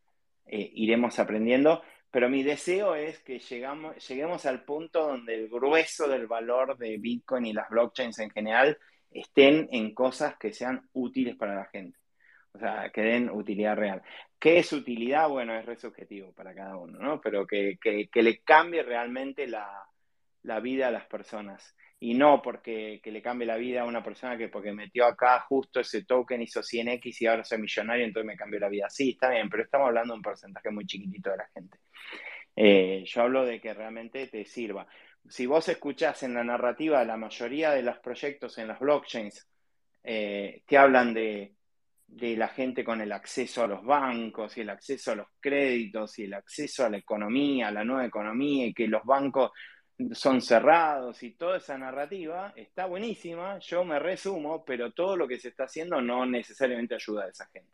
eh, 0.47 0.70
iremos 0.74 1.19
aprendiendo, 1.19 1.82
pero 2.11 2.31
mi 2.31 2.43
deseo 2.43 2.95
es 2.95 3.19
que 3.19 3.39
lleguemos 3.39 4.47
al 4.47 4.65
punto 4.65 5.09
donde 5.09 5.35
el 5.35 5.51
grueso 5.51 6.09
del 6.09 6.27
valor 6.27 6.78
de 6.78 6.97
Bitcoin 6.97 7.45
y 7.45 7.53
las 7.53 7.69
blockchains 7.69 8.19
en 8.20 8.31
general 8.31 8.78
estén 9.11 9.69
en 9.73 9.93
cosas 9.93 10.39
que 10.39 10.55
sean 10.55 10.89
útiles 10.95 11.37
para 11.37 11.55
la 11.55 11.66
gente, 11.66 11.99
o 12.53 12.59
sea, 12.59 12.91
que 12.95 13.03
den 13.03 13.28
utilidad 13.28 13.77
real. 13.77 14.03
¿Qué 14.41 14.59
es 14.59 14.73
utilidad? 14.73 15.29
Bueno, 15.29 15.55
es 15.55 15.67
re 15.67 15.77
subjetivo 15.77 16.33
para 16.33 16.55
cada 16.55 16.79
uno, 16.79 16.99
¿no? 16.99 17.21
Pero 17.21 17.47
que, 17.47 17.79
le 18.15 18.39
cambie 18.43 18.83
realmente 18.83 19.47
la, 19.47 19.87
vida 20.62 20.89
a 20.89 20.91
las 20.91 21.05
personas. 21.07 21.77
Y 21.99 22.15
no 22.15 22.41
porque 22.41 23.01
que 23.03 23.12
le 23.12 23.21
cambie 23.21 23.47
la 23.47 23.57
vida 23.59 23.83
a 23.83 23.85
una 23.85 24.03
persona 24.03 24.39
que 24.39 24.49
porque 24.49 24.73
metió 24.73 25.05
acá 25.05 25.41
justo 25.41 25.81
ese 25.81 26.05
token, 26.07 26.41
hizo 26.41 26.62
100x 26.62 27.21
y 27.21 27.27
ahora 27.27 27.45
soy 27.45 27.59
millonario, 27.59 28.07
entonces 28.07 28.27
me 28.27 28.37
cambió 28.37 28.59
la 28.59 28.71
vida. 28.71 28.89
Sí, 28.89 29.11
está 29.11 29.29
bien, 29.29 29.51
pero 29.51 29.62
estamos 29.65 29.89
hablando 29.89 30.15
de 30.15 30.17
un 30.17 30.23
porcentaje 30.23 30.71
muy 30.71 30.87
chiquitito 30.87 31.31
de 31.31 31.37
la 31.37 31.49
gente. 31.53 31.79
Eh, 32.57 33.05
yo 33.05 33.23
hablo 33.23 33.45
de 33.45 33.61
que 33.61 33.75
realmente 33.75 34.27
te 34.29 34.47
sirva. 34.47 34.87
Si 35.29 35.45
vos 35.45 35.69
escuchás 35.69 36.23
en 36.23 36.33
la 36.33 36.45
narrativa 36.45 37.05
la 37.05 37.19
mayoría 37.19 37.73
de 37.73 37.83
los 37.83 37.99
proyectos 37.99 38.57
en 38.57 38.69
las 38.69 38.81
blockchains 38.81 39.47
eh, 40.03 40.62
que 40.67 40.79
hablan 40.79 41.12
de 41.12 41.53
de 42.11 42.37
la 42.37 42.49
gente 42.49 42.85
con 42.85 43.01
el 43.01 43.12
acceso 43.12 43.62
a 43.62 43.69
los 43.69 43.85
bancos 43.85 44.57
y 44.57 44.62
el 44.62 44.70
acceso 44.70 45.12
a 45.12 45.15
los 45.15 45.28
créditos 45.39 46.19
y 46.19 46.24
el 46.24 46.35
acceso 46.35 46.85
a 46.85 46.91
la 46.91 46.97
economía, 46.97 47.69
a 47.69 47.73
la 47.73 47.85
nueva 47.85 48.05
economía 48.05 48.66
y 48.66 48.74
que 48.74 48.89
los 48.89 49.05
bancos 49.05 49.53
son 50.12 50.41
cerrados 50.41 51.23
y 51.23 51.32
toda 51.32 51.59
esa 51.59 51.78
narrativa 51.78 52.53
está 52.57 52.87
buenísima, 52.87 53.59
yo 53.59 53.85
me 53.85 53.99
resumo, 53.99 54.65
pero 54.65 54.93
todo 54.93 55.16
lo 55.16 55.28
que 55.28 55.39
se 55.39 55.49
está 55.49 55.65
haciendo 55.65 56.01
no 56.01 56.27
necesariamente 56.27 56.95
ayuda 56.95 57.24
a 57.24 57.28
esa 57.28 57.47
gente. 57.47 57.73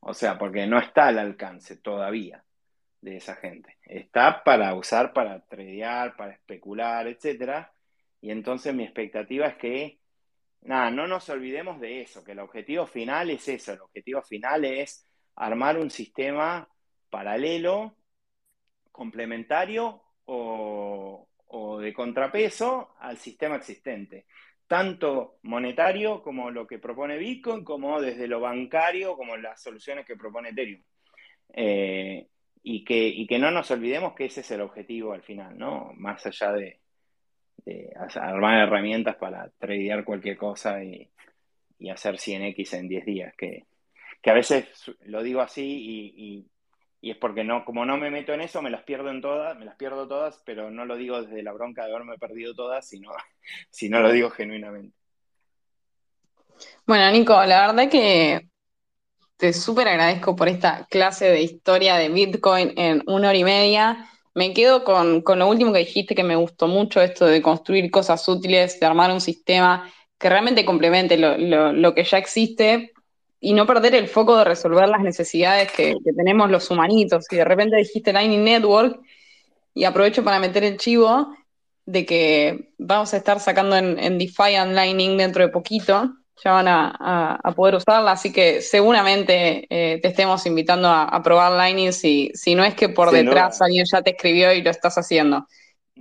O 0.00 0.14
sea, 0.14 0.38
porque 0.38 0.66
no 0.66 0.78
está 0.78 1.08
al 1.08 1.18
alcance 1.18 1.76
todavía 1.76 2.42
de 3.00 3.16
esa 3.16 3.36
gente. 3.36 3.76
Está 3.84 4.42
para 4.42 4.74
usar, 4.74 5.12
para 5.12 5.40
tradear, 5.40 6.16
para 6.16 6.32
especular, 6.32 7.06
etc. 7.06 7.66
Y 8.20 8.30
entonces 8.30 8.74
mi 8.74 8.84
expectativa 8.84 9.46
es 9.46 9.56
que 9.56 9.98
nada, 10.62 10.90
no 10.90 11.06
nos 11.06 11.28
olvidemos 11.28 11.80
de 11.80 12.02
eso, 12.02 12.24
que 12.24 12.32
el 12.32 12.38
objetivo 12.38 12.86
final 12.86 13.30
es 13.30 13.48
eso, 13.48 13.72
el 13.72 13.80
objetivo 13.80 14.22
final 14.22 14.64
es 14.64 15.06
armar 15.36 15.78
un 15.78 15.90
sistema 15.90 16.68
paralelo, 17.10 17.96
complementario 18.90 20.02
o, 20.26 21.28
de 21.80 21.92
contrapeso 21.92 22.94
al 23.00 23.18
sistema 23.18 23.56
existente, 23.56 24.26
tanto 24.66 25.38
monetario 25.42 26.22
como 26.22 26.50
lo 26.50 26.66
que 26.66 26.78
propone 26.78 27.18
Bitcoin, 27.18 27.64
como 27.64 28.00
desde 28.00 28.28
lo 28.28 28.40
bancario, 28.40 29.16
como 29.16 29.36
las 29.36 29.62
soluciones 29.62 30.06
que 30.06 30.16
propone 30.16 30.50
Ethereum. 30.50 30.82
Eh, 31.54 32.28
y, 32.62 32.84
que, 32.84 33.08
y 33.08 33.26
que 33.26 33.38
no 33.38 33.50
nos 33.50 33.70
olvidemos 33.70 34.14
que 34.14 34.26
ese 34.26 34.40
es 34.40 34.50
el 34.52 34.60
objetivo 34.60 35.12
al 35.12 35.22
final, 35.22 35.58
¿no? 35.58 35.92
Más 35.96 36.24
allá 36.24 36.52
de, 36.52 36.81
armar 38.16 38.66
herramientas 38.66 39.16
para 39.16 39.50
tradear 39.58 40.04
cualquier 40.04 40.36
cosa 40.36 40.82
y, 40.82 41.08
hacer 41.90 42.16
100x 42.16 42.74
en 42.74 42.88
10 42.88 43.04
días, 43.04 43.34
que, 43.36 43.64
a 44.24 44.32
veces 44.32 44.66
lo 45.04 45.22
digo 45.22 45.40
así 45.40 46.46
y, 47.00 47.10
es 47.10 47.16
porque 47.16 47.42
no, 47.42 47.64
como 47.64 47.84
no 47.84 47.96
me 47.96 48.10
meto 48.10 48.32
en 48.32 48.40
eso, 48.40 48.62
me 48.62 48.70
las 48.70 48.84
pierdo 48.84 49.10
en 49.10 49.20
todas, 49.20 49.58
me 49.58 49.64
las 49.64 49.74
pierdo 49.74 50.06
todas, 50.06 50.40
pero 50.46 50.70
no 50.70 50.84
lo 50.84 50.96
digo 50.96 51.20
desde 51.20 51.42
la 51.42 51.52
bronca 51.52 51.84
de 51.84 51.90
haberme 51.92 52.16
perdido 52.16 52.54
todas, 52.54 52.86
sino, 52.88 53.10
sino 53.70 54.00
lo 54.00 54.12
digo 54.12 54.30
genuinamente. 54.30 54.96
Bueno, 56.86 57.10
Nico, 57.10 57.44
la 57.44 57.66
verdad 57.66 57.90
que 57.90 58.48
te 59.36 59.52
súper 59.52 59.88
agradezco 59.88 60.36
por 60.36 60.48
esta 60.48 60.86
clase 60.88 61.24
de 61.24 61.42
historia 61.42 61.96
de 61.96 62.08
Bitcoin 62.08 62.74
en 62.76 63.02
una 63.06 63.30
hora 63.30 63.38
y 63.38 63.42
media. 63.42 64.11
Me 64.34 64.54
quedo 64.54 64.84
con, 64.84 65.22
lo 65.24 65.48
último 65.48 65.72
que 65.72 65.80
dijiste 65.80 66.14
que 66.14 66.24
me 66.24 66.36
gustó 66.36 66.66
mucho, 66.66 67.00
esto 67.00 67.26
de 67.26 67.42
construir 67.42 67.90
cosas 67.90 68.26
útiles, 68.28 68.80
de 68.80 68.86
armar 68.86 69.10
un 69.10 69.20
sistema 69.20 69.92
que 70.18 70.28
realmente 70.28 70.64
complemente 70.64 71.18
lo, 71.18 71.94
que 71.94 72.04
ya 72.04 72.18
existe 72.18 72.92
y 73.40 73.52
no 73.52 73.66
perder 73.66 73.94
el 73.94 74.08
foco 74.08 74.36
de 74.36 74.44
resolver 74.44 74.88
las 74.88 75.02
necesidades 75.02 75.70
que, 75.72 75.94
que 76.04 76.12
tenemos 76.12 76.50
los 76.50 76.70
humanitos. 76.70 77.26
Y 77.30 77.36
de 77.36 77.44
repente 77.44 77.76
dijiste 77.76 78.12
Lightning 78.12 78.44
Network, 78.44 79.00
y 79.74 79.84
aprovecho 79.84 80.22
para 80.22 80.38
meter 80.38 80.64
el 80.64 80.76
chivo 80.76 81.34
de 81.86 82.06
que 82.06 82.72
vamos 82.78 83.12
a 83.14 83.16
estar 83.16 83.40
sacando 83.40 83.76
en, 83.76 83.98
en 83.98 84.18
Defiant 84.18 84.72
Lightning 84.72 85.16
dentro 85.16 85.42
de 85.42 85.48
poquito. 85.48 86.12
Ya 86.44 86.52
van 86.52 86.66
a, 86.66 86.96
a, 86.98 87.40
a 87.42 87.52
poder 87.52 87.76
usarla, 87.76 88.12
así 88.12 88.32
que 88.32 88.60
seguramente 88.60 89.66
eh, 89.70 90.00
te 90.00 90.08
estemos 90.08 90.44
invitando 90.46 90.88
a, 90.88 91.04
a, 91.04 91.22
probar 91.22 91.52
Lightning 91.52 91.92
si, 91.92 92.32
si 92.34 92.54
no 92.54 92.64
es 92.64 92.74
que 92.74 92.88
por 92.88 93.10
detrás 93.10 93.62
alguien 93.62 93.84
ya 93.90 94.02
te 94.02 94.10
escribió 94.10 94.52
y 94.52 94.62
lo 94.62 94.70
estás 94.70 94.98
haciendo. 94.98 95.38
No, 95.38 95.46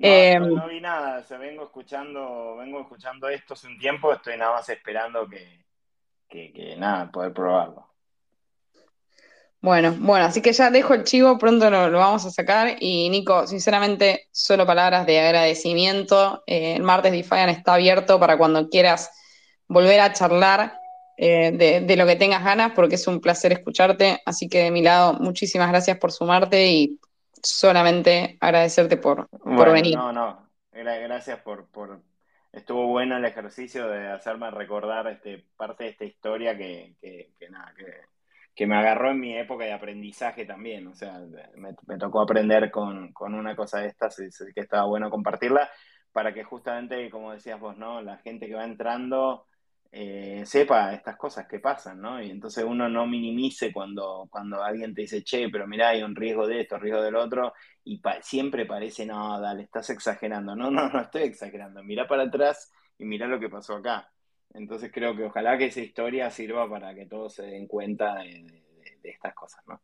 eh, 0.07 0.39
no, 0.39 0.47
no, 0.47 0.67
vi 0.67 0.81
nada, 0.81 1.19
o 1.19 1.23
sea, 1.23 1.37
vengo 1.37 1.65
escuchando, 1.65 2.55
vengo 2.57 2.81
escuchando 2.81 3.29
esto 3.29 3.53
hace 3.53 3.67
un 3.67 3.77
tiempo, 3.77 4.11
estoy 4.13 4.37
nada 4.37 4.53
más 4.53 4.69
esperando 4.69 5.27
que, 5.29 5.65
que, 6.27 6.51
que 6.51 6.75
nada, 6.75 7.11
poder 7.11 7.33
probarlo. 7.33 7.91
Bueno, 9.61 9.95
bueno, 9.99 10.25
así 10.25 10.41
que 10.41 10.53
ya 10.53 10.71
dejo 10.71 10.95
el 10.95 11.03
chivo, 11.03 11.37
pronto 11.37 11.69
lo, 11.69 11.87
lo 11.89 11.99
vamos 11.99 12.25
a 12.25 12.31
sacar. 12.31 12.77
Y 12.79 13.09
Nico, 13.09 13.45
sinceramente, 13.45 14.27
solo 14.31 14.65
palabras 14.65 15.05
de 15.05 15.19
agradecimiento. 15.19 16.41
Eh, 16.47 16.73
el 16.75 16.81
martes 16.81 17.11
Defiant 17.11 17.51
está 17.51 17.75
abierto 17.75 18.19
para 18.19 18.39
cuando 18.39 18.69
quieras 18.69 19.11
volver 19.71 19.99
a 20.01 20.13
charlar 20.13 20.79
eh, 21.17 21.51
de, 21.51 21.81
de, 21.81 21.95
lo 21.95 22.05
que 22.05 22.15
tengas 22.15 22.43
ganas, 22.43 22.73
porque 22.73 22.95
es 22.95 23.07
un 23.07 23.21
placer 23.21 23.53
escucharte. 23.53 24.21
Así 24.25 24.49
que 24.49 24.63
de 24.63 24.71
mi 24.71 24.81
lado, 24.81 25.13
muchísimas 25.13 25.69
gracias 25.69 25.97
por 25.97 26.11
sumarte 26.11 26.67
y 26.67 26.99
solamente 27.41 28.37
agradecerte 28.41 28.97
por, 28.97 29.27
bueno, 29.31 29.57
por 29.57 29.71
venir. 29.71 29.95
No, 29.95 30.11
no, 30.11 30.49
gracias 30.71 31.39
por, 31.39 31.67
por, 31.69 32.01
Estuvo 32.51 32.87
bueno 32.87 33.15
el 33.15 33.23
ejercicio 33.23 33.87
de 33.87 34.09
hacerme 34.09 34.51
recordar 34.51 35.07
este, 35.07 35.45
parte 35.55 35.85
de 35.85 35.89
esta 35.91 36.03
historia 36.03 36.57
que, 36.57 36.95
que, 36.99 37.31
que 37.39 37.49
nada, 37.49 37.73
que 37.77 37.85
que 38.53 38.67
me 38.67 38.77
agarró 38.77 39.11
en 39.11 39.19
mi 39.19 39.37
época 39.37 39.63
de 39.63 39.73
aprendizaje 39.73 40.45
también, 40.45 40.85
o 40.87 40.93
sea, 40.93 41.19
me, 41.55 41.73
me 41.87 41.97
tocó 41.97 42.21
aprender 42.21 42.69
con, 42.69 43.13
con, 43.13 43.33
una 43.33 43.55
cosa 43.55 43.79
de 43.79 43.87
estas 43.87 44.15
sé 44.15 44.53
que 44.53 44.59
estaba 44.59 44.85
bueno 44.85 45.09
compartirla 45.09 45.69
para 46.11 46.33
que 46.33 46.43
justamente, 46.43 47.09
como 47.09 47.31
decías 47.31 47.59
vos, 47.59 47.77
¿no? 47.77 48.01
La 48.01 48.17
gente 48.17 48.47
que 48.47 48.55
va 48.55 48.65
entrando 48.65 49.45
eh, 49.93 50.43
sepa 50.45 50.93
estas 50.93 51.17
cosas 51.17 51.47
que 51.47 51.59
pasan, 51.59 51.99
¿no? 51.99 52.21
Y 52.21 52.29
entonces 52.29 52.63
uno 52.63 52.87
no 52.87 53.05
minimice 53.05 53.73
cuando, 53.73 54.27
cuando 54.29 54.63
alguien 54.63 54.93
te 54.93 55.01
dice, 55.01 55.23
che, 55.23 55.49
pero 55.49 55.67
mirá, 55.67 55.89
hay 55.89 56.01
un 56.01 56.15
riesgo 56.15 56.47
de 56.47 56.61
esto, 56.61 56.77
riesgo 56.77 57.01
del 57.01 57.15
otro, 57.15 57.53
y 57.83 57.97
pa 57.99 58.21
siempre 58.21 58.65
parece, 58.65 59.05
no, 59.05 59.39
dale, 59.39 59.63
estás 59.63 59.89
exagerando. 59.89 60.55
No, 60.55 60.71
no, 60.71 60.89
no 60.89 61.01
estoy 61.01 61.23
exagerando. 61.23 61.83
Mirá 61.83 62.07
para 62.07 62.23
atrás 62.23 62.71
y 62.97 63.05
mirá 63.05 63.27
lo 63.27 63.39
que 63.39 63.49
pasó 63.49 63.75
acá. 63.75 64.09
Entonces 64.53 64.91
creo 64.93 65.15
que 65.15 65.25
ojalá 65.25 65.57
que 65.57 65.65
esa 65.65 65.81
historia 65.81 66.29
sirva 66.29 66.69
para 66.69 66.93
que 66.93 67.05
todos 67.05 67.33
se 67.33 67.43
den 67.43 67.67
cuenta 67.67 68.15
de, 68.15 68.43
de, 68.43 68.97
de 69.01 69.09
estas 69.09 69.33
cosas, 69.33 69.63
¿no? 69.67 69.81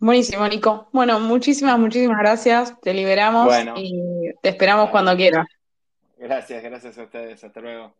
Buenísimo, 0.00 0.46
Nico. 0.46 0.88
Bueno, 0.92 1.18
muchísimas, 1.18 1.76
muchísimas 1.76 2.18
gracias. 2.18 2.80
Te 2.80 2.94
liberamos 2.94 3.46
bueno, 3.46 3.74
y 3.76 4.32
te 4.40 4.50
esperamos 4.50 4.90
cuando 4.90 5.16
quieras. 5.16 5.46
Gracias, 6.18 6.62
gracias 6.62 6.98
a 6.98 7.04
ustedes. 7.04 7.42
Hasta 7.44 7.60
luego. 7.62 7.96